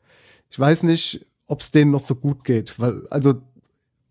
ich 0.49 0.59
weiß 0.59 0.83
nicht, 0.83 1.25
ob 1.47 1.61
es 1.61 1.71
denen 1.71 1.91
noch 1.91 1.99
so 1.99 2.15
gut 2.15 2.43
geht, 2.43 2.79
weil, 2.79 3.05
also 3.09 3.41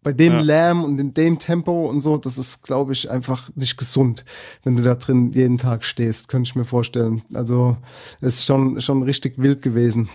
bei 0.03 0.13
dem 0.13 0.33
Ja. 0.35 0.41
Lärm 0.41 0.83
und 0.85 0.99
in 0.99 1.13
dem 1.15 1.39
Tempo 1.39 1.87
und 1.89 2.01
so, 2.01 2.17
das 2.17 2.39
ist, 2.39 2.63
glaube 2.63 2.93
ich, 2.93 3.11
einfach 3.11 3.51
nicht 3.55 3.77
gesund, 3.77 4.25
wenn 4.65 4.77
du 4.77 4.83
da 4.83 4.95
drin 4.95 5.33
jeden 5.33 5.59
Tag 5.59 5.85
stehst, 5.85 6.29
könnte 6.29 6.49
ich 6.49 6.57
mir 6.57 6.65
vorstellen. 6.65 7.23
Also 7.35 7.77
es 8.21 8.37
ist 8.37 8.47
schon, 8.47 8.81
schon 8.81 9.03
richtig 9.03 9.39
wild 9.39 9.61
gewesen. 9.63 10.09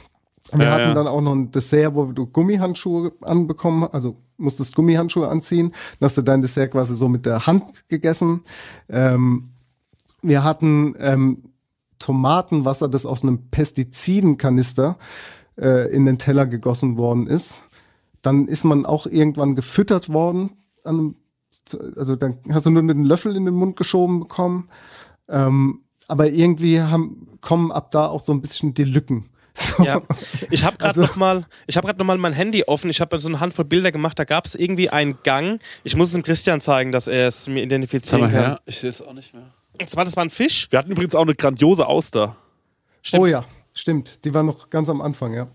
Wir 0.51 0.65
Ja, 0.65 0.71
hatten 0.71 0.89
ja. 0.89 0.93
dann 0.93 1.07
auch 1.07 1.21
noch 1.21 1.33
ein 1.33 1.51
Dessert, 1.51 1.95
wo 1.95 2.05
du 2.05 2.25
Gummihandschuhe 2.27 3.13
anbekommen, 3.21 3.88
also 3.91 4.17
musstest 4.38 4.75
Gummihandschuhe 4.75 5.27
anziehen, 5.27 5.71
dann 5.99 6.07
hast 6.07 6.17
du 6.17 6.21
dein 6.21 6.41
Dessert 6.41 6.71
quasi 6.71 6.95
so 6.95 7.07
mit 7.07 7.25
der 7.25 7.45
Hand 7.47 7.63
gegessen. 7.88 8.41
Ähm, 8.89 9.49
wir 10.21 10.43
hatten 10.43 10.95
ähm, 10.99 11.43
Tomatenwasser, 11.99 12.88
das 12.89 13.05
aus 13.05 13.23
einem 13.23 13.49
Pestizidenkanister 13.49 14.97
äh, 15.59 15.91
in 15.93 16.05
den 16.05 16.17
Teller 16.17 16.45
gegossen 16.45 16.97
worden 16.97 17.27
ist. 17.27 17.61
Dann 18.26 18.47
ist 18.47 18.63
man 18.63 18.86
auch 18.86 19.05
irgendwann 19.07 19.55
gefüttert 19.55 20.09
worden. 20.09 20.51
An 20.84 20.95
einem, 20.99 21.15
also 21.95 22.15
dann 22.15 22.38
hast 22.51 22.65
du 22.65 22.69
nur 22.69 22.82
einen 22.82 23.03
Löffel 23.05 23.36
in 23.36 23.45
den 23.45 23.53
Mund 23.55 23.76
geschoben 23.76 24.19
bekommen. 24.19 24.69
Ähm, 25.30 25.82
aber 26.07 26.30
irgendwie 26.30 26.82
haben, 26.82 27.28
kommen 27.41 27.71
ab 27.71 27.91
da 27.91 28.07
auch 28.07 28.21
so 28.21 28.32
ein 28.32 28.41
bisschen 28.41 28.73
die 28.73 28.84
Lücken. 28.84 29.26
So. 29.57 29.86
Ja, 29.86 30.01
ich 30.51 30.65
habe 30.65 30.76
gerade 30.76 30.99
Also- 30.99 31.01
noch 31.03 31.15
mal, 31.15 31.45
ich 31.65 31.78
habe 31.78 31.88
gerade 31.88 31.97
noch 31.97 32.05
mal 32.05 32.17
mein 32.17 32.34
Handy 32.34 32.65
offen. 32.65 32.89
Ich 32.89 32.99
habe 32.99 33.17
so 33.19 33.30
eine 33.30 33.39
Handvoll 33.39 33.63
Bilder 33.63 33.93
gemacht. 33.93 34.19
Da 34.19 34.26
gab 34.26 34.45
es 34.45 34.53
irgendwie 34.53 34.89
einen 34.89 35.17
Gang. 35.23 35.61
Ich 35.86 35.95
muss 35.95 36.09
es 36.09 36.13
dem 36.13 36.23
Christian 36.23 36.59
zeigen, 36.59 36.91
dass 36.91 37.07
er 37.07 37.30
es 37.30 37.47
mir 37.47 37.63
identifizieren 37.63 38.19
mal 38.19 38.32
kann. 38.32 38.39
her, 38.41 38.59
ich 38.65 38.80
sehe 38.80 38.89
es 38.89 39.01
auch 39.01 39.13
nicht 39.13 39.34
mehr. 39.34 39.53
Und 39.80 39.89
zwar, 39.89 40.03
das 40.03 40.17
war 40.17 40.26
ein 40.26 40.30
Fisch. 40.30 40.67
Wir 40.71 40.80
hatten 40.80 40.91
übrigens 40.91 41.15
auch 41.15 41.21
eine 41.21 41.36
grandiose 41.36 41.88
Auster. 41.88 42.36
Stimmt. 43.01 43.23
Oh 43.23 43.26
ja, 43.28 43.45
stimmt. 43.73 44.26
Die 44.26 44.34
war 44.34 44.43
noch 44.43 44.69
ganz 44.69 44.89
am 44.89 44.99
Anfang, 45.01 45.34
ja. 45.34 45.47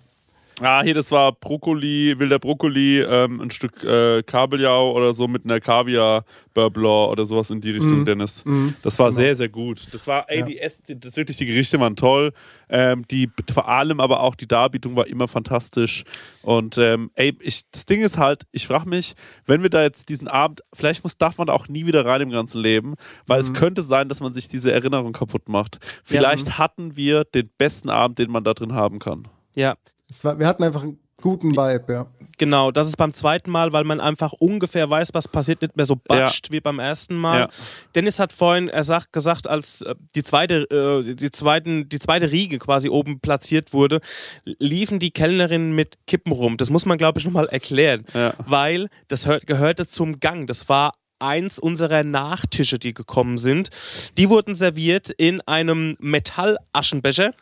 Ah, 0.62 0.82
hier, 0.82 0.92
das 0.94 1.10
war 1.10 1.32
Brokkoli, 1.32 2.18
wilder 2.18 2.38
Brokkoli, 2.38 3.00
ähm, 3.00 3.40
ein 3.40 3.50
Stück 3.50 3.82
äh, 3.82 4.22
Kabeljau 4.22 4.92
oder 4.92 5.12
so 5.14 5.26
mit 5.26 5.44
einer 5.44 5.58
Kaviar 5.60 6.24
Beurre 6.52 6.70
Blanc 6.70 7.10
oder 7.12 7.24
sowas 7.24 7.50
in 7.50 7.60
die 7.60 7.70
Richtung, 7.70 8.04
Dennis. 8.04 8.44
Das 8.82 8.98
war 8.98 9.10
sehr, 9.12 9.36
sehr 9.36 9.48
gut. 9.48 9.88
Das 9.92 10.06
war, 10.06 10.28
ey, 10.28 10.40
Ja. 10.40 10.46
die 10.46 10.58
Ess, 10.58 10.82
die, 10.82 10.98
das 11.00 11.16
wirklich, 11.16 11.36
die 11.38 11.46
Gerichte 11.46 11.80
waren 11.80 11.96
toll. 11.96 12.32
Ähm, 12.68 13.04
die, 13.10 13.30
vor 13.52 13.68
allem 13.68 14.00
aber 14.00 14.20
auch 14.20 14.34
die 14.34 14.46
Darbietung 14.46 14.96
war 14.96 15.06
immer 15.06 15.28
fantastisch. 15.28 16.04
Und 16.42 16.76
ähm, 16.78 17.10
ey, 17.14 17.36
ich, 17.40 17.62
das 17.70 17.86
Ding 17.86 18.02
ist 18.02 18.18
halt, 18.18 18.42
ich 18.52 18.66
frage 18.66 18.88
mich, 18.88 19.14
wenn 19.46 19.62
wir 19.62 19.70
da 19.70 19.82
jetzt 19.82 20.08
diesen 20.08 20.28
Abend, 20.28 20.60
vielleicht 20.74 21.02
muss, 21.04 21.16
darf 21.16 21.38
man 21.38 21.46
da 21.46 21.52
auch 21.54 21.68
nie 21.68 21.86
wieder 21.86 22.04
rein 22.04 22.20
im 22.20 22.30
ganzen 22.30 22.60
Leben, 22.60 22.94
weil 23.26 23.40
es 23.40 23.52
könnte 23.52 23.82
sein, 23.82 24.08
dass 24.08 24.20
man 24.20 24.32
sich 24.32 24.48
diese 24.48 24.72
Erinnerung 24.72 25.12
kaputt 25.12 25.48
macht. 25.48 25.78
Vielleicht 26.04 26.58
hatten 26.58 26.96
wir 26.96 27.24
den 27.24 27.48
besten 27.58 27.88
Abend, 27.90 28.18
den 28.18 28.30
man 28.30 28.44
da 28.44 28.52
drin 28.54 28.74
haben 28.74 28.98
kann. 28.98 29.26
Ja, 29.56 29.76
war, 30.24 30.38
wir 30.38 30.46
hatten 30.46 30.62
einfach 30.64 30.82
einen 30.82 30.98
guten 31.22 31.50
Vibe, 31.52 31.92
ja. 31.92 32.06
genau. 32.38 32.70
Das 32.70 32.88
ist 32.88 32.96
beim 32.96 33.12
zweiten 33.12 33.50
Mal, 33.50 33.72
weil 33.74 33.84
man 33.84 34.00
einfach 34.00 34.32
ungefähr 34.32 34.88
weiß, 34.88 35.10
was 35.12 35.28
passiert, 35.28 35.60
nicht 35.60 35.76
mehr 35.76 35.84
so 35.84 35.96
batscht 35.96 36.50
wie 36.50 36.60
beim 36.60 36.78
ersten 36.78 37.14
Mal. 37.14 37.40
Ja. 37.40 37.48
Dennis 37.94 38.18
hat 38.18 38.32
vorhin 38.32 38.68
er 38.68 38.84
sagt, 38.84 39.12
gesagt, 39.12 39.46
als 39.46 39.82
äh, 39.82 39.94
die 40.14 40.22
zweite, 40.22 40.62
äh, 40.70 41.14
die, 41.14 41.30
zweiten, 41.30 41.88
die 41.90 41.98
zweite 41.98 42.30
Riege 42.32 42.58
quasi 42.58 42.88
oben 42.88 43.20
platziert 43.20 43.74
wurde, 43.74 44.00
liefen 44.44 44.98
die 44.98 45.10
Kellnerinnen 45.10 45.74
mit 45.74 45.98
Kippen 46.06 46.32
rum. 46.32 46.56
Das 46.56 46.70
muss 46.70 46.86
man, 46.86 46.96
glaube 46.96 47.18
ich, 47.20 47.26
nochmal 47.26 47.48
erklären, 47.48 48.06
Ja. 48.14 48.32
weil 48.46 48.88
das 49.08 49.26
hör- 49.26 49.40
gehörte 49.40 49.86
zum 49.86 50.20
Gang. 50.20 50.46
Das 50.46 50.70
war 50.70 50.94
eins 51.18 51.58
unserer 51.58 52.02
Nachtische, 52.02 52.78
die 52.78 52.94
gekommen 52.94 53.36
sind. 53.36 53.68
Die 54.16 54.30
wurden 54.30 54.54
serviert 54.54 55.10
in 55.10 55.42
einem 55.42 55.96
Metallaschenbecher. 56.00 57.32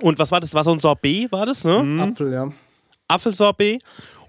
Und 0.00 0.18
was 0.18 0.30
war 0.30 0.40
das? 0.40 0.54
War 0.54 0.64
so 0.64 0.72
ein 0.72 0.80
Sorbet, 0.80 1.30
war 1.32 1.46
das, 1.46 1.64
ne? 1.64 1.82
Mhm. 1.82 2.00
Apfel, 2.00 2.32
ja. 2.32 2.48
Apfelsorbet. 3.08 3.82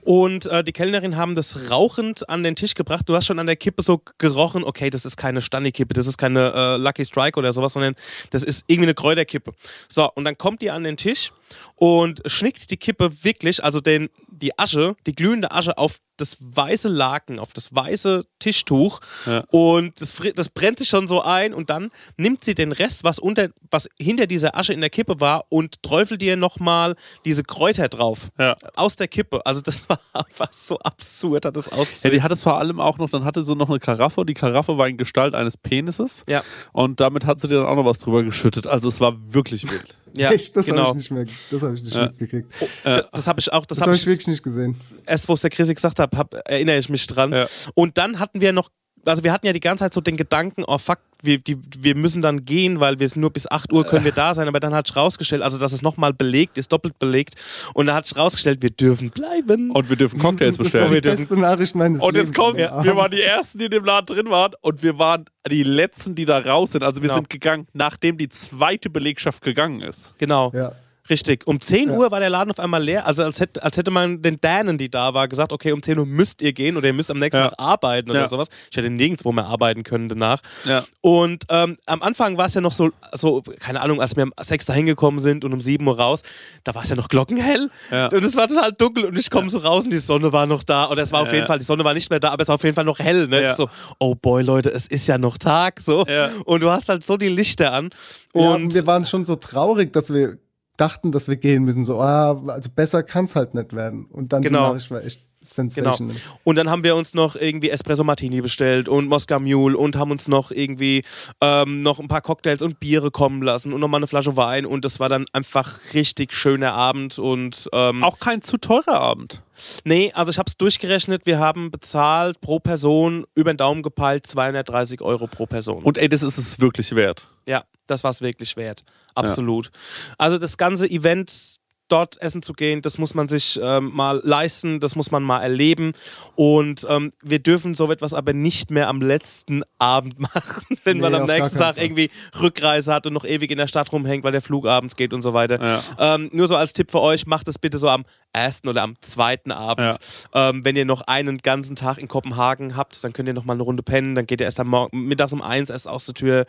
Und 0.06 0.46
äh, 0.46 0.64
die 0.64 0.72
Kellnerin 0.72 1.18
haben 1.18 1.34
das 1.34 1.72
rauchend 1.72 2.30
an 2.30 2.44
den 2.44 2.56
Tisch 2.56 2.76
gebracht. 2.76 3.10
Du 3.10 3.16
hast 3.16 3.26
schon 3.26 3.40
an 3.40 3.48
der 3.48 3.56
Kippe 3.56 3.82
so 3.82 4.02
gerochen, 4.20 4.64
okay, 4.64 4.92
das 4.92 5.04
ist 5.04 5.18
keine 5.18 5.42
Stani-Kippe, 5.42 5.96
das 5.96 6.06
ist 6.06 6.18
keine 6.20 6.54
äh, 6.54 6.78
Lucky 6.78 7.04
Strike 7.06 7.40
oder 7.40 7.52
sowas, 7.54 7.74
sondern 7.74 7.96
das 8.30 8.44
ist 8.44 8.66
irgendwie 8.68 8.86
eine 8.86 8.94
Kräuterkippe. 8.94 9.54
So, 9.90 10.12
und 10.14 10.26
dann 10.26 10.38
kommt 10.38 10.62
die 10.62 10.70
an 10.70 10.84
den 10.84 10.96
Tisch 10.96 11.32
und 11.76 12.22
schnickt 12.26 12.72
die 12.72 12.78
Kippe 12.78 13.24
wirklich, 13.24 13.64
also 13.64 13.82
den, 13.82 14.10
die 14.30 14.58
Asche, 14.58 14.96
die 15.06 15.14
glühende 15.14 15.52
Asche 15.52 15.78
auf 15.78 15.98
das 16.18 16.38
weiße 16.40 16.88
Laken, 16.88 17.40
auf 17.40 17.52
das 17.52 17.76
weiße 17.76 18.24
Tischtuch 18.40 19.02
Ja. 19.26 19.44
und 19.52 20.00
das, 20.00 20.14
das 20.36 20.48
brennt 20.48 20.80
sich 20.80 20.88
schon 20.88 21.08
so 21.10 21.22
ein 21.22 21.54
und 21.54 21.70
dann 21.70 21.92
nimmt 22.16 22.46
sie 22.46 22.56
den 22.56 22.72
Rest, 22.72 23.04
was, 23.04 23.20
unter, 23.20 23.50
was 23.70 23.90
hinter 24.00 24.26
dieser 24.26 24.56
Asche 24.58 24.72
in 24.72 24.80
der 24.80 24.90
Kippe 24.90 25.20
war 25.20 25.46
und 25.50 25.84
träufelt 25.84 26.24
ihr 26.24 26.38
nochmal 26.38 26.96
diese 27.26 27.44
Kräuter 27.44 27.90
drauf. 27.90 28.30
Ja. 28.40 28.56
Aus 28.76 28.96
der 28.96 29.10
Kippe. 29.10 29.46
Also 29.46 29.60
das 29.60 29.90
war 29.90 30.00
einfach 30.14 30.54
so 30.54 30.80
absurd, 30.80 31.46
hat 31.46 31.58
das 31.58 31.66
Ja, 31.68 31.74
ausgesehen. 31.74 32.14
die 32.14 32.22
hat 32.22 32.32
es 32.32 32.42
vor 32.44 32.58
allem 32.60 32.80
auch 32.80 32.98
noch, 32.98 33.10
dann 33.10 33.26
hatte 33.26 33.44
sie 33.44 33.54
noch 33.56 33.70
eine 33.70 33.80
Karaffe. 33.80 34.24
Die 34.26 34.34
Karaffe 34.36 34.78
war 34.78 34.88
in 34.88 34.96
Gestalt 34.98 35.36
eines 35.36 35.58
Penises. 35.58 36.24
Ja. 36.30 36.44
Und 36.72 37.02
damit 37.02 37.26
hat 37.26 37.42
sie 37.42 37.50
dir 37.50 37.56
dann 37.58 37.66
auch 37.66 37.76
noch 37.76 37.86
was 37.86 38.00
drüber 38.00 38.24
geschüttet. 38.24 38.68
Also 38.68 38.88
es 38.88 39.02
war 39.02 39.34
wirklich 39.34 39.70
wild. 39.70 39.98
Ja, 40.16 40.32
Echt, 40.32 40.56
das 40.56 40.68
habe 40.68 40.78
genau. 40.78 40.90
ich 40.90 40.96
nicht 40.96 41.12
mehr, 41.12 41.26
das 41.52 41.62
habe 41.62 41.76
ich 41.76 41.84
nicht 41.84 41.96
Ja. 41.96 42.08
mitgekriegt. 42.08 42.52
Äh, 42.84 43.04
Das 43.12 43.28
habe 43.28 43.40
ich 43.40 43.52
auch, 43.54 43.66
das, 43.66 43.78
Das 43.78 43.82
habe 43.84 43.92
habe 43.92 43.96
ich, 43.96 44.02
ich 44.04 44.08
wirklich 44.08 44.28
nicht 44.28 44.44
gesehen. 44.44 44.76
erst, 45.06 45.28
wo 45.30 45.34
es 45.34 45.42
der 45.42 45.50
Chrissy 45.50 45.74
gesagt 45.74 46.00
hat, 46.00 46.16
hab, 46.16 46.34
erinnere 46.48 46.78
ich 46.78 46.90
mich 46.90 47.06
dran. 47.08 47.32
Ja. 47.34 47.48
Und 47.74 47.98
dann 47.98 48.20
hatten 48.20 48.42
wir 48.42 48.54
noch, 48.54 48.70
also 49.06 49.24
wir 49.24 49.32
hatten 49.32 49.46
ja 49.46 49.54
die 49.54 49.60
ganze 49.60 49.84
Zeit 49.84 49.94
so 49.94 50.02
den 50.02 50.18
Gedanken, 50.18 50.64
oh 50.68 50.78
fuck, 50.78 51.00
wir, 51.24 51.38
die, 51.40 51.58
wir 51.80 51.96
müssen 51.96 52.22
dann 52.22 52.46
gehen, 52.46 52.80
weil 52.80 53.00
wir 53.00 53.10
nur 53.16 53.32
bis 53.32 53.50
8 53.50 53.72
Uhr 53.74 53.84
können 53.86 54.04
wir 54.06 54.12
da 54.12 54.34
sein. 54.34 54.48
Aber 54.48 54.60
dann 54.60 54.76
hat 54.76 54.88
sich 54.88 54.96
rausgestellt, 54.96 55.42
also 55.42 55.58
dass 55.58 55.72
es 55.72 55.82
nochmal 55.82 56.14
belegt 56.14 56.58
ist, 56.58 56.72
doppelt 56.72 57.00
belegt. 57.00 57.36
Und 57.74 57.88
da 57.88 57.96
hat 57.96 58.06
sich 58.06 58.16
rausgestellt, 58.18 58.62
wir 58.62 58.70
dürfen 58.70 59.10
bleiben. 59.10 59.72
und 59.72 59.90
wir 59.90 59.96
dürfen 59.96 60.20
Cocktails 60.20 60.58
Das 60.58 60.74
war 60.74 60.82
die 60.90 60.96
bestellen. 61.02 61.18
beste 61.18 61.40
Nachricht 61.40 61.76
meines 61.76 62.02
Und 62.02 62.16
jetzt 62.16 62.34
kommt's, 62.36 62.62
Ja. 62.62 62.84
wir 62.84 62.96
waren 62.96 63.12
die 63.12 63.22
Ersten, 63.22 63.58
die 63.60 63.66
in 63.66 63.72
dem 63.72 63.86
Laden 63.86 64.06
drin 64.08 64.30
waren 64.30 64.54
und 64.62 64.84
wir 64.84 65.00
waren 65.00 65.26
die 65.50 65.64
Letzten, 65.64 66.16
die 66.16 66.26
da 66.26 66.40
raus 66.40 66.72
sind. 66.74 66.84
Also 66.84 67.02
wir 67.02 67.08
Genau. 67.10 67.16
sind 67.22 67.30
gegangen, 67.30 67.68
nachdem 67.74 68.18
die 68.18 68.30
zweite 68.30 68.90
Belegschaft 68.90 69.42
gegangen 69.44 69.82
ist. 69.82 70.14
genau. 70.18 70.52
Ja. 70.54 70.74
Richtig. 71.10 71.46
Um 71.46 71.62
10 71.62 71.90
Uhr 71.92 72.10
war 72.12 72.20
der 72.20 72.30
Laden 72.30 72.50
auf 72.52 72.60
einmal 72.60 72.84
leer. 72.84 73.06
Also 73.06 73.24
als 73.24 73.40
hätte, 73.40 73.62
als 73.64 73.78
hätte 73.78 73.92
man 73.92 74.22
den 74.22 74.42
Dänen, 74.42 74.78
die 74.78 74.90
da 74.90 75.14
war, 75.14 75.28
gesagt, 75.28 75.52
okay, 75.54 75.72
um 75.72 75.84
10 75.84 76.00
Uhr 76.00 76.06
müsst 76.06 76.42
ihr 76.42 76.52
gehen 76.54 76.78
oder 76.78 76.88
ihr 76.88 76.94
müsst 76.94 77.12
am 77.12 77.20
nächsten 77.20 77.38
Ja. 77.38 77.50
Tag 77.50 77.60
arbeiten 77.60 78.10
oder 78.10 78.22
Ja. 78.22 78.28
sowas. 78.28 78.48
Ich 78.72 78.78
hätte 78.78 78.90
nirgendwo 78.90 79.32
mehr 79.32 79.46
arbeiten 79.46 79.84
können 79.84 80.10
danach. 80.10 80.40
Ja. 80.64 80.84
Und 81.02 81.44
ähm, 81.50 81.78
am 81.86 82.02
Anfang 82.02 82.38
war 82.38 82.48
es 82.48 82.54
ja 82.56 82.62
noch 82.62 82.74
so, 82.74 82.90
so, 83.14 83.42
keine 83.60 83.82
Ahnung, 83.82 84.02
als 84.02 84.16
wir 84.16 84.24
um 84.24 84.34
6 84.42 84.66
da 84.66 84.74
hingekommen 84.74 85.22
sind 85.22 85.46
und 85.46 85.54
um 85.54 85.62
7 85.62 85.86
Uhr 85.88 85.98
raus, 86.00 86.24
da 86.64 86.74
war 86.74 86.84
es 86.84 86.90
ja 86.90 86.96
noch 86.96 87.08
glockenhell. 87.08 87.70
Ja. 87.92 88.08
Und 88.08 88.24
es 88.24 88.36
war 88.36 88.48
total 88.48 88.72
dunkel 88.74 89.06
und 89.06 89.18
ich 89.18 89.30
komme 89.30 89.50
so 89.50 89.60
raus 89.60 89.86
und 89.86 89.94
die 89.94 90.00
Sonne 90.00 90.34
war 90.34 90.48
noch 90.48 90.64
da. 90.64 90.90
Oder 90.90 91.04
es 91.04 91.12
war 91.12 91.22
auf 91.22 91.28
Ja. 91.30 91.36
jeden 91.36 91.48
Fall, 91.48 91.60
die 91.60 91.66
Sonne 91.66 91.84
war 91.84 91.94
nicht 91.94 92.10
mehr 92.10 92.20
da, 92.20 92.32
aber 92.32 92.42
es 92.42 92.48
war 92.48 92.56
auf 92.56 92.64
jeden 92.64 92.76
Fall 92.76 92.84
noch 92.86 92.98
hell. 93.00 93.28
Ne? 93.28 93.44
Ja. 93.44 93.56
So, 93.56 93.70
oh 94.00 94.16
boy, 94.16 94.42
Leute, 94.44 94.72
es 94.72 94.88
ist 94.88 95.06
ja 95.08 95.18
noch 95.18 95.38
Tag. 95.38 95.82
So. 95.82 96.04
Ja. 96.08 96.30
Und 96.46 96.62
du 96.62 96.70
hast 96.72 96.90
halt 96.90 97.04
so 97.06 97.16
die 97.18 97.30
Lichter 97.30 97.74
an. 97.74 97.90
Ja, 98.34 98.50
und 98.56 98.74
wir 98.74 98.86
waren 98.88 99.06
schon 99.06 99.24
so 99.24 99.36
traurig, 99.36 99.94
dass 99.94 100.12
wir 100.14 100.40
dachten, 100.78 101.12
dass 101.12 101.28
wir 101.28 101.38
gehen 101.38 101.64
müssen. 101.64 101.84
So, 101.86 102.00
ah, 102.02 102.42
also 102.48 102.70
besser 102.74 103.04
kann 103.04 103.26
es 103.26 103.36
halt 103.36 103.54
nicht 103.54 103.74
werden. 103.74 104.06
Und 104.06 104.34
dann 104.34 104.42
Genau. 104.42 104.60
die 104.60 104.68
Nachricht 104.74 104.92
war 104.92 105.04
echt 105.04 105.22
Genau. 105.22 105.54
sensational. 105.92 106.16
Und 106.44 106.56
dann 106.56 106.72
haben 106.72 106.84
wir 106.84 106.96
uns 106.96 107.14
noch 107.14 107.36
irgendwie 107.36 107.70
Espresso 107.70 108.04
Martini 108.04 108.42
bestellt 108.42 108.90
und 108.90 109.08
Moskau 109.08 109.40
Mule 109.40 109.78
und 109.78 109.96
haben 109.96 110.10
uns 110.10 110.28
noch 110.28 110.50
irgendwie 110.50 111.04
ähm, 111.40 111.82
noch 111.82 112.00
ein 112.00 112.08
paar 112.08 112.22
Cocktails 112.22 112.64
und 112.64 112.80
Biere 112.80 113.12
kommen 113.12 113.44
lassen 113.44 113.72
und 113.72 113.80
nochmal 113.80 114.00
eine 114.00 114.08
Flasche 114.08 114.36
Wein 114.36 114.66
und 114.66 114.84
das 114.84 115.00
war 115.00 115.08
dann 115.08 115.26
einfach 115.34 115.80
richtig 115.94 116.34
schöner 116.34 116.74
Abend 116.74 117.20
und 117.20 117.70
ähm, 117.74 118.04
Auch 118.04 118.18
kein 118.18 118.42
zu 118.42 118.58
teurer 118.58 119.00
Abend. 119.00 119.44
nee, 119.84 120.12
also 120.16 120.32
ich 120.32 120.40
habe 120.40 120.50
es 120.50 120.58
durchgerechnet, 120.58 121.28
wir 121.28 121.38
haben 121.38 121.70
bezahlt 121.70 122.42
pro 122.42 122.60
Person 122.60 123.26
über 123.36 123.54
den 123.54 123.58
Daumen 123.58 123.84
gepeilt 123.84 124.26
230 124.26 125.02
Euro 125.02 125.28
pro 125.28 125.46
Person. 125.46 125.84
Und 125.84 126.00
ey, 126.00 126.10
das 126.10 126.24
ist 126.24 126.40
es 126.40 126.60
wirklich 126.60 126.96
wert. 126.96 127.28
Ja, 127.46 127.66
das 127.88 128.04
war 128.04 128.12
es 128.12 128.22
wirklich 128.22 128.58
wert. 128.58 128.84
Absolut. 129.16 129.72
Also 130.18 130.38
das 130.38 130.58
ganze 130.58 130.90
Event 130.90 131.60
dort 131.88 132.22
essen 132.22 132.42
zu 132.42 132.54
gehen, 132.54 132.82
das 132.82 132.98
muss 132.98 133.14
man 133.14 133.28
sich 133.28 133.60
ähm, 133.62 133.92
mal 133.94 134.22
leisten, 134.24 134.80
das 134.80 134.96
muss 134.96 135.12
man 135.12 135.24
mal 135.24 135.42
erleben. 135.42 135.94
Und 136.36 136.86
ähm, 136.90 137.12
wir 137.22 137.40
dürfen 137.40 137.74
so 137.76 137.92
etwas 137.92 138.14
aber 138.14 138.34
nicht 138.34 138.72
mehr 138.72 138.88
am 138.90 139.02
letzten 139.02 139.64
Abend 139.80 140.20
machen, 140.36 140.78
wenn 140.84 141.00
man 141.00 141.12
Nee, 141.12 141.18
am 141.18 141.24
auf 141.24 141.28
gar 141.30 141.38
nächsten 141.38 141.58
Tag 141.58 141.76
Fall. 141.76 141.84
irgendwie 141.84 142.10
Rückreise 142.40 142.94
hat 142.94 143.06
und 143.08 143.14
noch 143.14 143.26
ewig 143.26 143.52
in 143.52 143.58
der 143.58 143.68
Stadt 143.68 143.92
rumhängt, 143.92 144.24
weil 144.24 144.32
der 144.32 144.42
Flug 144.42 144.66
abends 144.66 144.96
geht 144.96 145.14
und 145.14 145.22
so 145.22 145.34
weiter. 145.34 145.62
Ja. 146.00 146.16
Ähm, 146.16 146.30
nur 146.34 146.48
so 146.48 146.56
als 146.56 146.74
Tipp 146.74 146.92
für 146.92 147.02
euch, 147.02 147.26
macht 147.28 147.48
es 147.48 147.60
bitte 147.60 147.78
so 147.78 147.90
am 147.90 148.06
ersten 148.34 148.68
oder 148.68 148.82
am 148.84 148.96
zweiten 149.02 149.52
Abend. 149.52 149.98
Ähm, 150.34 150.66
wenn 150.66 150.76
ihr 150.76 150.84
noch 150.86 151.02
einen 151.02 151.38
ganzen 151.38 151.76
Tag 151.78 151.98
in 151.98 152.08
Kopenhagen 152.10 152.76
habt, 152.76 153.02
dann 153.04 153.14
könnt 153.14 153.28
ihr 153.30 153.34
noch 153.34 153.46
mal 153.46 153.54
eine 153.54 153.64
Runde 153.64 153.82
pennen, 153.84 154.14
dann 154.16 154.26
geht 154.28 154.42
ihr 154.42 154.46
erst 154.46 154.60
am 154.60 154.68
Morgen, 154.68 155.08
mittags 155.08 155.32
um 155.32 155.42
eins 155.42 155.70
erst 155.70 155.88
aus 155.88 156.04
der 156.06 156.16
Tür. 156.16 156.46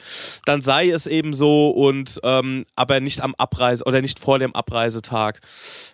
Dann 0.47 0.63
sei 0.63 0.91
es 0.91 1.07
eben 1.07 1.33
so 1.33 1.71
und 1.71 2.19
ähm, 2.25 2.65
aber 2.75 2.99
nicht 3.01 3.21
am 3.21 3.35
Abreise 3.37 3.85
oder 3.85 4.01
nicht 4.01 4.19
vor 4.19 4.39
dem 4.39 4.55
Abreisetag. 4.55 5.26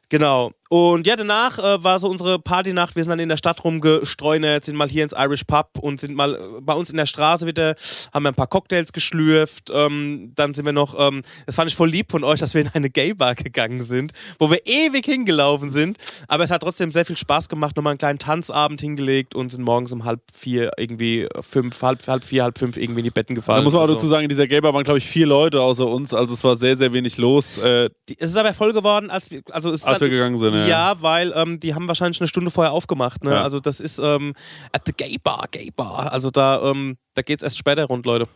Genau. 0.08 0.52
Und 0.72 1.06
ja, 1.06 1.16
danach 1.16 1.58
äh, 1.58 1.84
war 1.84 1.98
so 1.98 2.08
unsere 2.08 2.38
Partynacht. 2.38 2.96
Wir 2.96 3.04
sind 3.04 3.10
dann 3.10 3.18
in 3.18 3.28
der 3.28 3.36
Stadt 3.36 3.62
rumgestreunert, 3.62 4.64
sind 4.64 4.74
mal 4.74 4.88
hier 4.88 5.04
ins 5.04 5.12
Irish 5.12 5.44
Pub 5.44 5.78
und 5.78 6.00
sind 6.00 6.14
mal 6.14 6.34
äh, 6.34 6.38
bei 6.62 6.72
uns 6.72 6.88
in 6.88 6.96
der 6.96 7.04
Straße 7.04 7.46
wieder, 7.46 7.74
haben 8.14 8.22
wir 8.22 8.30
ein 8.30 8.34
paar 8.34 8.46
Cocktails 8.46 8.94
geschlürft. 8.94 9.68
Ähm, 9.70 10.32
dann 10.34 10.54
sind 10.54 10.64
wir 10.64 10.72
noch, 10.72 10.98
ähm, 10.98 11.24
das 11.44 11.56
fand 11.56 11.70
ich 11.70 11.76
voll 11.76 11.90
lieb 11.90 12.10
von 12.10 12.24
euch, 12.24 12.40
dass 12.40 12.54
wir 12.54 12.62
in 12.62 12.68
eine 12.72 12.88
Gay-Bar 12.88 13.34
gegangen 13.34 13.82
sind, 13.82 14.12
wo 14.38 14.50
wir 14.50 14.64
ewig 14.64 15.04
hingelaufen 15.04 15.68
sind. 15.68 15.98
Aber 16.26 16.42
es 16.42 16.50
hat 16.50 16.62
trotzdem 16.62 16.90
sehr 16.90 17.04
viel 17.04 17.18
Spaß 17.18 17.50
gemacht. 17.50 17.76
Nochmal 17.76 17.90
einen 17.90 17.98
kleinen 17.98 18.18
Tanzabend 18.18 18.80
hingelegt 18.80 19.34
und 19.34 19.50
sind 19.50 19.64
morgens 19.64 19.92
um 19.92 20.06
halb 20.06 20.22
vier 20.32 20.70
irgendwie, 20.78 21.28
fünf, 21.42 21.82
halb, 21.82 22.08
halb 22.08 22.24
vier, 22.24 22.44
halb 22.44 22.56
fünf 22.58 22.78
irgendwie 22.78 23.00
in 23.00 23.04
die 23.04 23.10
Betten 23.10 23.34
gefallen. 23.34 23.58
Da 23.58 23.64
muss 23.64 23.74
man 23.74 23.82
auch 23.82 23.92
dazu 23.92 24.06
sagen, 24.06 24.22
in 24.22 24.30
dieser 24.30 24.46
Gay-Bar 24.46 24.72
waren, 24.72 24.84
glaube 24.84 24.96
ich, 24.96 25.04
vier 25.04 25.26
Leute 25.26 25.60
außer 25.60 25.86
uns. 25.86 26.14
Also 26.14 26.32
es 26.32 26.42
war 26.42 26.56
sehr, 26.56 26.78
sehr 26.78 26.94
wenig 26.94 27.18
los. 27.18 27.58
Äh, 27.58 27.90
Die, 28.08 28.18
es 28.18 28.30
ist 28.30 28.38
aber 28.38 28.54
voll 28.54 28.72
geworden, 28.72 29.10
als 29.10 29.30
wir, 29.30 29.42
also 29.50 29.68
Als 29.72 30.00
wir 30.00 30.08
gegangen 30.08 30.38
sind, 30.38 30.54
ja. 30.54 30.61
Ja, 30.68 30.96
weil 31.00 31.32
ähm, 31.34 31.60
die 31.60 31.74
haben 31.74 31.88
wahrscheinlich 31.88 32.20
eine 32.20 32.28
Stunde 32.28 32.50
vorher 32.50 32.72
aufgemacht. 32.72 33.24
Ne? 33.24 33.32
Ja. 33.32 33.42
Also 33.42 33.60
das 33.60 33.80
ist 33.80 33.98
ähm, 33.98 34.34
at 34.72 34.82
the 34.86 34.92
Gay 34.92 35.18
Bar, 35.22 35.46
Gay 35.50 35.70
Bar. 35.70 36.12
Also 36.12 36.30
da, 36.30 36.62
ähm, 36.62 36.96
da 37.14 37.22
geht's 37.22 37.42
erst 37.42 37.58
später 37.58 37.84
rund, 37.84 38.06
Leute. 38.06 38.28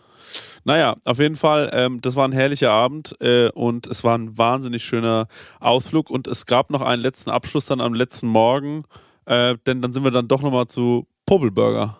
Naja, 0.65 0.97
auf 1.05 1.19
jeden 1.19 1.37
Fall, 1.37 1.71
ähm, 1.73 2.01
das 2.01 2.17
war 2.17 2.27
ein 2.27 2.33
herrlicher 2.33 2.73
Abend 2.73 3.15
äh, 3.21 3.51
und 3.51 3.87
es 3.87 4.03
war 4.03 4.19
ein 4.19 4.37
wahnsinnig 4.37 4.85
schöner 4.85 5.29
Ausflug 5.61 6.11
und 6.11 6.27
es 6.27 6.47
gab 6.47 6.71
noch 6.71 6.83
einen 6.83 7.03
letzten 7.03 7.31
Abschluss 7.31 7.67
dann 7.67 7.81
am 7.81 7.95
letzten 7.95 8.27
Morgen, 8.27 8.85
äh, 9.27 9.55
denn 9.67 9.81
dann 9.81 9.93
sind 9.93 10.03
wir 10.03 10.11
dann 10.11 10.27
doch 10.27 10.43
nochmal 10.43 10.67
zu 10.67 11.07
Popelburger. 11.25 11.99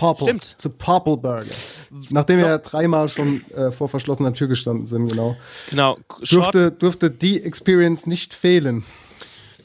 Purple. 0.00 0.26
Stimmt. 0.26 0.54
Zu 0.56 0.70
Purple 0.70 1.18
Burger. 1.18 1.44
Nachdem 2.08 2.38
wir 2.38 2.46
ja 2.46 2.58
dreimal 2.58 3.08
schon 3.08 3.44
äh, 3.50 3.70
vor 3.70 3.88
verschlossener 3.88 4.32
Tür 4.32 4.48
gestanden 4.48 4.86
sind, 4.86 5.08
genau. 5.08 5.36
Genau. 5.68 5.98
Short, 6.22 6.54
Durfte, 6.54 6.72
durfte 6.72 7.10
die 7.10 7.42
Experience 7.42 8.06
nicht 8.06 8.32
fehlen. 8.32 8.84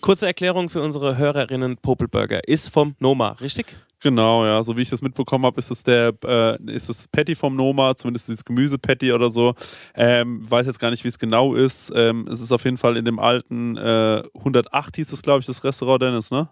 Kurze 0.01 0.26
Erklärung 0.26 0.69
für 0.69 0.81
unsere 0.81 1.17
Hörerinnen: 1.17 1.77
Popelburger 1.77 2.47
ist 2.47 2.69
vom 2.69 2.95
Noma, 2.99 3.31
richtig? 3.41 3.76
Genau, 4.01 4.45
ja, 4.45 4.63
so 4.63 4.77
wie 4.77 4.84
ich 4.84 4.89
das 4.89 5.01
mitbekommen 5.01 5.45
habe, 5.45 5.57
ist 5.57 5.72
es 5.72 5.84
der, 5.84 6.13
äh, 6.23 6.57
ist 6.72 6.89
es 6.89 7.07
Patty 7.07 7.34
vom 7.34 7.55
Noma, 7.55 7.95
zumindest 7.95 8.27
dieses 8.27 8.45
Gemüse-Patty 8.45 9.11
oder 9.13 9.30
so. 9.30 9.55
Ähm, 9.95 10.49
weiß 10.49 10.67
jetzt 10.67 10.80
gar 10.80 10.91
nicht, 10.91 11.03
wie 11.03 11.07
es 11.07 11.17
genau 11.17 11.55
ist. 11.55 11.91
Ähm, 11.95 12.27
es 12.30 12.39
ist 12.39 12.51
auf 12.51 12.65
jeden 12.65 12.77
Fall 12.77 12.97
in 12.97 13.05
dem 13.05 13.17
alten 13.17 13.77
äh, 13.77 14.22
108 14.35 14.97
hieß 14.97 15.11
es, 15.11 15.23
glaube 15.23 15.39
ich, 15.39 15.47
das 15.47 15.63
Restaurant 15.63 16.03
Dennis, 16.03 16.30
ne? 16.30 16.49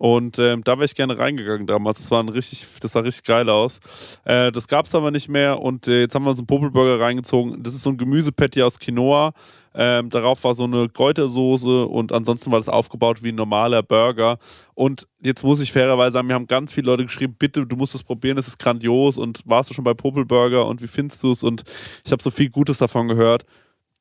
Und 0.00 0.38
ähm, 0.38 0.64
da 0.64 0.78
wäre 0.78 0.86
ich 0.86 0.94
gerne 0.94 1.18
reingegangen 1.18 1.66
damals. 1.66 1.98
Das 1.98 2.10
war 2.10 2.22
ein 2.22 2.30
richtig, 2.30 2.66
das 2.80 2.92
sah 2.92 3.00
richtig 3.00 3.22
geil 3.22 3.50
aus. 3.50 3.80
Äh, 4.24 4.50
das 4.50 4.66
gab 4.66 4.86
es 4.86 4.94
aber 4.94 5.10
nicht 5.10 5.28
mehr 5.28 5.60
und 5.60 5.88
äh, 5.88 6.00
jetzt 6.00 6.14
haben 6.14 6.24
wir 6.24 6.30
uns 6.30 6.38
einen 6.38 6.46
Popelburger 6.46 6.98
reingezogen. 6.98 7.62
Das 7.62 7.74
ist 7.74 7.82
so 7.82 7.90
ein 7.90 7.98
Gemüsepatty 7.98 8.62
aus 8.62 8.78
Quinoa. 8.78 9.34
Ähm, 9.74 10.08
darauf 10.08 10.42
war 10.42 10.54
so 10.54 10.64
eine 10.64 10.88
Kräutersoße 10.88 11.84
und 11.84 12.12
ansonsten 12.12 12.50
war 12.50 12.58
das 12.58 12.70
aufgebaut 12.70 13.22
wie 13.22 13.28
ein 13.28 13.34
normaler 13.34 13.82
Burger. 13.82 14.38
Und 14.72 15.06
jetzt 15.22 15.44
muss 15.44 15.60
ich 15.60 15.70
fairerweise 15.70 16.14
sagen, 16.14 16.28
mir 16.28 16.34
haben 16.34 16.46
ganz 16.46 16.72
viele 16.72 16.86
Leute 16.86 17.04
geschrieben, 17.04 17.36
bitte, 17.38 17.66
du 17.66 17.76
musst 17.76 17.94
es 17.94 18.02
probieren, 18.02 18.38
es 18.38 18.48
ist 18.48 18.58
grandios 18.58 19.18
und 19.18 19.42
warst 19.44 19.68
du 19.68 19.74
schon 19.74 19.84
bei 19.84 19.92
Popelburger 19.92 20.64
und 20.64 20.80
wie 20.80 20.88
findest 20.88 21.22
du 21.22 21.32
es? 21.32 21.42
Und 21.42 21.64
ich 22.06 22.10
habe 22.10 22.22
so 22.22 22.30
viel 22.30 22.48
Gutes 22.48 22.78
davon 22.78 23.06
gehört. 23.06 23.44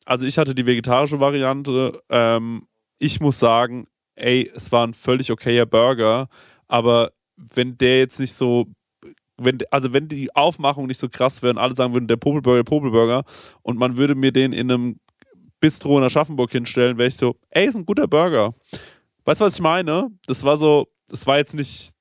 Also 0.06 0.26
ich 0.26 0.38
hatte 0.38 0.56
die 0.56 0.66
vegetarische 0.66 1.20
Variante. 1.20 2.02
Ähm, 2.10 2.68
ich 3.00 3.20
muss 3.20 3.38
sagen, 3.38 3.86
ey, 4.20 4.52
es 4.56 4.72
war 4.72 4.86
ein 4.86 4.94
völlig 4.94 5.32
okayer 5.32 5.66
Burger, 5.66 6.28
aber 6.68 7.12
wenn 7.36 7.78
der 7.78 8.00
jetzt 8.00 8.20
nicht 8.20 8.34
so, 8.34 8.68
wenn, 9.38 9.60
also 9.72 9.94
wenn 9.94 10.08
die 10.08 10.36
Aufmachung 10.36 10.88
nicht 10.88 11.00
so 11.00 11.10
krass 11.10 11.42
wäre 11.42 11.52
und 11.52 11.58
alle 11.58 11.74
sagen 11.74 11.94
würden, 11.94 12.08
der 12.08 12.18
Popelburger, 12.18 12.64
Popelburger, 12.64 13.24
und 13.62 13.78
man 13.78 13.98
würde 13.98 14.16
mir 14.16 14.32
den 14.32 14.54
in 14.54 14.72
einem 14.72 15.00
Bistro 15.60 15.98
in 15.98 16.04
Aschaffenburg 16.04 16.52
hinstellen, 16.52 16.98
wäre 16.98 17.10
ich 17.10 17.18
so, 17.18 17.36
ey, 17.50 17.68
ist 17.68 17.76
ein 17.76 17.86
guter 17.86 18.08
Burger. 18.08 18.54
Weißt 19.26 19.42
du, 19.42 19.46
was 19.46 19.56
ich 19.56 19.62
meine? 19.62 20.10
Das 20.26 20.44
war 20.44 20.58
so, 20.58 20.88
das 21.08 21.28
war 21.28 21.38
jetzt 21.38 21.54
nicht, 21.54 21.94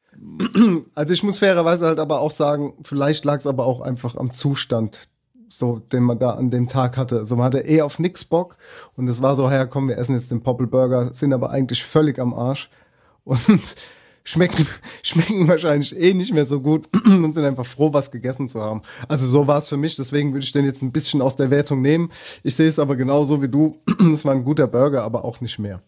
Also 0.94 1.14
ich 1.14 1.22
muss 1.22 1.38
fairerweise 1.38 1.86
halt 1.86 1.98
aber 1.98 2.20
auch 2.20 2.30
sagen, 2.30 2.74
vielleicht 2.84 3.24
lag 3.24 3.38
es 3.38 3.46
aber 3.46 3.66
auch 3.66 3.80
einfach 3.80 4.16
am 4.16 4.32
Zustand, 4.32 5.08
so 5.48 5.78
den 5.78 6.02
man 6.02 6.18
da 6.18 6.30
an 6.30 6.50
dem 6.50 6.68
Tag 6.68 6.96
hatte. 6.96 7.18
Also 7.18 7.36
man 7.36 7.46
hatte 7.46 7.60
eh 7.60 7.82
auf 7.82 7.98
nix 7.98 8.24
Bock 8.24 8.56
und 8.96 9.08
es 9.08 9.22
war 9.22 9.36
so, 9.36 9.48
ja 9.48 9.66
komm, 9.66 9.88
wir 9.88 9.98
essen 9.98 10.14
jetzt 10.14 10.30
den 10.30 10.42
Popelburger, 10.42 11.14
sind 11.14 11.32
aber 11.32 11.50
eigentlich 11.50 11.82
völlig 11.82 12.18
am 12.18 12.34
Arsch 12.34 12.70
und 13.24 13.76
schmecken, 14.24 14.66
schmecken 15.02 15.48
wahrscheinlich 15.48 15.96
eh 15.98 16.12
nicht 16.12 16.34
mehr 16.34 16.46
so 16.46 16.60
gut 16.60 16.88
und 17.06 17.34
sind 17.34 17.44
einfach 17.44 17.66
froh, 17.66 17.92
was 17.92 18.10
gegessen 18.10 18.48
zu 18.48 18.62
haben. 18.62 18.82
Also 19.08 19.26
so 19.26 19.46
war 19.46 19.58
es 19.58 19.68
für 19.68 19.76
mich, 19.76 19.96
deswegen 19.96 20.32
würde 20.32 20.44
ich 20.44 20.52
den 20.52 20.64
jetzt 20.64 20.82
ein 20.82 20.92
bisschen 20.92 21.22
aus 21.22 21.36
der 21.36 21.50
Wertung 21.50 21.80
nehmen. 21.82 22.10
Ich 22.42 22.54
sehe 22.54 22.68
es 22.68 22.78
aber 22.78 22.96
genauso 22.96 23.42
wie 23.42 23.48
du. 23.48 23.78
Es 24.12 24.24
war 24.24 24.34
ein 24.34 24.44
guter 24.44 24.66
Burger, 24.66 25.02
aber 25.02 25.24
auch 25.24 25.40
nicht 25.40 25.58
mehr. 25.58 25.82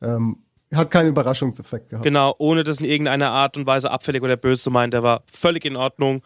Ähm, 0.00 0.38
hat 0.74 0.90
keinen 0.90 1.08
Überraschungseffekt 1.08 1.88
gehabt. 1.90 2.04
Genau, 2.04 2.34
ohne 2.38 2.62
das 2.64 2.78
in 2.80 2.84
irgendeiner 2.84 3.30
Art 3.30 3.56
und 3.56 3.66
Weise 3.66 3.90
abfällig 3.90 4.22
oder 4.22 4.36
böse 4.36 4.62
zu 4.62 4.70
meinen. 4.70 4.90
Der 4.90 5.02
war 5.02 5.22
völlig 5.32 5.64
in 5.64 5.76
Ordnung. 5.76 6.22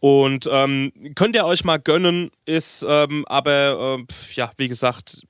Und 0.00 0.48
ähm, 0.52 0.92
könnt 1.14 1.34
ihr 1.34 1.46
euch 1.46 1.64
mal 1.64 1.78
gönnen, 1.78 2.30
ist 2.44 2.84
ähm, 2.88 3.24
aber, 3.26 3.98
pf, 4.10 4.34
ja, 4.36 4.50
wie 4.58 4.68
gesagt, 4.68 5.22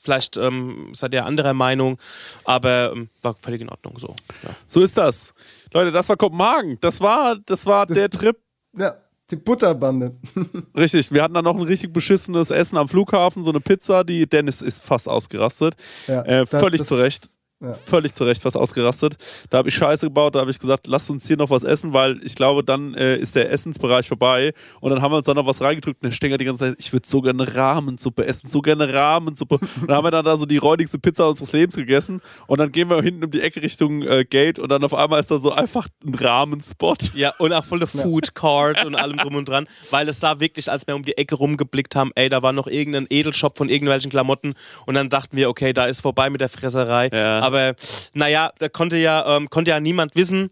vielleicht 0.00 0.36
ähm, 0.36 0.92
seid 0.94 1.12
ihr 1.12 1.26
anderer 1.26 1.54
Meinung, 1.54 1.98
aber 2.44 2.92
ähm, 2.94 3.08
war 3.22 3.34
völlig 3.34 3.60
in 3.60 3.68
Ordnung 3.68 3.98
so. 3.98 4.14
Ja. 4.42 4.50
so 4.64 4.80
ist 4.80 4.96
das. 4.96 5.34
Leute, 5.74 5.92
das 5.92 6.08
war 6.08 6.16
Kopenhagen. 6.16 6.78
Das 6.80 7.00
war, 7.00 7.36
das 7.46 7.66
war 7.66 7.84
Das- 7.86 7.96
der 7.98 8.08
Trip. 8.10 8.36
Ja, 8.78 8.94
die 9.30 9.36
Butterbande. 9.36 10.14
Richtig, 10.76 11.10
wir 11.12 11.22
hatten 11.22 11.34
dann 11.34 11.44
noch 11.44 11.56
ein 11.56 11.62
richtig 11.62 11.92
beschissenes 11.92 12.50
Essen 12.50 12.78
am 12.78 12.88
Flughafen, 12.88 13.44
so 13.44 13.50
eine 13.50 13.60
Pizza, 13.60 14.02
die 14.04 14.26
Dennis 14.26 14.62
ist 14.62 14.82
fast 14.82 15.08
ausgerastet. 15.08 15.74
Ja, 16.06 16.22
äh, 16.22 16.46
völlig 16.46 16.78
das- 16.78 16.88
zu 16.88 16.94
Recht. 16.94 17.28
Ja. 17.60 17.74
Völlig 17.74 18.14
zu 18.14 18.22
Recht 18.22 18.42
fast 18.42 18.56
ausgerastet. 18.56 19.16
Da 19.50 19.58
habe 19.58 19.68
ich 19.68 19.74
Scheiße 19.74 20.06
gebaut, 20.06 20.36
da 20.36 20.40
habe 20.40 20.50
ich 20.50 20.60
gesagt, 20.60 20.86
lasst 20.86 21.10
uns 21.10 21.26
hier 21.26 21.36
noch 21.36 21.50
was 21.50 21.64
essen, 21.64 21.92
weil 21.92 22.22
ich 22.22 22.36
glaube, 22.36 22.62
dann 22.62 22.94
äh, 22.94 23.16
ist 23.16 23.34
der 23.34 23.50
Essensbereich 23.50 24.06
vorbei. 24.06 24.52
Und 24.80 24.90
dann 24.90 25.02
haben 25.02 25.10
wir 25.10 25.16
uns 25.16 25.26
dann 25.26 25.34
noch 25.34 25.46
was 25.46 25.60
reingedrückt 25.60 25.98
und 26.02 26.10
der 26.10 26.14
Stenger 26.14 26.38
die 26.38 26.44
ganze 26.44 26.66
Zeit, 26.66 26.76
ich 26.78 26.92
würde 26.92 27.08
so 27.08 27.20
gerne 27.20 27.56
Rahmensuppe 27.56 28.26
essen, 28.26 28.48
so 28.48 28.60
gerne 28.60 28.92
Rahmensuppe. 28.92 29.58
Und 29.80 29.88
dann 29.88 29.96
haben 29.96 30.04
wir 30.04 30.10
dann 30.10 30.24
da 30.24 30.36
so 30.36 30.46
die 30.46 30.56
räudigste 30.56 30.98
Pizza 30.98 31.28
unseres 31.28 31.52
Lebens 31.52 31.74
gegessen. 31.74 32.20
Und 32.46 32.58
dann 32.58 32.70
gehen 32.70 32.90
wir 32.90 33.02
hinten 33.02 33.24
um 33.24 33.30
die 33.30 33.40
Ecke 33.40 33.62
Richtung 33.62 34.02
äh, 34.02 34.24
Gate 34.24 34.58
und 34.58 34.68
dann 34.68 34.84
auf 34.84 34.94
einmal 34.94 35.20
ist 35.20 35.30
da 35.30 35.38
so 35.38 35.52
einfach 35.52 35.88
ein 36.04 36.14
Rahmenspot. 36.14 37.12
Ja, 37.14 37.32
und 37.38 37.52
auch 37.52 37.64
voll 37.64 37.78
eine 37.78 37.86
Food 37.86 38.34
Card 38.34 38.84
und 38.84 38.94
allem 38.96 39.16
drum 39.16 39.34
und 39.34 39.48
dran, 39.48 39.66
weil 39.90 40.08
es 40.08 40.20
sah 40.20 40.40
wirklich, 40.40 40.70
als 40.70 40.86
wir 40.86 40.94
um 40.94 41.04
die 41.04 41.16
Ecke 41.16 41.34
rumgeblickt 41.34 41.96
haben, 41.96 42.12
ey, 42.14 42.28
da 42.28 42.42
war 42.42 42.52
noch 42.52 42.66
irgendein 42.66 43.06
Edelshop 43.10 43.58
von 43.58 43.68
irgendwelchen 43.68 44.10
Klamotten 44.10 44.54
und 44.86 44.94
dann 44.94 45.08
dachten 45.08 45.36
wir, 45.36 45.48
okay, 45.48 45.72
da 45.72 45.86
ist 45.86 46.00
vorbei 46.00 46.30
mit 46.30 46.40
der 46.40 46.48
Fresserei. 46.48 47.08
Ja. 47.12 47.47
Aber 47.48 47.74
naja, 48.14 48.52
da 48.58 48.68
konnte 48.68 48.96
ja, 48.96 49.36
ähm, 49.36 49.50
konnte 49.50 49.70
ja 49.72 49.80
niemand 49.80 50.14
wissen 50.14 50.50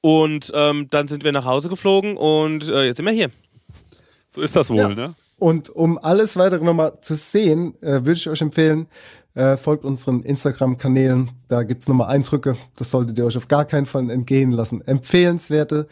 und 0.00 0.52
ähm, 0.54 0.86
dann 0.90 1.08
sind 1.08 1.24
wir 1.24 1.32
nach 1.32 1.44
Hause 1.44 1.68
geflogen 1.68 2.16
und 2.16 2.68
äh, 2.68 2.84
jetzt 2.86 2.96
sind 2.98 3.06
wir 3.06 3.12
hier. 3.12 3.30
So 4.28 4.40
ist 4.40 4.54
das 4.56 4.70
wohl, 4.70 4.78
Ja. 4.78 4.88
ne? 4.88 5.14
Und 5.38 5.68
um 5.68 5.98
alles 5.98 6.36
weitere 6.38 6.64
nochmal 6.64 6.98
zu 7.02 7.14
sehen, 7.14 7.74
äh, 7.82 8.04
würde 8.04 8.12
ich 8.12 8.26
euch 8.28 8.40
empfehlen, 8.40 8.86
äh, 9.34 9.58
folgt 9.58 9.84
unseren 9.84 10.22
Instagram-Kanälen. 10.22 11.30
Da 11.48 11.62
gibt's 11.62 11.88
nochmal 11.88 12.08
Eindrücke. 12.08 12.56
Das 12.78 12.90
solltet 12.90 13.18
ihr 13.18 13.26
euch 13.26 13.36
auf 13.36 13.46
gar 13.48 13.66
keinen 13.66 13.84
Fall 13.84 14.08
entgehen 14.08 14.50
lassen. 14.52 14.80
Empfehlenswerte 14.86 15.88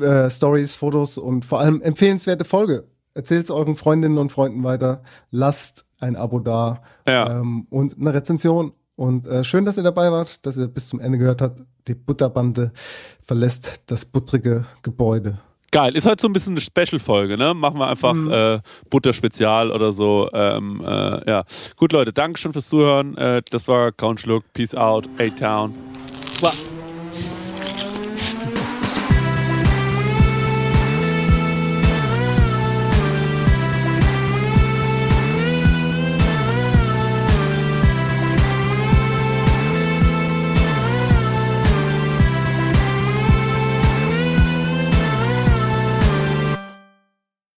äh, 0.00 0.30
Stories, 0.30 0.72
Fotos 0.74 1.18
und 1.18 1.44
vor 1.44 1.60
allem 1.60 1.82
empfehlenswerte 1.82 2.44
Folge. 2.46 2.84
Erzählt 3.12 3.44
es 3.44 3.50
euren 3.50 3.76
Freundinnen 3.76 4.16
und 4.16 4.32
Freunden 4.32 4.62
weiter. 4.64 5.02
Lasst 5.30 5.84
ein 5.98 6.16
Abo 6.16 6.38
da 6.38 6.82
Ja. 7.06 7.40
ähm, 7.40 7.66
und 7.68 7.98
eine 8.00 8.14
Rezension. 8.14 8.72
Und 9.00 9.26
äh, 9.26 9.42
schön, 9.44 9.64
dass 9.64 9.78
ihr 9.78 9.82
dabei 9.82 10.12
wart, 10.12 10.44
dass 10.44 10.58
ihr 10.58 10.68
bis 10.68 10.88
zum 10.88 11.00
Ende 11.00 11.16
gehört 11.16 11.40
habt. 11.40 11.58
Die 11.88 11.94
Butterbande 11.94 12.70
verlässt 13.22 13.80
das 13.86 14.04
buttrige 14.04 14.66
Gebäude. 14.82 15.38
Geil, 15.70 15.96
ist 15.96 16.04
heute 16.04 16.20
so 16.20 16.28
ein 16.28 16.34
bisschen 16.34 16.52
eine 16.52 16.60
Special-Folge, 16.60 17.38
ne? 17.38 17.54
Machen 17.54 17.78
wir 17.78 17.88
einfach 17.88 18.14
äh, 18.14 18.60
Butter-Spezial 18.90 19.70
oder 19.70 19.92
so. 19.92 20.28
Ähm, 20.34 20.82
äh, 20.84 21.30
ja. 21.30 21.44
Gut, 21.76 21.92
Leute, 21.92 22.12
danke 22.12 22.38
schon 22.38 22.52
fürs 22.52 22.68
Zuhören. 22.68 23.16
Äh, 23.16 23.40
das 23.50 23.68
war 23.68 23.90
Count 23.90 24.20
Schluck. 24.20 24.44
Peace 24.52 24.74
out. 24.74 25.08
A-Town. 25.18 25.72
Wow. 26.42 26.69